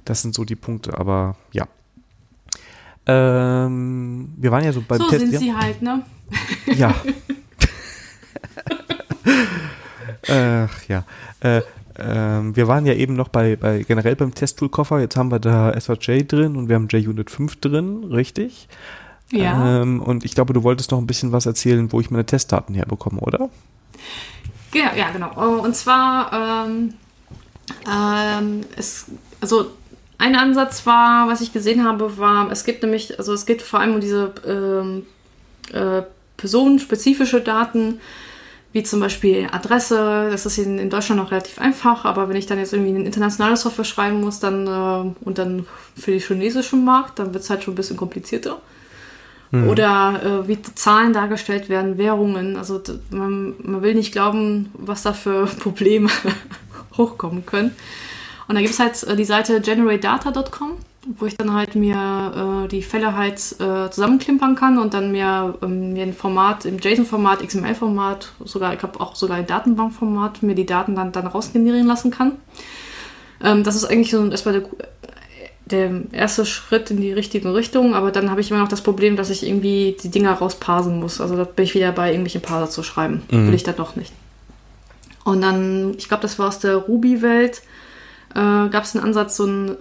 das 0.04 0.22
sind 0.22 0.34
so 0.34 0.44
die 0.44 0.56
Punkte, 0.56 0.96
aber 0.98 1.36
ja. 1.52 1.66
Ähm, 3.06 4.32
wir 4.36 4.50
waren 4.50 4.64
ja 4.64 4.72
so 4.72 4.82
beim 4.86 4.98
so 4.98 5.08
Test. 5.08 5.20
sind 5.20 5.32
ja? 5.32 5.38
sie 5.40 5.54
halt, 5.54 5.82
ne? 5.82 6.02
Ja. 6.74 6.94
Ach 10.28 10.82
ja. 10.88 11.04
Äh, 11.40 11.62
ähm, 11.98 12.56
wir 12.56 12.68
waren 12.68 12.86
ja 12.86 12.94
eben 12.94 13.14
noch 13.14 13.28
bei, 13.28 13.56
bei 13.56 13.82
generell 13.82 14.16
beim 14.16 14.34
Testtool-Koffer. 14.34 15.00
Jetzt 15.00 15.16
haben 15.16 15.30
wir 15.30 15.38
da 15.38 15.78
SVJ 15.78 16.22
drin 16.26 16.56
und 16.56 16.68
wir 16.68 16.76
haben 16.76 16.88
JUnit 16.88 17.30
5 17.30 17.56
drin, 17.60 18.04
richtig? 18.04 18.68
Ja. 19.32 19.82
Ähm, 19.82 20.00
und 20.00 20.24
ich 20.24 20.34
glaube, 20.34 20.52
du 20.52 20.62
wolltest 20.62 20.90
noch 20.90 20.98
ein 20.98 21.06
bisschen 21.06 21.32
was 21.32 21.46
erzählen, 21.46 21.90
wo 21.92 22.00
ich 22.00 22.10
meine 22.10 22.26
Testdaten 22.26 22.74
herbekomme, 22.74 23.20
oder? 23.20 23.50
Ja, 24.74 24.94
ja, 24.94 25.10
genau. 25.10 25.32
Äh, 25.32 25.60
Und 25.60 25.74
zwar, 25.74 26.66
ähm, 26.66 26.94
ähm, 27.90 28.60
es, 28.76 29.06
also 29.40 29.70
ein 30.18 30.36
Ansatz 30.36 30.86
war, 30.86 31.28
was 31.28 31.40
ich 31.40 31.52
gesehen 31.52 31.84
habe, 31.84 32.18
war, 32.18 32.50
es 32.50 32.64
gibt 32.64 32.82
nämlich, 32.82 33.18
also 33.18 33.32
es 33.32 33.46
geht 33.46 33.62
vor 33.62 33.80
allem 33.80 33.94
um 33.94 34.00
diese 34.00 34.32
ähm, 34.46 35.06
äh, 35.72 36.02
personenspezifische 36.36 37.40
Daten, 37.40 38.00
wie 38.72 38.82
zum 38.82 39.00
Beispiel 39.00 39.48
Adresse. 39.50 40.28
Das 40.30 40.46
ist 40.46 40.58
in, 40.58 40.78
in, 40.78 40.90
Deutschland 40.90 41.20
noch 41.20 41.30
relativ 41.30 41.58
einfach, 41.58 42.04
aber 42.04 42.28
wenn 42.28 42.36
ich 42.36 42.46
dann 42.46 42.58
jetzt 42.58 42.72
irgendwie 42.72 42.94
eine 42.94 43.04
internationale 43.04 43.56
Software 43.56 43.84
schreiben 43.84 44.20
muss, 44.20 44.40
dann 44.40 44.66
äh, 44.66 45.24
und 45.24 45.38
dann 45.38 45.66
für 45.96 46.10
den 46.10 46.20
chinesischen 46.20 46.84
Markt, 46.84 47.18
dann 47.18 47.32
wird 47.32 47.44
es 47.44 47.50
halt 47.50 47.62
schon 47.62 47.72
ein 47.72 47.76
bisschen 47.76 47.96
komplizierter. 47.96 48.60
Mhm. 49.50 49.68
Oder 49.68 50.44
äh, 50.44 50.48
wie 50.48 50.60
Zahlen 50.60 51.12
dargestellt 51.12 51.68
werden, 51.68 51.98
Währungen. 51.98 52.56
Also 52.56 52.80
man, 53.10 53.54
man 53.62 53.82
will 53.82 53.94
nicht 53.94 54.12
glauben, 54.12 54.70
was 54.74 55.02
da 55.02 55.12
für 55.12 55.46
Probleme 55.60 56.10
hochkommen 56.96 57.46
können. 57.46 57.74
Und 58.48 58.54
da 58.54 58.60
gibt 58.60 58.74
es 58.74 58.80
halt 58.80 59.02
äh, 59.04 59.16
die 59.16 59.24
Seite 59.24 59.60
generatedata.com, 59.60 60.72
wo 61.18 61.26
ich 61.26 61.36
dann 61.36 61.52
halt 61.52 61.74
mir 61.74 62.64
äh, 62.64 62.68
die 62.68 62.82
Fälle 62.82 63.16
halt 63.16 63.38
äh, 63.60 63.90
zusammenklimpern 63.90 64.56
kann 64.56 64.78
und 64.78 64.92
dann 64.94 65.12
mir, 65.12 65.54
ähm, 65.62 65.92
mir 65.92 66.02
ein 66.02 66.12
Format, 66.12 66.64
im 66.64 66.78
JSON-Format, 66.78 67.46
XML-Format, 67.46 68.32
sogar, 68.44 68.74
ich 68.74 68.82
habe 68.82 69.00
auch 69.00 69.14
sogar 69.14 69.38
ein 69.38 69.46
Datenbankformat, 69.46 70.42
mir 70.42 70.54
die 70.54 70.66
Daten 70.66 70.96
dann, 70.96 71.12
dann 71.12 71.26
rausgenerieren 71.26 71.86
lassen 71.86 72.10
kann. 72.10 72.32
Ähm, 73.42 73.62
das 73.62 73.76
ist 73.76 73.84
eigentlich 73.84 74.10
so 74.10 74.28
erstmal 74.28 74.60
der, 74.60 74.68
der 75.66 76.02
erste 76.12 76.44
Schritt 76.44 76.90
in 76.90 77.00
die 77.00 77.12
richtige 77.12 77.54
Richtung, 77.54 77.94
aber 77.94 78.10
dann 78.10 78.30
habe 78.30 78.40
ich 78.40 78.50
immer 78.50 78.60
noch 78.60 78.68
das 78.68 78.82
Problem, 78.82 79.16
dass 79.16 79.30
ich 79.30 79.46
irgendwie 79.46 79.96
die 80.02 80.10
Dinger 80.10 80.32
rausparsen 80.32 80.98
muss. 80.98 81.20
Also 81.20 81.36
da 81.36 81.44
bin 81.44 81.64
ich 81.64 81.74
wieder 81.74 81.92
bei 81.92 82.08
irgendwelchen 82.08 82.42
Parser 82.42 82.70
zu 82.70 82.82
schreiben. 82.82 83.22
Mhm. 83.30 83.48
Will 83.48 83.54
ich 83.54 83.64
dann 83.64 83.76
doch 83.76 83.96
nicht. 83.96 84.12
Und 85.24 85.40
dann, 85.40 85.94
ich 85.98 86.08
glaube, 86.08 86.22
das 86.22 86.38
war 86.38 86.48
aus 86.48 86.60
der 86.60 86.76
Ruby-Welt, 86.76 87.62
äh, 88.34 88.68
gab 88.68 88.84
es 88.84 88.94
einen 88.94 89.04
Ansatz, 89.04 89.36
so 89.36 89.44
ein 89.44 89.76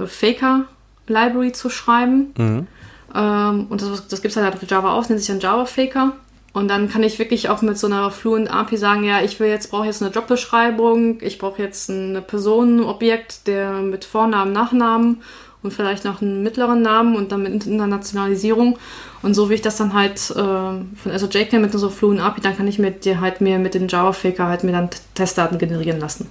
Faker-Library 1.08 1.52
zu 1.52 1.70
schreiben. 1.70 2.34
Mhm. 2.38 2.68
Ähm, 3.14 3.68
und 3.70 3.82
das, 3.82 4.08
das 4.08 4.22
gibt 4.22 4.36
es 4.36 4.42
halt 4.42 4.56
für 4.56 4.66
Java 4.66 4.94
auch, 4.94 5.08
nennt 5.08 5.20
sich 5.20 5.30
dann 5.30 5.40
Java 5.40 5.66
Faker. 5.66 6.14
Und 6.54 6.70
dann 6.70 6.90
kann 6.90 7.04
ich 7.04 7.20
wirklich 7.20 7.50
auch 7.50 7.62
mit 7.62 7.78
so 7.78 7.88
einer 7.88 8.10
Fluent 8.12 8.50
API 8.50 8.78
sagen, 8.78 9.04
ja, 9.04 9.22
ich 9.22 9.40
will 9.40 9.50
jetzt, 9.50 9.72
brauche 9.72 9.86
jetzt 9.86 10.02
eine 10.02 10.12
Jobbeschreibung, 10.12 11.18
ich 11.22 11.38
brauche 11.38 11.62
jetzt 11.62 11.90
ein 11.90 12.24
Personenobjekt, 12.26 13.48
der 13.48 13.74
mit 13.82 14.06
Vornamen, 14.06 14.54
Nachnamen 14.54 15.22
und 15.64 15.74
vielleicht 15.74 16.06
noch 16.06 16.22
einen 16.22 16.44
mittleren 16.44 16.82
Namen 16.82 17.18
und 17.18 17.34
dann 17.34 17.44
mit 17.44 17.66
Internationalisierung. 17.66 18.78
Und 19.22 19.34
so 19.34 19.50
wie 19.50 19.56
ich 19.56 19.62
das 19.62 19.76
dann 19.76 19.94
halt 19.94 20.30
äh, 20.32 20.34
von 20.34 21.12
also 21.12 21.28
JK 21.28 21.54
mit 21.54 21.74
so 21.74 21.90
Fluent 21.90 22.22
API, 22.22 22.40
dann 22.40 22.56
kann 22.56 22.70
ich 22.70 22.80
mir 22.80 22.92
dir 22.92 23.20
halt 23.20 23.42
mir 23.42 23.60
mit 23.60 23.74
den 23.74 23.90
Java 23.90 24.14
Faker 24.14 24.48
halt 24.48 24.64
mir 24.64 24.72
dann 24.72 24.90
Testdaten 25.14 25.58
generieren 25.58 26.00
lassen. 26.00 26.30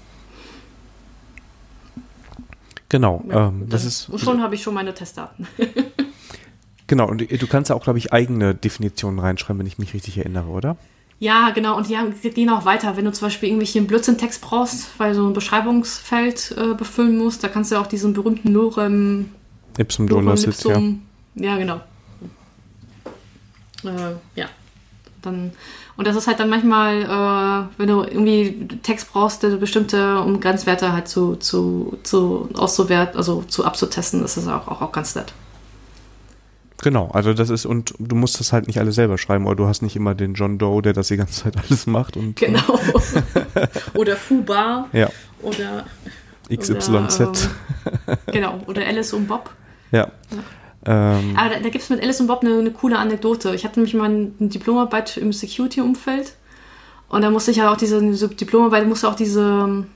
Genau, 2.94 3.24
ja, 3.28 3.48
ähm, 3.48 3.66
das 3.68 3.84
ist. 3.84 4.08
Und 4.08 4.20
schon 4.20 4.40
habe 4.40 4.54
ich 4.54 4.62
schon 4.62 4.72
meine 4.72 4.94
Testdaten. 4.94 5.48
genau, 6.86 7.08
und 7.08 7.28
du 7.28 7.46
kannst 7.48 7.68
ja 7.68 7.74
auch, 7.74 7.82
glaube 7.82 7.98
ich, 7.98 8.12
eigene 8.12 8.54
Definitionen 8.54 9.18
reinschreiben, 9.18 9.58
wenn 9.58 9.66
ich 9.66 9.78
mich 9.78 9.94
richtig 9.94 10.16
erinnere, 10.18 10.46
oder? 10.46 10.76
Ja, 11.18 11.50
genau. 11.50 11.76
Und 11.76 11.88
die 11.88 12.30
gehen 12.30 12.50
auch 12.50 12.64
weiter. 12.66 12.96
Wenn 12.96 13.04
du 13.04 13.12
zum 13.12 13.26
Beispiel 13.26 13.48
irgendwelche 13.48 13.82
Blödsinn-Text 13.82 14.40
brauchst, 14.42 14.90
weil 14.98 15.12
du 15.16 15.26
ein 15.26 15.32
Beschreibungsfeld 15.32 16.54
äh, 16.56 16.74
befüllen 16.74 17.18
musst, 17.18 17.42
da 17.42 17.48
kannst 17.48 17.72
du 17.72 17.74
ja 17.74 17.80
auch 17.80 17.88
diesen 17.88 18.12
berühmten 18.12 18.52
Lorem 18.52 19.30
Ipsum 19.76 20.06
Dolorsit, 20.06 20.62
ja. 20.62 20.80
Ja, 21.34 21.58
genau. 21.58 21.80
Äh, 23.82 24.12
ja. 24.36 24.46
Dann, 25.20 25.50
und 25.96 26.06
das 26.06 26.16
ist 26.16 26.26
halt 26.26 26.40
dann 26.40 26.50
manchmal, 26.50 27.02
äh, 27.02 27.78
wenn 27.78 27.88
du 27.88 28.02
irgendwie 28.02 28.68
Text 28.82 29.12
brauchst, 29.12 29.42
bestimmte, 29.60 30.20
um 30.20 30.40
Grenzwerte 30.40 30.92
halt 30.92 31.08
zu, 31.08 31.36
zu, 31.36 31.98
zu 32.02 32.48
auszuwerten, 32.54 33.16
also 33.16 33.42
zu 33.42 33.64
abzutesten, 33.64 34.20
das 34.22 34.36
ist 34.36 34.48
auch, 34.48 34.66
auch, 34.68 34.82
auch 34.82 34.92
ganz 34.92 35.14
nett. 35.14 35.32
Genau, 36.82 37.08
also 37.12 37.32
das 37.32 37.48
ist, 37.48 37.64
und 37.64 37.94
du 37.98 38.16
musst 38.16 38.40
das 38.40 38.52
halt 38.52 38.66
nicht 38.66 38.78
alle 38.78 38.92
selber 38.92 39.16
schreiben, 39.16 39.46
oder 39.46 39.56
du 39.56 39.66
hast 39.66 39.82
nicht 39.82 39.96
immer 39.96 40.14
den 40.14 40.34
John 40.34 40.58
Doe, 40.58 40.82
der 40.82 40.92
das 40.92 41.08
die 41.08 41.16
ganze 41.16 41.44
Zeit 41.44 41.56
alles 41.56 41.86
macht. 41.86 42.16
Und, 42.16 42.36
genau. 42.36 42.78
oder 43.94 44.16
Fubar. 44.16 44.88
Ja. 44.92 45.08
Oder 45.40 45.86
XYZ. 46.54 46.88
Oder, 46.90 47.08
ähm, 48.06 48.16
genau, 48.26 48.60
oder 48.66 48.84
Alice 48.86 49.12
und 49.12 49.28
Bob. 49.28 49.50
Ja. 49.92 50.00
ja. 50.00 50.10
Ähm, 50.86 51.34
Aber 51.36 51.50
da, 51.50 51.60
da 51.60 51.68
gibt 51.68 51.82
es 51.82 51.90
mit 51.90 52.02
Alice 52.02 52.20
und 52.20 52.26
Bob 52.26 52.42
eine, 52.42 52.58
eine, 52.58 52.70
coole 52.70 52.98
Anekdote. 52.98 53.54
Ich 53.54 53.64
hatte 53.64 53.80
nämlich 53.80 53.94
mal 53.94 54.06
eine 54.06 54.30
Diplomarbeit 54.40 55.16
im 55.16 55.32
Security-Umfeld 55.32 56.34
und 57.08 57.22
da 57.22 57.30
musste 57.30 57.50
ich 57.52 57.58
ja 57.58 57.72
auch 57.72 57.76
diese, 57.76 58.00
diese 58.00 58.28
Diplomarbeit, 58.28 58.86
musste 58.86 59.08
auch 59.08 59.14
diese, 59.14 59.86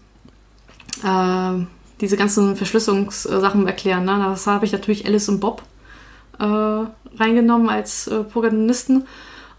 äh, 1.04 1.52
diese 2.00 2.16
ganzen 2.16 2.56
Verschlüsselungssachen 2.56 3.66
erklären. 3.66 4.04
Ne? 4.04 4.18
Das 4.24 4.46
habe 4.46 4.64
ich 4.64 4.72
natürlich 4.72 5.04
Alice 5.06 5.28
und 5.28 5.40
Bob 5.40 5.62
äh, 6.38 6.44
reingenommen 6.44 7.68
als 7.68 8.06
äh, 8.06 8.24
Protagonisten. 8.24 9.06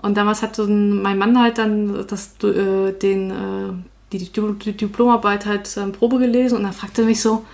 Und 0.01 0.15
damals 0.15 0.41
hat 0.41 0.57
mein 0.57 1.17
Mann 1.17 1.39
halt 1.39 1.57
dann 1.57 2.07
das, 2.07 2.35
äh, 2.43 2.93
den, 2.93 3.31
äh, 3.31 3.73
die, 4.13 4.17
die, 4.17 4.71
Diplomarbeit 4.71 5.45
halt 5.45 5.75
ähm, 5.77 5.91
Probe 5.91 6.19
gelesen 6.19 6.57
und 6.57 6.63
dann 6.63 6.73
fragte 6.73 7.03
mich 7.03 7.21
so, 7.21 7.45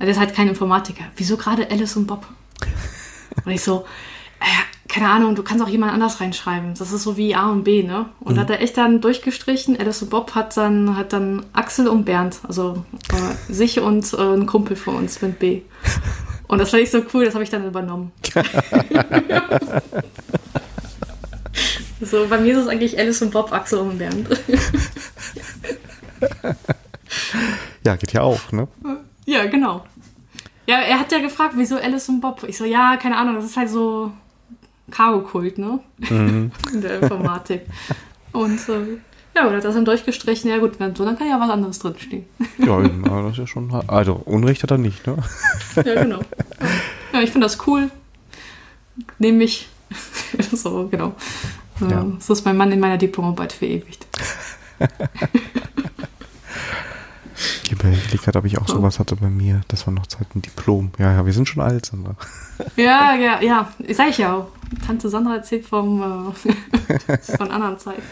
der 0.00 0.08
ist 0.08 0.20
halt 0.20 0.32
kein 0.32 0.48
Informatiker, 0.48 1.02
wieso 1.16 1.36
gerade 1.36 1.68
Alice 1.70 1.96
und 1.96 2.06
Bob? 2.06 2.24
Und 3.44 3.52
ich 3.52 3.62
so, 3.62 3.84
äh, 4.40 4.44
keine 4.88 5.08
Ahnung, 5.10 5.34
du 5.34 5.42
kannst 5.42 5.62
auch 5.62 5.68
jemand 5.68 5.92
anders 5.92 6.20
reinschreiben. 6.20 6.74
Das 6.74 6.92
ist 6.92 7.02
so 7.02 7.16
wie 7.16 7.34
A 7.34 7.50
und 7.50 7.64
B, 7.64 7.82
ne? 7.82 8.06
Und 8.20 8.36
mhm. 8.36 8.40
hat 8.40 8.50
er 8.50 8.62
echt 8.62 8.76
dann 8.76 9.00
durchgestrichen. 9.00 9.78
Alice 9.78 10.02
und 10.02 10.10
Bob 10.10 10.34
hat 10.34 10.56
dann, 10.56 10.96
hat 10.96 11.12
dann 11.12 11.44
Axel 11.52 11.88
und 11.88 12.04
Bernd, 12.04 12.40
also 12.46 12.84
äh, 13.12 13.52
sich 13.52 13.80
und 13.80 14.12
äh, 14.14 14.34
ein 14.34 14.46
Kumpel 14.46 14.76
von 14.76 14.96
uns 14.96 15.20
mit 15.20 15.38
B. 15.38 15.62
Und 16.48 16.58
das 16.58 16.70
fand 16.70 16.82
ich 16.82 16.90
so 16.90 17.02
cool, 17.12 17.26
das 17.26 17.34
habe 17.34 17.44
ich 17.44 17.50
dann 17.50 17.66
übernommen. 17.66 18.10
so, 22.00 22.26
bei 22.26 22.38
mir 22.38 22.54
ist 22.56 22.62
es 22.62 22.68
eigentlich 22.68 22.98
Alice 22.98 23.20
und 23.20 23.30
Bob, 23.30 23.52
Axel 23.52 23.80
und 23.80 23.98
Bernd. 23.98 24.28
ja, 27.84 27.96
geht 27.96 28.14
ja 28.14 28.22
auch, 28.22 28.50
ne? 28.52 28.66
Ja, 29.26 29.44
genau. 29.44 29.84
Ja, 30.68 30.80
er 30.80 31.00
hat 31.00 31.10
ja 31.12 31.18
gefragt, 31.18 31.54
wieso 31.56 31.76
Alice 31.76 32.10
und 32.10 32.20
Bob? 32.20 32.44
Ich 32.46 32.58
so, 32.58 32.66
ja, 32.66 32.98
keine 32.98 33.16
Ahnung, 33.16 33.36
das 33.36 33.46
ist 33.46 33.56
halt 33.56 33.70
so 33.70 34.12
Cargo-Kult, 34.90 35.56
ne? 35.56 35.80
Mhm. 36.10 36.52
In 36.74 36.80
der 36.82 37.00
Informatik. 37.00 37.62
Und 38.32 38.68
äh, 38.68 38.98
ja, 39.34 39.46
oder 39.46 39.56
hat 39.56 39.64
das 39.64 39.74
dann 39.74 39.86
durchgestrichen. 39.86 40.50
Ja 40.50 40.58
gut, 40.58 40.72
so, 40.94 41.06
dann 41.06 41.16
kann 41.16 41.26
ja 41.26 41.40
was 41.40 41.48
anderes 41.48 41.78
drinstehen. 41.78 42.26
Ja, 42.58 42.82
das 42.82 43.32
ist 43.32 43.38
ja 43.38 43.46
schon. 43.46 43.72
Also 43.86 44.20
Unrecht 44.26 44.62
hat 44.62 44.70
er 44.70 44.76
nicht, 44.76 45.06
ne? 45.06 45.16
Ja, 45.76 46.02
genau. 46.02 46.20
Ja, 47.14 47.22
ich 47.22 47.30
finde 47.30 47.46
das 47.46 47.66
cool. 47.66 47.90
Nehme 49.18 49.44
ich. 49.44 49.70
so, 50.52 50.86
genau. 50.90 51.14
Ja. 51.88 52.04
So 52.18 52.34
ist 52.34 52.44
mein 52.44 52.58
Mann 52.58 52.72
in 52.72 52.80
meiner 52.80 52.98
Diplomarbeit 52.98 53.54
verewigt. 53.54 54.06
Ich 57.64 57.72
überlege 57.72 58.18
gerade, 58.18 58.38
ob 58.38 58.44
ich 58.44 58.58
auch 58.58 58.68
sowas 58.68 58.98
hatte 58.98 59.16
bei 59.16 59.28
mir. 59.28 59.60
Das 59.68 59.86
war 59.86 59.94
noch 59.94 60.06
Zeit 60.06 60.26
ein 60.34 60.42
Diplom. 60.42 60.90
Ja, 60.98 61.12
ja, 61.12 61.26
wir 61.26 61.32
sind 61.32 61.46
schon 61.46 61.62
alt, 61.62 61.86
Sandra. 61.86 62.16
Ja, 62.76 63.14
ja, 63.14 63.40
ja. 63.40 63.72
Sag 63.92 64.10
ich 64.10 64.18
ja 64.18 64.34
auch. 64.34 64.48
Tante 64.86 65.08
Sandra 65.08 65.36
erzählt 65.36 65.64
vom, 65.64 66.32
äh, 67.06 67.18
von 67.36 67.50
anderen 67.50 67.78
Zeiten. 67.78 68.02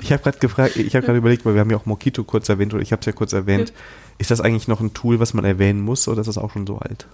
Ich 0.00 0.12
habe 0.12 0.22
gerade 0.22 0.38
gefragt, 0.38 0.76
ich 0.76 0.94
habe 0.94 1.04
gerade 1.04 1.18
überlegt, 1.18 1.44
weil 1.44 1.54
wir 1.54 1.60
haben 1.60 1.70
ja 1.70 1.76
auch 1.76 1.86
Mokito 1.86 2.24
kurz 2.24 2.48
erwähnt, 2.48 2.72
oder 2.72 2.82
ich 2.82 2.92
habe 2.92 3.00
es 3.00 3.06
ja 3.06 3.12
kurz 3.12 3.32
erwähnt. 3.32 3.70
Ja. 3.70 3.74
Ist 4.18 4.30
das 4.30 4.40
eigentlich 4.40 4.68
noch 4.68 4.80
ein 4.80 4.94
Tool, 4.94 5.20
was 5.20 5.34
man 5.34 5.44
erwähnen 5.44 5.80
muss, 5.80 6.08
oder 6.08 6.20
ist 6.20 6.26
das 6.26 6.38
auch 6.38 6.52
schon 6.52 6.66
so 6.66 6.78
alt? 6.78 7.06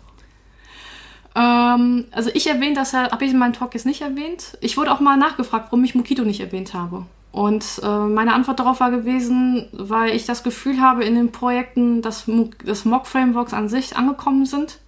Ähm, 1.34 2.04
also 2.12 2.30
ich 2.32 2.46
erwähne 2.46 2.74
das 2.74 2.92
ja, 2.92 3.10
habe 3.10 3.24
ich 3.24 3.32
in 3.32 3.38
meinem 3.38 3.52
Talk 3.54 3.74
jetzt 3.74 3.86
nicht 3.86 4.02
erwähnt. 4.02 4.56
Ich 4.60 4.76
wurde 4.76 4.92
auch 4.92 5.00
mal 5.00 5.16
nachgefragt, 5.16 5.66
warum 5.66 5.84
ich 5.84 5.94
Mokito 5.94 6.24
nicht 6.24 6.40
erwähnt 6.40 6.74
habe. 6.74 7.06
Und 7.34 7.80
äh, 7.82 7.88
meine 7.88 8.32
Antwort 8.32 8.60
darauf 8.60 8.78
war 8.78 8.92
gewesen, 8.92 9.66
weil 9.72 10.14
ich 10.14 10.24
das 10.24 10.44
Gefühl 10.44 10.80
habe 10.80 11.02
in 11.04 11.16
den 11.16 11.32
Projekten, 11.32 12.00
dass, 12.00 12.30
dass 12.64 12.84
Mock-Frameworks 12.84 13.52
an 13.52 13.68
sich 13.68 13.96
angekommen 13.96 14.46
sind 14.46 14.78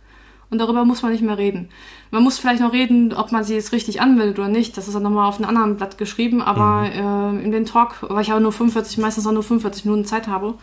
und 0.48 0.58
darüber 0.58 0.84
muss 0.84 1.02
man 1.02 1.10
nicht 1.10 1.24
mehr 1.24 1.38
reden. 1.38 1.70
Man 2.12 2.22
muss 2.22 2.38
vielleicht 2.38 2.60
noch 2.60 2.72
reden, 2.72 3.12
ob 3.12 3.32
man 3.32 3.42
sie 3.42 3.54
jetzt 3.54 3.72
richtig 3.72 4.00
anwendet 4.00 4.38
oder 4.38 4.46
nicht. 4.46 4.76
Das 4.76 4.86
ist 4.86 4.94
dann 4.94 5.02
nochmal 5.02 5.28
auf 5.28 5.38
einem 5.38 5.48
anderen 5.48 5.76
Blatt 5.76 5.98
geschrieben, 5.98 6.40
aber 6.40 6.82
mhm. 6.82 7.40
äh, 7.40 7.44
in 7.44 7.50
den 7.50 7.66
Talk, 7.66 7.96
weil 8.08 8.22
ich 8.22 8.30
aber 8.30 8.38
nur 8.38 8.52
45, 8.52 8.98
meistens 8.98 9.26
auch 9.26 9.32
nur 9.32 9.42
45 9.42 9.84
Minuten 9.84 10.04
Zeit 10.04 10.28
habe, 10.28 10.54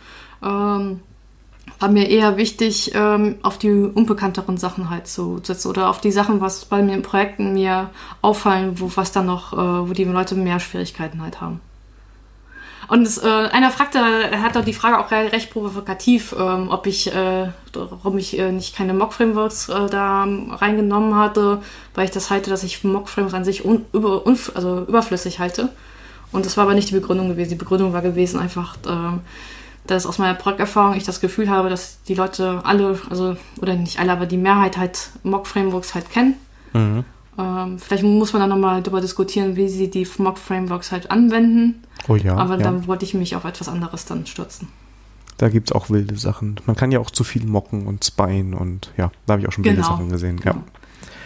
ähm, 0.42 1.00
war 1.80 1.90
mir 1.90 2.08
eher 2.08 2.38
wichtig, 2.38 2.92
ähm, 2.94 3.34
auf 3.42 3.58
die 3.58 3.70
unbekannteren 3.70 4.56
Sachen 4.56 4.88
halt 4.88 5.06
zu 5.06 5.38
setzen 5.42 5.68
oder 5.68 5.90
auf 5.90 6.00
die 6.00 6.12
Sachen, 6.12 6.40
was 6.40 6.64
bei 6.64 6.82
mir 6.82 6.94
in 6.94 7.02
Projekten 7.02 7.52
mir 7.52 7.90
auffallen, 8.22 8.80
wo 8.80 8.90
was 8.94 9.12
dann 9.12 9.26
noch, 9.26 9.52
äh, 9.52 9.56
wo 9.86 9.92
die 9.92 10.04
Leute 10.04 10.34
mehr 10.34 10.60
Schwierigkeiten 10.60 11.20
halt 11.20 11.42
haben. 11.42 11.60
Und 12.88 13.02
es, 13.02 13.18
äh, 13.18 13.28
einer 13.28 13.70
fragte, 13.70 13.98
er 13.98 14.42
hat 14.42 14.56
doch 14.56 14.64
die 14.64 14.74
Frage 14.74 14.98
auch 14.98 15.10
recht 15.10 15.50
provokativ, 15.50 16.34
ähm, 16.38 16.68
ob 16.70 16.86
ich, 16.86 17.14
äh, 17.14 17.48
warum 17.72 18.18
ich 18.18 18.38
äh, 18.38 18.52
nicht 18.52 18.76
keine 18.76 18.94
Mock-Frameworks 18.94 19.68
äh, 19.68 19.86
da 19.88 20.26
reingenommen 20.26 21.14
hatte, 21.16 21.62
weil 21.94 22.04
ich 22.04 22.10
das 22.10 22.30
halte, 22.30 22.50
dass 22.50 22.62
ich 22.62 22.84
Mock-Frameworks 22.84 23.34
an 23.34 23.44
sich 23.44 23.64
un, 23.64 23.84
über, 23.92 24.26
un, 24.26 24.38
also 24.54 24.84
überflüssig 24.86 25.38
halte. 25.38 25.70
Und 26.32 26.46
das 26.46 26.56
war 26.56 26.64
aber 26.64 26.74
nicht 26.74 26.90
die 26.90 26.94
Begründung 26.94 27.28
gewesen. 27.28 27.50
Die 27.50 27.56
Begründung 27.56 27.92
war 27.92 28.02
gewesen 28.02 28.40
einfach, 28.40 28.76
äh, 28.86 29.18
dass 29.86 30.06
aus 30.06 30.18
meiner 30.18 30.34
Projekterfahrung 30.34 30.96
ich 30.96 31.04
das 31.04 31.20
Gefühl 31.20 31.48
habe, 31.48 31.68
dass 31.70 32.02
die 32.04 32.14
Leute 32.14 32.60
alle, 32.64 32.98
also, 33.08 33.36
oder 33.60 33.74
nicht 33.74 34.00
alle, 34.00 34.12
aber 34.12 34.26
die 34.26 34.36
Mehrheit 34.36 34.76
halt 34.76 35.10
Mock-Frameworks 35.22 35.94
halt 35.94 36.10
kennen. 36.10 36.34
Mhm. 36.72 37.04
Äh, 37.38 37.42
ähm, 37.64 37.78
vielleicht 37.78 38.02
muss 38.02 38.32
man 38.32 38.40
dann 38.40 38.50
nochmal 38.50 38.82
darüber 38.82 39.00
diskutieren, 39.00 39.56
wie 39.56 39.68
sie 39.68 39.90
die 39.90 40.06
Mock-Frameworks 40.18 40.92
halt 40.92 41.10
anwenden. 41.10 41.82
Oh 42.08 42.16
ja. 42.16 42.36
Aber 42.36 42.56
ja. 42.56 42.62
dann 42.62 42.86
wollte 42.86 43.04
ich 43.04 43.14
mich 43.14 43.36
auf 43.36 43.44
etwas 43.44 43.68
anderes 43.68 44.04
dann 44.04 44.26
stürzen. 44.26 44.68
Da 45.38 45.48
gibt 45.48 45.70
es 45.70 45.74
auch 45.74 45.90
wilde 45.90 46.16
Sachen. 46.16 46.60
Man 46.66 46.76
kann 46.76 46.92
ja 46.92 47.00
auch 47.00 47.10
zu 47.10 47.24
viel 47.24 47.44
mocken 47.44 47.86
und 47.86 48.04
spyen 48.04 48.54
und 48.54 48.92
ja, 48.96 49.10
da 49.26 49.32
habe 49.32 49.42
ich 49.42 49.48
auch 49.48 49.52
schon 49.52 49.64
wilde 49.64 49.76
Genau. 49.76 49.88
Sachen 49.88 50.08
gesehen. 50.08 50.38
Genau. 50.38 50.62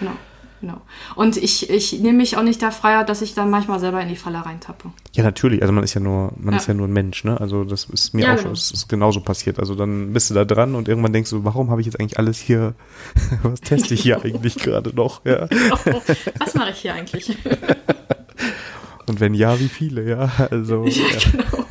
Genau. 0.01 0.13
Genau. 0.61 0.81
Und 1.15 1.37
ich, 1.37 1.71
ich 1.71 1.93
nehme 2.01 2.19
mich 2.19 2.37
auch 2.37 2.43
nicht 2.43 2.61
der 2.63 2.73
Freiheit, 2.73 3.09
dass 3.09 3.23
ich 3.23 3.35
dann 3.35 3.49
manchmal 3.49 3.79
selber 3.79 4.01
in 4.01 4.09
die 4.09 4.17
Falle 4.17 4.45
reintappe. 4.45 4.91
Ja. 5.15 5.23
natürlich. 5.23 5.63
Also 5.63 5.73
man 5.73 5.85
ist 5.85 5.95
ja 5.95 6.01
nur, 6.01 6.33
man 6.37 6.55
Ja. 6.55 6.61
ist 6.61 6.67
ja 6.67 6.75
nur 6.75 6.89
ein 6.89 6.93
Mensch, 6.93 7.23
ne? 7.23 7.41
Also 7.41 7.63
das 7.63 7.85
ist 7.85 8.13
mir 8.13 8.25
Ja, 8.25 8.33
auch 8.33 8.37
genau. 8.39 8.49
schon, 8.49 8.75
ist 8.75 8.89
genauso 8.89 9.21
passiert. 9.21 9.61
Also 9.61 9.77
dann 9.77 10.13
bist 10.13 10.31
du 10.31 10.35
da 10.35 10.45
dran 10.45 10.75
und 10.75 10.89
irgendwann 10.89 11.13
denkst 11.13 11.31
du, 11.31 11.45
warum 11.45 11.71
habe 11.71 11.81
ich 11.81 11.87
jetzt 11.87 12.01
eigentlich 12.01 12.19
alles 12.19 12.39
hier, 12.41 12.75
was 13.45 13.61
teste 13.61 13.95
ich 13.95 14.03
hier 14.03 14.21
eigentlich 14.25 14.57
gerade 14.57 14.95
noch? 14.95 15.25
Ja. 15.25 15.47
Oh, 15.73 16.01
was 16.41 16.55
mache 16.55 16.71
ich 16.71 16.79
hier 16.79 16.95
eigentlich? 16.95 17.37
Und 19.07 19.21
wenn 19.21 19.33
ja, 19.33 19.59
wie 19.59 19.69
viele, 19.69 20.07
ja? 20.07 20.31
Also 20.51 20.85
ja. 20.85 21.03
genau. 21.33 21.65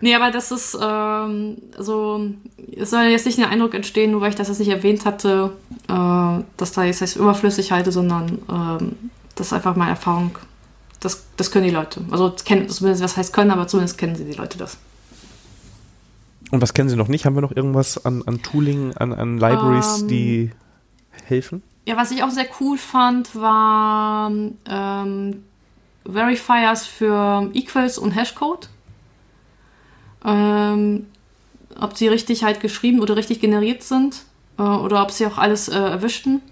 Nee, 0.00 0.14
aber 0.14 0.30
das 0.30 0.52
ist 0.52 0.78
ähm, 0.80 1.56
so, 1.76 2.30
es 2.76 2.90
soll 2.90 3.04
jetzt 3.04 3.26
nicht 3.26 3.38
der 3.38 3.48
Eindruck 3.48 3.74
entstehen, 3.74 4.12
nur 4.12 4.20
weil 4.20 4.30
ich 4.30 4.36
das 4.36 4.48
jetzt 4.48 4.60
nicht 4.60 4.68
erwähnt 4.68 5.04
hatte, 5.04 5.52
äh, 5.88 6.44
dass 6.56 6.72
da 6.72 6.84
jetzt 6.84 7.02
das 7.02 7.16
überflüssig 7.16 7.72
halte, 7.72 7.90
sondern 7.90 8.38
ähm, 8.48 9.10
das 9.34 9.48
ist 9.48 9.52
einfach 9.52 9.74
meine 9.74 9.90
Erfahrung. 9.90 10.38
Das, 11.00 11.24
das 11.36 11.50
können 11.50 11.64
die 11.64 11.72
Leute. 11.72 12.00
Also 12.10 12.34
kennen, 12.44 12.68
zumindest 12.68 13.02
was 13.02 13.16
heißt 13.16 13.32
können, 13.32 13.50
aber 13.50 13.66
zumindest 13.66 13.98
kennen 13.98 14.14
sie 14.14 14.24
die 14.24 14.32
Leute 14.32 14.58
das. 14.58 14.78
Und 16.50 16.62
was 16.62 16.74
kennen 16.74 16.88
Sie 16.88 16.96
noch 16.96 17.08
nicht? 17.08 17.26
Haben 17.26 17.34
wir 17.34 17.42
noch 17.42 17.54
irgendwas 17.54 18.04
an, 18.04 18.22
an 18.26 18.42
Tooling, 18.42 18.96
an, 18.96 19.12
an 19.12 19.38
Libraries, 19.38 20.02
Ähm, 20.02 20.08
die 20.08 20.50
helfen? 21.24 21.62
Ja, 21.86 21.96
was 21.96 22.10
ich 22.10 22.22
auch 22.22 22.30
sehr 22.30 22.46
cool 22.60 22.78
fand, 22.78 23.34
war 23.34 24.30
ähm, 24.66 25.44
Verifiers 26.10 26.86
für 26.86 27.50
Equals 27.52 27.98
und 27.98 28.12
Hashcode. 28.12 28.68
Ähm, 30.24 31.06
ob 31.78 31.96
sie 31.96 32.08
richtig 32.08 32.44
halt 32.44 32.60
geschrieben 32.60 33.00
oder 33.00 33.16
richtig 33.16 33.40
generiert 33.40 33.82
sind 33.82 34.22
äh, 34.58 34.62
oder 34.62 35.02
ob 35.02 35.10
sie 35.10 35.26
auch 35.26 35.38
alles 35.38 35.68
äh, 35.68 35.78
erwischten. 35.78 36.42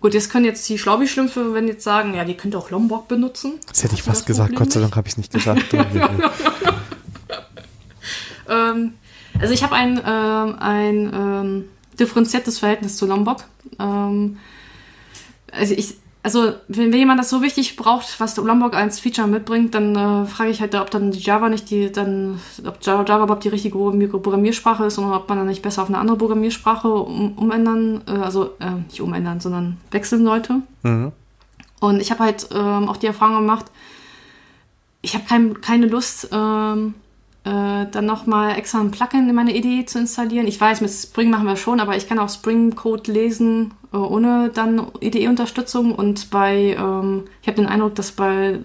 Gut, 0.00 0.14
jetzt 0.14 0.30
können 0.30 0.44
jetzt 0.44 0.68
die 0.68 0.78
Schlaubi-Schlümpfe, 0.78 1.54
wenn 1.54 1.68
jetzt 1.68 1.84
sagen, 1.84 2.14
ja, 2.14 2.24
die 2.24 2.34
könnt 2.34 2.54
ihr 2.54 2.58
auch 2.58 2.70
Lombok 2.70 3.06
benutzen. 3.06 3.54
Das 3.68 3.84
hätte 3.84 3.94
ich 3.94 4.02
fast 4.02 4.26
gesagt. 4.26 4.50
Problem 4.50 4.64
Gott 4.64 4.72
sei? 4.72 4.80
Dank 4.80 4.96
habe 4.96 5.06
ich 5.06 5.12
es 5.12 5.18
nicht 5.18 5.32
gesagt. 5.32 5.64
Ähm, 8.48 8.94
also 9.40 9.54
ich 9.54 9.62
habe 9.62 9.74
ein, 9.74 10.00
ähm, 10.04 10.56
ein 10.58 11.12
ähm, 11.14 11.64
differenziertes 11.98 12.58
Verhältnis 12.58 12.96
zu 12.96 13.06
Lombok. 13.06 13.44
Ähm, 13.78 14.38
also 15.50 15.74
ich, 15.74 15.94
also 16.22 16.52
wenn, 16.68 16.92
wenn 16.92 16.98
jemand 16.98 17.18
das 17.18 17.30
so 17.30 17.42
wichtig 17.42 17.76
braucht, 17.76 18.20
was 18.20 18.36
Lombok 18.36 18.74
als 18.74 19.00
Feature 19.00 19.26
mitbringt, 19.26 19.74
dann 19.74 19.96
äh, 19.96 20.26
frage 20.26 20.50
ich 20.50 20.60
halt, 20.60 20.74
ob 20.76 20.90
dann 20.90 21.10
die 21.10 21.18
Java 21.18 21.48
nicht 21.48 21.68
die, 21.70 21.90
dann, 21.90 22.40
ob 22.64 22.78
Java, 22.80 23.04
Java 23.04 23.24
überhaupt 23.24 23.44
die 23.44 23.48
richtige 23.48 23.76
Programmiersprache 23.76 24.84
ist 24.84 24.98
und 24.98 25.10
ob 25.10 25.28
man 25.28 25.38
dann 25.38 25.48
nicht 25.48 25.62
besser 25.62 25.82
auf 25.82 25.88
eine 25.88 25.98
andere 25.98 26.16
Programmiersprache 26.16 26.88
um, 26.88 27.32
umändern, 27.32 28.02
äh, 28.06 28.12
also 28.12 28.50
äh, 28.60 28.70
nicht 28.86 29.00
umändern, 29.00 29.40
sondern 29.40 29.78
wechseln 29.90 30.24
sollte. 30.24 30.62
mhm. 30.82 31.12
Und 31.80 32.00
ich 32.00 32.12
habe 32.12 32.22
halt 32.22 32.46
ähm, 32.54 32.88
auch 32.88 32.96
die 32.96 33.08
Erfahrung 33.08 33.38
gemacht, 33.38 33.64
ich 35.00 35.14
habe 35.14 35.24
kein, 35.24 35.60
keine 35.60 35.86
Lust, 35.86 36.28
ähm, 36.30 36.94
äh, 37.44 37.86
dann 37.90 38.06
nochmal 38.06 38.56
extra 38.56 38.80
ein 38.80 38.92
Plugin 38.92 39.28
in 39.28 39.34
meine 39.34 39.54
Idee 39.54 39.84
zu 39.84 39.98
installieren. 39.98 40.46
Ich 40.46 40.60
weiß, 40.60 40.80
mit 40.80 40.90
Spring 40.90 41.30
machen 41.30 41.46
wir 41.46 41.56
schon, 41.56 41.80
aber 41.80 41.96
ich 41.96 42.08
kann 42.08 42.18
auch 42.18 42.28
Spring-Code 42.28 43.10
lesen, 43.10 43.74
äh, 43.92 43.96
ohne 43.96 44.50
dann 44.54 44.86
IDE-Unterstützung. 45.00 45.94
Und 45.94 46.30
bei, 46.30 46.76
ähm, 46.78 47.24
ich 47.40 47.48
habe 47.48 47.56
den 47.56 47.66
Eindruck, 47.66 47.96
dass 47.96 48.12
bei 48.12 48.60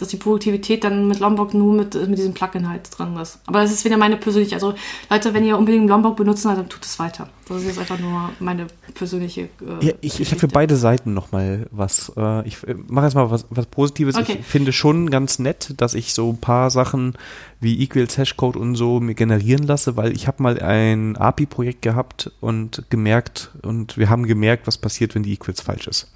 dass 0.00 0.08
die 0.08 0.16
Produktivität 0.16 0.84
dann 0.84 1.08
mit 1.08 1.20
Lombok 1.20 1.54
nur 1.54 1.74
mit, 1.74 1.94
mit 1.94 2.18
diesem 2.18 2.34
Plugin 2.34 2.68
halt 2.68 2.88
dran 2.96 3.16
ist. 3.16 3.38
Aber 3.46 3.60
das 3.60 3.72
ist 3.72 3.84
wieder 3.84 3.96
meine 3.96 4.16
persönliche, 4.16 4.54
also 4.54 4.74
Leute, 5.10 5.34
wenn 5.34 5.44
ihr 5.44 5.58
unbedingt 5.58 5.88
Lombok 5.88 6.16
benutzen 6.16 6.48
wollt, 6.48 6.58
dann 6.58 6.68
tut 6.68 6.84
es 6.84 6.98
weiter. 6.98 7.28
Das 7.48 7.58
ist 7.58 7.66
jetzt 7.66 7.78
einfach 7.78 7.98
nur 7.98 8.30
meine 8.40 8.66
persönliche 8.94 9.42
äh, 9.42 9.86
Ja, 9.86 9.92
ich, 10.00 10.20
ich 10.20 10.30
habe 10.30 10.40
für 10.40 10.48
beide 10.48 10.74
Seiten 10.74 11.14
nochmal 11.14 11.66
was. 11.70 12.12
Äh, 12.16 12.46
ich 12.46 12.58
mache 12.88 13.06
jetzt 13.06 13.14
mal 13.14 13.30
was, 13.30 13.46
was 13.50 13.66
Positives. 13.66 14.16
Okay. 14.16 14.38
Ich 14.40 14.46
finde 14.46 14.72
schon 14.72 15.10
ganz 15.10 15.38
nett, 15.38 15.74
dass 15.76 15.94
ich 15.94 16.12
so 16.12 16.30
ein 16.30 16.38
paar 16.38 16.70
Sachen 16.70 17.14
wie 17.60 17.80
Equals 17.80 18.18
Hashcode 18.18 18.56
und 18.56 18.74
so 18.74 18.98
mir 18.98 19.14
generieren 19.14 19.64
lasse, 19.64 19.96
weil 19.96 20.12
ich 20.12 20.26
habe 20.26 20.42
mal 20.42 20.58
ein 20.60 21.16
API-Projekt 21.16 21.82
gehabt 21.82 22.32
und 22.40 22.84
gemerkt, 22.90 23.52
und 23.62 23.96
wir 23.96 24.10
haben 24.10 24.26
gemerkt, 24.26 24.66
was 24.66 24.78
passiert, 24.78 25.14
wenn 25.14 25.22
die 25.22 25.32
Equals 25.32 25.60
falsch 25.60 25.86
ist. 25.86 26.10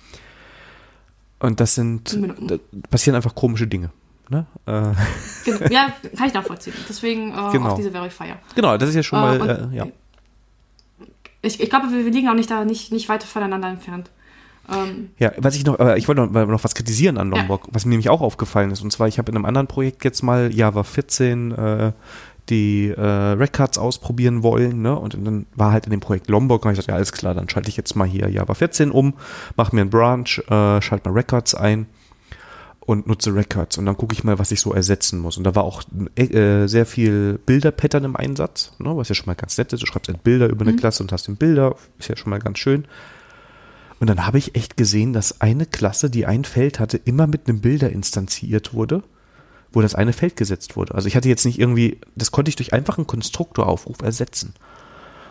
Und 1.40 1.58
das 1.60 1.74
sind, 1.74 2.18
da 2.40 2.56
passieren 2.90 3.16
einfach 3.16 3.34
komische 3.34 3.66
Dinge. 3.66 3.90
Ne? 4.28 4.46
Äh, 4.66 4.82
Genau. 5.44 5.58
Ja, 5.70 5.92
kann 6.16 6.28
ich 6.28 6.34
nachvollziehen. 6.34 6.74
Deswegen 6.88 7.30
äh, 7.32 7.52
Genau. 7.52 7.70
auch 7.70 7.76
diese 7.76 7.90
Verifier. 7.90 8.36
genau, 8.54 8.76
das 8.76 8.90
ist 8.90 8.94
ja 8.94 9.02
schon 9.02 9.18
Äh, 9.18 9.38
mal, 9.38 9.70
äh, 9.72 9.76
ja. 9.76 9.86
Ich, 11.42 11.60
ich 11.60 11.70
glaube, 11.70 11.90
wir, 11.90 12.04
wir 12.04 12.12
liegen 12.12 12.28
auch 12.28 12.34
nicht 12.34 12.50
da 12.50 12.64
nicht, 12.64 12.92
nicht 12.92 13.08
weit 13.08 13.22
voneinander 13.22 13.68
entfernt. 13.68 14.10
Ähm, 14.70 15.10
Ja, 15.18 15.32
was 15.38 15.56
ich 15.56 15.64
noch, 15.64 15.80
ich 15.96 16.06
wollte 16.06 16.26
noch, 16.26 16.46
noch 16.46 16.62
was 16.64 16.74
kritisieren 16.74 17.16
an 17.16 17.32
Ja. 17.32 17.38
Lombok, 17.38 17.68
was 17.72 17.86
mir 17.86 17.90
nämlich 17.90 18.10
auch 18.10 18.20
aufgefallen 18.20 18.70
ist. 18.70 18.82
Und 18.82 18.92
zwar, 18.92 19.08
ich 19.08 19.18
habe 19.18 19.30
in 19.32 19.36
einem 19.36 19.46
anderen 19.46 19.66
Projekt 19.66 20.04
jetzt 20.04 20.22
mal 20.22 20.54
Java 20.54 20.84
14 20.84 21.52
äh, 21.52 21.92
die 22.50 22.88
äh, 22.88 23.00
Records 23.00 23.78
ausprobieren 23.78 24.42
wollen, 24.42 24.82
ne? 24.82 24.98
Und 24.98 25.14
dann 25.14 25.46
war 25.54 25.72
halt 25.72 25.86
in 25.86 25.90
dem 25.90 26.00
Projekt 26.00 26.28
Lombok, 26.28 26.64
und 26.64 26.72
ich 26.72 26.76
gesagt, 26.76 26.88
ja, 26.88 26.96
alles 26.96 27.12
klar, 27.12 27.34
dann 27.34 27.48
schalte 27.48 27.68
ich 27.68 27.76
jetzt 27.76 27.94
mal 27.94 28.06
hier 28.06 28.28
Java 28.28 28.54
14 28.54 28.90
um, 28.90 29.14
mache 29.56 29.74
mir 29.74 29.82
einen 29.82 29.90
Branch, 29.90 30.38
äh, 30.48 30.82
schalte 30.82 31.08
mal 31.08 31.14
Records 31.14 31.54
ein 31.54 31.86
und 32.80 33.06
nutze 33.06 33.34
Records 33.34 33.78
und 33.78 33.86
dann 33.86 33.96
gucke 33.96 34.14
ich 34.14 34.24
mal, 34.24 34.38
was 34.38 34.50
ich 34.50 34.60
so 34.60 34.72
ersetzen 34.72 35.20
muss. 35.20 35.36
Und 35.36 35.44
da 35.44 35.54
war 35.54 35.62
auch 35.62 35.82
äh, 36.16 36.66
sehr 36.66 36.86
viel 36.86 37.38
Bilder-Pattern 37.46 38.04
im 38.04 38.16
Einsatz, 38.16 38.72
ne, 38.78 38.96
was 38.96 39.08
ja 39.08 39.14
schon 39.14 39.26
mal 39.26 39.34
ganz 39.34 39.56
nett 39.56 39.72
ist. 39.72 39.80
Du 39.80 39.86
schreibst 39.86 40.08
halt 40.08 40.24
Bilder 40.24 40.48
über 40.48 40.62
eine 40.62 40.74
Klasse 40.74 41.02
und 41.02 41.12
hast 41.12 41.28
den 41.28 41.36
Bilder, 41.36 41.76
ist 41.98 42.08
ja 42.08 42.16
schon 42.16 42.30
mal 42.30 42.40
ganz 42.40 42.58
schön. 42.58 42.86
Und 44.00 44.08
dann 44.08 44.26
habe 44.26 44.38
ich 44.38 44.56
echt 44.56 44.76
gesehen, 44.76 45.12
dass 45.12 45.40
eine 45.40 45.66
Klasse, 45.66 46.10
die 46.10 46.26
ein 46.26 46.44
Feld 46.44 46.80
hatte, 46.80 46.96
immer 46.96 47.26
mit 47.26 47.48
einem 47.48 47.60
Bilder 47.60 47.90
instanziert 47.90 48.72
wurde, 48.72 49.02
wo 49.72 49.80
das 49.80 49.94
eine 49.94 50.12
Feld 50.12 50.36
gesetzt 50.36 50.76
wurde. 50.76 50.94
Also 50.94 51.08
ich 51.08 51.16
hatte 51.16 51.28
jetzt 51.28 51.44
nicht 51.44 51.58
irgendwie, 51.58 51.98
das 52.16 52.30
konnte 52.30 52.48
ich 52.48 52.56
durch 52.56 52.72
einfachen 52.72 53.06
Konstruktoraufruf 53.06 54.02
ersetzen. 54.02 54.54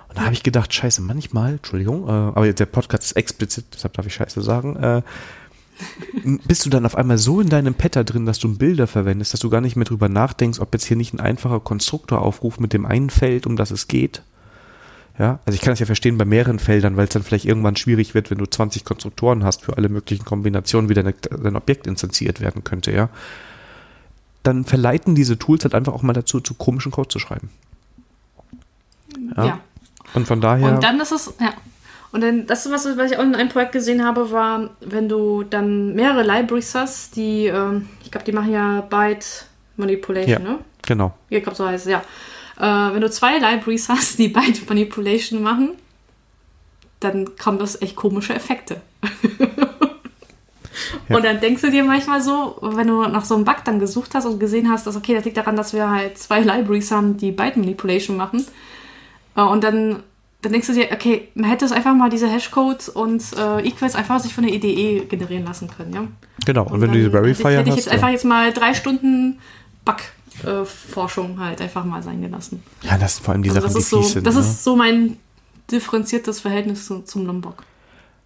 Und 0.07 0.17
da 0.17 0.23
habe 0.23 0.33
ich 0.33 0.43
gedacht, 0.43 0.73
scheiße, 0.73 1.01
manchmal, 1.01 1.53
Entschuldigung, 1.53 2.07
äh, 2.07 2.11
aber 2.11 2.51
der 2.51 2.65
Podcast 2.65 3.03
ist 3.03 3.11
explizit, 3.13 3.65
deshalb 3.73 3.93
darf 3.93 4.07
ich 4.07 4.13
scheiße 4.15 4.41
sagen, 4.41 4.75
äh, 4.77 5.01
bist 6.45 6.65
du 6.65 6.69
dann 6.69 6.85
auf 6.85 6.95
einmal 6.95 7.17
so 7.17 7.39
in 7.39 7.49
deinem 7.49 7.73
Patter 7.73 8.03
drin, 8.03 8.25
dass 8.25 8.39
du 8.39 8.53
Bilder 8.57 8.87
verwendest, 8.87 9.33
dass 9.33 9.39
du 9.39 9.49
gar 9.49 9.61
nicht 9.61 9.75
mehr 9.75 9.85
drüber 9.85 10.09
nachdenkst, 10.09 10.59
ob 10.59 10.73
jetzt 10.73 10.85
hier 10.85 10.97
nicht 10.97 11.13
ein 11.13 11.19
einfacher 11.19 11.59
Konstruktoraufruf 11.59 12.59
mit 12.59 12.73
dem 12.73 12.85
einen 12.85 13.09
Feld, 13.09 13.45
um 13.45 13.55
das 13.55 13.71
es 13.71 13.87
geht. 13.87 14.23
Ja, 15.17 15.39
also 15.45 15.55
ich 15.55 15.61
kann 15.61 15.73
es 15.73 15.79
ja 15.79 15.85
verstehen 15.85 16.17
bei 16.17 16.25
mehreren 16.25 16.59
Feldern, 16.59 16.95
weil 16.95 17.03
es 17.03 17.09
dann 17.09 17.23
vielleicht 17.23 17.45
irgendwann 17.45 17.75
schwierig 17.75 18.13
wird, 18.13 18.31
wenn 18.31 18.37
du 18.37 18.45
20 18.45 18.85
Konstruktoren 18.85 19.43
hast 19.43 19.63
für 19.63 19.75
alle 19.77 19.89
möglichen 19.89 20.23
Kombinationen, 20.23 20.89
wie 20.89 20.93
deine, 20.93 21.13
dein 21.13 21.57
Objekt 21.57 21.87
instanziert 21.87 22.39
werden 22.39 22.63
könnte, 22.63 22.91
ja. 22.91 23.09
Dann 24.43 24.63
verleiten 24.65 25.15
diese 25.15 25.37
Tools 25.37 25.63
halt 25.63 25.75
einfach 25.75 25.93
auch 25.93 26.01
mal 26.01 26.13
dazu, 26.13 26.39
zu 26.39 26.53
komischen 26.53 26.91
Code 26.91 27.09
zu 27.09 27.19
schreiben. 27.19 27.49
Ja. 29.37 29.45
ja. 29.45 29.59
Und 30.13 30.27
von 30.27 30.41
daher. 30.41 30.73
Und 30.73 30.83
dann 30.83 30.99
ist 30.99 31.11
es, 31.11 31.33
ja. 31.39 31.53
Und 32.11 32.21
dann, 32.21 32.47
das, 32.47 32.69
was, 32.71 32.85
was 32.97 33.11
ich 33.11 33.17
auch 33.17 33.23
in 33.23 33.35
einem 33.35 33.49
Projekt 33.49 33.71
gesehen 33.71 34.03
habe, 34.03 34.31
war, 34.31 34.71
wenn 34.81 35.07
du 35.07 35.43
dann 35.43 35.93
mehrere 35.93 36.23
Libraries 36.23 36.73
hast, 36.73 37.15
die, 37.15 37.45
ähm, 37.45 37.87
ich 38.03 38.09
glaube, 38.09 38.25
die 38.25 38.31
machen 38.31 38.51
ja 38.51 38.81
Byte 38.81 39.45
Manipulation, 39.77 40.43
Ja. 40.43 40.51
ne? 40.53 40.59
genau. 40.81 41.13
Ich 41.29 41.43
glaube, 41.43 41.55
so 41.55 41.67
heißt 41.67 41.85
es, 41.85 41.91
ja. 41.91 42.01
Äh, 42.57 42.93
wenn 42.93 43.01
du 43.01 43.09
zwei 43.11 43.37
Libraries 43.37 43.89
hast, 43.89 44.17
die 44.17 44.29
Byte 44.29 44.67
Manipulation 44.67 45.43
machen, 45.43 45.71
dann 46.99 47.37
kommen 47.37 47.59
das 47.59 47.81
echt 47.81 47.95
komische 47.95 48.33
Effekte. 48.33 48.81
Ja. 51.07 51.15
Und 51.17 51.25
dann 51.25 51.39
denkst 51.39 51.61
du 51.61 51.71
dir 51.71 51.83
manchmal 51.83 52.21
so, 52.21 52.57
wenn 52.61 52.87
du 52.87 53.03
nach 53.07 53.25
so 53.25 53.35
einem 53.35 53.45
Bug 53.45 53.57
dann 53.65 53.79
gesucht 53.79 54.15
hast 54.15 54.25
und 54.25 54.39
gesehen 54.39 54.69
hast, 54.69 54.87
dass 54.87 54.95
okay, 54.95 55.13
das 55.15 55.25
liegt 55.25 55.37
daran, 55.37 55.55
dass 55.55 55.73
wir 55.73 55.89
halt 55.89 56.17
zwei 56.17 56.41
Libraries 56.41 56.91
haben, 56.91 57.17
die 57.17 57.31
Byte 57.31 57.57
Manipulation 57.57 58.17
machen. 58.17 58.45
Äh, 59.35 59.41
Und 59.41 59.63
dann, 59.63 60.03
dann 60.41 60.51
denkst 60.51 60.67
du 60.67 60.73
dir, 60.73 60.87
okay, 60.91 61.27
man 61.35 61.49
hätte 61.49 61.65
es 61.65 61.71
einfach 61.71 61.93
mal 61.93 62.09
diese 62.09 62.27
Hashcodes 62.27 62.89
und 62.89 63.23
äh, 63.37 63.67
Equals 63.67 63.95
einfach 63.95 64.19
sich 64.19 64.33
von 64.33 64.43
der 64.45 64.53
IDE 64.53 65.05
generieren 65.05 65.45
lassen 65.45 65.69
können, 65.69 65.93
ja. 65.93 66.03
Genau. 66.45 66.63
Und, 66.63 66.81
wenn 66.81 66.91
du 66.91 66.97
diese 66.97 67.09
dann 67.09 67.23
hätte 67.25 67.31
ich, 67.31 67.37
Verifier 67.37 67.59
hätte 67.59 67.69
ich 67.69 67.75
hast. 67.75 67.85
jetzt 67.85 67.93
einfach 67.93 68.09
jetzt 68.09 68.25
mal 68.25 68.53
drei 68.53 68.73
Stunden 68.73 69.39
Bug-Forschung 70.43 71.39
halt 71.39 71.61
einfach 71.61 71.83
mal 71.85 72.01
sein 72.03 72.21
gelassen. 72.21 72.63
ja, 72.83 72.97
das 72.97 73.19
vor 73.19 73.33
allem 73.33 73.43
die 73.43 73.49
Also 73.49 73.61
Sachen, 73.61 73.73
das 73.73 73.83
ist 73.83 73.91
die 73.91 73.95
so, 73.95 74.01
sind. 74.03 74.27
das 74.27 74.35
ne? 74.35 74.41
ist 74.41 74.63
so 74.63 74.75
mein 74.75 75.17
differenziertes 75.71 76.39
Verhältnis 76.39 76.85
zu, 76.87 77.01
zum 77.01 77.25
Lombok. 77.25 77.63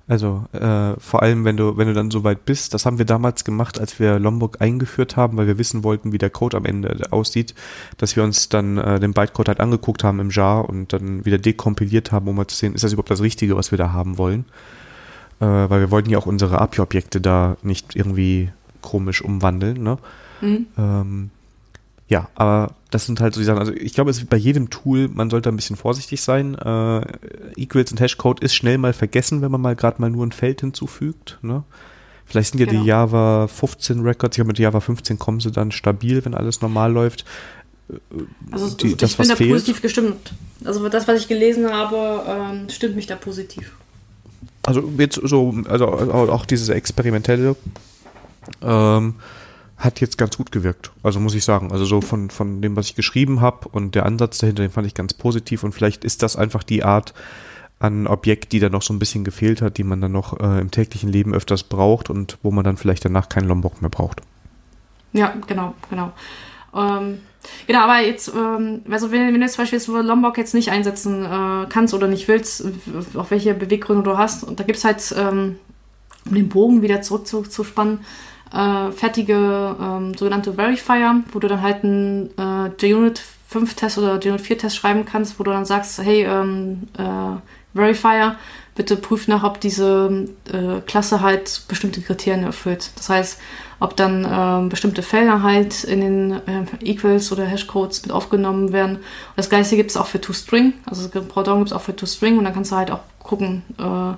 Also 0.06 0.44
äh, 0.52 1.00
vor 1.00 1.22
allem, 1.24 1.46
wenn 1.46 1.56
du, 1.56 1.78
wenn 1.78 1.88
du 1.88 1.94
dann 1.94 2.12
so 2.12 2.26
weit 2.26 2.44
bist, 2.46 2.74
das 2.74 2.86
haben 2.86 2.98
wir 2.98 3.06
damals 3.06 3.46
gemacht, 3.46 3.80
als 3.80 4.00
wir 4.00 4.20
Lombok 4.20 4.62
eingeführt 4.62 5.16
haben, 5.16 5.38
weil 5.38 5.48
wir 5.48 5.58
wissen 5.58 5.84
wollten, 5.86 6.12
wie 6.12 6.18
der 6.18 6.30
Code 6.30 6.58
am 6.58 6.66
Ende 6.66 7.08
aussieht, 7.12 7.56
dass 7.98 8.16
wir 8.18 8.24
uns 8.24 8.50
dann 8.50 8.78
äh, 8.78 9.00
den 9.00 9.14
Bytecode 9.14 9.48
halt 9.48 9.60
angeguckt 9.62 10.04
haben 10.04 10.20
im 10.20 10.30
Jar 10.30 10.68
und 10.68 10.92
dann 10.92 11.24
wieder 11.26 11.38
dekompiliert 11.38 12.12
haben, 12.12 12.28
um 12.28 12.36
mal 12.36 12.48
zu 12.48 12.56
sehen, 12.58 12.74
ist 12.76 12.84
das 12.84 12.92
überhaupt 12.92 13.12
das 13.12 13.22
Richtige, 13.22 13.56
was 13.56 13.72
wir 13.72 13.78
da 13.78 13.94
haben 13.94 14.18
wollen. 14.18 14.46
äh, 15.40 15.46
weil 15.46 15.80
wir 15.82 15.92
wollten 15.92 16.10
ja 16.10 16.18
auch 16.18 16.26
unsere 16.26 16.60
API-Objekte 16.62 17.22
da 17.22 17.58
nicht 17.64 17.96
irgendwie 17.96 18.52
komisch 18.82 19.22
umwandeln. 19.22 19.82
Ne? 19.84 19.98
Mhm. 20.42 20.68
Ähm, 20.78 21.30
ja, 22.14 22.30
aber 22.36 22.76
das 22.92 23.06
sind 23.08 23.20
halt 23.20 23.34
so 23.34 23.40
die 23.42 23.46
Sachen. 23.46 23.58
Also 23.60 23.74
ich 23.74 23.94
glaube, 23.94 24.12
es 24.12 24.18
ist 24.20 24.30
bei 24.30 24.38
jedem 24.38 24.70
Tool, 24.70 25.08
man 25.08 25.30
sollte 25.32 25.50
ein 25.50 25.56
bisschen 25.56 25.76
vorsichtig 25.76 26.22
sein. 26.22 26.54
Äh, 26.56 27.02
Equals 27.56 27.92
und 27.92 28.00
Hashcode 28.00 28.40
ist 28.42 28.54
schnell 28.54 28.78
mal 28.78 28.94
vergessen, 28.94 29.42
wenn 29.42 29.52
man 29.52 29.62
mal 29.62 29.76
gerade 29.76 30.00
mal 30.00 30.10
nur 30.12 30.26
ein 30.26 30.32
Feld 30.32 30.62
hinzufügt. 30.62 31.40
Ne? 31.42 31.64
Vielleicht 32.26 32.52
sind 32.52 32.60
ja 32.60 32.68
Genau. 32.68 32.82
die 32.84 32.88
Java 32.88 33.48
15 33.48 34.02
Records, 34.02 34.38
ja 34.38 34.44
mit 34.44 34.60
Java 34.60 34.80
15 34.80 35.18
kommen 35.18 35.40
sie 35.40 35.52
dann 35.52 35.72
stabil, 35.72 36.24
wenn 36.24 36.36
alles 36.36 36.62
normal 36.62 36.92
läuft. 36.92 37.26
Also 38.52 38.76
Die- 38.78 38.88
ich 38.90 38.98
das, 38.98 39.14
bin 39.14 39.20
was 39.20 39.28
da 39.30 39.36
fehlt? 39.36 39.52
positiv 39.52 39.82
gestimmt. 39.82 40.34
Also 40.64 40.88
das, 40.90 41.08
was 41.08 41.20
ich 41.20 41.28
gelesen 41.28 41.70
habe, 41.72 42.24
ähm, 42.28 42.70
stimmt 42.70 42.96
mich 42.96 43.08
da 43.08 43.16
positiv. 43.16 43.72
Also 44.66 44.90
jetzt 44.98 45.20
so, 45.24 45.54
also 45.68 45.88
auch 45.88 46.46
dieses 46.46 46.70
experimentelle 46.70 47.56
ähm, 48.62 49.16
hat 49.84 50.00
jetzt 50.00 50.18
ganz 50.18 50.38
gut 50.38 50.52
gewirkt. 50.52 50.92
Also 51.04 51.20
muss 51.20 51.36
ich 51.36 51.44
sagen. 51.44 51.72
Also 51.72 51.86
so 51.86 52.02
von, 52.02 52.30
von 52.30 52.62
dem, 52.62 52.76
was 52.76 52.88
ich 52.88 52.96
geschrieben 52.96 53.42
habe 53.42 53.68
und 53.70 53.96
der 53.96 54.06
Ansatz 54.06 54.38
dahinter, 54.38 54.64
den 54.64 54.72
fand 54.72 54.88
ich 54.88 54.94
ganz 54.94 55.14
positiv 55.14 55.64
und 55.64 55.74
vielleicht 55.74 56.04
ist 56.04 56.24
das 56.24 56.36
einfach 56.36 56.64
die 56.64 56.84
Art 56.84 57.14
an 57.80 58.08
Objekt, 58.08 58.54
die 58.54 58.60
da 58.60 58.70
noch 58.70 58.82
so 58.82 58.94
ein 58.94 59.00
bisschen 59.00 59.26
gefehlt 59.26 59.62
hat, 59.62 59.78
die 59.78 59.84
man 59.84 60.00
dann 60.00 60.14
noch 60.14 60.40
äh, 60.40 60.62
im 60.62 60.72
täglichen 60.72 61.10
Leben 61.10 61.34
öfters 61.34 61.64
braucht 61.64 62.10
und 62.10 62.38
wo 62.42 62.52
man 62.52 62.64
dann 62.64 62.78
vielleicht 62.78 63.04
danach 63.04 63.28
keinen 63.28 63.48
Lombok 63.48 63.82
mehr 63.82 63.90
braucht. 63.90 64.22
Ja, 65.12 65.34
genau, 65.48 65.76
genau. 65.90 66.14
Ähm, 66.74 67.20
genau, 67.68 67.80
aber 67.82 68.00
jetzt, 68.00 68.32
ähm, 68.34 68.82
also 68.90 69.12
wenn, 69.12 69.34
wenn 69.34 69.42
du 69.42 69.48
zum 69.48 69.66
Beispiel 69.66 70.02
Lombok 70.02 70.38
jetzt 70.38 70.54
nicht 70.54 70.72
einsetzen 70.72 71.26
äh, 71.26 71.66
kannst 71.68 71.94
oder 71.94 72.08
nicht 72.08 72.28
willst, 72.30 72.66
auf 73.16 73.32
welche 73.32 73.54
Beweggründe 73.54 74.04
du 74.04 74.18
hast, 74.18 74.44
und 74.44 74.60
da 74.60 74.64
gibt 74.64 74.78
es 74.78 74.86
halt, 74.86 75.14
ähm, 75.18 75.58
um 76.26 76.36
den 76.36 76.48
Bogen 76.48 76.82
wieder 76.82 77.02
zurückzuspannen, 77.02 78.00
äh, 78.54 78.92
fertige 78.92 79.76
ähm, 79.82 80.14
sogenannte 80.16 80.54
Verifier, 80.54 81.24
wo 81.32 81.40
du 81.40 81.48
dann 81.48 81.62
halt 81.62 81.84
einen 81.84 82.30
äh, 82.38 82.86
JUnit 82.86 83.22
5 83.50 83.74
Test 83.74 83.98
oder 83.98 84.20
JUnit 84.20 84.42
4 84.42 84.58
Test 84.60 84.76
schreiben 84.76 85.06
kannst, 85.06 85.40
wo 85.40 85.44
du 85.44 85.52
dann 85.52 85.66
sagst, 85.66 86.00
hey, 86.02 86.24
ähm, 86.24 86.88
äh, 86.98 87.38
Verifier, 87.76 88.38
bitte 88.76 88.96
prüf 88.96 89.28
nach, 89.28 89.44
ob 89.44 89.60
diese 89.60 90.28
äh, 90.52 90.82
Klasse 90.86 91.22
halt 91.22 91.64
bestimmte 91.68 92.02
Kriterien 92.02 92.44
erfüllt. 92.44 92.92
Das 92.96 93.10
heißt, 93.10 93.40
ob 93.80 93.96
dann 93.98 94.28
ähm, 94.30 94.70
bestimmte 94.70 95.02
Felder 95.02 95.44
halt 95.44 95.84
in 95.84 96.02
den 96.02 96.32
äh, 96.32 96.66
Equals 96.82 97.32
oder 97.32 97.46
Hashcodes 97.46 98.04
mit 98.04 98.12
aufgenommen 98.12 98.72
werden. 98.72 98.98
Und 98.98 99.04
das 99.36 99.50
gleiche 99.50 99.76
gibt 99.76 99.90
es 99.90 99.98
auch 99.98 100.08
für 100.08 100.22
ToString. 100.22 100.74
Also 100.86 101.10
Pendant 101.10 101.58
gibt 101.58 101.68
es 101.68 101.74
auch 101.74 101.82
für 101.82 101.96
ToString 101.96 102.38
und 102.38 102.44
dann 102.44 102.54
kannst 102.54 102.72
du 102.72 102.76
halt 102.76 102.92
auch 102.92 103.02
gucken. 103.20 103.64
Äh, 103.80 104.14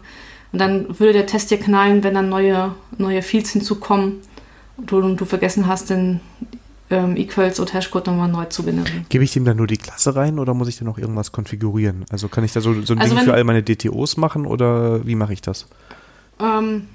und 0.51 0.59
dann 0.59 0.99
würde 0.99 1.13
der 1.13 1.25
Test 1.25 1.51
dir 1.51 1.57
knallen, 1.59 2.03
wenn 2.03 2.13
dann 2.13 2.29
neue, 2.29 2.73
neue 2.97 3.21
Fields 3.21 3.51
hinzukommen 3.51 4.19
und 4.77 4.91
du, 4.91 5.15
du 5.15 5.25
vergessen 5.25 5.67
hast, 5.67 5.89
den 5.89 6.19
ähm, 6.89 7.17
Equals 7.17 7.59
und 7.59 7.73
Hashcode 7.73 8.07
nochmal 8.07 8.29
neu 8.29 8.45
zu 8.45 8.63
generieren. 8.63 9.05
Gebe 9.09 9.23
ich 9.23 9.33
dem 9.33 9.43
dann 9.43 9.57
nur 9.57 9.67
die 9.67 9.77
Klasse 9.77 10.15
rein 10.15 10.37
oder 10.39 10.53
muss 10.53 10.67
ich 10.67 10.77
da 10.77 10.85
noch 10.85 10.97
irgendwas 10.99 11.31
konfigurieren? 11.31 12.05
Also 12.11 12.27
kann 12.27 12.43
ich 12.43 12.53
da 12.53 12.61
so, 12.61 12.79
so 12.81 12.93
ein 12.93 12.99
Also 12.99 13.09
Ding 13.15 13.19
wenn- 13.19 13.25
für 13.25 13.33
all 13.33 13.43
meine 13.43 13.63
DTOs 13.63 14.17
machen 14.17 14.45
oder 14.45 15.05
wie 15.05 15.15
mache 15.15 15.33
ich 15.33 15.41
das? 15.41 15.67
Ähm, 16.39 16.87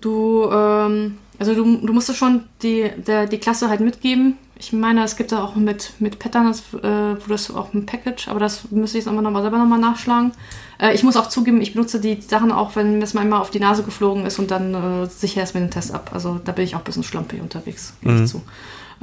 du, 0.00 0.48
ähm, 0.50 1.18
also 1.38 1.54
du, 1.54 1.78
du 1.78 1.92
musst 1.92 2.14
schon 2.16 2.44
die, 2.62 2.90
der, 3.06 3.26
die 3.26 3.38
Klasse 3.38 3.68
halt 3.68 3.80
mitgeben. 3.80 4.36
Ich 4.56 4.72
meine, 4.72 5.02
es 5.02 5.16
gibt 5.16 5.32
da 5.32 5.42
auch 5.42 5.56
mit, 5.56 5.92
mit 5.98 6.18
Pattern, 6.20 6.46
das, 6.46 6.60
äh, 6.82 7.16
wo 7.20 7.28
das 7.28 7.52
auch 7.52 7.74
ein 7.74 7.86
Package, 7.86 8.28
aber 8.28 8.38
das 8.38 8.70
müsste 8.70 8.98
ich 8.98 9.04
jetzt 9.04 9.12
nochmal, 9.12 9.42
selber 9.42 9.58
nochmal 9.58 9.80
nachschlagen. 9.80 10.32
Äh, 10.78 10.94
ich 10.94 11.02
muss 11.02 11.16
auch 11.16 11.28
zugeben, 11.28 11.60
ich 11.60 11.72
benutze 11.74 12.00
die 12.00 12.20
Sachen 12.20 12.52
auch, 12.52 12.76
wenn 12.76 12.94
mir 12.94 13.00
das 13.00 13.14
mal 13.14 13.22
einmal 13.22 13.40
auf 13.40 13.50
die 13.50 13.58
Nase 13.60 13.82
geflogen 13.82 14.24
ist 14.26 14.38
und 14.38 14.50
dann 14.52 14.74
äh, 14.74 15.06
sichere 15.06 15.42
es 15.42 15.54
mir 15.54 15.60
den 15.60 15.70
Test 15.72 15.92
ab. 15.92 16.10
Also 16.14 16.40
da 16.44 16.52
bin 16.52 16.64
ich 16.64 16.74
auch 16.76 16.80
ein 16.80 16.84
bisschen 16.84 17.02
schlampig 17.02 17.40
unterwegs, 17.42 17.94
gebe 18.00 18.14
Mhm. 18.14 18.24
ich 18.24 18.30
zu. 18.30 18.42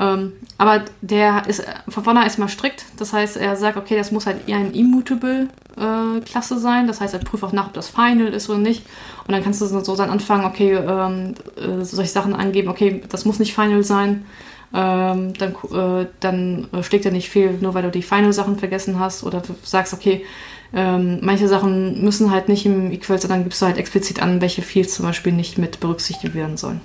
Ähm, 0.02 0.34
aber 0.58 0.84
der 1.02 1.48
ist 1.48 1.64
von 1.88 2.04
vornherein 2.04 2.28
erstmal 2.28 2.50
strikt. 2.50 2.86
Das 2.98 3.14
heißt, 3.14 3.38
er 3.38 3.56
sagt, 3.56 3.78
okay, 3.78 3.96
das 3.96 4.12
muss 4.12 4.26
halt 4.26 4.48
eher 4.48 4.58
ein 4.58 4.74
immutable 4.74 5.48
äh, 5.78 6.42
sein. 6.42 6.88
Das 6.88 7.02
heißt, 7.02 7.14
er 7.14 7.20
prüft 7.20 7.44
auch 7.44 7.52
nach, 7.52 7.68
ob 7.68 7.74
das 7.74 7.90
Final 7.90 8.34
ist 8.34 8.50
oder 8.50 8.58
nicht. 8.58 8.84
Und 9.28 9.34
dann 9.34 9.44
kannst 9.44 9.62
du 9.62 9.68
so 9.68 9.96
dann 9.96 10.10
anfangen, 10.10 10.46
okay, 10.46 10.74
ähm, 10.74 11.36
äh, 11.56 11.86
solche 11.86 12.12
Sachen 12.12 12.34
angeben, 12.34 12.70
okay, 12.70 13.04
das 13.10 13.26
muss 13.26 13.38
nicht 13.38 13.54
Final 13.54 13.84
sein. 13.84 14.26
Ähm, 14.74 15.34
dann 15.34 15.56
äh, 15.72 16.08
dann 16.20 16.68
äh, 16.72 16.82
schlägt 16.82 17.06
er 17.06 17.12
nicht 17.12 17.30
fehl, 17.30 17.58
nur 17.62 17.74
weil 17.74 17.84
du 17.84 17.92
die 17.92 18.02
Final-Sachen 18.02 18.58
vergessen 18.58 19.00
hast. 19.00 19.24
Oder 19.24 19.42
du 19.42 19.54
sagst, 19.64 19.94
okay, 19.94 20.26
ähm, 20.74 21.20
manche 21.22 21.48
Sachen 21.48 22.04
müssen 22.04 22.32
halt 22.32 22.48
nicht 22.50 22.66
im 22.66 22.92
Equal, 22.92 23.22
sondern 23.22 23.44
gibst 23.44 23.62
du 23.62 23.68
halt 23.68 23.78
explizit 23.78 24.22
an, 24.22 24.42
welche 24.42 24.64
Fields 24.64 24.96
zum 24.96 25.06
Beispiel 25.06 25.34
nicht 25.34 25.60
mit 25.60 25.80
berücksichtigt 25.80 26.34
werden 26.34 26.58
sollen. 26.58 26.82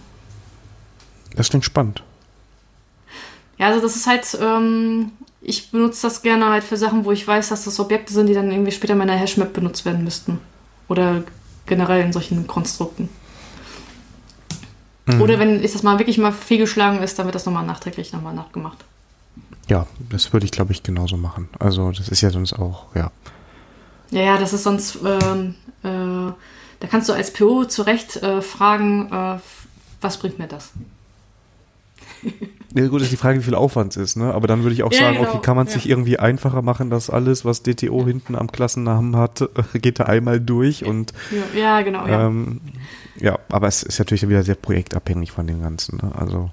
Das 1.35 1.49
klingt 1.49 1.65
spannend. 1.65 2.03
Ja, 3.59 3.69
also 3.69 3.81
das 3.81 3.97
ist 3.97 4.07
halt, 4.07 4.39
ähm, 4.41 5.13
ich 5.41 5.71
benutze 5.71 6.03
das 6.03 6.23
gerne 6.23 6.51
halt 6.51 6.65
für 6.65 6.77
Sachen, 6.77 7.05
wo 7.05 7.13
ich 7.13 7.27
weiß, 7.27 7.49
dass 7.49 7.65
das 7.65 7.81
Objekte 7.81 8.13
sind, 8.13 8.27
die 8.27 8.35
dann 8.35 8.51
irgendwie 8.51 8.73
später 8.73 8.93
in 8.93 8.99
meiner 8.99 9.15
Hashmap 9.15 9.53
benutzt 9.53 9.85
werden 9.85 10.05
müssten. 10.05 10.39
Oder 10.89 11.23
generell 11.67 12.03
in 12.05 12.13
solchen 12.13 12.47
Konstrukten. 12.47 13.09
Mhm. 15.07 15.21
Oder 15.21 15.39
wenn 15.39 15.63
ist 15.63 15.75
das 15.75 15.83
mal 15.83 15.99
wirklich 15.99 16.19
mal 16.19 16.33
fehlgeschlagen 16.33 17.03
ist, 17.03 17.19
dann 17.19 17.27
wird 17.27 17.35
das 17.35 17.47
nochmal 17.47 17.65
nachträglich 17.65 18.13
nochmal 18.13 18.35
nachgemacht. 18.35 18.85
Ja, 19.69 19.87
das 20.11 20.33
würde 20.33 20.47
ich 20.47 20.53
glaube 20.53 20.73
ich 20.73 20.83
genauso 20.83 21.17
machen. 21.17 21.49
Also 21.59 21.91
das 21.93 22.09
ist 22.09 22.21
ja 22.21 22.31
sonst 22.31 22.53
auch, 22.53 22.95
ja. 22.95 23.11
Ja, 24.11 24.23
ja, 24.23 24.39
das 24.39 24.53
ist 24.53 24.63
sonst, 24.63 24.99
ähm, 25.05 25.55
äh, 25.83 26.33
da 26.81 26.87
kannst 26.89 27.09
du 27.09 27.13
als 27.13 27.33
PO 27.33 27.65
zu 27.65 27.83
Recht 27.83 28.17
äh, 28.17 28.41
fragen, 28.43 29.11
äh, 29.13 29.39
was 30.01 30.17
bringt 30.19 30.39
mir 30.39 30.47
das? 30.47 30.71
Ja, 32.75 32.89
gut, 32.89 33.01
ist 33.01 33.11
die 33.13 33.17
Frage, 33.17 33.39
wie 33.39 33.43
viel 33.43 33.55
Aufwand 33.55 33.97
es 33.97 34.03
ist, 34.03 34.17
ne? 34.17 34.35
Aber 34.35 34.47
dann 34.47 34.63
würde 34.63 34.75
ich 34.75 34.83
auch 34.83 34.93
Ja, 34.93 34.99
sagen, 34.99 35.17
genau, 35.17 35.29
okay, 35.31 35.39
kann 35.41 35.57
man 35.57 35.67
es 35.67 35.73
ja. 35.75 35.81
sich 35.81 35.89
irgendwie 35.89 36.19
einfacher 36.19 36.61
machen, 36.61 36.91
dass 36.91 37.09
alles, 37.09 37.45
was 37.45 37.63
DTO 37.63 38.05
hinten 38.05 38.35
am 38.35 38.53
Klassennamen 38.53 39.17
hat, 39.17 39.49
geht 39.75 39.99
da 39.99 40.05
einmal 40.05 40.41
durch 40.41 40.85
und 40.85 41.13
Ja, 41.31 41.59
ja 41.59 41.83
genau. 41.83 42.07
Ja. 42.07 42.27
ähm, 42.27 42.61
ja, 43.19 43.39
aber 43.49 43.67
es 43.69 43.83
ist 43.83 43.99
natürlich 43.99 44.29
wieder 44.29 44.43
sehr 44.43 44.57
projektabhängig 44.57 45.33
von 45.33 45.47
dem 45.47 45.63
Ganzen, 45.63 45.99
ne? 46.03 46.13
Also 46.15 46.51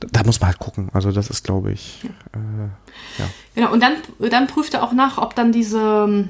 da, 0.00 0.22
muss 0.24 0.40
man 0.40 0.48
halt 0.48 0.58
gucken. 0.58 0.88
Also 0.92 1.12
das 1.12 1.30
ist, 1.30 1.44
glaube 1.44 1.72
ich, 1.72 2.04
äh, 2.32 3.22
Genau, 3.54 3.72
und 3.72 3.82
dann, 3.82 3.94
dann 4.30 4.46
prüft 4.46 4.74
er 4.74 4.82
auch 4.82 4.92
nach, 4.92 5.18
ob 5.18 5.34
dann 5.34 5.52
diese 5.52 6.28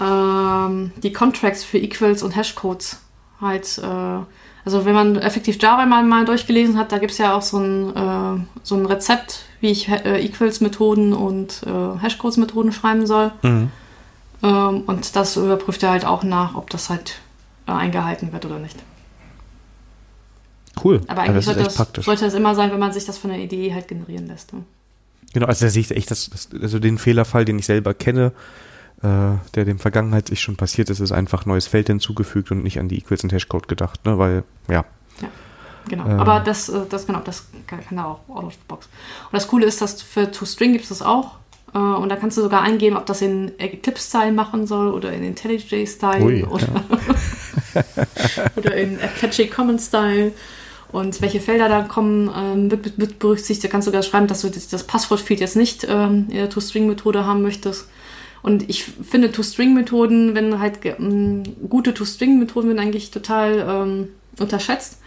ähm, 0.00 0.92
die 1.02 1.12
Contracts 1.12 1.64
für 1.64 1.78
Equals 1.78 2.22
und 2.22 2.34
Hashcodes 2.36 3.00
halt, 3.40 3.78
äh, 3.78 4.18
also 4.64 4.84
wenn 4.84 4.94
man 4.94 5.16
effektiv 5.16 5.60
Java 5.60 5.84
mal, 5.86 6.02
mal 6.04 6.24
durchgelesen 6.24 6.78
hat, 6.78 6.92
da 6.92 6.98
gibt 6.98 7.12
es 7.12 7.18
ja 7.18 7.34
auch 7.36 7.42
so 7.42 7.58
ein, 7.58 7.94
äh, 7.94 8.40
so 8.62 8.74
ein 8.76 8.86
Rezept, 8.86 9.42
wie 9.60 9.70
ich 9.70 9.88
äh, 9.88 10.24
Equals-Methoden 10.24 11.12
und 11.12 11.62
äh, 11.66 11.98
Hashcodes-Methoden 12.00 12.72
schreiben 12.72 13.06
soll. 13.06 13.32
mhm. 13.42 13.70
Ähm, 14.42 14.82
und 14.86 15.16
das 15.16 15.36
überprüft 15.38 15.82
er 15.82 15.90
halt 15.90 16.04
auch 16.04 16.22
nach, 16.22 16.54
ob 16.54 16.68
das 16.68 16.90
halt 16.90 17.20
äh, 17.66 17.72
eingehalten 17.72 18.30
wird 18.32 18.44
oder 18.44 18.58
nicht. 18.58 18.76
cool. 20.84 21.00
Aber 21.06 21.24
Ja, 21.24 21.28
eigentlich 21.30 21.46
das 21.46 21.46
ist 21.46 21.46
sollte, 21.46 21.64
das, 21.64 21.74
praktisch. 21.76 22.04
sollte 22.04 22.24
das 22.26 22.34
immer 22.34 22.54
sein, 22.54 22.70
wenn 22.70 22.78
man 22.78 22.92
sich 22.92 23.06
das 23.06 23.16
von 23.16 23.30
der 23.30 23.38
Idee 23.38 23.72
halt 23.72 23.88
generieren 23.88 24.26
lässt. 24.26 24.52
Ne? 24.52 24.62
Genau, 25.32 25.46
also 25.46 25.64
da 25.64 25.70
sehe 25.70 25.80
ich 25.80 25.90
echt 25.90 26.10
das, 26.10 26.28
das, 26.28 26.48
also 26.60 26.78
den 26.78 26.98
Fehlerfall, 26.98 27.44
den 27.44 27.58
ich 27.58 27.66
selber 27.66 27.94
kenne, 27.94 28.32
äh, 29.04 29.38
der 29.54 29.64
dem 29.64 29.78
Vergangenheit 29.78 30.28
sich 30.28 30.40
schon 30.40 30.56
passiert 30.56 30.88
ist, 30.88 31.00
ist 31.00 31.12
einfach 31.12 31.44
neues 31.44 31.66
Feld 31.66 31.88
hinzugefügt 31.88 32.50
und 32.50 32.62
nicht 32.62 32.78
an 32.80 32.88
die 32.88 32.96
Equals 32.96 33.22
und 33.22 33.32
Hashcode 33.32 33.68
gedacht, 33.68 34.04
ne? 34.06 34.18
Weil, 34.18 34.44
ja. 34.68 34.84
Genau, 35.88 36.06
Ähm. 36.06 36.18
aber 36.18 36.40
das, 36.40 36.70
äh, 36.70 36.80
das, 36.88 37.06
genau, 37.06 37.20
das 37.22 37.48
kann, 37.66 37.80
er 37.94 38.06
auch 38.06 38.20
out 38.28 38.44
of 38.44 38.54
the 38.54 38.58
box. 38.66 38.86
Und 38.86 39.34
das 39.34 39.48
Coole 39.48 39.66
ist, 39.66 39.82
dass 39.82 40.00
für 40.00 40.30
ToString 40.30 40.72
gibt 40.72 40.84
es 40.84 40.88
das 40.88 41.02
auch. 41.02 41.32
Äh, 41.74 41.78
und 41.78 42.08
da 42.08 42.16
kannst 42.16 42.38
du 42.38 42.42
sogar 42.42 42.62
eingeben, 42.62 42.96
ob 42.96 43.04
das 43.04 43.20
in 43.20 43.52
Eclipse-Style 43.58 44.32
machen 44.32 44.66
soll 44.66 44.90
oder 44.90 45.12
in 45.12 45.22
IntelliJ-Style 45.22 46.24
Ui, 46.24 46.44
oder, 46.44 46.66
oder 48.56 48.74
in 48.74 48.98
Apache 49.00 49.48
Common-Style. 49.48 50.32
Und 50.90 51.20
welche 51.20 51.40
Felder 51.40 51.68
da 51.68 51.82
kommen, 51.82 52.30
ähm, 52.34 52.70
wird, 52.70 53.18
berücksichtigt. 53.18 53.64
Da 53.64 53.68
kannst 53.68 53.86
du 53.86 53.90
sogar 53.90 54.02
schreiben, 54.02 54.28
dass 54.28 54.42
du 54.42 54.48
das, 54.48 54.84
Passwortfield 54.84 55.40
jetzt 55.40 55.56
nicht 55.56 55.84
ähm, 55.86 56.26
in 56.30 56.36
der 56.36 56.48
ToString-Methode 56.48 57.26
haben 57.26 57.42
möchtest. 57.42 57.88
Und 58.44 58.68
ich 58.68 58.84
finde 58.84 59.32
ToString-Methoden, 59.32 60.34
wenn 60.34 60.60
halt 60.60 60.80
gute 61.70 61.94
ToString-Methoden 61.94 62.68
werden 62.68 62.78
eigentlich 62.78 63.10
total 63.10 63.64
ähm, 63.66 64.08
unterschätzt. 64.38 64.98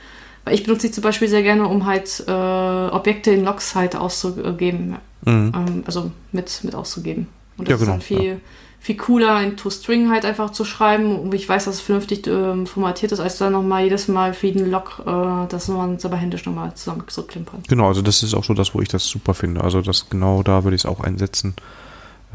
Weil 0.44 0.56
ich 0.56 0.64
benutze 0.64 0.88
sie 0.88 0.92
zum 0.92 1.04
Beispiel 1.04 1.28
sehr 1.28 1.44
gerne, 1.44 1.68
um 1.68 1.86
halt 1.86 2.24
äh, 2.28 2.32
Objekte 2.32 3.30
in 3.30 3.46
Logs 3.46 3.76
halt 3.76 3.96
auszugeben. 3.96 4.96
Mhm. 5.24 5.52
Ähm, 5.56 5.84
also 5.86 6.12
mit, 6.32 6.64
mit 6.64 6.74
auszugeben. 6.74 7.28
Und 7.60 7.70
Ja, 7.70 7.76
das 7.76 7.82
genau, 7.86 7.98
ist 7.98 8.10
dann 8.10 8.18
viel, 8.20 8.42
viel 8.80 8.98
cooler, 8.98 9.40
in 9.44 9.56
ToString 9.56 10.10
halt 10.10 10.26
einfach 10.26 10.50
zu 10.50 10.66
schreiben. 10.66 11.20
Und 11.20 11.32
ich 11.36 11.48
weiß, 11.48 11.66
dass 11.66 11.76
es 11.76 11.82
vernünftig 11.82 12.26
ähm, 12.26 12.66
formatiert 12.66 13.12
ist, 13.12 13.20
als 13.20 13.38
dann 13.38 13.54
nochmal 13.54 13.84
jedes 13.84 14.08
Mal 14.08 14.34
für 14.34 14.48
jeden 14.48 14.72
Log 14.72 15.04
äh, 15.06 15.48
das 15.48 15.68
nochmal 15.68 16.00
selber 16.00 16.18
händisch 16.18 16.48
nochmal 16.48 16.74
zusammen 16.74 17.04
zu 17.06 17.22
klimpern. 17.22 17.62
Genau, 17.68 17.88
also 17.88 18.02
das 18.02 18.24
ist 18.24 18.34
auch 18.34 18.44
so 18.44 18.56
das, 18.56 18.74
wo 18.74 18.82
ich 18.82 18.90
das 18.90 19.06
super 19.06 19.36
finde. 19.36 19.64
Also 19.64 19.82
das 19.82 20.10
genau 20.10 20.42
da 20.42 20.64
würde 20.64 20.74
ich 20.76 20.82
es 20.82 20.86
auch 20.88 21.02
einsetzen. 21.02 21.54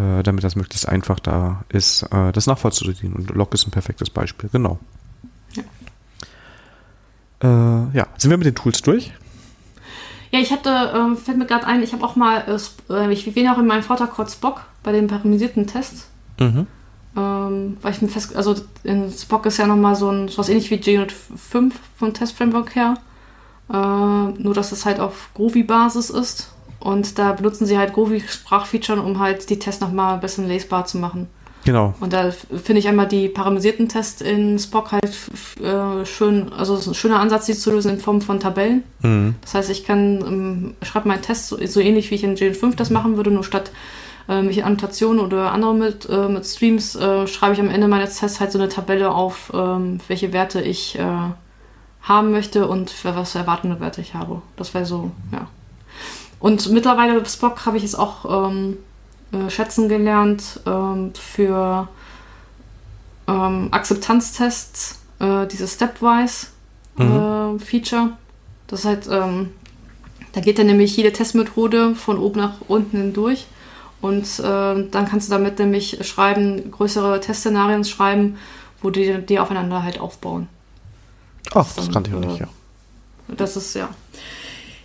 Äh, 0.03 0.13
äh, 0.13 0.23
damit 0.23 0.45
das 0.45 0.57
möglichst 0.57 0.89
einfach 0.89 1.21
da 1.21 1.65
ist, 1.69 2.03
äh, 2.11 2.33
das 2.33 2.47
nachvollziehen. 2.47 3.13
Und 3.13 3.31
Log 3.31 3.55
ist 3.55 3.67
ein 3.67 3.71
perfektes 3.71 4.11
Beispiel, 4.11 4.49
genau. 4.51 4.79
Ja. 5.53 5.63
Äh, 7.43 7.97
ja, 7.97 8.07
sind 8.17 8.31
wir 8.31 8.39
mit 8.39 8.47
den 8.47 8.55
Tools 8.55 8.83
durch? 8.83 9.13
Ja, 10.31 10.41
ich 10.41 10.51
hatte, 10.51 10.93
ähm, 10.95 11.17
fällt 11.17 11.39
mir 11.39 11.47
gerade 11.47 11.67
ein, 11.67 11.83
ich 11.83 11.93
habe 11.93 12.05
auch 12.05 12.17
mal, 12.17 12.45
äh, 12.49 13.13
ich 13.13 13.27
erwähne 13.27 13.55
auch 13.55 13.59
in 13.59 13.67
meinem 13.67 13.83
Vortrag 13.83 14.13
kurz 14.13 14.33
Spock 14.33 14.63
bei 14.83 14.93
den 14.93 15.07
parameterisierten 15.07 15.67
Tests. 15.67 16.09
Mhm. 16.41 16.67
Ähm, 17.15 17.77
weil 17.83 17.93
ich 17.93 18.01
mir 18.01 18.09
fest, 18.09 18.35
also 18.35 18.55
in 18.85 19.13
Spock 19.13 19.45
ist 19.45 19.59
ja 19.59 19.67
nochmal 19.67 19.95
so 19.95 20.11
ein, 20.11 20.31
was 20.37 20.49
ähnlich 20.49 20.71
wie 20.71 20.77
G5 20.77 21.73
vom 21.97 22.15
Testframework 22.15 22.75
her. 22.75 22.95
Äh, 23.69 23.75
nur, 23.75 24.55
dass 24.55 24.73
es 24.73 24.87
halt 24.87 24.99
auf 24.99 25.29
Groovy-Basis 25.35 26.09
ist. 26.09 26.53
Und 26.83 27.19
da 27.19 27.33
benutzen 27.33 27.65
sie 27.65 27.79
halt 27.79 27.93
Groovy-Sprachfeature, 27.93 29.01
um 29.01 29.21
halt 29.21 29.49
die 29.51 29.59
Tests 29.59 29.81
nochmal 29.81 30.15
ein 30.15 30.21
bisschen 30.21 30.49
lesbar 30.49 30.85
zu 30.85 30.99
machen. 30.99 31.29
Genau. 31.65 31.95
Und 32.01 32.13
da 32.13 32.33
finde 32.33 32.81
ich 32.81 32.89
einmal 32.89 33.07
die 33.07 33.29
parameterisierten 33.29 33.89
Tests 33.89 34.21
in 34.21 34.59
Spock 34.59 34.91
halt 34.91 35.17
äh, 35.63 36.05
schön, 36.05 36.53
also 36.53 36.75
es 36.75 36.81
ist 36.81 36.89
ein 36.89 36.95
schöner 36.95 37.21
Ansatz, 37.21 37.47
die 37.47 37.55
zu 37.55 37.71
lösen 37.71 37.93
in 37.93 38.01
Form 38.01 38.21
von 38.21 38.41
Tabellen. 38.41 38.83
Mhm. 39.01 39.37
Das 39.43 39.55
heißt, 39.55 39.71
ich 39.71 39.85
kann, 39.85 40.21
ähm, 40.27 40.75
schreibe 40.83 41.07
meinen 41.07 41.23
Test 41.23 41.49
so, 41.49 41.65
so, 41.65 41.79
ähnlich 41.79 42.11
wie 42.11 42.17
ich 42.17 42.25
in 42.25 42.37
GN5 42.37 42.75
das 42.75 42.91
machen 42.91 43.17
würde, 43.17 43.31
nur 43.31 43.45
statt 43.45 43.71
äh, 44.29 44.43
mich 44.43 44.59
in 44.59 44.65
Annotationen 44.65 45.25
oder 45.25 45.53
andere 45.53 45.75
mit, 45.75 46.09
äh, 46.09 46.29
mit 46.29 46.45
Streams 46.45 46.97
äh, 46.97 47.29
schreibe 47.29 47.55
ich 47.55 47.61
am 47.61 47.71
Ende 47.71 47.87
meines 47.87 48.19
Tests 48.19 48.41
halt 48.41 48.51
so 48.51 48.59
eine 48.59 48.69
Tabelle 48.69 49.13
auf, 49.13 49.53
ähm, 49.55 50.01
welche 50.09 50.33
Werte 50.33 50.61
ich 50.61 50.99
äh, 50.99 51.05
haben 52.03 52.33
möchte 52.33 52.67
und 52.67 52.91
für 52.91 53.15
was 53.15 53.37
erwartende 53.37 53.79
Werte 53.79 54.01
ich 54.01 54.15
habe. 54.15 54.43
Das 54.57 54.75
wäre 54.75 54.85
so, 54.85 55.13
ja. 55.31 55.47
Und 56.43 56.71
mittlerweile 56.71 57.25
Spock 57.25 57.67
habe 57.67 57.77
ich 57.77 57.85
es 57.85 57.95
auch 57.95 58.49
ähm, 58.49 58.79
äh, 59.31 59.49
schätzen 59.49 59.89
gelernt 59.89 60.59
ähm, 60.67 61.13
für 61.15 61.87
ähm, 63.29 63.69
Akzeptanztests, 63.71 64.99
äh, 65.21 65.47
dieses 65.47 65.75
Stepwise 65.75 66.49
mhm. 66.97 67.05
äh, 67.05 67.59
Feature. 67.61 68.15
Das 68.67 68.81
ist 68.81 68.87
halt, 68.87 69.09
ähm, 69.09 69.51
da 70.33 70.41
geht 70.41 70.59
dann 70.59 70.67
nämlich 70.67 70.97
jede 70.97 71.13
Testmethode 71.13 71.95
von 71.95 72.19
oben 72.19 72.41
nach 72.41 72.55
unten 72.67 72.97
hindurch. 72.97 73.47
Und 74.01 74.27
äh, 74.41 74.43
dann 74.43 75.07
kannst 75.09 75.29
du 75.29 75.31
damit 75.31 75.61
nämlich 75.61 76.05
schreiben, 76.05 76.73
größere 76.73 77.21
Testszenarien 77.21 77.85
schreiben, 77.85 78.37
wo 78.83 78.91
die, 78.91 79.25
die 79.25 79.39
aufeinander 79.39 79.85
halt 79.85 80.01
aufbauen. 80.01 80.49
Ach, 81.51 81.67
das, 81.67 81.77
das 81.77 81.91
kannte 81.93 82.11
ich 82.11 82.17
noch 82.17 82.27
nicht, 82.27 82.41
ja. 82.41 82.49
Das 83.29 83.57
ist 83.57 83.75
ja 83.75 83.89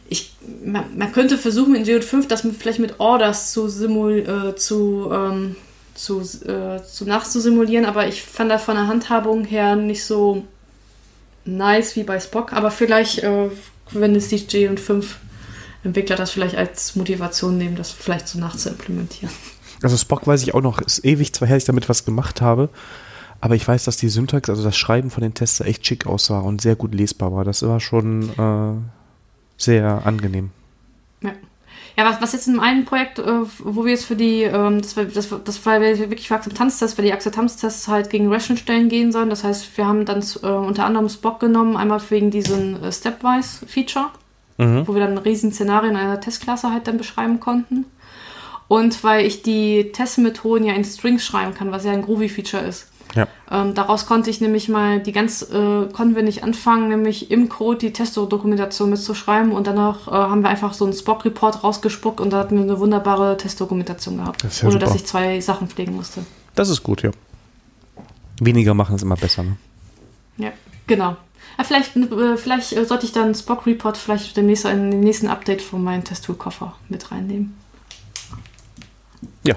ich, 0.10 0.34
man, 0.64 0.98
man, 0.98 1.12
könnte 1.12 1.38
versuchen 1.38 1.76
in 1.76 1.84
Geode 1.84 2.06
5 2.06 2.28
das 2.28 2.48
vielleicht 2.58 2.80
mit 2.80 3.00
Orders 3.00 3.52
zu, 3.52 3.68
simul, 3.68 4.20
äh, 4.20 4.56
zu, 4.56 5.10
ähm, 5.12 5.56
zu, 5.96 6.22
äh, 6.22 6.84
zu 6.84 7.06
nachzusimulieren, 7.06 7.86
aber 7.86 8.08
ich 8.08 8.24
fand 8.24 8.52
das 8.52 8.64
von 8.64 8.76
der 8.76 8.88
Handhabung 8.88 9.46
her 9.46 9.76
nicht 9.76 10.04
so 10.04 10.44
nice 11.46 11.96
wie 11.96 12.04
bei 12.04 12.20
Spock. 12.20 12.54
Aber 12.54 12.72
vielleicht, 12.72 13.20
äh, 13.20 13.50
wenn 13.92 14.16
es 14.16 14.30
die 14.30 14.46
Geode 14.46 14.82
5 14.82 15.18
Entwickler 15.84 16.16
das 16.16 16.32
vielleicht 16.32 16.56
als 16.56 16.96
Motivation 16.96 17.58
nehmen, 17.58 17.76
das 17.76 17.92
vielleicht 17.92 18.28
so 18.28 18.40
nachzuimplementieren. 18.40 19.34
Also 19.82 19.96
Spock 19.96 20.26
weiß 20.26 20.42
ich 20.44 20.54
auch 20.54 20.62
noch, 20.62 20.82
ist 20.82 21.06
ewig 21.06 21.34
zwar 21.34 21.48
her, 21.48 21.58
ich 21.58 21.66
damit 21.66 21.88
was 21.88 22.04
gemacht 22.04 22.42
habe, 22.42 22.70
aber 23.42 23.56
ich 23.56 23.68
weiß, 23.68 23.84
dass 23.86 23.98
die 23.98 24.10
Syntax, 24.10 24.50
also 24.50 24.64
das 24.64 24.76
Schreiben 24.76 25.12
von 25.12 25.22
den 25.22 25.36
Tests 25.36 25.60
echt 25.60 25.86
schick 25.86 26.08
aussah 26.08 26.40
und 26.40 26.62
sehr 26.62 26.76
gut 26.76 26.96
lesbar 26.96 27.32
war. 27.32 27.46
Das 27.46 27.62
war 27.62 27.80
schon 27.80 28.30
äh, 28.30 28.97
sehr 29.58 30.02
angenehm. 30.06 30.52
Ja. 31.22 31.32
Ja, 31.98 32.06
was, 32.06 32.22
was 32.22 32.34
jetzt 32.34 32.48
in 32.48 32.60
einem 32.60 32.86
Projekt, 32.86 33.18
äh, 33.18 33.42
wo 33.58 33.84
wir 33.84 33.92
jetzt 33.92 34.06
für 34.06 34.16
die, 34.16 34.44
ähm, 34.44 34.84
das, 34.84 34.96
war, 34.96 35.06
das, 35.06 35.34
das 35.44 35.66
war 35.66 35.82
wirklich 35.82 36.28
für 36.28 36.36
Akzeptanztests, 36.36 36.96
weil 36.96 37.06
die 37.06 37.14
Akzeptanztests 37.14 37.88
halt 37.88 38.12
gegen 38.12 38.32
Ration-Stellen 38.32 38.88
gehen 38.88 39.12
sollen. 39.12 39.32
Das 39.32 39.44
heißt, 39.44 39.76
wir 39.78 39.88
haben 39.88 40.06
dann 40.06 40.24
äh, 40.44 40.48
unter 40.48 40.86
anderem 40.86 41.10
Spock 41.10 41.40
genommen, 41.40 41.76
einmal 41.76 42.00
wegen 42.10 42.30
diesem 42.30 42.84
äh, 42.84 42.92
Stepwise-Feature, 42.92 44.12
mhm. 44.60 44.88
wo 44.88 44.94
wir 44.94 45.02
dann 45.02 45.18
riesen 45.18 45.52
Szenario 45.52 45.90
in 45.90 45.96
einer 45.96 46.22
Testklasse 46.22 46.72
halt 46.72 46.88
dann 46.88 47.00
beschreiben 47.00 47.40
konnten. 47.40 47.86
Und 48.68 49.04
weil 49.04 49.26
ich 49.26 49.42
die 49.42 49.92
Testmethoden 49.92 50.68
ja 50.68 50.74
in 50.74 50.84
Strings 50.84 51.26
schreiben 51.26 51.56
kann, 51.56 51.72
was 51.72 51.84
ja 51.84 51.94
ein 51.94 52.04
Groovy-Feature 52.04 52.64
ist. 52.64 52.92
Ja. 53.16 53.28
Ähm, 53.50 53.74
daraus 53.74 54.06
konnte 54.06 54.30
ich 54.30 54.42
nämlich 54.42 54.70
mal 54.70 55.00
die 55.00 55.12
ganz, 55.12 55.42
äh, 55.42 55.88
konnten 55.92 56.16
wir 56.16 56.24
nicht 56.24 56.44
anfangen, 56.44 56.90
nämlich 56.90 57.32
im 57.32 57.50
Code 57.50 57.78
die 57.78 57.94
Testdokumentation 57.94 58.90
mitzuschreiben 58.90 59.52
und 59.52 59.68
danach 59.68 60.08
äh, 60.08 60.12
haben 60.12 60.42
wir 60.42 60.50
einfach 60.50 60.74
so 60.74 60.86
einen 60.86 60.94
Spock-Report 60.94 61.64
rausgespuckt 61.64 62.20
und 62.20 62.32
da 62.32 62.40
hatten 62.40 62.56
wir 62.56 62.64
eine 62.64 62.80
wunderbare 62.80 63.38
Testdokumentation 63.38 64.18
gehabt, 64.18 64.44
das 64.44 64.62
ja 64.62 64.68
ohne 64.68 64.74
super. 64.74 64.86
dass 64.86 64.96
ich 64.96 65.06
zwei 65.06 65.40
Sachen 65.40 65.68
pflegen 65.68 65.96
musste. 65.96 66.26
Das 66.56 66.70
ist 66.70 66.84
gut, 66.84 67.04
ja. 67.04 67.12
Weniger 68.40 68.74
machen 68.74 68.96
ist 68.96 69.02
immer 69.02 69.16
besser, 69.16 69.44
ne? 69.44 69.58
Ja, 70.38 70.52
genau. 70.86 71.16
Ja, 71.58 71.64
vielleicht, 71.64 71.96
äh, 71.96 72.38
vielleicht 72.38 72.74
äh, 72.74 72.86
sollte 72.86 73.06
ich 73.06 73.12
dann 73.12 73.34
Spock 73.34 73.66
Report 73.66 73.98
vielleicht 73.98 74.38
demnächst 74.38 74.66
in 74.66 74.92
den 74.92 75.00
nächsten 75.00 75.28
Update 75.28 75.62
von 75.62 75.84
meinem 75.84 76.04
Testtool-Koffer 76.04 76.76
mit 76.90 77.12
reinnehmen. 77.12 77.58
Ja, 79.44 79.56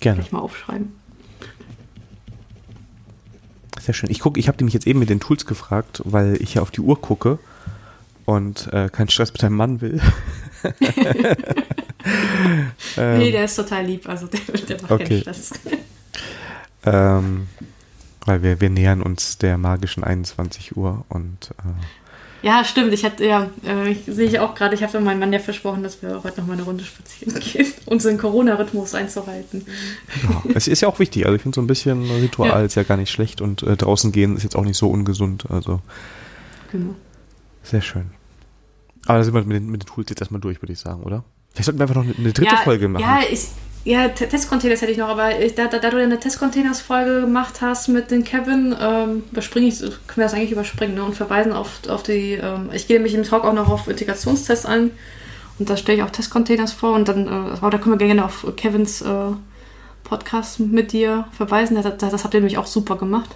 gerne. 0.00 0.18
Kann 0.18 0.26
ich 0.26 0.32
mal 0.32 0.40
aufschreiben. 0.40 1.01
Sehr 3.82 3.94
schön. 3.94 4.10
Ich 4.10 4.20
gucke, 4.20 4.38
ich 4.38 4.46
habe 4.46 4.58
nämlich 4.58 4.74
jetzt 4.74 4.86
eben 4.86 5.00
mit 5.00 5.10
den 5.10 5.18
Tools 5.18 5.44
gefragt, 5.44 6.02
weil 6.04 6.40
ich 6.40 6.54
ja 6.54 6.62
auf 6.62 6.70
die 6.70 6.82
Uhr 6.82 7.00
gucke 7.00 7.40
und 8.24 8.72
äh, 8.72 8.88
keinen 8.88 9.08
Stress 9.08 9.32
mit 9.32 9.42
deinem 9.42 9.56
Mann 9.56 9.80
will. 9.80 10.00
ähm, 12.96 13.18
nee, 13.18 13.32
der 13.32 13.44
ist 13.44 13.56
total 13.56 13.84
lieb, 13.84 14.08
also 14.08 14.28
der, 14.28 14.38
der 14.68 14.80
macht 14.82 14.92
okay. 14.92 15.04
keinen 15.04 15.20
Stress. 15.22 15.50
ähm, 16.84 17.48
weil 18.24 18.44
wir, 18.44 18.60
wir 18.60 18.70
nähern 18.70 19.02
uns 19.02 19.38
der 19.38 19.58
magischen 19.58 20.04
21 20.04 20.76
Uhr 20.76 21.04
und 21.08 21.50
äh, 21.58 21.62
ja, 22.42 22.64
stimmt. 22.64 22.92
Ich 22.92 23.04
hatte 23.04 23.24
ja, 23.24 23.50
äh, 23.64 23.94
sehe 24.06 24.26
ich 24.26 24.38
auch 24.40 24.54
gerade, 24.54 24.74
ich 24.74 24.82
habe 24.82 25.00
meinem 25.00 25.20
Mann 25.20 25.32
ja 25.32 25.38
versprochen, 25.38 25.82
dass 25.82 26.02
wir 26.02 26.22
heute 26.22 26.40
noch 26.40 26.48
mal 26.48 26.54
eine 26.54 26.62
Runde 26.62 26.84
spazieren 26.84 27.40
gehen, 27.40 27.72
unseren 27.86 28.18
Corona-Rhythmus 28.18 28.94
einzuhalten. 28.94 29.64
Ja, 30.22 30.42
es 30.54 30.68
ist 30.68 30.80
ja 30.80 30.88
auch 30.88 30.98
wichtig. 30.98 31.24
Also 31.24 31.36
ich 31.36 31.42
finde 31.42 31.54
so 31.54 31.60
ein 31.60 31.66
bisschen 31.66 32.02
Ritual 32.10 32.48
ja. 32.48 32.62
ist 32.62 32.74
ja 32.74 32.82
gar 32.82 32.96
nicht 32.96 33.10
schlecht 33.10 33.40
und 33.40 33.62
äh, 33.62 33.76
draußen 33.76 34.12
gehen 34.12 34.36
ist 34.36 34.42
jetzt 34.42 34.56
auch 34.56 34.64
nicht 34.64 34.76
so 34.76 34.90
ungesund. 34.90 35.44
Also 35.48 35.80
genau. 36.70 36.94
Sehr 37.62 37.82
schön. 37.82 38.10
Aber 39.06 39.18
da 39.18 39.24
sind 39.24 39.34
wir 39.34 39.44
mit 39.44 39.56
den, 39.56 39.70
mit 39.70 39.82
den 39.82 39.86
Tools 39.86 40.10
jetzt 40.10 40.20
erstmal 40.20 40.40
durch, 40.40 40.60
würde 40.62 40.72
ich 40.72 40.78
sagen, 40.78 41.02
oder? 41.02 41.24
Vielleicht 41.52 41.66
sollten 41.66 41.78
wir 41.78 41.84
einfach 41.84 41.96
noch 41.96 42.04
eine, 42.04 42.14
eine 42.16 42.32
dritte 42.32 42.54
ja, 42.54 42.60
Folge 42.62 42.88
machen. 42.88 43.02
Ja, 43.02 43.20
ich, 43.30 43.48
ja, 43.84 44.08
Testcontainers 44.08 44.80
hätte 44.80 44.92
ich 44.92 44.98
noch, 44.98 45.08
aber 45.08 45.30
da, 45.56 45.66
da, 45.66 45.78
da 45.78 45.90
du 45.90 45.98
ja 45.98 46.04
eine 46.04 46.20
Testcontainers-Folge 46.20 47.22
gemacht 47.22 47.60
hast 47.60 47.88
mit 47.88 48.10
den 48.10 48.22
Kevin, 48.22 48.74
ähm, 48.80 49.24
überspringe 49.32 49.66
ich, 49.66 49.80
können 49.80 50.16
wir 50.16 50.24
das 50.24 50.34
eigentlich 50.34 50.52
überspringen 50.52 50.94
ne? 50.94 51.02
und 51.02 51.16
verweisen 51.16 51.52
auf, 51.52 51.80
auf 51.88 52.02
die, 52.02 52.34
ähm, 52.34 52.70
ich 52.72 52.86
gehe 52.86 52.96
nämlich 52.96 53.14
im 53.14 53.24
Talk 53.24 53.44
auch 53.44 53.52
noch 53.52 53.68
auf 53.68 53.88
Integrationstests 53.88 54.66
ein 54.66 54.92
und 55.58 55.68
da 55.68 55.76
stelle 55.76 55.98
ich 55.98 56.04
auch 56.04 56.10
Testcontainers 56.10 56.72
vor 56.72 56.94
und 56.94 57.08
dann, 57.08 57.26
äh, 57.26 57.70
da 57.70 57.78
können 57.78 57.98
wir 57.98 58.06
gerne 58.06 58.24
auf 58.24 58.46
Kevins 58.56 59.02
äh, 59.02 59.32
Podcast 60.04 60.60
mit 60.60 60.92
dir 60.92 61.26
verweisen, 61.32 61.74
das, 61.74 61.84
das, 61.98 62.12
das 62.12 62.24
habt 62.24 62.34
ihr 62.34 62.40
nämlich 62.40 62.58
auch 62.58 62.66
super 62.66 62.96
gemacht. 62.96 63.34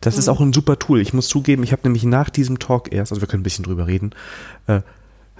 Das 0.00 0.16
ist 0.16 0.28
auch 0.28 0.40
ein 0.40 0.52
super 0.52 0.78
Tool. 0.78 1.00
Ich 1.00 1.12
muss 1.12 1.26
zugeben, 1.28 1.64
ich 1.64 1.72
habe 1.72 1.82
nämlich 1.84 2.04
nach 2.04 2.30
diesem 2.30 2.60
Talk 2.60 2.92
erst, 2.92 3.10
also 3.12 3.20
wir 3.20 3.28
können 3.28 3.40
ein 3.40 3.44
bisschen 3.44 3.64
drüber 3.64 3.86
reden, 3.86 4.12
äh, 4.68 4.80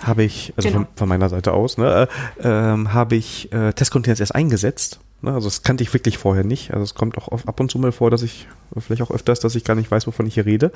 habe 0.03 0.25
ich, 0.25 0.53
also 0.57 0.69
genau. 0.69 0.81
von, 0.81 0.89
von, 0.97 1.09
meiner 1.09 1.29
Seite 1.29 1.53
aus, 1.53 1.79
ne, 1.79 2.09
äh, 2.39 2.49
ähm, 2.49 2.93
habe 2.93 3.17
ich 3.17 3.53
äh, 3.53 3.73
Testcontainers 3.73 4.21
erst 4.21 4.35
eingesetzt. 4.35 5.01
Ne, 5.21 5.33
also 5.33 5.49
das 5.49 5.63
kannte 5.63 5.83
ich 5.83 5.93
wirklich 5.93 6.19
vorher 6.19 6.45
nicht. 6.45 6.73
Also 6.73 6.85
es 6.85 6.95
kommt 6.95 7.19
auch 7.19 7.29
ab 7.29 7.61
und 7.61 7.71
zu 7.71 7.79
mal 7.79 7.93
vor, 7.93 8.11
dass 8.11 8.23
ich, 8.23 8.47
vielleicht 8.77 9.03
auch 9.03 9.11
öfters, 9.11 9.41
dass 9.41 9.55
ich 9.55 9.65
gar 9.65 9.75
nicht 9.75 9.91
weiß, 9.91 10.07
wovon 10.07 10.27
ich 10.27 10.35
hier 10.35 10.47
rede. 10.47 10.73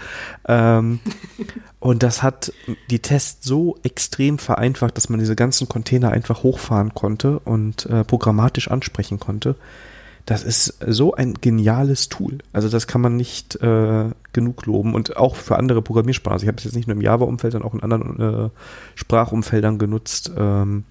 Ähm, 0.49 1.01
und 1.81 2.03
das 2.03 2.23
hat 2.23 2.53
die 2.91 2.99
Tests 2.99 3.47
so 3.47 3.79
extrem 3.83 4.39
vereinfacht, 4.39 4.97
dass 4.97 5.09
man 5.09 5.21
diese 5.21 5.37
ganzen 5.37 5.69
Container 5.69 6.11
einfach 6.11 6.43
hochfahren 6.43 6.95
konnte 6.95 7.39
und 7.41 7.87
äh, 7.87 8.05
programmatisch 8.05 8.69
ansprechen 8.69 9.21
konnte 9.21 9.57
das 10.27 10.45
ist 10.45 10.79
so 10.87 11.15
ein 11.15 11.35
geniales 11.35 12.09
Tool. 12.09 12.39
Also 12.53 12.69
das 12.69 12.87
kann 12.87 13.01
man 13.01 13.17
nicht 13.17 13.57
äh, 13.57 14.05
genug 14.33 14.67
loben 14.67 14.95
und 14.95 15.17
auch 15.17 15.35
für 15.35 15.57
andere 15.57 15.83
Programmiersprachen. 15.83 16.35
Also 16.35 16.45
ich 16.45 16.49
habe 16.49 16.59
es 16.59 16.65
jetzt 16.65 16.77
nicht 16.77 16.87
nur 16.87 16.97
im 16.97 17.03
Java-Umfeld, 17.03 17.53
sondern 17.53 17.69
auch 17.69 17.75
in 17.75 17.83
anderen 17.83 18.47
äh, 18.47 18.51
Sprachumfeldern 18.95 19.79
genutzt. 19.79 20.31
Ähm, 20.37 20.85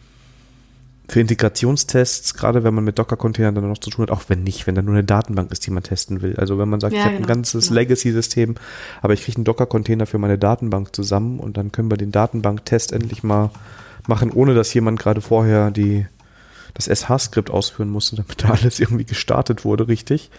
für 1.07 1.19
Integrationstests, 1.19 2.35
gerade 2.35 2.63
wenn 2.63 2.73
man 2.73 2.85
mit 2.85 2.97
Docker-Containern 2.97 3.53
dann 3.53 3.67
noch 3.67 3.77
zu 3.79 3.89
tun 3.89 4.03
hat, 4.03 4.11
auch 4.11 4.23
wenn 4.29 4.43
nicht, 4.43 4.65
wenn 4.65 4.75
da 4.75 4.81
nur 4.81 4.93
eine 4.93 5.03
Datenbank 5.03 5.51
ist, 5.51 5.65
die 5.65 5.71
man 5.71 5.83
testen 5.83 6.21
will. 6.21 6.35
Also 6.37 6.57
wenn 6.57 6.69
man 6.69 6.79
sagt, 6.79 6.93
ja, 6.93 6.99
ich 6.99 7.05
habe 7.05 7.15
genau, 7.15 7.27
ein 7.27 7.35
ganzes 7.35 7.67
genau. 7.67 7.81
Legacy-System, 7.81 8.55
aber 9.01 9.13
ich 9.13 9.23
kriege 9.23 9.37
einen 9.37 9.43
Docker-Container 9.43 10.05
für 10.05 10.19
meine 10.19 10.37
Datenbank 10.37 10.95
zusammen 10.95 11.39
und 11.39 11.57
dann 11.57 11.73
können 11.73 11.91
wir 11.91 11.97
den 11.97 12.13
Datenbank-Test 12.13 12.93
endlich 12.93 13.23
mal 13.23 13.49
machen, 14.07 14.31
ohne 14.31 14.53
dass 14.53 14.73
jemand 14.73 14.99
gerade 14.99 15.19
vorher 15.19 15.69
die 15.69 16.05
das 16.73 16.85
SH-Skript 16.85 17.49
ausführen 17.49 17.89
musste, 17.89 18.15
damit 18.15 18.43
da 18.43 18.49
alles 18.49 18.79
irgendwie 18.79 19.05
gestartet 19.05 19.65
wurde, 19.65 19.87
richtig. 19.87 20.29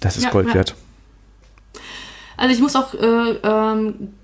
Das 0.00 0.16
ist 0.16 0.24
ja, 0.24 0.30
Gold 0.30 0.52
wert. 0.54 0.74
Also 2.36 2.54
ich 2.54 2.60
muss 2.60 2.74
auch, 2.74 2.94
äh, 2.94 3.38
ähm, 3.42 4.14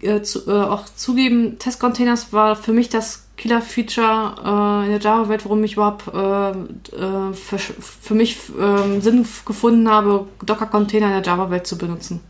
äh, 0.00 0.22
zu, 0.22 0.48
äh, 0.48 0.52
auch 0.52 0.86
zugeben, 0.86 1.58
Testcontainers 1.58 2.32
war 2.32 2.56
für 2.56 2.72
mich 2.72 2.88
das 2.88 3.28
Killer-Feature 3.36 4.34
äh, 4.44 4.86
in 4.86 4.90
der 4.90 5.00
Java-Welt, 5.00 5.44
warum 5.44 5.62
ich 5.62 5.74
überhaupt 5.74 6.08
äh, 6.08 6.50
äh, 6.50 7.32
für, 7.34 7.58
für 7.58 8.14
mich 8.14 8.38
ähm, 8.58 9.00
Sinn 9.00 9.24
gefunden 9.44 9.88
habe, 9.88 10.26
Docker-Container 10.44 11.06
in 11.06 11.12
der 11.12 11.22
Java-Welt 11.22 11.66
zu 11.66 11.78
benutzen. 11.78 12.20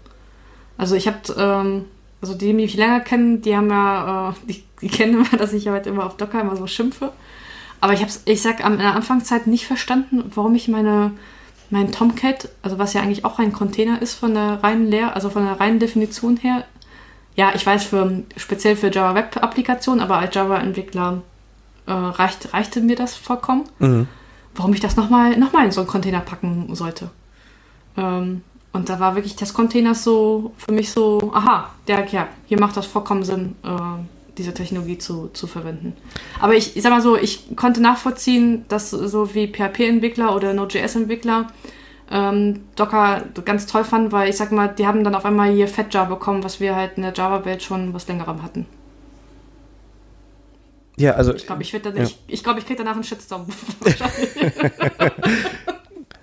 Also 0.77 0.97
ich 0.97 1.07
habe, 1.07 1.19
ähm, 1.37 1.85
also 2.21 2.35
die, 2.35 2.47
die 2.49 2.53
mich 2.53 2.75
länger 2.75 3.01
kennen, 3.01 3.41
die 3.41 3.57
haben 3.57 3.71
ja, 3.71 4.35
die, 4.49 4.65
die 4.83 4.89
kennen 4.89 5.15
immer, 5.15 5.39
dass 5.39 5.53
ich 5.53 5.67
halt 5.69 5.87
immer 5.87 6.05
auf 6.05 6.17
Docker 6.17 6.41
immer 6.41 6.57
so 6.57 6.67
schimpfe. 6.67 7.13
Aber 7.81 7.93
ich 7.93 8.01
habe 8.01 8.11
ich 8.25 8.43
sag, 8.43 8.65
in 8.65 8.79
der 8.79 8.95
Anfangszeit 8.95 9.47
nicht 9.47 9.67
verstanden, 9.67 10.31
warum 10.35 10.55
ich 10.55 10.69
meine 10.69 11.13
mein 11.71 11.93
Tomcat, 11.93 12.49
also 12.63 12.79
was 12.79 12.95
ja 12.95 13.03
eigentlich 13.03 13.25
auch 13.25 13.39
ein 13.39 13.53
Container 13.53 14.01
ist 14.01 14.15
von 14.15 14.35
der 14.35 14.63
reinen 14.63 14.87
Lehr, 14.87 15.15
also 15.15 15.29
von 15.29 15.45
der 15.45 15.61
reinen 15.61 15.79
Definition 15.79 16.37
her. 16.39 16.65
Ja, 17.37 17.53
ich 17.55 17.65
weiß 17.65 17.85
für 17.85 18.25
speziell 18.37 18.75
für 18.75 18.91
Java 18.91 19.15
Web 19.15 19.37
Applikationen, 19.37 20.03
aber 20.03 20.19
als 20.19 20.35
Java 20.35 20.59
Entwickler 20.59 21.23
äh, 21.87 21.93
reicht, 21.93 22.53
reichte 22.55 22.81
mir 22.81 22.97
das 22.97 23.15
vollkommen. 23.17 23.65
Mhm. 23.79 24.09
Warum 24.55 24.73
ich 24.73 24.81
das 24.81 24.97
nochmal 24.97 25.37
noch 25.37 25.53
mal 25.53 25.65
in 25.65 25.73
so 25.73 25.81
einen 25.81 25.89
Container 25.89 26.21
packen 26.21 26.75
sollte. 26.75 27.11
Ähm, 27.97 28.43
und 28.73 28.89
da 28.89 28.99
war 28.99 29.15
wirklich 29.15 29.37
das 29.37 29.55
Container 29.55 29.95
so 29.95 30.53
für 30.57 30.73
mich 30.73 30.91
so, 30.91 31.33
aha, 31.35 31.71
der, 31.87 32.07
ja, 32.07 32.29
hier 32.47 32.59
macht 32.59 32.77
das 32.77 32.87
vollkommen 32.87 33.25
Sinn, 33.25 33.57
äh, 33.63 33.69
diese 34.39 34.55
Technologie 34.55 34.99
zu, 34.99 35.29
zu 35.29 35.47
verwenden. 35.47 35.95
Aber 36.41 36.55
ich, 36.55 36.77
ich 36.77 36.83
sag 36.83 36.91
mal 36.91 37.03
so, 37.03 37.17
ich 37.17 37.57
konnte 37.57 37.83
nachvollziehen, 37.83 38.65
dass 38.69 38.91
so 38.91 39.35
wie 39.35 39.49
PHP-Entwickler 39.49 40.35
oder 40.35 40.55
Node.js-Entwickler 40.55 41.49
ähm, 42.11 42.65
Docker 42.77 43.25
ganz 43.45 43.67
toll 43.67 43.85
fanden, 43.85 44.13
weil 44.13 44.31
ich 44.31 44.37
sag 44.37 44.53
mal, 44.53 44.69
die 44.69 44.87
haben 44.87 45.05
dann 45.05 45.15
auf 45.15 45.25
einmal 45.25 45.51
hier 45.51 45.69
FatJar 45.69 46.09
bekommen, 46.09 46.43
was 46.43 46.61
wir 46.61 46.75
halt 46.75 46.93
in 46.97 47.03
der 47.03 47.13
Java-Welt 47.13 47.63
schon 47.63 47.93
was 47.93 48.09
längerem 48.09 48.43
hatten. 48.43 48.67
Ja, 50.97 51.13
also. 51.13 51.35
Ich 51.35 51.47
glaube, 51.47 51.63
ich, 51.63 51.73
ja. 51.73 51.81
ich, 51.95 52.19
ich, 52.27 52.43
glaub, 52.43 52.59
ich 52.59 52.67
krieg 52.67 52.77
danach 52.77 52.95
einen 52.95 53.05
Shitstorm. 53.05 53.47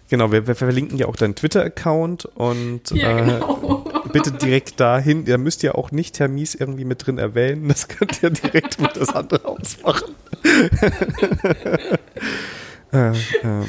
genau, 0.09 0.31
wir, 0.31 0.47
wir, 0.47 0.55
verlinken 0.55 0.97
ja 0.97 1.07
auch 1.07 1.15
deinen 1.15 1.35
Twitter-Account 1.35 2.25
und 2.35 2.91
ja, 2.91 3.13
genau. 3.13 3.84
äh, 3.84 3.84
bitte 4.15 4.31
direkt 4.31 4.79
dahin. 4.79 5.25
Ihr 5.25 5.37
müsst 5.37 5.61
ja 5.61 5.75
auch 5.75 5.91
nicht 5.91 6.17
Herr 6.21 6.29
Mies 6.29 6.55
irgendwie 6.55 6.85
mit 6.85 7.05
drin 7.05 7.17
erwähnen. 7.17 7.67
Das 7.67 7.89
könnt 7.89 8.23
ihr 8.23 8.29
direkt 8.29 8.79
mit 8.79 8.95
das 8.95 9.09
andere 9.09 9.43
ausmachen. 9.45 10.15
äh, 12.93 13.11
ähm. 13.43 13.65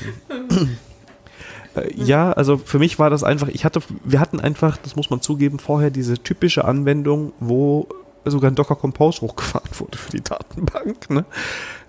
Äh, 1.75 1.93
ja, 1.97 2.31
also 2.31 2.59
für 2.59 2.79
mich 2.79 3.01
war 3.01 3.11
das 3.11 3.25
einfach, 3.25 3.49
ich 3.49 3.65
hatte, 3.65 3.81
wir 4.05 4.21
hatten 4.21 4.39
einfach, 4.39 4.77
das 4.77 4.95
muss 4.95 5.11
man 5.11 5.21
zugeben, 5.21 5.59
vorher 5.59 5.91
diese 5.91 6.17
typische 6.17 6.65
Anwendung, 6.65 7.33
wo 7.41 7.89
sogar 8.25 8.49
ein 8.49 8.55
Docker 8.55 8.77
Compose 8.77 9.23
hochgefahren 9.23 9.71
wurde 9.79 9.99
für 9.99 10.13
die 10.13 10.23
Datenbank. 10.23 11.11
Ne? 11.11 11.25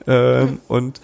Ähm, 0.08 0.62
und 0.68 1.00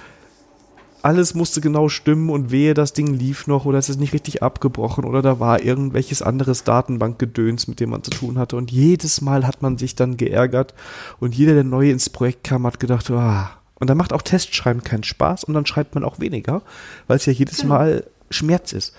alles 1.04 1.36
musste 1.36 1.62
genau 1.62 1.90
stimmen 1.90 2.30
und 2.30 2.50
wehe, 2.50 2.74
das 2.74 2.94
Ding 2.94 3.14
lief 3.14 3.46
noch 3.46 3.66
oder 3.66 3.78
es 3.78 3.90
ist 3.90 4.00
nicht 4.00 4.14
richtig 4.14 4.42
abgebrochen 4.42 5.04
oder 5.04 5.22
da 5.22 5.40
war 5.40 5.62
irgendwelches 5.62 6.22
anderes 6.22 6.64
Datenbankgedöns, 6.64 7.68
mit 7.68 7.80
dem 7.80 7.92
man 7.92 8.04
zu 8.04 8.12
tun 8.12 8.40
hatte. 8.40 8.56
Und 8.56 8.72
jedes 8.72 9.22
Mal 9.22 9.46
hat 9.46 9.62
man 9.62 9.78
sich 9.78 9.96
dann 9.96 10.18
geärgert 10.18 10.74
und 11.20 11.36
jeder, 11.36 11.54
der 11.54 11.66
neu 11.66 11.90
ins 11.92 12.10
Projekt 12.10 12.46
kam, 12.46 12.66
hat 12.66 12.80
gedacht, 12.80 13.12
ah. 13.12 13.52
Und 13.80 13.90
dann 13.90 13.98
macht 13.98 14.14
auch 14.14 14.22
Testschreiben 14.22 14.84
keinen 14.84 15.04
Spaß 15.04 15.44
und 15.44 15.54
dann 15.54 15.66
schreibt 15.66 15.94
man 15.94 16.06
auch 16.06 16.20
weniger, 16.20 16.62
weil 17.08 17.18
es 17.18 17.26
ja 17.26 17.34
jedes. 17.34 17.66
Mal 17.66 18.06
Schmerz 18.30 18.74
ist. 18.74 18.96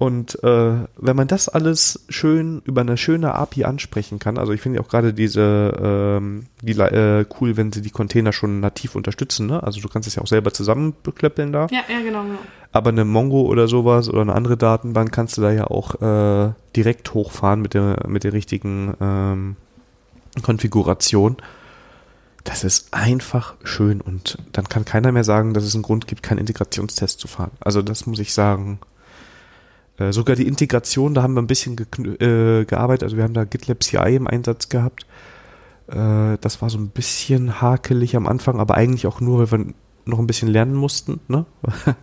Und 0.00 0.42
äh, 0.42 0.86
wenn 0.96 1.14
man 1.14 1.28
das 1.28 1.50
alles 1.50 2.06
schön 2.08 2.62
über 2.64 2.80
eine 2.80 2.96
schöne 2.96 3.34
API 3.34 3.66
ansprechen 3.66 4.18
kann, 4.18 4.38
also 4.38 4.54
ich 4.54 4.62
finde 4.62 4.80
auch 4.80 4.88
gerade 4.88 5.12
diese 5.12 5.74
ähm, 5.78 6.46
die, 6.62 6.72
äh, 6.72 7.26
cool, 7.38 7.58
wenn 7.58 7.70
sie 7.70 7.82
die 7.82 7.90
Container 7.90 8.32
schon 8.32 8.60
nativ 8.60 8.94
unterstützen, 8.94 9.46
ne? 9.46 9.62
Also 9.62 9.78
du 9.82 9.88
kannst 9.88 10.08
es 10.08 10.14
ja 10.14 10.22
auch 10.22 10.26
selber 10.26 10.54
zusammenbeklöppeln 10.54 11.52
da. 11.52 11.66
Ja, 11.70 11.82
ja, 11.86 12.00
genau, 12.02 12.22
genau. 12.22 12.38
Aber 12.72 12.88
eine 12.88 13.04
Mongo 13.04 13.42
oder 13.42 13.68
sowas 13.68 14.08
oder 14.08 14.22
eine 14.22 14.34
andere 14.34 14.56
Datenbank 14.56 15.12
kannst 15.12 15.36
du 15.36 15.42
da 15.42 15.52
ja 15.52 15.66
auch 15.66 16.00
äh, 16.00 16.54
direkt 16.74 17.12
hochfahren 17.12 17.60
mit 17.60 17.74
der 17.74 18.04
mit 18.08 18.24
der 18.24 18.32
richtigen 18.32 18.94
ähm, 19.02 19.56
Konfiguration. 20.40 21.36
Das 22.44 22.64
ist 22.64 22.94
einfach 22.94 23.54
schön 23.64 24.00
und 24.00 24.38
dann 24.52 24.66
kann 24.66 24.86
keiner 24.86 25.12
mehr 25.12 25.24
sagen, 25.24 25.52
dass 25.52 25.64
es 25.64 25.74
einen 25.74 25.82
Grund 25.82 26.06
gibt, 26.06 26.22
keinen 26.22 26.38
Integrationstest 26.38 27.20
zu 27.20 27.28
fahren. 27.28 27.50
Also 27.60 27.82
das 27.82 28.06
muss 28.06 28.18
ich 28.18 28.32
sagen, 28.32 28.78
äh, 30.00 30.12
sogar 30.12 30.34
die 30.34 30.46
Integration, 30.46 31.14
da 31.14 31.22
haben 31.22 31.34
wir 31.34 31.42
ein 31.42 31.46
bisschen 31.46 31.76
äh, 31.78 32.64
gearbeitet. 32.64 33.04
Also 33.04 33.16
wir 33.16 33.24
haben 33.24 33.34
da 33.34 33.44
GitLab 33.44 33.82
CI 33.82 34.16
im 34.16 34.26
Einsatz 34.26 34.68
gehabt. 34.68 35.04
Äh, 35.88 36.38
das 36.40 36.62
war 36.62 36.70
so 36.70 36.78
ein 36.78 36.88
bisschen 36.88 37.60
hakelig 37.60 38.16
am 38.16 38.26
Anfang, 38.26 38.60
aber 38.60 38.74
eigentlich 38.76 39.06
auch 39.06 39.20
nur, 39.20 39.38
weil 39.38 39.58
wir 39.58 39.74
noch 40.06 40.18
ein 40.18 40.26
bisschen 40.26 40.48
lernen 40.48 40.74
mussten. 40.74 41.20
Ne? 41.28 41.44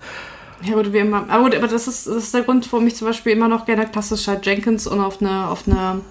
Ja 0.64 0.74
gut, 0.74 0.92
wie 0.92 0.98
immer. 0.98 1.30
Aber 1.30 1.44
gut, 1.44 1.56
aber 1.56 1.68
das 1.68 1.88
ist, 1.88 2.08
das 2.08 2.16
ist 2.16 2.34
der 2.34 2.42
Grund, 2.42 2.72
warum 2.74 2.88
ich 2.88 2.96
zum 2.96 3.08
Beispiel 3.08 3.34
immer 3.34 3.48
noch 3.48 3.68
gerne 3.68 3.86
klassisch 3.86 4.28
halt 4.28 4.44
Jenkins 4.44 4.88
und 4.88 5.00
auf 5.00 5.22
eine, 5.22 5.50
auf 5.50 5.68
eine, 5.68 6.02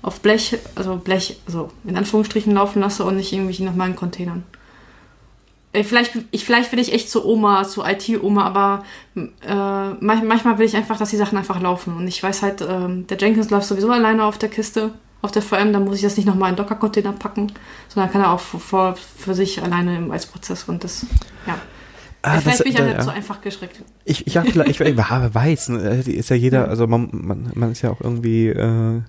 auf 0.00 0.20
Blech, 0.20 0.56
also 0.74 0.96
Blech, 0.96 1.38
also 1.46 1.70
in 1.84 1.94
Anführungsstrichen 1.94 2.54
laufen 2.54 2.80
lasse 2.80 3.04
und 3.04 3.16
nicht 3.16 3.30
irgendwie 3.34 3.62
nach 3.62 3.74
meinen 3.74 3.94
Containern. 3.94 4.44
Äh, 5.74 5.82
vielleicht, 5.82 6.12
ich, 6.30 6.44
vielleicht 6.44 6.72
will 6.72 6.78
ich 6.78 6.92
echt 6.92 7.10
zu 7.10 7.26
Oma, 7.26 7.64
zu 7.64 7.82
IT-Oma, 7.84 8.44
aber 8.44 8.84
äh, 9.16 9.94
manchmal 10.00 10.58
will 10.58 10.66
ich 10.66 10.76
einfach, 10.76 10.96
dass 10.96 11.10
die 11.10 11.16
Sachen 11.16 11.36
einfach 11.36 11.60
laufen. 11.60 11.96
Und 11.96 12.06
ich 12.06 12.22
weiß 12.22 12.42
halt, 12.42 12.60
äh, 12.62 12.88
der 12.88 13.18
Jenkins 13.18 13.50
läuft 13.50 13.66
sowieso 13.66 13.90
alleine 13.90 14.24
auf 14.24 14.38
der 14.38 14.48
Kiste, 14.48 14.92
auf 15.20 15.32
der 15.32 15.42
VM, 15.42 15.72
dann 15.72 15.84
muss 15.84 15.96
ich 15.96 16.02
das 16.02 16.16
nicht 16.16 16.26
nochmal 16.26 16.50
in 16.50 16.56
Docker-Container 16.56 17.12
packen, 17.12 17.52
sondern 17.88 18.12
kann 18.12 18.22
er 18.22 18.32
auch 18.32 18.40
für, 18.40 18.94
für 18.94 19.34
sich 19.34 19.62
alleine 19.62 20.10
als 20.12 20.26
Prozess 20.26 20.64
und 20.64 20.84
das, 20.84 21.06
ja. 21.46 21.56
Ah, 22.22 22.40
vielleicht 22.40 22.60
das, 22.60 22.64
bin 22.64 22.72
ich 22.72 22.78
ja 22.78 22.86
nicht 22.86 23.02
so 23.02 23.10
einfach 23.10 23.40
geschreckt. 23.42 23.82
Ich, 24.04 24.26
ich, 24.26 24.34
ja, 24.34 24.42
vielleicht, 24.42 24.70
ich, 24.70 24.80
ich, 24.80 24.96
weiß, 24.96 25.70
ne, 25.70 26.02
ist 26.06 26.30
ja 26.30 26.36
jeder, 26.36 26.68
also 26.68 26.86
man, 26.86 27.10
man, 27.12 27.52
man 27.54 27.72
ist 27.72 27.82
ja 27.82 27.90
auch 27.90 28.00
irgendwie 28.00 28.48
äh, 28.48 29.02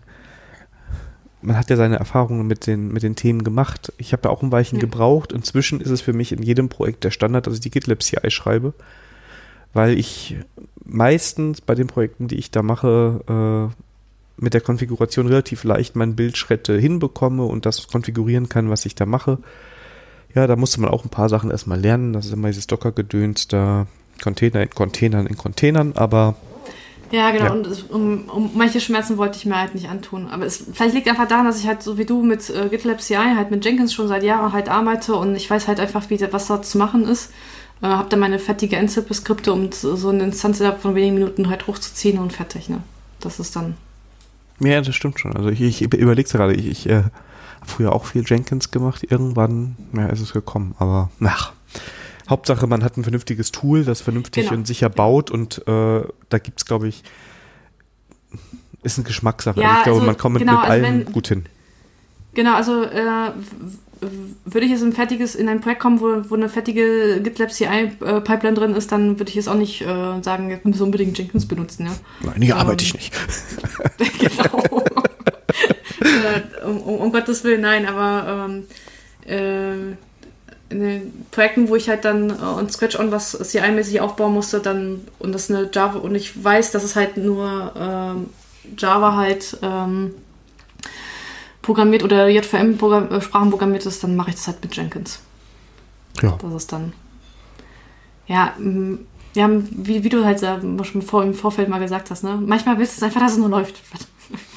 man 1.45 1.57
hat 1.57 1.69
ja 1.69 1.75
seine 1.75 1.97
Erfahrungen 1.97 2.47
mit 2.47 2.67
den, 2.67 2.91
mit 2.91 3.03
den 3.03 3.15
Themen 3.15 3.43
gemacht. 3.43 3.93
Ich 3.97 4.11
habe 4.13 4.21
da 4.23 4.29
auch 4.29 4.41
ein 4.41 4.51
Weilchen 4.51 4.79
ja. 4.79 4.81
gebraucht. 4.81 5.31
Inzwischen 5.31 5.79
ist 5.79 5.91
es 5.91 6.01
für 6.01 6.13
mich 6.13 6.31
in 6.31 6.41
jedem 6.41 6.69
Projekt 6.69 7.03
der 7.03 7.11
Standard, 7.11 7.47
dass 7.47 7.53
ich 7.53 7.59
die 7.59 7.69
GitLab 7.69 8.01
CI 8.01 8.31
schreibe, 8.31 8.73
weil 9.73 9.97
ich 9.97 10.37
meistens 10.83 11.61
bei 11.61 11.75
den 11.75 11.87
Projekten, 11.87 12.27
die 12.27 12.35
ich 12.35 12.51
da 12.51 12.63
mache, 12.63 13.69
äh, 13.69 14.41
mit 14.41 14.53
der 14.53 14.61
Konfiguration 14.61 15.27
relativ 15.27 15.63
leicht 15.63 15.95
meine 15.95 16.13
Bildschritte 16.13 16.77
hinbekomme 16.77 17.43
und 17.43 17.65
das 17.65 17.87
konfigurieren 17.87 18.49
kann, 18.49 18.69
was 18.69 18.85
ich 18.85 18.95
da 18.95 19.05
mache. 19.05 19.37
Ja, 20.33 20.47
da 20.47 20.57
musste 20.57 20.81
man 20.81 20.89
auch 20.89 21.05
ein 21.05 21.09
paar 21.09 21.29
Sachen 21.29 21.51
erstmal 21.51 21.79
lernen. 21.79 22.11
Das 22.11 22.25
ist 22.25 22.33
immer 22.33 22.49
dieses 22.49 22.67
Docker-Gedöns 22.67 23.47
da, 23.47 23.87
Container 24.21 24.61
in 24.63 24.69
Containern 24.69 25.27
in 25.27 25.37
Containern, 25.37 25.93
aber 25.95 26.35
ja, 27.15 27.31
genau. 27.31 27.45
Ja. 27.45 27.51
Und 27.53 27.89
um, 27.89 28.29
um, 28.29 28.51
manche 28.55 28.81
Schmerzen 28.81 29.17
wollte 29.17 29.37
ich 29.37 29.45
mir 29.45 29.57
halt 29.57 29.73
nicht 29.73 29.87
antun. 29.87 30.27
Aber 30.27 30.45
es 30.45 30.65
vielleicht 30.73 30.93
liegt 30.93 31.07
einfach 31.07 31.27
daran, 31.27 31.45
dass 31.45 31.59
ich 31.59 31.67
halt 31.67 31.81
so 31.81 31.97
wie 31.97 32.05
du 32.05 32.21
mit 32.23 32.49
äh, 32.49 32.67
GitLab 32.67 33.01
CI 33.01 33.15
halt 33.15 33.51
mit 33.51 33.63
Jenkins 33.63 33.93
schon 33.93 34.09
seit 34.09 34.23
Jahren 34.23 34.51
halt 34.51 34.67
arbeite 34.67 35.15
und 35.15 35.33
ich 35.35 35.49
weiß 35.49 35.69
halt 35.69 35.79
einfach, 35.79 36.09
wie 36.09 36.19
was 36.31 36.47
da 36.47 36.61
zu 36.61 36.77
machen 36.77 37.07
ist. 37.07 37.31
Äh, 37.81 37.87
hab 37.87 38.09
dann 38.09 38.19
meine 38.19 38.37
fertige 38.37 38.77
Ansible-Skripte, 38.77 39.53
um 39.53 39.71
so 39.71 40.09
eine 40.09 40.23
Instanz 40.23 40.59
innerhalb 40.59 40.81
von 40.81 40.93
wenigen 40.93 41.15
Minuten 41.15 41.49
halt 41.49 41.67
hochzuziehen 41.67 42.19
und 42.19 42.33
fertig. 42.33 42.67
Ne? 42.67 42.81
Das 43.21 43.39
ist 43.39 43.55
dann. 43.55 43.77
Ja, 44.59 44.81
das 44.81 44.93
stimmt 44.93 45.19
schon. 45.19 45.35
Also 45.37 45.49
ich, 45.49 45.61
ich 45.61 45.81
überlege 45.81 46.29
gerade, 46.29 46.53
ich, 46.53 46.67
ich 46.67 46.89
äh, 46.89 46.95
habe 46.95 47.65
früher 47.65 47.93
auch 47.93 48.05
viel 48.05 48.23
Jenkins 48.25 48.71
gemacht. 48.71 49.05
Irgendwann 49.09 49.77
ja, 49.93 50.07
ist 50.07 50.19
es 50.19 50.33
gekommen, 50.33 50.75
aber 50.79 51.09
nach. 51.19 51.53
Hauptsache, 52.29 52.67
man 52.67 52.83
hat 52.83 52.97
ein 52.97 53.03
vernünftiges 53.03 53.51
Tool, 53.51 53.83
das 53.83 54.01
vernünftig 54.01 54.45
genau. 54.45 54.57
und 54.57 54.67
sicher 54.67 54.89
baut 54.89 55.31
und 55.31 55.59
äh, 55.67 56.01
da 56.29 56.37
gibt 56.37 56.59
es, 56.59 56.65
glaube 56.65 56.87
ich, 56.87 57.03
ist 58.83 58.97
eine 58.97 59.07
Geschmackssache. 59.07 59.59
Ja, 59.59 59.77
ich 59.77 59.83
glaube, 59.83 59.99
also, 59.99 60.05
man 60.05 60.17
kommt 60.17 60.39
genau, 60.39 60.53
mit 60.53 60.61
also 60.61 60.71
allem 60.71 61.05
wenn, 61.05 61.11
gut 61.11 61.27
hin. 61.27 61.45
Genau, 62.33 62.55
also 62.55 62.83
äh, 62.83 63.31
würde 64.45 64.65
ich 64.65 64.71
jetzt 64.71 64.83
ein 64.83 64.93
fertiges, 64.93 65.35
in 65.35 65.49
ein 65.49 65.61
Projekt 65.61 65.81
kommen, 65.81 66.01
wo, 66.01 66.29
wo 66.29 66.35
eine 66.35 66.49
fertige 66.49 67.21
GitLab 67.21 67.51
CI-Pipeline 67.51 68.55
äh, 68.55 68.59
drin 68.59 68.75
ist, 68.75 68.91
dann 68.91 69.19
würde 69.19 69.29
ich 69.29 69.35
jetzt 69.35 69.47
auch 69.47 69.55
nicht 69.55 69.81
äh, 69.81 70.21
sagen, 70.21 70.49
jetzt 70.49 70.65
müssen 70.65 70.79
wir 70.79 70.85
unbedingt 70.85 71.17
Jenkins 71.17 71.47
benutzen. 71.47 71.85
Ja? 71.85 71.95
Nein, 72.21 72.41
hier 72.41 72.55
ähm, 72.55 72.59
arbeite 72.59 72.83
ich 72.83 72.93
nicht. 72.93 73.13
genau. 74.19 74.83
äh, 76.01 76.65
um, 76.65 76.81
um, 76.81 76.95
um, 76.99 77.11
Gottes 77.11 77.43
Willen, 77.43 77.61
nein, 77.61 77.87
aber 77.87 78.47
ähm, 78.49 78.63
äh, 79.25 79.95
in 80.75 80.81
den 80.81 81.25
Projekten, 81.31 81.69
wo 81.69 81.75
ich 81.75 81.89
halt 81.89 82.05
dann 82.05 82.29
äh, 82.29 82.33
on 82.33 82.69
Scratch-on 82.69 83.11
was 83.11 83.31
CI-mäßig 83.31 84.01
aufbauen 84.01 84.33
musste, 84.33 84.59
dann 84.59 85.01
und 85.19 85.31
das 85.31 85.49
eine 85.49 85.69
Java 85.71 85.99
und 85.99 86.15
ich 86.15 86.43
weiß, 86.43 86.71
dass 86.71 86.83
es 86.83 86.95
halt 86.95 87.17
nur 87.17 87.73
ähm, 87.77 88.29
Java 88.77 89.15
halt 89.15 89.57
ähm, 89.61 90.13
programmiert 91.61 92.03
oder 92.03 92.27
JVM-Sprachen 92.27 93.11
äh, 93.11 93.49
programmiert 93.49 93.85
ist, 93.85 94.03
dann 94.03 94.15
mache 94.15 94.29
ich 94.29 94.35
das 94.35 94.47
halt 94.47 94.61
mit 94.61 94.75
Jenkins. 94.75 95.19
Ja. 96.21 96.37
Das 96.41 96.53
ist 96.53 96.71
dann 96.71 96.93
ja, 98.27 98.53
wir 98.57 99.43
haben, 99.43 99.67
wie, 99.71 100.03
wie 100.03 100.09
du 100.09 100.25
halt 100.25 100.39
schon 100.39 101.01
vor, 101.01 101.23
im 101.23 101.33
Vorfeld 101.33 101.69
mal 101.69 101.79
gesagt 101.79 102.09
hast, 102.09 102.23
ne? 102.23 102.39
Manchmal 102.43 102.77
willst 102.79 102.95
du 102.95 102.97
es 102.99 103.03
einfach, 103.03 103.21
dass 103.21 103.33
es 103.33 103.37
nur 103.37 103.49
läuft. 103.49 103.81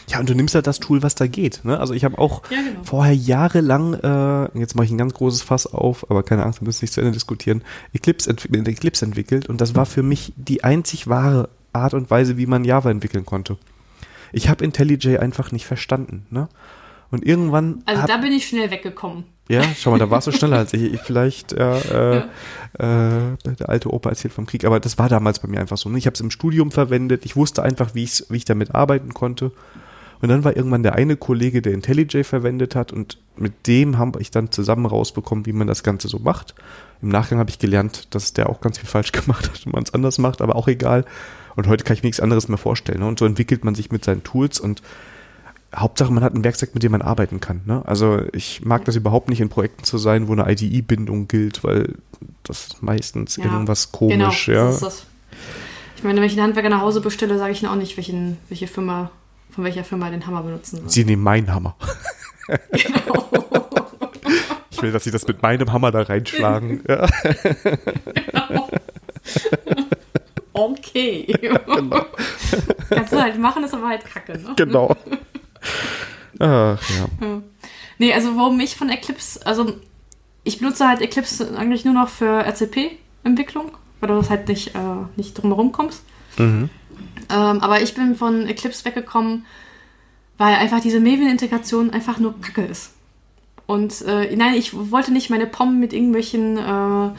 Ja, 0.09 0.21
und 0.21 0.29
du 0.29 0.35
nimmst 0.35 0.55
halt 0.55 0.67
das 0.67 0.81
Tool, 0.81 1.03
was 1.03 1.15
da 1.15 1.27
geht. 1.27 1.61
Ne? 1.65 1.79
Also 1.79 1.95
ich 1.95 2.05
habe 2.05 2.19
auch 2.19 2.43
Ja, 2.51 2.59
genau. 2.63 2.83
vorher 2.83 3.15
jahrelang, 3.15 3.95
äh, 3.95 4.59
jetzt 4.59 4.75
mache 4.75 4.87
ich 4.87 4.91
ein 4.91 4.99
ganz 4.99 5.15
großes 5.15 5.43
Fass 5.43 5.67
auf, 5.67 6.11
aber 6.11 6.23
keine 6.23 6.45
Angst, 6.45 6.61
wir 6.61 6.67
müssen 6.67 6.85
nicht 6.85 6.95
zu 6.95 7.01
Ende 7.01 7.13
diskutieren, 7.13 7.63
Eclipse, 7.93 8.31
entwick 8.31 8.55
Eclipse 8.67 9.05
entwickelt 9.05 9.49
und 9.49 9.61
das 9.61 9.75
war 9.75 9.87
für 9.87 10.03
mich 10.03 10.33
die 10.37 10.65
einzig 10.65 11.09
wahre 11.09 11.51
Art 11.73 11.95
und 11.95 12.11
Weise, 12.11 12.37
wie 12.39 12.47
man 12.47 12.65
Java 12.65 12.91
entwickeln 12.91 13.27
konnte. 13.27 13.59
Ich 14.33 14.49
habe 14.49 14.65
IntelliJ 14.65 15.19
einfach 15.19 15.53
nicht 15.53 15.67
verstanden. 15.67 16.27
Ne? 16.31 16.49
Und 17.11 17.25
irgendwann 17.25 17.83
Also 17.87 18.03
hab, 18.03 18.09
da 18.09 18.17
bin 18.19 18.33
ich 18.33 18.47
schnell 18.47 18.71
weggekommen. 18.71 19.25
ja, 19.49 19.63
schau 19.79 19.91
mal, 19.91 19.99
da 19.99 20.11
warst 20.11 20.27
du 20.27 20.33
schneller 20.33 20.59
als 20.59 20.73
ich. 20.75 20.83
ich 20.95 21.01
vielleicht 21.01 21.53
ja, 21.53 21.77
äh, 21.79 22.17
äh, 22.19 22.25
der 22.79 23.69
alte 23.69 23.93
Opa 23.93 24.11
erzählt 24.11 24.35
vom 24.35 24.47
Krieg, 24.47 24.65
aber 24.65 24.81
das 24.81 24.99
war 24.99 25.09
damals 25.09 25.39
bei 25.39 25.49
mir 25.49 25.61
einfach 25.61 25.79
so. 25.79 25.89
Ne? 25.89 25.99
Ich 25.99 26.07
habe 26.07 26.15
es 26.15 26.21
im 26.21 26.31
Studium 26.31 26.71
verwendet. 26.71 27.25
Ich 27.25 27.37
wusste 27.37 27.63
einfach, 27.63 27.95
wie, 27.95 28.05
ich's, 28.05 28.27
wie 28.29 28.37
ich 28.37 28.45
damit 28.45 28.75
arbeiten 28.75 29.15
konnte. 29.15 29.53
Und 30.21 30.29
dann 30.29 30.45
war 30.45 30.57
irgendwann 30.57 30.83
der 30.83 30.95
eine 30.95 31.17
Kollege, 31.17 31.63
der 31.63 31.73
IntelliJ 31.73 32.25
verwendet 32.25 32.75
hat 32.75 32.93
und 32.93 33.19
mit 33.37 33.67
dem 33.67 33.99
habe 33.99 34.21
ich 34.21 34.31
dann 34.31 34.51
zusammen 34.51 34.87
rausbekommen, 34.87 35.47
wie 35.47 35.53
man 35.53 35.69
das 35.69 35.83
Ganze 35.85 36.09
so 36.09 36.19
macht. 36.19 36.55
Im 37.03 37.09
Nachgang 37.11 37.39
habe 37.39 37.51
ich 37.51 37.59
gelernt, 37.61 38.13
dass 38.15 38.33
der 38.33 38.49
auch 38.49 38.61
ganz 38.61 38.79
viel 38.79 38.89
falsch 38.89 39.13
gemacht 39.13 39.49
hat 39.49 39.65
und 39.65 39.73
man 39.75 39.83
es 39.85 39.95
anders 39.95 40.19
macht, 40.19 40.41
aber 40.43 40.57
auch 40.57 40.67
egal. 40.69 41.05
Und 41.57 41.67
heute 41.69 41.85
kann 41.85 41.95
ich 41.95 42.03
mir 42.03 42.09
nichts 42.09 42.21
anderes 42.21 42.49
mehr 42.49 42.59
vorstellen. 42.59 43.01
Ne? 43.01 43.07
Und 43.07 43.19
so 43.19 43.27
entwickelt 43.27 43.65
man 43.65 43.75
sich 43.75 43.91
mit 43.91 44.05
seinen 44.05 44.23
Tools 44.25 44.59
und 44.61 44.83
Hauptsache, 45.75 46.11
man 46.13 46.25
hat 46.25 46.35
ein 46.35 46.45
Werkzeug, 46.45 46.71
mit 46.73 46.83
dem 46.83 46.93
man 46.93 47.03
arbeiten 47.03 47.41
kann. 47.41 47.61
Ne? 47.67 47.83
Also 47.85 48.23
ich 48.33 48.65
mag 48.65 48.87
das 48.87 48.97
überhaupt 48.97 49.29
nicht 49.29 49.41
in 49.41 49.51
Projekten 49.51 49.85
zu 49.85 49.99
sein, 49.99 50.27
wo 50.27 50.33
eine 50.33 50.51
IDE-Bindung 50.51 51.29
gilt, 51.29 51.63
weil 51.63 51.95
das 52.43 52.69
ist 52.69 52.83
meistens 52.83 53.37
Ja, 53.37 53.45
irgendwas 53.45 53.93
komisch. 53.93 54.47
genau, 54.47 54.71
ja. 54.71 54.89
Ich 55.97 56.05
meine, 56.05 56.21
wenn 56.21 56.27
ich 56.27 56.33
einen 56.33 56.43
Handwerker 56.43 56.71
nach 56.71 56.81
Hause 56.81 57.01
bestelle, 57.01 57.37
sage 57.39 57.53
ich 57.53 57.63
ihnen 57.63 57.71
auch 57.71 57.77
nicht, 57.77 57.97
welchen, 57.97 58.39
welche 58.49 58.67
Firma, 58.67 59.11
von 59.51 59.65
welcher 59.65 59.85
Firma 59.85 60.11
den 60.11 60.27
Hammer 60.27 60.43
benutzen 60.43 60.79
soll. 60.79 60.89
Sie 60.91 61.05
nehmen 61.05 61.23
meinen 61.23 61.53
Hammer. 61.53 61.77
Genau. 62.73 63.29
Ich 64.71 64.83
will, 64.83 64.93
dass 64.93 65.05
sie 65.05 65.11
das 65.11 65.27
mit 65.27 65.43
meinem 65.43 65.73
Hammer 65.73 65.91
da 65.91 66.03
reinschlagen. 66.03 66.83
Ja. 66.89 67.07
Okay. 70.59 71.33
Kannst 72.89 73.13
du 73.13 73.23
halt 73.23 73.39
machen, 73.39 73.63
ist 73.63 73.75
aber 73.75 73.89
halt 73.89 74.05
kacke, 74.05 74.33
ne? 74.39 74.55
genau. 74.57 74.97
Ach, 76.41 76.81
ja. 76.91 77.41
Nee, 77.99 78.13
also 78.13 78.37
warum 78.37 78.59
ich 78.59 78.75
von 78.77 78.89
Eclipse, 78.91 79.45
also 79.47 79.75
ich 80.43 80.59
benutze 80.59 80.89
halt 80.89 81.01
Eclipse 81.01 81.57
eigentlich 81.57 81.85
nur 81.85 81.95
noch 81.95 82.09
für 82.09 82.45
RCP-Entwicklung, 82.45 83.73
weil 84.01 84.09
du 84.09 84.17
das 84.17 84.31
halt 84.31 84.49
nicht, 84.49 84.75
äh, 84.75 84.79
nicht 85.17 85.35
drumherum 85.35 85.71
kommst. 85.73 86.03
Mhm. 86.39 86.71
Ähm, 87.31 87.61
aber 87.61 87.83
ich 87.83 87.95
bin 87.95 88.15
von 88.15 88.47
Eclipse 88.47 88.85
weggekommen, 88.85 89.45
weil 90.39 90.55
einfach 90.55 90.81
diese 90.81 91.01
Maven-Integration 91.01 91.91
einfach 91.91 92.19
nur 92.19 92.41
Kacke 92.41 92.65
ist. 92.65 92.93
Und 93.67 94.03
äh, 94.03 94.35
nein, 94.35 94.55
ich 94.55 94.73
wollte 94.91 95.13
nicht 95.13 95.29
meine 95.29 95.47
POM 95.47 95.79
mit 95.79 95.93
irgendwelchen 95.93 96.57
äh, 96.57 97.11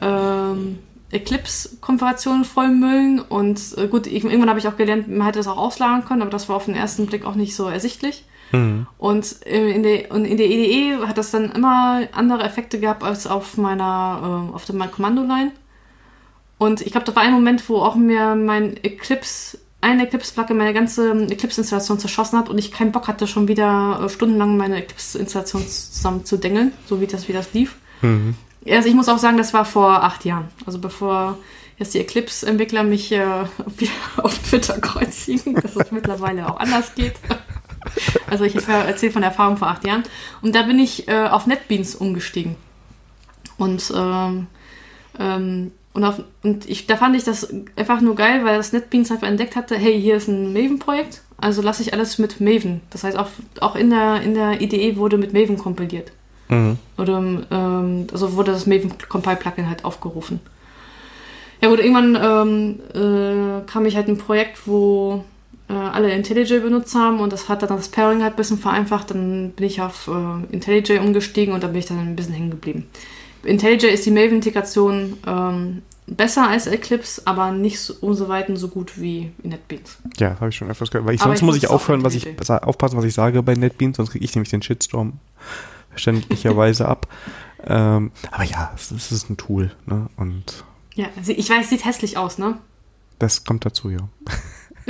ähm, 0.00 0.78
Eclipse-Konfigurationen 1.10 2.44
vollmüllen. 2.44 3.20
Und 3.20 3.76
äh, 3.76 3.88
gut, 3.88 4.06
irgendwann 4.06 4.48
habe 4.48 4.58
ich 4.58 4.68
auch 4.68 4.76
gelernt, 4.76 5.08
man 5.08 5.26
hätte 5.26 5.38
das 5.38 5.48
auch 5.48 5.58
auslagern 5.58 6.04
können, 6.04 6.22
aber 6.22 6.30
das 6.30 6.48
war 6.48 6.56
auf 6.56 6.64
den 6.64 6.74
ersten 6.74 7.06
Blick 7.06 7.26
auch 7.26 7.34
nicht 7.34 7.54
so 7.54 7.68
ersichtlich. 7.68 8.24
Mhm. 8.52 8.86
Und 8.96 9.46
äh, 9.46 9.70
in 9.70 9.82
der, 9.82 10.10
und 10.10 10.24
in 10.24 10.36
der 10.38 10.46
EDE 10.46 11.06
hat 11.06 11.18
das 11.18 11.30
dann 11.30 11.52
immer 11.52 12.08
andere 12.12 12.42
Effekte 12.42 12.80
gehabt 12.80 13.02
als 13.02 13.26
auf 13.26 13.56
meiner, 13.56 14.48
äh, 14.50 14.54
auf 14.54 14.64
der 14.64 14.76
Kommandoline. 14.88 15.52
Und 16.58 16.80
ich 16.80 16.90
glaube, 16.90 17.06
da 17.06 17.14
war 17.14 17.22
ein 17.22 17.32
Moment, 17.32 17.68
wo 17.68 17.78
auch 17.78 17.94
mir 17.94 18.34
mein 18.34 18.76
Eclipse, 18.82 19.58
eine 19.80 20.04
Eclipse-Plugin 20.04 20.56
meine 20.56 20.74
ganze 20.74 21.12
Eclipse-Installation 21.12 22.00
zerschossen 22.00 22.38
hat 22.38 22.48
und 22.48 22.58
ich 22.58 22.72
keinen 22.72 22.90
Bock 22.90 23.06
hatte, 23.06 23.28
schon 23.28 23.46
wieder 23.46 24.00
äh, 24.04 24.08
stundenlang 24.08 24.56
meine 24.56 24.76
Eclipse-Installation 24.78 25.66
zusammen 25.66 26.24
zu 26.24 26.36
dengeln, 26.36 26.72
so 26.86 27.00
wie 27.00 27.06
das, 27.06 27.28
wie 27.28 27.32
das 27.32 27.52
lief. 27.52 27.76
Mhm. 28.02 28.34
Also 28.68 28.88
ich 28.88 28.94
muss 28.94 29.08
auch 29.08 29.18
sagen, 29.18 29.38
das 29.38 29.54
war 29.54 29.64
vor 29.64 30.02
acht 30.02 30.24
Jahren. 30.24 30.48
Also 30.66 30.80
bevor 30.80 31.38
jetzt 31.78 31.94
die 31.94 32.00
Eclipse-Entwickler 32.00 32.82
mich 32.82 33.12
äh, 33.12 33.44
wieder 33.76 33.92
auf 34.16 34.36
Twitter 34.38 34.80
kreuzigen, 34.80 35.54
dass 35.54 35.76
es 35.76 35.92
mittlerweile 35.92 36.48
auch 36.50 36.58
anders 36.58 36.94
geht. 36.94 37.14
Also 38.26 38.44
ich 38.44 38.54
erzähle 38.54 39.12
von 39.12 39.22
der 39.22 39.30
Erfahrung 39.30 39.56
vor 39.56 39.68
acht 39.68 39.86
Jahren. 39.86 40.02
Und 40.42 40.54
da 40.54 40.62
bin 40.62 40.78
ich 40.78 41.08
äh, 41.08 41.28
auf 41.28 41.46
NetBeans 41.46 41.94
umgestiegen. 41.94 42.56
Und, 43.56 43.90
ähm, 43.96 44.46
ähm, 45.18 45.72
und, 45.94 46.04
auf, 46.04 46.22
und 46.42 46.68
ich, 46.68 46.86
da 46.86 46.96
fand 46.96 47.16
ich 47.16 47.24
das 47.24 47.52
einfach 47.76 48.00
nur 48.00 48.14
geil, 48.14 48.44
weil 48.44 48.56
das 48.56 48.72
NetBeans 48.72 49.10
einfach 49.10 49.26
entdeckt 49.26 49.56
hatte, 49.56 49.76
hey, 49.76 50.00
hier 50.00 50.16
ist 50.16 50.28
ein 50.28 50.52
Maven-Projekt, 50.52 51.22
also 51.38 51.62
lasse 51.62 51.82
ich 51.82 51.92
alles 51.92 52.18
mit 52.18 52.40
Maven. 52.40 52.80
Das 52.90 53.04
heißt, 53.04 53.16
auch, 53.18 53.28
auch 53.60 53.76
in, 53.76 53.90
der, 53.90 54.22
in 54.22 54.34
der 54.34 54.60
IDE 54.60 54.96
wurde 54.96 55.18
mit 55.18 55.32
Maven 55.32 55.58
kompiliert. 55.58 56.12
Mhm. 56.48 56.78
Oder 56.96 57.18
ähm, 57.18 58.06
also 58.12 58.34
wurde 58.34 58.52
das 58.52 58.66
Maven 58.66 58.92
Compile 59.08 59.36
Plugin 59.36 59.68
halt 59.68 59.84
aufgerufen. 59.84 60.40
Ja 61.60 61.68
gut, 61.68 61.80
irgendwann 61.80 62.16
ähm, 62.16 62.80
äh, 62.94 63.66
kam 63.66 63.84
ich 63.86 63.96
halt 63.96 64.08
in 64.08 64.14
ein 64.14 64.18
Projekt, 64.18 64.66
wo 64.66 65.24
äh, 65.68 65.72
alle 65.72 66.12
IntelliJ 66.12 66.60
benutzt 66.60 66.94
haben 66.94 67.20
und 67.20 67.32
das 67.32 67.48
hat 67.48 67.62
dann 67.62 67.76
das 67.76 67.88
Pairing 67.88 68.22
halt 68.22 68.34
ein 68.34 68.36
bisschen 68.36 68.58
vereinfacht. 68.58 69.10
Dann 69.10 69.50
bin 69.50 69.66
ich 69.66 69.82
auf 69.82 70.08
äh, 70.08 70.54
IntelliJ 70.54 70.98
umgestiegen 70.98 71.54
und 71.54 71.62
da 71.62 71.68
bin 71.68 71.78
ich 71.78 71.86
dann 71.86 71.98
ein 71.98 72.16
bisschen 72.16 72.34
hängen 72.34 72.50
geblieben. 72.50 72.88
IntelliJ 73.44 73.86
ist 73.86 74.06
die 74.06 74.10
Maven-Integration 74.10 75.18
ähm, 75.26 75.82
besser 76.06 76.48
als 76.48 76.66
Eclipse, 76.66 77.22
aber 77.24 77.52
nicht 77.52 77.80
so, 77.80 77.94
umso 78.00 78.28
weiten 78.28 78.56
so 78.56 78.68
gut 78.68 79.00
wie 79.00 79.32
NetBeans. 79.42 79.98
Ja, 80.18 80.36
habe 80.40 80.48
ich 80.48 80.56
schon 80.56 80.70
öfters 80.70 80.90
gehört. 80.90 81.06
Weil 81.06 81.14
ich, 81.14 81.20
sonst 81.20 81.38
ich 81.38 81.42
muss 81.42 81.56
ich 81.56 81.68
aufhören, 81.68 82.04
was 82.04 82.14
ich 82.14 82.26
aufpassen, 82.48 82.96
was 82.96 83.04
ich 83.04 83.14
sage 83.14 83.42
bei 83.42 83.54
NetBeans, 83.54 83.96
sonst 83.96 84.10
kriege 84.10 84.24
ich 84.24 84.34
nämlich 84.34 84.50
den 84.50 84.62
Shitstorm 84.62 85.14
verständlicherweise 85.90 86.88
ab. 86.88 87.08
Ähm, 87.66 88.12
aber 88.30 88.44
ja, 88.44 88.72
es, 88.74 88.90
es 88.90 89.12
ist 89.12 89.30
ein 89.30 89.36
Tool, 89.36 89.72
ne? 89.86 90.08
Und 90.16 90.64
Ja, 90.94 91.06
ich 91.26 91.50
weiß, 91.50 91.68
sieht 91.68 91.84
hässlich 91.84 92.16
aus, 92.16 92.38
ne? 92.38 92.58
das 93.18 93.44
kommt 93.44 93.66
dazu, 93.66 93.90
ja. 93.90 94.08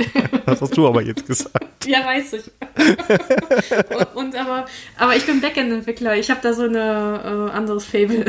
das 0.45 0.61
hast 0.61 0.75
du 0.75 0.87
aber 0.87 1.01
jetzt 1.01 1.25
gesagt. 1.25 1.85
Ja, 1.85 2.05
weiß 2.05 2.33
ich. 2.33 2.51
und, 3.89 4.15
und 4.15 4.35
aber, 4.35 4.65
aber 4.97 5.15
ich 5.15 5.25
bin 5.25 5.41
Backend-Entwickler. 5.41 6.17
Ich 6.17 6.29
habe 6.29 6.39
da 6.41 6.53
so 6.53 6.63
ein 6.63 6.75
äh, 6.75 6.79
anderes 6.79 7.85
Fable. 7.85 8.25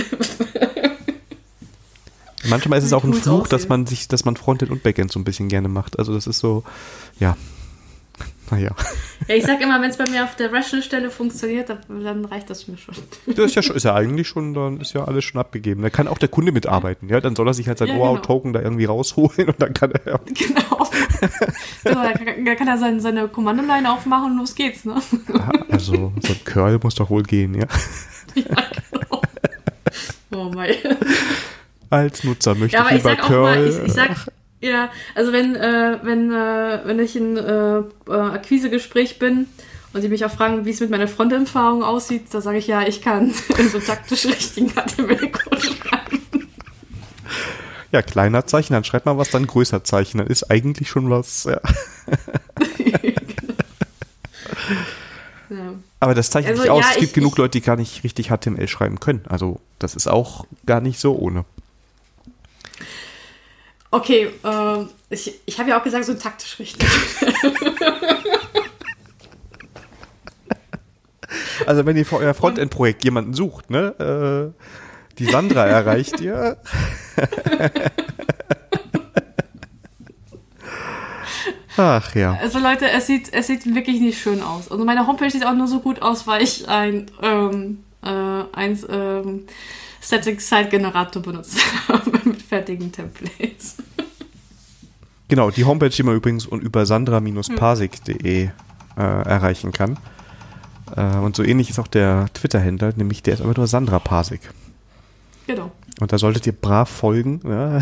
Manchmal 2.48 2.78
ist 2.78 2.86
es 2.86 2.92
auch 2.92 3.04
ein 3.04 3.14
Fluch, 3.14 3.48
dass 3.48 3.68
man 3.68 3.86
sich, 3.86 4.08
dass 4.08 4.24
man 4.24 4.36
Frontend 4.36 4.70
und 4.70 4.82
Backend 4.82 5.12
so 5.12 5.20
ein 5.20 5.24
bisschen 5.24 5.48
gerne 5.48 5.68
macht. 5.68 5.98
Also 5.98 6.14
das 6.14 6.26
ist 6.26 6.38
so, 6.38 6.64
ja. 7.18 7.36
Naja. 8.50 8.70
ja, 9.28 9.34
ich 9.34 9.44
sag 9.44 9.60
immer, 9.60 9.80
wenn 9.80 9.90
es 9.90 9.96
bei 9.96 10.08
mir 10.08 10.24
auf 10.24 10.34
der 10.36 10.52
Rational-Stelle 10.52 11.10
funktioniert, 11.10 11.68
dann, 11.88 12.24
reicht 12.24 12.50
das 12.50 12.66
mir 12.68 12.76
schon. 12.76 12.94
Das 13.26 13.38
ist 13.46 13.54
ja, 13.54 13.62
schon, 13.62 13.76
ist 13.76 13.84
ja 13.84 13.94
eigentlich 13.94 14.28
schon, 14.28 14.54
dann 14.54 14.80
ist 14.80 14.92
ja 14.92 15.04
alles 15.04 15.24
schon 15.24 15.40
abgegeben. 15.40 15.82
Da 15.82 15.90
kann 15.90 16.08
auch 16.08 16.18
der 16.18 16.28
Kunde 16.28 16.52
mitarbeiten, 16.52 17.08
ja. 17.08 17.20
Dann 17.20 17.36
soll 17.36 17.46
er 17.46 17.54
sich 17.54 17.68
halt 17.68 17.78
sein 17.78 17.88
Ja, 17.88 17.94
OAuth-Token 17.96 18.52
da 18.52 18.60
irgendwie 18.60 18.86
rausholen 18.86 19.48
und 19.48 19.60
dann 19.60 19.72
kann 19.72 19.92
er. 19.92 20.18
genau. 20.24 20.88
genau 21.84 22.02
da, 22.02 22.12
kann, 22.12 22.44
da 22.44 22.54
kann 22.54 22.68
er 22.68 22.78
seine, 22.78 23.00
seine 23.00 23.28
Kommandoline 23.28 23.90
aufmachen 23.92 24.32
und 24.32 24.38
los 24.38 24.54
geht's, 24.54 24.84
ne? 24.84 25.00
Also, 25.68 26.12
so 26.20 26.32
ein 26.32 26.44
Curl 26.44 26.80
muss 26.82 26.96
doch 26.96 27.10
wohl 27.10 27.22
gehen, 27.22 27.54
ja. 27.54 27.66
ja, 28.34 28.44
genau. 28.90 29.22
Oh 30.32 30.50
mein. 30.54 30.74
Als 31.90 32.22
Nutzer 32.24 32.54
möchte 32.54 32.76
Ja, 32.76 32.82
aber 32.82 32.90
ich 32.90 32.98
ich 32.98 33.04
lieber 33.04 33.22
auch 33.22 33.26
Curl. 33.28 33.42
mal, 33.42 33.66
ich, 33.66 33.78
ich 33.86 33.92
sag, 33.92 34.10
ja, 34.60 34.90
also 35.14 35.32
wenn, 35.32 35.56
äh, 35.56 35.98
wenn, 36.02 36.30
äh, 36.32 36.80
wenn 36.84 36.98
ich 36.98 37.16
in 37.16 37.36
äh, 37.36 37.78
äh, 37.78 37.82
Akquisegespräch 38.12 39.18
bin 39.18 39.46
und 39.92 40.02
die 40.02 40.08
mich 40.08 40.24
auch 40.24 40.30
fragen, 40.30 40.64
wie 40.64 40.70
es 40.70 40.80
mit 40.80 40.90
meiner 40.90 41.08
Fronterfahrung 41.08 41.82
aussieht, 41.82 42.26
da 42.32 42.40
sage 42.40 42.58
ich 42.58 42.66
ja, 42.66 42.82
ich 42.86 43.00
kann 43.02 43.32
so 43.72 43.78
taktisch 43.80 44.26
richtigen 44.26 44.68
HTML-Code 44.70 45.60
schreiben. 45.60 46.48
ja, 47.92 48.02
kleiner 48.02 48.46
Zeichen, 48.46 48.72
dann 48.74 48.84
schreibt 48.84 49.06
mal 49.06 49.18
was, 49.18 49.30
dann 49.30 49.46
größer 49.46 49.82
Zeichen. 49.84 50.18
Dann 50.18 50.26
ist 50.28 50.50
eigentlich 50.50 50.88
schon 50.90 51.10
was, 51.10 51.44
ja. 51.44 51.60
Ja. 55.50 55.74
Aber 55.98 56.14
das 56.14 56.30
zeichnet 56.30 56.52
Also, 56.52 56.62
nicht 56.62 56.70
aus. 56.70 56.84
ja, 56.84 56.90
es 56.90 56.96
gibt 56.98 57.08
ich- 57.08 57.12
genug 57.14 57.32
ich- 57.32 57.38
Leute, 57.38 57.58
die 57.58 57.60
gar 57.60 57.74
nicht 57.76 58.04
richtig 58.04 58.28
HTML 58.30 58.68
schreiben 58.68 59.00
können. 59.00 59.22
Also, 59.28 59.60
das 59.80 59.96
ist 59.96 60.06
auch 60.06 60.46
gar 60.64 60.80
nicht 60.80 61.00
so 61.00 61.16
ohne. 61.16 61.44
Okay, 63.90 64.30
ähm, 64.44 64.88
ich, 65.08 65.40
ich 65.46 65.58
habe 65.58 65.70
ja 65.70 65.78
auch 65.78 65.84
gesagt, 65.84 66.04
so 66.04 66.14
taktisch 66.14 66.58
richtig. 66.58 66.88
Also, 71.66 71.86
wenn 71.86 71.96
ihr 71.96 72.04
für 72.06 72.16
euer 72.16 72.34
Frontend-Projekt 72.34 73.04
jemanden 73.04 73.32
sucht, 73.34 73.70
ne, 73.70 74.52
äh, 74.52 75.18
die 75.18 75.26
Sandra 75.26 75.66
erreicht 75.66 76.20
ihr. 76.20 76.56
Ach 81.76 82.14
ja. 82.14 82.36
Also 82.42 82.58
Leute, 82.58 82.90
es 82.90 83.06
sieht, 83.06 83.32
es 83.32 83.46
sieht 83.46 83.72
wirklich 83.74 84.00
nicht 84.00 84.20
schön 84.20 84.42
aus. 84.42 84.70
Also 84.70 84.84
meine 84.84 85.06
Homepage 85.06 85.30
sieht 85.30 85.46
auch 85.46 85.54
nur 85.54 85.68
so 85.68 85.80
gut 85.80 86.02
aus, 86.02 86.26
weil 86.26 86.42
ich 86.42 86.68
ein, 86.68 87.06
ähm, 87.22 87.84
äh, 88.02 88.08
ein 88.52 88.78
ähm, 88.90 89.46
Static 90.00 90.40
Site 90.40 90.68
Generator 90.70 91.22
benutzt 91.22 91.58
habe 91.88 92.10
mit 92.24 92.42
fertigen 92.42 92.90
Templates. 92.90 93.76
Genau, 95.28 95.50
die 95.50 95.64
Homepage, 95.64 95.90
die 95.90 96.02
man 96.02 96.16
übrigens 96.16 96.46
und 96.46 96.62
über 96.62 96.86
sandra-parsig.de 96.86 98.44
äh, 98.44 98.50
erreichen 98.96 99.72
kann. 99.72 99.98
Äh, 100.96 101.16
und 101.18 101.36
so 101.36 101.44
ähnlich 101.44 101.70
ist 101.70 101.78
auch 101.78 101.86
der 101.86 102.28
Twitter-Händler, 102.34 102.94
nämlich 102.96 103.22
der 103.22 103.34
ist 103.34 103.40
aber 103.40 103.54
nur 103.56 103.66
Sandra 103.66 103.98
Pasik. 103.98 104.40
Genau. 105.46 105.70
Und 106.00 106.12
da 106.12 106.18
solltet 106.18 106.46
ihr 106.46 106.52
brav 106.52 106.88
folgen. 106.88 107.40
Ja. 107.44 107.78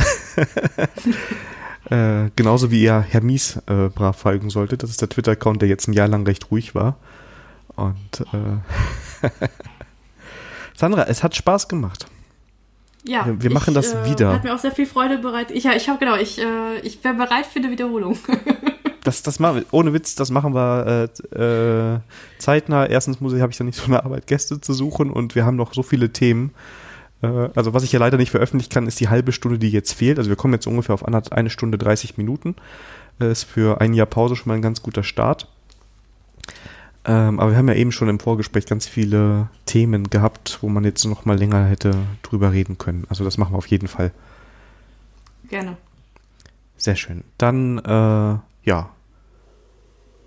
äh, 2.24 2.30
genauso 2.36 2.70
wie 2.70 2.82
ihr 2.82 3.00
Herr 3.00 3.22
Mies 3.22 3.56
äh, 3.66 3.88
brav 3.88 4.18
folgen 4.18 4.50
solltet. 4.50 4.82
Das 4.82 4.90
ist 4.90 5.00
der 5.00 5.08
Twitter-Account, 5.08 5.62
der 5.62 5.68
jetzt 5.68 5.88
ein 5.88 5.92
Jahr 5.92 6.08
lang 6.08 6.26
recht 6.26 6.50
ruhig 6.50 6.74
war. 6.74 6.96
Und 7.76 8.24
äh, 8.32 9.26
Sandra, 10.78 11.02
es 11.08 11.24
hat 11.24 11.34
Spaß 11.34 11.66
gemacht. 11.66 12.06
Ja, 13.04 13.26
Wir- 13.26 13.42
wir 13.42 13.50
machen 13.52 13.74
das 13.74 13.92
äh, 13.94 14.04
wieder. 14.08 14.32
Hat 14.32 14.44
mir 14.44 14.54
auch 14.54 14.58
sehr 14.60 14.70
viel 14.70 14.86
Freude 14.86 15.18
bereit. 15.18 15.50
Ich, 15.50 15.64
ja, 15.64 15.72
ich 15.74 15.88
habe 15.88 15.98
genau, 15.98 16.14
ich, 16.16 16.38
äh, 16.40 16.78
ich 16.84 17.02
wäre 17.02 17.14
bereit 17.14 17.46
für 17.46 17.58
eine 17.58 17.70
Wiederholung. 17.70 18.16
Das, 19.04 19.22
das 19.22 19.38
machen 19.38 19.56
wir, 19.58 19.64
ohne 19.70 19.94
Witz, 19.94 20.16
das 20.16 20.30
machen 20.30 20.54
wir 20.54 21.08
äh, 21.34 21.94
äh, 21.94 21.98
zeitnah. 22.38 22.84
Erstens 22.84 23.20
muss 23.22 23.32
ich, 23.32 23.40
habe 23.40 23.50
ich 23.50 23.56
dann 23.56 23.66
nicht 23.68 23.78
so 23.78 23.86
eine 23.86 24.04
Arbeit, 24.04 24.26
Gäste 24.26 24.60
zu 24.60 24.74
suchen 24.74 25.10
und 25.10 25.34
wir 25.34 25.46
haben 25.46 25.56
noch 25.56 25.72
so 25.72 25.82
viele 25.82 26.12
Themen. 26.12 26.50
Äh, 27.22 27.48
also 27.54 27.72
was 27.72 27.84
ich 27.84 27.92
ja 27.92 28.00
leider 28.00 28.18
nicht 28.18 28.30
veröffentlichen 28.32 28.70
kann, 28.70 28.86
ist 28.86 29.00
die 29.00 29.08
halbe 29.08 29.32
Stunde, 29.32 29.58
die 29.58 29.70
jetzt 29.70 29.94
fehlt. 29.94 30.18
Also 30.18 30.28
wir 30.28 30.36
kommen 30.36 30.52
jetzt 30.52 30.66
ungefähr 30.66 30.94
auf 30.94 31.04
eine 31.06 31.48
Stunde 31.48 31.78
30 31.78 32.18
Minuten. 32.18 32.56
Äh, 33.18 33.30
ist 33.32 33.44
für 33.44 33.80
ein 33.80 33.94
Jahr 33.94 34.04
Pause 34.06 34.36
schon 34.36 34.48
mal 34.50 34.56
ein 34.56 34.62
ganz 34.62 34.82
guter 34.82 35.02
Start. 35.04 35.48
Ähm, 37.08 37.40
aber 37.40 37.52
wir 37.52 37.58
haben 37.58 37.68
ja 37.68 37.74
eben 37.74 37.90
schon 37.90 38.08
im 38.08 38.20
Vorgespräch 38.20 38.66
ganz 38.66 38.86
viele 38.86 39.48
Themen 39.64 40.10
gehabt, 40.10 40.58
wo 40.60 40.68
man 40.68 40.84
jetzt 40.84 41.04
noch 41.06 41.24
mal 41.24 41.38
länger 41.38 41.64
hätte 41.64 41.92
drüber 42.22 42.52
reden 42.52 42.76
können. 42.76 43.06
Also 43.08 43.24
das 43.24 43.38
machen 43.38 43.54
wir 43.54 43.58
auf 43.58 43.66
jeden 43.66 43.88
Fall. 43.88 44.12
Gerne. 45.48 45.78
Sehr 46.76 46.96
schön. 46.96 47.24
Dann, 47.38 47.78
äh, 47.78 48.68
ja, 48.68 48.90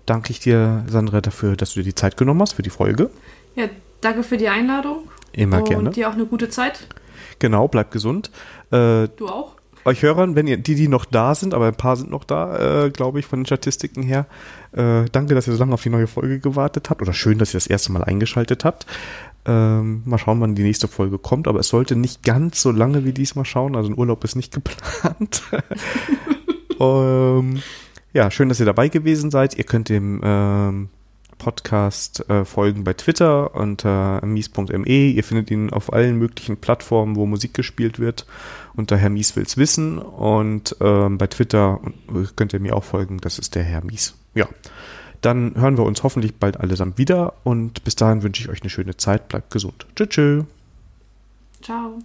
danke 0.06 0.32
ich 0.32 0.40
dir, 0.40 0.84
Sandra, 0.88 1.20
dafür, 1.20 1.56
dass 1.56 1.72
du 1.72 1.80
dir 1.80 1.84
die 1.84 1.94
Zeit 1.94 2.16
genommen 2.16 2.42
hast 2.42 2.54
für 2.54 2.62
die 2.62 2.70
Folge. 2.70 3.10
Ja, 3.54 3.66
danke 4.00 4.24
für 4.24 4.36
die 4.36 4.48
Einladung. 4.48 5.08
Immer 5.32 5.58
und 5.58 5.68
gerne. 5.68 5.90
dir 5.90 6.08
auch 6.08 6.14
eine 6.14 6.26
gute 6.26 6.48
Zeit. 6.48 6.88
Genau, 7.38 7.68
bleib 7.68 7.92
gesund. 7.92 8.30
Äh, 8.72 9.08
Du 9.16 9.28
auch? 9.28 9.54
Euch 9.84 10.02
Hörern, 10.02 10.36
wenn 10.36 10.46
ihr, 10.46 10.56
die, 10.56 10.74
die 10.74 10.88
noch 10.88 11.04
da 11.04 11.34
sind, 11.34 11.54
aber 11.54 11.66
ein 11.66 11.74
paar 11.74 11.96
sind 11.96 12.10
noch 12.10 12.24
da, 12.24 12.84
äh, 12.84 12.90
glaube 12.90 13.18
ich, 13.18 13.26
von 13.26 13.40
den 13.40 13.46
Statistiken 13.46 14.02
her. 14.02 14.26
Äh, 14.72 15.04
danke, 15.10 15.34
dass 15.34 15.46
ihr 15.46 15.52
so 15.54 15.58
lange 15.58 15.74
auf 15.74 15.82
die 15.82 15.90
neue 15.90 16.06
Folge 16.06 16.38
gewartet 16.38 16.90
habt. 16.90 17.02
Oder 17.02 17.12
schön, 17.12 17.38
dass 17.38 17.52
ihr 17.54 17.58
das 17.58 17.66
erste 17.66 17.92
Mal 17.92 18.04
eingeschaltet 18.04 18.64
habt. 18.64 18.86
Ähm, 19.44 20.02
mal 20.04 20.18
schauen, 20.18 20.40
wann 20.40 20.54
die 20.54 20.62
nächste 20.62 20.88
Folge 20.88 21.18
kommt. 21.18 21.48
Aber 21.48 21.60
es 21.60 21.68
sollte 21.68 21.96
nicht 21.96 22.22
ganz 22.22 22.62
so 22.62 22.70
lange 22.70 23.04
wie 23.04 23.12
diesmal 23.12 23.44
schauen. 23.44 23.76
Also 23.76 23.90
ein 23.90 23.98
Urlaub 23.98 24.22
ist 24.24 24.36
nicht 24.36 24.52
geplant. 24.54 25.42
ähm, 26.80 27.62
ja, 28.12 28.30
schön, 28.30 28.48
dass 28.48 28.60
ihr 28.60 28.66
dabei 28.66 28.88
gewesen 28.88 29.30
seid. 29.30 29.56
Ihr 29.56 29.64
könnt 29.64 29.88
dem 29.88 30.20
ähm, 30.22 30.88
Podcast 31.42 32.28
äh, 32.30 32.44
folgen 32.44 32.84
bei 32.84 32.92
Twitter 32.92 33.54
unter 33.56 34.24
mies.me. 34.24 34.86
Ihr 34.86 35.24
findet 35.24 35.50
ihn 35.50 35.70
auf 35.70 35.92
allen 35.92 36.16
möglichen 36.16 36.56
Plattformen, 36.56 37.16
wo 37.16 37.26
Musik 37.26 37.52
gespielt 37.52 37.98
wird, 37.98 38.26
unter 38.74 38.96
Herr 38.96 39.10
Mies 39.10 39.36
will's 39.36 39.56
wissen. 39.56 39.98
Und 39.98 40.76
ähm, 40.80 41.18
bei 41.18 41.26
Twitter 41.26 41.80
äh, 42.08 42.26
könnt 42.36 42.52
ihr 42.52 42.60
mir 42.60 42.76
auch 42.76 42.84
folgen, 42.84 43.18
das 43.18 43.38
ist 43.38 43.54
der 43.54 43.62
Herr 43.62 43.84
Mies. 43.84 44.14
Ja, 44.34 44.48
dann 45.20 45.54
hören 45.54 45.78
wir 45.78 45.84
uns 45.84 46.02
hoffentlich 46.02 46.34
bald 46.36 46.58
allesamt 46.58 46.98
wieder 46.98 47.34
und 47.44 47.84
bis 47.84 47.96
dahin 47.96 48.22
wünsche 48.22 48.42
ich 48.42 48.48
euch 48.48 48.62
eine 48.62 48.70
schöne 48.70 48.96
Zeit. 48.96 49.28
Bleibt 49.28 49.50
gesund. 49.50 49.86
Tschüss. 49.94 50.08
tschüss. 50.08 50.44
Ciao. 51.62 51.98